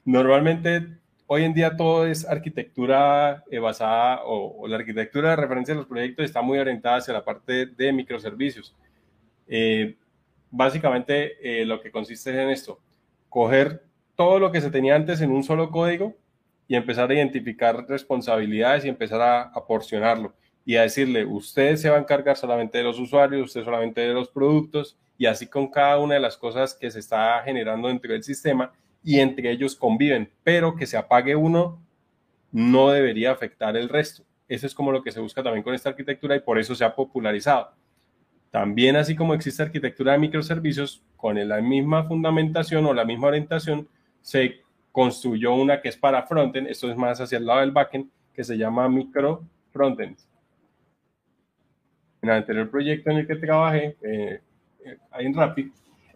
normalmente 0.03 0.99
hoy 1.27 1.43
en 1.43 1.53
día 1.53 1.77
todo 1.77 2.07
es 2.07 2.25
arquitectura 2.27 3.43
eh, 3.51 3.59
basada 3.59 4.21
o, 4.25 4.67
la 4.67 4.77
arquitectura 4.77 5.29
de 5.29 5.35
referencia 5.35 5.75
de 5.75 5.79
los 5.79 5.87
proyectos 5.87 6.25
está 6.25 6.41
muy 6.41 6.57
orientada 6.57 6.97
hacia 6.97 7.13
la 7.13 7.23
parte 7.23 7.67
de 7.67 7.93
microservicios. 7.93 8.75
Eh, 9.47 9.95
básicamente 10.49 11.61
eh, 11.61 11.65
lo 11.65 11.81
que 11.81 11.91
consiste 11.91 12.31
en 12.31 12.49
esto, 12.49 12.79
coger 13.29 13.83
todo 14.15 14.39
lo 14.39 14.51
que 14.51 14.59
se 14.59 14.71
tenía 14.71 14.95
antes 14.95 15.21
en 15.21 15.29
un 15.29 15.43
solo 15.43 15.69
código 15.69 16.15
y 16.69 16.75
empezar 16.75 17.09
a 17.09 17.13
identificar 17.15 17.85
responsabilidades 17.89 18.85
y 18.85 18.89
empezar 18.89 19.19
a, 19.19 19.41
a 19.41 19.65
porcionarlo 19.65 20.33
y 20.63 20.75
a 20.75 20.83
decirle, 20.83 21.25
usted 21.25 21.75
se 21.75 21.89
va 21.89 21.97
a 21.97 21.99
encargar 21.99 22.37
solamente 22.37 22.77
de 22.77 22.83
los 22.83 22.99
usuarios, 22.99 23.47
usted 23.47 23.65
solamente 23.65 24.01
de 24.01 24.13
los 24.13 24.29
productos 24.29 24.95
y 25.17 25.25
así 25.25 25.47
con 25.47 25.67
cada 25.67 25.97
una 25.97 26.13
de 26.13 26.19
las 26.19 26.37
cosas 26.37 26.75
que 26.75 26.91
se 26.91 26.99
está 26.99 27.41
generando 27.43 27.87
dentro 27.87 28.13
del 28.13 28.23
sistema 28.23 28.71
y 29.03 29.19
entre 29.19 29.49
ellos 29.49 29.75
conviven, 29.75 30.31
pero 30.43 30.75
que 30.75 30.85
se 30.85 30.95
apague 30.95 31.35
uno 31.35 31.81
no 32.51 32.91
debería 32.91 33.31
afectar 33.31 33.75
el 33.75 33.89
resto. 33.89 34.23
Eso 34.47 34.67
es 34.67 34.75
como 34.75 34.91
lo 34.91 35.01
que 35.01 35.11
se 35.11 35.19
busca 35.19 35.41
también 35.41 35.63
con 35.63 35.73
esta 35.73 35.89
arquitectura 35.89 36.35
y 36.35 36.39
por 36.39 36.59
eso 36.59 36.75
se 36.75 36.85
ha 36.85 36.95
popularizado. 36.95 37.71
También 38.51 38.95
así 38.95 39.15
como 39.15 39.33
existe 39.33 39.63
arquitectura 39.63 40.11
de 40.11 40.19
microservicios, 40.19 41.03
con 41.15 41.47
la 41.47 41.61
misma 41.61 42.03
fundamentación 42.03 42.85
o 42.85 42.93
la 42.93 43.05
misma 43.05 43.27
orientación, 43.27 43.87
se 44.21 44.61
construyó 44.91 45.53
una 45.53 45.81
que 45.81 45.89
es 45.89 45.97
para 45.97 46.23
frontend, 46.23 46.67
esto 46.67 46.89
es 46.89 46.97
más 46.97 47.19
hacia 47.19 47.37
el 47.37 47.45
lado 47.45 47.61
del 47.61 47.71
backend, 47.71 48.09
que 48.33 48.43
se 48.43 48.57
llama 48.57 48.87
micro 48.89 49.43
frontend. 49.71 50.17
En 52.21 52.29
el 52.29 52.35
anterior 52.35 52.69
proyecto 52.69 53.11
en 53.11 53.17
el 53.17 53.27
que 53.27 53.35
trabajé, 53.35 53.95
eh, 54.01 54.41
eh 54.85 54.97
en 55.19 55.33
Rapid, 55.33 55.67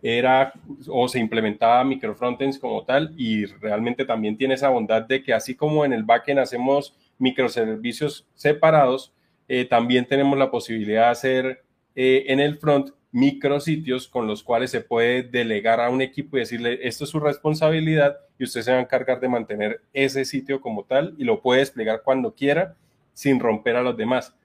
era 0.02 0.52
o 0.88 1.08
se 1.08 1.20
implementaba 1.20 1.82
microfrontends 1.86 2.60
como 2.60 2.84
tal 2.84 3.14
y 3.16 3.46
realmente 3.46 4.04
también 4.04 4.36
tiene 4.36 4.56
esa 4.56 4.68
bondad 4.68 5.04
de 5.04 5.24
que 5.24 5.34
así 5.34 5.56
como 5.56 5.86
en 5.86 5.94
el 5.94 6.04
backend 6.04 6.40
hacemos 6.40 6.94
microservicios 7.20 8.28
separados, 8.36 9.14
eh, 9.48 9.64
también 9.64 10.06
tenemos 10.06 10.38
la 10.38 10.52
posibilidad 10.52 11.04
de 11.04 11.12
hacer 11.12 11.64
en 11.96 12.40
el 12.40 12.58
front 12.58 12.90
micrositios 13.14 14.10
con 14.10 14.28
los 14.28 14.44
cuales 14.44 14.72
se 14.72 14.82
puede 14.82 15.24
delegar 15.24 15.80
a 15.80 15.90
un 15.90 16.02
equipo 16.02 16.36
y 16.36 16.42
decirle 16.42 16.80
esto 16.82 17.06
es 17.06 17.12
su 17.12 17.20
responsabilidad 17.20 18.18
y 18.38 18.44
usted 18.44 18.62
se 18.62 18.72
va 18.72 18.80
a 18.80 18.82
encargar 18.82 19.22
de 19.22 19.30
mantener 19.30 19.82
ese 19.94 20.26
sitio 20.26 20.60
como 20.60 20.84
tal 20.84 21.16
y 21.18 21.24
lo 21.24 21.42
puede 21.42 21.62
desplegar 21.62 22.02
cuando 22.04 22.34
quiera 22.34 22.76
sin 23.14 23.40
romper 23.40 23.78
a 23.78 23.84
los 23.84 23.96
demás. 23.96 24.36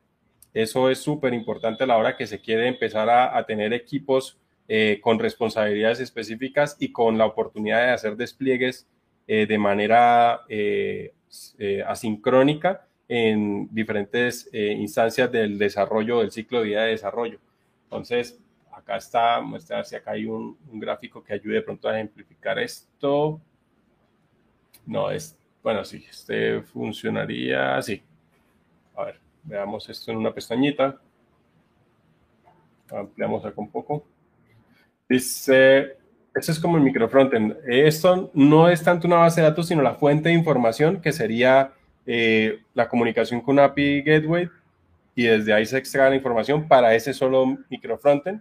Eso 0.54 0.90
es 0.90 0.98
súper 0.98 1.34
importante 1.34 1.84
a 1.84 1.86
la 1.86 1.96
hora 1.96 2.16
que 2.16 2.26
se 2.26 2.40
quiere 2.40 2.68
empezar 2.68 3.08
a, 3.10 3.36
a 3.36 3.44
tener 3.46 3.72
equipos 3.72 4.38
eh, 4.70 5.00
con 5.02 5.18
responsabilidades 5.18 5.98
específicas 5.98 6.76
y 6.78 6.92
con 6.92 7.16
la 7.16 7.24
oportunidad 7.24 7.86
de 7.86 7.92
hacer 7.92 8.16
despliegues 8.16 8.86
eh, 9.26 9.46
de 9.46 9.56
manera 9.56 10.42
eh, 10.46 11.14
asincrónica 11.86 12.86
en 13.08 13.68
diferentes 13.74 14.46
instancias 14.52 15.32
del 15.32 15.56
desarrollo, 15.56 16.20
del 16.20 16.32
ciclo 16.32 16.60
de 16.60 16.66
vida 16.66 16.82
de 16.82 16.90
desarrollo. 16.90 17.38
Entonces, 17.84 18.38
acá 18.89 18.97
está, 18.97 19.40
muestra 19.43 19.85
si 19.85 19.94
acá 19.94 20.12
hay 20.12 20.24
un, 20.24 20.56
un, 20.73 20.81
gráfico 20.81 21.23
que 21.23 21.35
ayude 21.35 21.56
de 21.56 21.62
pronto 21.62 21.89
a 21.89 21.94
ejemplificar 21.94 22.59
esto. 22.59 23.39
No, 24.86 25.10
es, 25.10 25.39
bueno, 25.62 25.85
sí, 25.85 26.06
este 26.09 26.62
funcionaría 26.62 27.77
así. 27.77 28.02
A 28.97 29.05
ver, 29.05 29.20
veamos 29.43 29.86
esto 29.90 30.10
en 30.10 30.16
una 30.16 30.32
pestañita. 30.32 30.98
Ampliamos 32.90 33.44
acá 33.44 33.60
un 33.60 33.70
poco. 33.70 34.06
Dice, 35.06 35.98
eso 36.35 36.52
es 36.52 36.59
como 36.59 36.78
el 36.78 36.82
microfrontend. 36.82 37.59
Esto 37.66 38.31
no 38.32 38.70
es 38.70 38.82
tanto 38.82 39.06
una 39.06 39.16
base 39.16 39.43
de 39.43 39.48
datos, 39.48 39.69
sino 39.69 39.82
la 39.82 39.97
fuente 39.97 40.31
de 40.31 40.35
información, 40.35 41.02
que 41.02 41.12
sería 41.12 41.73
eh, 42.06 42.62
la 42.73 42.89
comunicación 42.89 43.43
con 43.43 43.59
API 43.59 44.01
Gateway, 44.01 44.48
y 45.15 45.24
desde 45.24 45.52
ahí 45.52 45.66
se 45.66 45.77
extrae 45.77 46.09
la 46.09 46.16
información 46.16 46.66
para 46.66 46.94
ese 46.94 47.12
solo 47.12 47.59
microfrontend. 47.69 48.40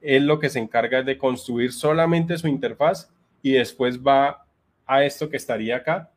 Él 0.00 0.26
lo 0.26 0.38
que 0.38 0.48
se 0.48 0.58
encarga 0.58 1.02
de 1.02 1.18
construir 1.18 1.72
solamente 1.72 2.38
su 2.38 2.48
interfaz 2.48 3.10
y 3.42 3.52
después 3.52 4.00
va 4.00 4.46
a 4.86 5.04
esto 5.04 5.28
que 5.28 5.36
estaría 5.36 5.76
acá, 5.76 6.10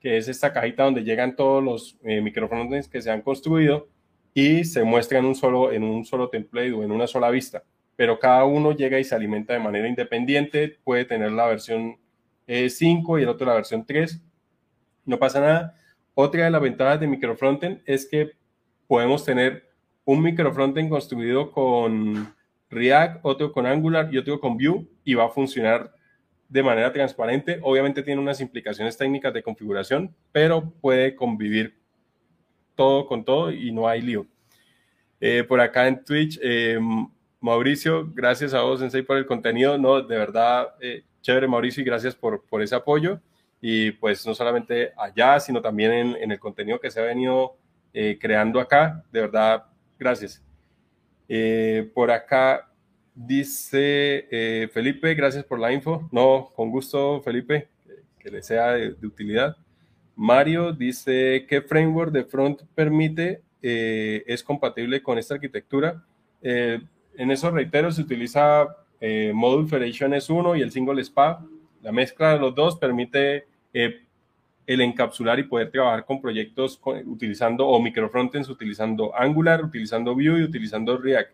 que 0.00 0.16
es 0.16 0.28
esta 0.28 0.52
cajita 0.52 0.84
donde 0.84 1.04
llegan 1.04 1.36
todos 1.36 1.62
los 1.62 1.98
eh, 2.04 2.20
microfrontends 2.20 2.88
que 2.88 3.02
se 3.02 3.10
han 3.10 3.22
construido 3.22 3.88
y 4.34 4.64
se 4.64 4.84
muestra 4.84 5.18
en 5.18 5.24
un 5.24 5.34
solo, 5.34 5.72
en 5.72 5.82
un 5.82 6.04
solo 6.04 6.28
template 6.28 6.72
o 6.72 6.82
en 6.82 6.92
una 6.92 7.06
sola 7.06 7.30
vista. 7.30 7.62
Pero 7.96 8.18
cada 8.18 8.44
uno 8.44 8.72
llega 8.72 9.00
y 9.00 9.04
se 9.04 9.14
alimenta 9.14 9.54
de 9.54 9.58
manera 9.58 9.88
independiente, 9.88 10.78
puede 10.84 11.04
tener 11.04 11.32
la 11.32 11.46
versión 11.46 11.96
5 12.46 13.16
eh, 13.16 13.20
y 13.20 13.22
el 13.24 13.28
otro 13.28 13.46
la 13.46 13.54
versión 13.54 13.84
3, 13.84 14.22
no 15.06 15.18
pasa 15.18 15.40
nada. 15.40 15.76
Otra 16.14 16.44
de 16.44 16.50
las 16.50 16.60
ventajas 16.60 17.00
de 17.00 17.06
microfrontend 17.06 17.80
es 17.86 18.06
que 18.06 18.32
podemos 18.86 19.24
tener 19.24 19.70
un 20.04 20.22
microfrontend 20.22 20.90
construido 20.90 21.50
con 21.50 22.35
React, 22.76 23.20
otro 23.22 23.52
con 23.52 23.66
Angular 23.66 24.08
y 24.12 24.18
otro 24.18 24.38
con 24.38 24.56
Vue 24.56 24.86
y 25.04 25.14
va 25.14 25.24
a 25.24 25.28
funcionar 25.30 25.92
de 26.48 26.62
manera 26.62 26.92
transparente. 26.92 27.58
Obviamente 27.62 28.02
tiene 28.02 28.20
unas 28.20 28.40
implicaciones 28.40 28.96
técnicas 28.96 29.32
de 29.32 29.42
configuración, 29.42 30.14
pero 30.30 30.70
puede 30.80 31.16
convivir 31.16 31.74
todo 32.74 33.06
con 33.06 33.24
todo 33.24 33.50
y 33.50 33.72
no 33.72 33.88
hay 33.88 34.02
lío. 34.02 34.26
Eh, 35.20 35.44
por 35.44 35.60
acá 35.60 35.88
en 35.88 36.04
Twitch, 36.04 36.38
eh, 36.42 36.78
Mauricio, 37.40 38.10
gracias 38.12 38.54
a 38.54 38.62
vos, 38.62 38.80
Sensei, 38.80 39.02
por 39.02 39.16
el 39.16 39.26
contenido. 39.26 39.78
No, 39.78 40.02
de 40.02 40.16
verdad, 40.16 40.74
eh, 40.80 41.04
chévere, 41.22 41.48
Mauricio, 41.48 41.82
y 41.82 41.86
gracias 41.86 42.14
por, 42.14 42.44
por 42.44 42.62
ese 42.62 42.74
apoyo. 42.74 43.20
Y 43.60 43.92
pues 43.92 44.26
no 44.26 44.34
solamente 44.34 44.92
allá, 44.96 45.40
sino 45.40 45.60
también 45.60 46.16
en, 46.20 46.30
el 46.30 46.38
contenido 46.38 46.78
que 46.78 46.90
se 46.90 47.00
ha 47.00 47.04
venido 47.04 47.56
eh, 47.92 48.18
creando 48.20 48.60
acá. 48.60 49.02
De 49.10 49.22
verdad, 49.22 49.64
gracias. 49.98 50.45
Eh, 51.28 51.90
por 51.94 52.10
acá 52.10 52.70
dice 53.14 54.68
Felipe, 54.72 55.14
gracias 55.14 55.44
por 55.44 55.58
la 55.58 55.72
info. 55.72 56.08
No, 56.12 56.52
con 56.54 56.70
gusto, 56.70 57.20
Felipe, 57.22 57.68
que, 58.18 58.30
le 58.30 58.42
sea 58.42 58.72
de, 58.72 59.06
utilidad. 59.06 59.56
Mario 60.14 60.72
dice, 60.72 61.46
¿qué 61.48 61.62
framework 61.62 62.12
de 62.12 62.24
front 62.24 62.62
permite, 62.74 63.42
es 63.62 64.42
compatible 64.42 65.02
con 65.02 65.18
esta 65.18 65.34
arquitectura? 65.34 66.04
en 66.42 67.30
esos 67.30 67.52
reiteros 67.52 67.96
se 67.96 68.02
utiliza 68.02 68.66
eh, 69.00 69.32
Module 69.34 69.68
Federation 69.68 70.12
S1 70.12 70.58
y 70.58 70.62
el 70.62 70.72
Single 70.72 71.02
SPA. 71.04 71.44
La 71.82 71.92
mezcla 71.92 72.32
de 72.32 72.38
los 72.38 72.54
dos 72.54 72.76
permite 72.76 73.46
eh, 73.72 74.05
el 74.66 74.80
encapsular 74.80 75.38
y 75.38 75.44
poder 75.44 75.70
trabajar 75.70 76.04
con 76.04 76.20
proyectos 76.20 76.80
utilizando 77.04 77.66
o 77.66 77.80
microfrontends 77.80 78.48
utilizando 78.48 79.14
Angular, 79.16 79.64
utilizando 79.64 80.14
Vue 80.14 80.40
y 80.40 80.42
utilizando 80.42 80.96
React. 80.98 81.32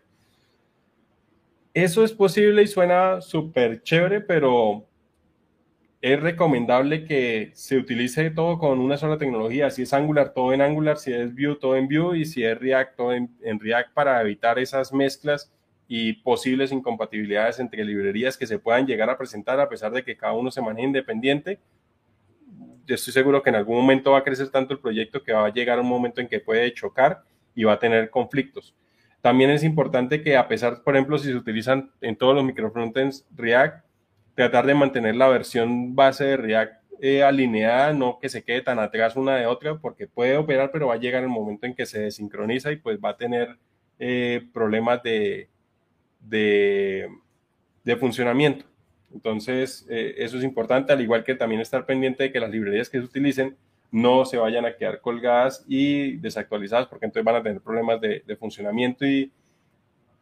Eso 1.73 2.03
es 2.03 2.11
posible 2.11 2.61
y 2.61 2.67
suena 2.67 3.19
súper 3.21 3.81
chévere, 3.81 4.21
pero 4.21 4.85
es 6.01 6.19
recomendable 6.19 7.05
que 7.05 7.51
se 7.55 7.77
utilice 7.77 8.29
todo 8.29 8.59
con 8.59 8.79
una 8.79 8.97
sola 8.97 9.17
tecnología. 9.17 9.71
Si 9.71 9.81
es 9.81 9.93
Angular, 9.93 10.33
todo 10.33 10.53
en 10.53 10.61
Angular, 10.61 10.97
si 10.97 11.13
es 11.13 11.33
Vue, 11.33 11.57
todo 11.59 11.75
en 11.75 11.87
Vue 11.87 12.19
y 12.19 12.25
si 12.25 12.43
es 12.43 12.59
React, 12.59 12.95
todo 12.95 13.13
en 13.13 13.59
React 13.59 13.93
para 13.93 14.21
evitar 14.21 14.59
esas 14.59 14.93
mezclas 14.93 15.51
y 15.87 16.13
posibles 16.13 16.71
incompatibilidades 16.71 17.59
entre 17.59 17.83
librerías 17.83 18.37
que 18.37 18.47
se 18.47 18.59
puedan 18.59 18.85
llegar 18.85 19.09
a 19.09 19.17
presentar 19.17 19.59
a 19.59 19.69
pesar 19.69 19.91
de 19.91 20.03
que 20.03 20.17
cada 20.17 20.33
uno 20.33 20.51
se 20.51 20.61
maneje 20.61 20.87
independiente. 20.87 21.59
Yo 22.85 22.95
estoy 22.95 23.13
seguro 23.13 23.41
que 23.41 23.49
en 23.49 23.55
algún 23.55 23.77
momento 23.77 24.11
va 24.11 24.19
a 24.19 24.23
crecer 24.23 24.49
tanto 24.49 24.73
el 24.73 24.79
proyecto 24.79 25.23
que 25.23 25.33
va 25.33 25.45
a 25.45 25.53
llegar 25.53 25.79
un 25.79 25.87
momento 25.87 26.21
en 26.21 26.27
que 26.27 26.39
puede 26.39 26.73
chocar 26.73 27.23
y 27.55 27.63
va 27.63 27.73
a 27.73 27.79
tener 27.79 28.09
conflictos. 28.09 28.75
También 29.21 29.51
es 29.51 29.63
importante 29.63 30.21
que 30.21 30.35
a 30.35 30.47
pesar, 30.47 30.83
por 30.83 30.95
ejemplo, 30.95 31.17
si 31.17 31.29
se 31.29 31.35
utilizan 31.35 31.91
en 32.01 32.17
todos 32.17 32.35
los 32.35 32.43
microfrontends 32.43 33.25
React, 33.35 33.85
tratar 34.35 34.65
de 34.65 34.75
mantener 34.75 35.15
la 35.15 35.29
versión 35.29 35.95
base 35.95 36.25
de 36.25 36.37
React 36.37 36.83
eh, 36.99 37.23
alineada, 37.23 37.93
no 37.93 38.19
que 38.19 38.29
se 38.29 38.43
quede 38.43 38.61
tan 38.61 38.79
atrás 38.79 39.15
una 39.15 39.35
de 39.35 39.45
otra, 39.45 39.77
porque 39.77 40.07
puede 40.07 40.37
operar, 40.37 40.71
pero 40.71 40.87
va 40.87 40.95
a 40.95 40.97
llegar 40.97 41.23
el 41.23 41.29
momento 41.29 41.65
en 41.65 41.75
que 41.75 41.85
se 41.85 42.01
desincroniza 42.01 42.71
y 42.71 42.77
pues 42.77 42.97
va 42.97 43.09
a 43.09 43.17
tener 43.17 43.57
eh, 43.99 44.45
problemas 44.53 45.01
de, 45.03 45.49
de, 46.21 47.09
funcionamiento. 47.99 48.65
Entonces, 49.13 49.85
eh, 49.89 50.15
eso 50.17 50.37
es 50.37 50.43
importante, 50.43 50.91
al 50.91 51.01
igual 51.01 51.23
que 51.23 51.35
también 51.35 51.61
estar 51.61 51.85
pendiente 51.85 52.23
de 52.23 52.31
que 52.31 52.39
las 52.39 52.49
librerías 52.49 52.89
que 52.89 52.99
se 52.99 53.05
utilicen 53.05 53.55
no 53.91 54.25
se 54.25 54.37
vayan 54.37 54.65
a 54.65 54.75
quedar 54.75 55.01
colgadas 55.01 55.63
y 55.67 56.17
desactualizadas, 56.17 56.87
porque 56.87 57.05
entonces 57.05 57.23
van 57.23 57.35
a 57.35 57.43
tener 57.43 57.61
problemas 57.61 58.01
de, 58.01 58.23
funcionamiento 58.39 59.05
y 59.05 59.31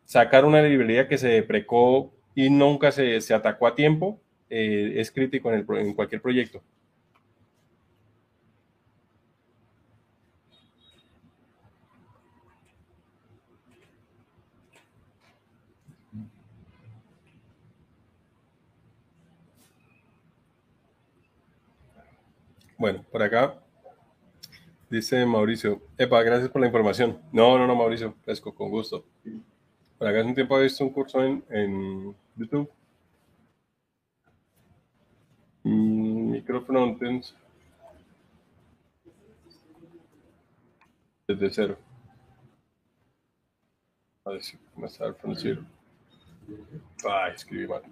sacar 0.03 0.43
una 0.43 0.61
librería 0.61 1.07
que 1.07 1.17
se 1.17 1.29
deprecó 1.29 2.11
y 2.35 2.49
nunca 2.49 2.91
se, 2.91 3.17
atacó 3.33 3.67
a 3.67 3.75
tiempo 3.75 4.19
eh, 4.49 4.93
es 4.97 5.09
crítico 5.09 5.51
en, 5.51 5.59
el, 5.59 5.77
en 5.77 5.93
cualquier 5.93 6.21
proyecto. 6.21 6.61
Bueno, 22.81 23.05
por 23.11 23.21
acá 23.21 23.59
dice 24.89 25.23
Mauricio, 25.23 25.83
Epa, 25.99 26.23
gracias 26.23 26.49
por 26.49 26.61
la 26.61 26.65
información. 26.65 27.21
No, 27.31 27.55
no, 27.55 27.67
no, 27.67 27.75
Mauricio, 27.75 28.15
fresco, 28.23 28.55
con 28.55 28.71
gusto. 28.71 29.05
Por 29.99 30.07
acá 30.07 30.17
hace 30.17 30.29
un 30.29 30.33
tiempo 30.33 30.57
he 30.57 30.63
visto 30.63 30.83
un 30.83 30.89
curso 30.89 31.23
en, 31.23 31.43
en 31.51 32.15
YouTube. 32.35 32.67
Mm, 35.61 36.31
micrófono 36.31 36.97
desde 41.27 41.51
cero. 41.51 41.77
A 44.25 44.31
ver 44.31 44.41
si 44.41 44.57
me 44.75 44.87
está 44.87 45.05
el 45.05 45.15
cero. 45.35 45.63
Ay, 47.07 47.33
escribí 47.35 47.67
mal. 47.67 47.83